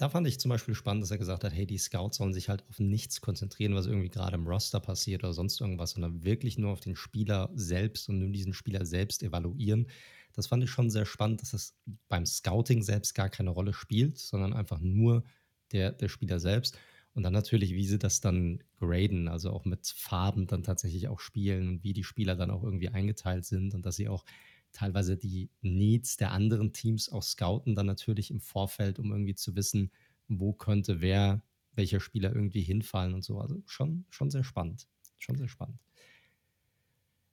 Da 0.00 0.08
fand 0.08 0.26
ich 0.26 0.40
zum 0.40 0.48
Beispiel 0.48 0.74
spannend, 0.74 1.02
dass 1.02 1.10
er 1.10 1.18
gesagt 1.18 1.44
hat, 1.44 1.52
hey, 1.52 1.66
die 1.66 1.76
Scouts 1.76 2.16
sollen 2.16 2.32
sich 2.32 2.48
halt 2.48 2.64
auf 2.70 2.78
nichts 2.78 3.20
konzentrieren, 3.20 3.74
was 3.74 3.84
irgendwie 3.84 4.08
gerade 4.08 4.34
im 4.34 4.46
Roster 4.46 4.80
passiert 4.80 5.22
oder 5.24 5.34
sonst 5.34 5.60
irgendwas, 5.60 5.90
sondern 5.90 6.24
wirklich 6.24 6.56
nur 6.56 6.72
auf 6.72 6.80
den 6.80 6.96
Spieler 6.96 7.50
selbst 7.52 8.08
und 8.08 8.18
nur 8.18 8.30
diesen 8.30 8.54
Spieler 8.54 8.86
selbst 8.86 9.22
evaluieren. 9.22 9.88
Das 10.32 10.46
fand 10.46 10.64
ich 10.64 10.70
schon 10.70 10.88
sehr 10.88 11.04
spannend, 11.04 11.42
dass 11.42 11.50
das 11.50 11.76
beim 12.08 12.24
Scouting 12.24 12.82
selbst 12.82 13.14
gar 13.14 13.28
keine 13.28 13.50
Rolle 13.50 13.74
spielt, 13.74 14.16
sondern 14.16 14.54
einfach 14.54 14.80
nur 14.80 15.22
der, 15.70 15.92
der 15.92 16.08
Spieler 16.08 16.40
selbst. 16.40 16.78
Und 17.12 17.22
dann 17.22 17.34
natürlich, 17.34 17.74
wie 17.74 17.86
sie 17.86 17.98
das 17.98 18.22
dann 18.22 18.64
graden, 18.78 19.28
also 19.28 19.50
auch 19.50 19.66
mit 19.66 19.86
Farben 19.86 20.46
dann 20.46 20.62
tatsächlich 20.62 21.08
auch 21.08 21.20
spielen 21.20 21.68
und 21.68 21.84
wie 21.84 21.92
die 21.92 22.04
Spieler 22.04 22.36
dann 22.36 22.50
auch 22.50 22.64
irgendwie 22.64 22.88
eingeteilt 22.88 23.44
sind 23.44 23.74
und 23.74 23.84
dass 23.84 23.96
sie 23.96 24.08
auch 24.08 24.24
teilweise 24.72 25.16
die 25.16 25.50
Needs 25.62 26.16
der 26.16 26.32
anderen 26.32 26.72
Teams 26.72 27.10
auch 27.10 27.22
scouten, 27.22 27.74
dann 27.74 27.86
natürlich 27.86 28.30
im 28.30 28.40
Vorfeld, 28.40 28.98
um 28.98 29.10
irgendwie 29.10 29.34
zu 29.34 29.56
wissen, 29.56 29.90
wo 30.28 30.52
könnte 30.52 31.00
wer, 31.00 31.42
welcher 31.74 32.00
Spieler 32.00 32.34
irgendwie 32.34 32.62
hinfallen 32.62 33.14
und 33.14 33.24
so. 33.24 33.40
Also 33.40 33.62
schon, 33.66 34.04
schon 34.10 34.30
sehr 34.30 34.44
spannend. 34.44 34.86
Schon 35.18 35.36
sehr 35.36 35.48
spannend. 35.48 35.78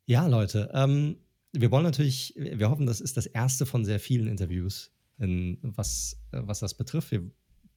Ja, 0.05 0.27
Leute, 0.27 0.69
ähm, 0.73 1.17
wir 1.53 1.71
wollen 1.71 1.83
natürlich, 1.83 2.33
wir 2.35 2.69
hoffen, 2.69 2.85
das 2.85 3.01
ist 3.01 3.17
das 3.17 3.25
erste 3.25 3.65
von 3.65 3.85
sehr 3.85 3.99
vielen 3.99 4.27
Interviews, 4.27 4.91
in, 5.17 5.57
was, 5.61 6.19
was 6.31 6.59
das 6.59 6.75
betrifft. 6.75 7.11
Wir 7.11 7.29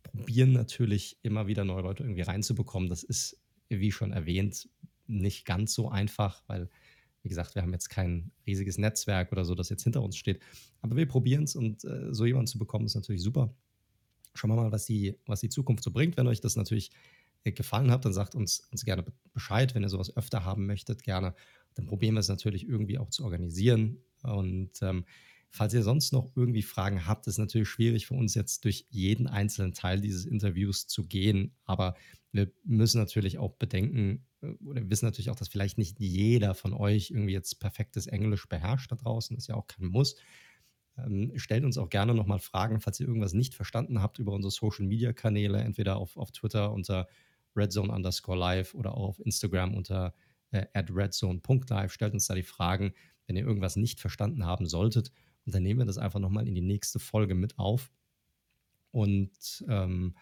probieren 0.03 0.53
natürlich 0.53 1.19
immer 1.23 1.47
wieder 1.47 1.65
neue 1.65 1.82
Leute 1.82 2.03
irgendwie 2.03 2.23
reinzubekommen. 2.23 2.89
Das 2.89 3.03
ist, 3.03 3.41
wie 3.69 3.93
schon 3.93 4.12
erwähnt, 4.12 4.69
nicht 5.07 5.45
ganz 5.45 5.74
so 5.74 5.89
einfach, 5.89 6.43
weil 6.47 6.69
wie 7.22 7.28
gesagt, 7.28 7.55
wir 7.55 7.62
haben 7.62 7.72
jetzt 7.72 7.90
kein 7.90 8.30
riesiges 8.47 8.78
Netzwerk 8.78 9.32
oder 9.32 9.44
so, 9.44 9.55
das 9.55 9.68
jetzt 9.68 9.82
hinter 9.82 10.02
uns 10.02 10.16
steht. 10.16 10.40
Aber 10.80 10.97
wir 10.97 11.06
probieren 11.06 11.44
es 11.44 11.55
und 11.55 11.84
äh, 11.84 12.12
so 12.12 12.24
jemanden 12.24 12.47
zu 12.47 12.59
bekommen, 12.59 12.86
ist 12.86 12.94
natürlich 12.94 13.22
super. 13.22 13.55
Schauen 14.34 14.51
wir 14.51 14.56
mal, 14.56 14.72
was 14.72 14.86
die, 14.86 15.18
was 15.26 15.40
die 15.40 15.48
Zukunft 15.48 15.82
so 15.82 15.90
bringt. 15.90 16.16
Wenn 16.16 16.26
euch 16.26 16.40
das 16.40 16.56
natürlich 16.56 16.90
äh, 17.44 17.52
gefallen 17.52 17.90
hat, 17.90 18.05
dann 18.05 18.12
sagt 18.12 18.34
uns, 18.34 18.60
uns 18.70 18.84
gerne 18.84 19.05
Bescheid. 19.32 19.74
Wenn 19.74 19.82
ihr 19.82 19.88
sowas 19.88 20.16
öfter 20.16 20.44
haben 20.44 20.66
möchtet, 20.66 21.02
gerne. 21.02 21.34
Dann 21.74 21.86
probieren 21.86 22.14
wir 22.14 22.20
es 22.20 22.28
natürlich 22.28 22.66
irgendwie 22.68 22.98
auch 22.98 23.10
zu 23.10 23.24
organisieren. 23.24 23.98
Und 24.22 24.70
ähm, 24.82 25.05
falls 25.51 25.74
ihr 25.74 25.82
sonst 25.82 26.12
noch 26.12 26.31
irgendwie 26.36 26.62
Fragen 26.62 27.06
habt, 27.06 27.27
ist 27.27 27.39
natürlich 27.39 27.68
schwierig 27.68 28.06
für 28.06 28.14
uns 28.14 28.35
jetzt 28.35 28.64
durch 28.64 28.86
jeden 28.89 29.27
einzelnen 29.27 29.74
Teil 29.74 30.01
dieses 30.01 30.24
Interviews 30.24 30.86
zu 30.86 31.06
gehen. 31.06 31.55
Aber 31.64 31.94
wir 32.32 32.51
müssen 32.64 32.98
natürlich 32.98 33.39
auch 33.39 33.55
bedenken, 33.55 34.24
äh, 34.43 34.52
oder 34.64 34.89
wissen 34.89 35.06
natürlich 35.06 35.31
auch, 35.31 35.36
dass 35.36 35.48
vielleicht 35.48 35.78
nicht 35.78 35.98
jeder 35.98 36.55
von 36.55 36.72
euch 36.72 37.10
irgendwie 37.10 37.32
jetzt 37.32 37.60
perfektes 37.60 38.06
Englisch 38.06 38.48
beherrscht 38.48 38.93
da 38.93 38.97
draußen, 38.97 39.36
das 39.36 39.44
ist 39.44 39.48
ja 39.48 39.56
auch 39.56 39.66
kein 39.66 39.86
Muss. 39.86 40.16
Ähm, 40.97 41.32
stellt 41.36 41.64
uns 41.64 41.78
auch 41.78 41.89
gerne 41.89 42.14
nochmal 42.14 42.39
Fragen, 42.39 42.81
falls 42.81 43.01
ihr 43.01 43.09
irgendwas 43.09 43.32
nicht 43.32 43.55
verstanden 43.55 44.01
habt 44.01 44.18
über 44.18 44.32
unsere 44.32 44.52
Social 44.52 44.86
Media 44.86 45.12
Kanäle, 45.12 45.59
entweder 45.59 45.97
auf, 45.97 46.16
auf 46.16 46.31
Twitter 46.31 46.72
unter 46.72 47.09
redzone 47.56 47.93
underscore 47.93 48.39
live 48.39 48.74
oder 48.74 48.94
auch 48.94 49.09
auf 49.09 49.20
Instagram 49.20 49.74
unter 49.74 50.14
äh, 50.52 50.66
at 50.74 50.90
redzone.live. 50.94 51.93
Stellt 51.93 52.14
uns 52.14 52.27
da 52.27 52.35
die 52.35 52.43
Fragen, 52.44 52.94
wenn 53.27 53.36
ihr 53.36 53.44
irgendwas 53.44 53.77
nicht 53.77 54.01
verstanden 54.01 54.44
haben 54.44 54.66
solltet. 54.66 55.10
Und 55.47 55.55
dann 55.55 55.62
nehmen 55.62 55.81
wir 55.81 55.87
das 55.87 55.99
einfach 55.99 56.21
nochmal 56.21 56.47
in 56.47 56.55
die 56.55 56.61
nächste 56.61 56.99
Folge 56.99 57.35
mit 57.35 57.59
auf 57.59 57.91
und, 58.91 59.65
ähm, 59.69 60.17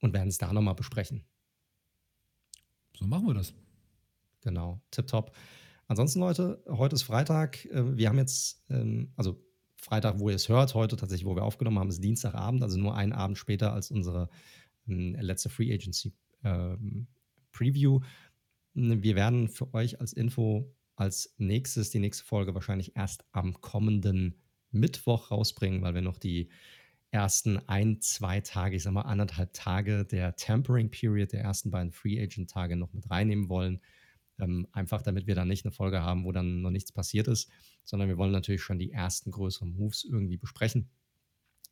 und 0.00 0.12
werden 0.12 0.28
es 0.28 0.38
da 0.38 0.52
nochmal 0.52 0.74
besprechen. 0.74 1.24
So 2.94 3.06
machen 3.06 3.26
wir 3.26 3.34
das. 3.34 3.54
Genau, 4.40 4.80
tipptopp. 4.90 5.36
Ansonsten, 5.86 6.20
Leute, 6.20 6.62
heute 6.68 6.96
ist 6.96 7.02
Freitag. 7.02 7.64
Äh, 7.66 7.96
wir 7.96 8.08
haben 8.08 8.18
jetzt, 8.18 8.64
ähm, 8.68 9.12
also 9.16 9.42
Freitag, 9.76 10.18
wo 10.18 10.28
ihr 10.28 10.36
es 10.36 10.48
hört, 10.48 10.74
heute 10.74 10.96
tatsächlich, 10.96 11.26
wo 11.26 11.36
wir 11.36 11.44
aufgenommen 11.44 11.78
haben, 11.78 11.88
ist 11.88 12.02
Dienstagabend, 12.02 12.62
also 12.62 12.78
nur 12.78 12.96
einen 12.96 13.12
Abend 13.12 13.38
später 13.38 13.72
als 13.72 13.90
unsere 13.90 14.28
ähm, 14.86 15.14
letzte 15.20 15.48
Free 15.48 15.72
Agency 15.72 16.12
ähm, 16.44 17.06
Preview. 17.52 18.00
Wir 18.74 19.16
werden 19.16 19.48
für 19.48 19.72
euch 19.74 20.00
als 20.00 20.12
Info 20.12 20.74
als 20.94 21.34
nächstes 21.38 21.90
die 21.90 22.00
nächste 22.00 22.24
Folge 22.24 22.54
wahrscheinlich 22.54 22.96
erst 22.96 23.24
am 23.32 23.60
kommenden 23.60 24.34
Mittwoch 24.70 25.30
rausbringen, 25.30 25.82
weil 25.82 25.94
wir 25.94 26.02
noch 26.02 26.18
die 26.18 26.50
ersten 27.10 27.58
ein, 27.68 28.00
zwei 28.00 28.40
Tage, 28.40 28.76
ich 28.76 28.82
sag 28.82 28.92
mal 28.92 29.02
anderthalb 29.02 29.52
Tage 29.54 30.04
der 30.04 30.36
Tampering 30.36 30.90
Period, 30.90 31.32
der 31.32 31.40
ersten 31.40 31.70
beiden 31.70 31.92
Free 31.92 32.20
Agent 32.20 32.50
Tage 32.50 32.76
noch 32.76 32.92
mit 32.92 33.10
reinnehmen 33.10 33.48
wollen. 33.48 33.80
Ähm, 34.38 34.68
einfach 34.72 35.02
damit 35.02 35.26
wir 35.26 35.34
dann 35.34 35.48
nicht 35.48 35.64
eine 35.64 35.72
Folge 35.72 36.02
haben, 36.02 36.24
wo 36.24 36.32
dann 36.32 36.62
noch 36.62 36.70
nichts 36.70 36.92
passiert 36.92 37.26
ist, 37.28 37.50
sondern 37.84 38.08
wir 38.08 38.18
wollen 38.18 38.30
natürlich 38.30 38.62
schon 38.62 38.78
die 38.78 38.92
ersten 38.92 39.30
größeren 39.30 39.74
Moves 39.74 40.04
irgendwie 40.04 40.36
besprechen. 40.36 40.90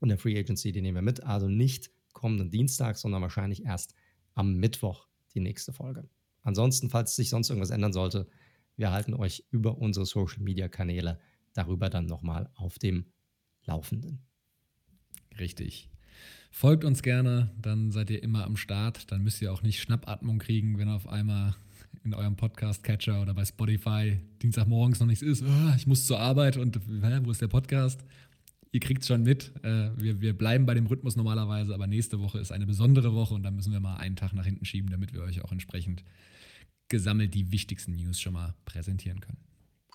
Und 0.01 0.09
der 0.09 0.18
Free 0.18 0.39
Agency, 0.39 0.73
die 0.73 0.82
nehmen 0.82 0.97
wir 0.97 1.02
mit. 1.02 1.23
Also 1.23 1.48
nicht 1.48 1.90
kommenden 2.12 2.51
Dienstag, 2.51 2.97
sondern 2.97 3.23
wahrscheinlich 3.23 3.64
erst 3.64 3.94
am 4.35 4.55
Mittwoch 4.55 5.06
die 5.35 5.40
nächste 5.40 5.73
Folge. 5.73 6.09
Ansonsten, 6.43 6.90
falls 6.90 7.14
sich 7.14 7.31
sonst 7.31 7.51
irgendwas 7.51 7.70
ändern 7.70 7.93
sollte, 7.93 8.28
wir 8.77 8.90
halten 8.90 9.14
euch 9.14 9.44
über 9.51 9.78
unsere 9.78 10.06
Social 10.06 10.43
Media 10.43 10.68
Kanäle 10.68 11.20
darüber 11.57 11.91
dann 11.91 12.07
nochmal 12.07 12.51
auf 12.55 12.78
dem 12.78 13.07
Laufenden. 13.65 14.20
Richtig. 15.39 15.91
Folgt 16.51 16.85
uns 16.85 17.03
gerne, 17.03 17.51
dann 17.61 17.91
seid 17.91 18.09
ihr 18.11 18.23
immer 18.23 18.45
am 18.45 18.57
Start. 18.57 19.11
Dann 19.12 19.23
müsst 19.23 19.43
ihr 19.43 19.53
auch 19.53 19.62
nicht 19.62 19.81
Schnappatmung 19.81 20.39
kriegen, 20.39 20.78
wenn 20.78 20.89
auf 20.89 21.09
einmal 21.09 21.55
in 22.05 22.15
eurem 22.15 22.37
Podcast-Catcher 22.37 23.20
oder 23.20 23.35
bei 23.35 23.45
Spotify 23.45 24.19
Dienstagmorgens 24.41 25.01
noch 25.01 25.07
nichts 25.07 25.23
ist. 25.23 25.43
Oh, 25.43 25.74
ich 25.77 25.87
muss 25.87 26.07
zur 26.07 26.20
Arbeit 26.20 26.57
und 26.57 26.77
hä, 26.77 27.20
wo 27.24 27.31
ist 27.31 27.43
der 27.43 27.49
Podcast? 27.49 28.05
Ihr 28.73 28.81
kriegt 28.81 29.03
es 29.03 29.09
schon 29.09 29.23
mit. 29.23 29.53
Äh, 29.65 29.91
wir, 29.97 30.20
wir 30.20 30.37
bleiben 30.37 30.66
bei 30.66 30.74
dem 30.74 30.87
Rhythmus 30.87 31.16
normalerweise, 31.16 31.74
aber 31.74 31.87
nächste 31.87 32.20
Woche 32.20 32.39
ist 32.39 32.53
eine 32.53 32.66
besondere 32.66 33.15
Woche 33.15 33.35
und 33.35 33.43
da 33.43 33.51
müssen 33.51 33.73
wir 33.73 33.81
mal 33.81 33.97
einen 33.97 34.16
Tag 34.16 34.33
nach 34.33 34.45
hinten 34.45 34.65
schieben, 34.65 34.91
damit 34.91 35.12
wir 35.12 35.23
euch 35.23 35.43
auch 35.43 35.53
entsprechend 35.53 36.05
gesammelt 36.89 37.35
die 37.35 37.51
wichtigsten 37.51 37.97
News 37.97 38.20
schon 38.20 38.35
mal 38.35 38.55
präsentieren 38.65 39.20
können. 39.20 39.39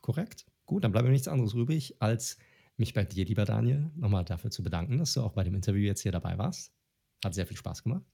Korrekt. 0.01 0.45
Gut, 0.71 0.85
dann 0.85 0.93
bleibt 0.93 1.05
mir 1.05 1.11
nichts 1.11 1.27
anderes 1.27 1.53
übrig, 1.53 1.97
als 1.99 2.37
mich 2.77 2.93
bei 2.93 3.03
dir, 3.03 3.25
lieber 3.25 3.43
Daniel, 3.43 3.91
nochmal 3.97 4.23
dafür 4.23 4.51
zu 4.51 4.63
bedanken, 4.63 4.99
dass 4.99 5.13
du 5.13 5.21
auch 5.21 5.33
bei 5.33 5.43
dem 5.43 5.53
Interview 5.53 5.81
jetzt 5.81 5.99
hier 5.99 6.13
dabei 6.13 6.37
warst. 6.37 6.71
Hat 7.25 7.33
sehr 7.33 7.45
viel 7.45 7.57
Spaß 7.57 7.83
gemacht. 7.83 8.05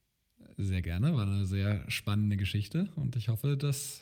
Sehr 0.57 0.81
gerne, 0.81 1.13
war 1.13 1.27
eine 1.27 1.45
sehr 1.45 1.87
spannende 1.87 2.35
Geschichte 2.35 2.89
und 2.95 3.15
ich 3.15 3.29
hoffe, 3.29 3.57
das 3.57 4.01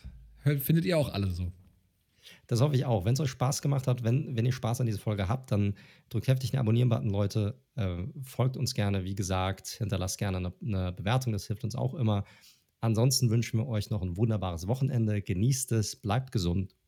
findet 0.62 0.86
ihr 0.86 0.98
auch 0.98 1.14
alle 1.14 1.32
so. 1.32 1.52
Das 2.48 2.62
hoffe 2.62 2.76
ich 2.76 2.86
auch. 2.86 3.04
Wenn 3.04 3.16
es 3.16 3.20
euch 3.20 3.32
Spaß 3.32 3.62
gemacht 3.62 3.88
hat, 3.88 4.06
wenn, 4.06 4.38
wenn 4.38 4.46
ihr 4.46 4.54
Spaß 4.54 4.80
an 4.80 4.88
dieser 4.88 5.00
Folge 5.00 5.28
habt, 5.28 5.52
dann 5.52 5.74
drückt 6.08 6.30
heftig 6.30 6.52
den 6.52 6.62
Abonnieren-Button, 6.62 7.10
Leute. 7.10 7.62
Äh, 7.76 8.04
folgt 8.22 8.56
uns 8.56 8.74
gerne, 8.74 9.04
wie 9.04 9.16
gesagt. 9.16 9.68
Hinterlasst 9.68 10.18
gerne 10.18 10.38
eine, 10.38 10.54
eine 10.62 10.94
Bewertung, 10.94 11.34
das 11.34 11.48
hilft 11.48 11.66
uns 11.66 11.76
auch 11.76 11.94
immer. 11.94 12.24
Ansonsten 12.80 13.30
wünschen 13.30 13.60
wir 13.60 13.68
euch 13.68 13.90
noch 13.90 14.02
ein 14.02 14.16
wunderbares 14.16 14.66
Wochenende. 14.66 15.22
Genießt 15.22 15.74
es, 15.74 15.98
bleibt 15.98 16.32
gesund 16.32 16.74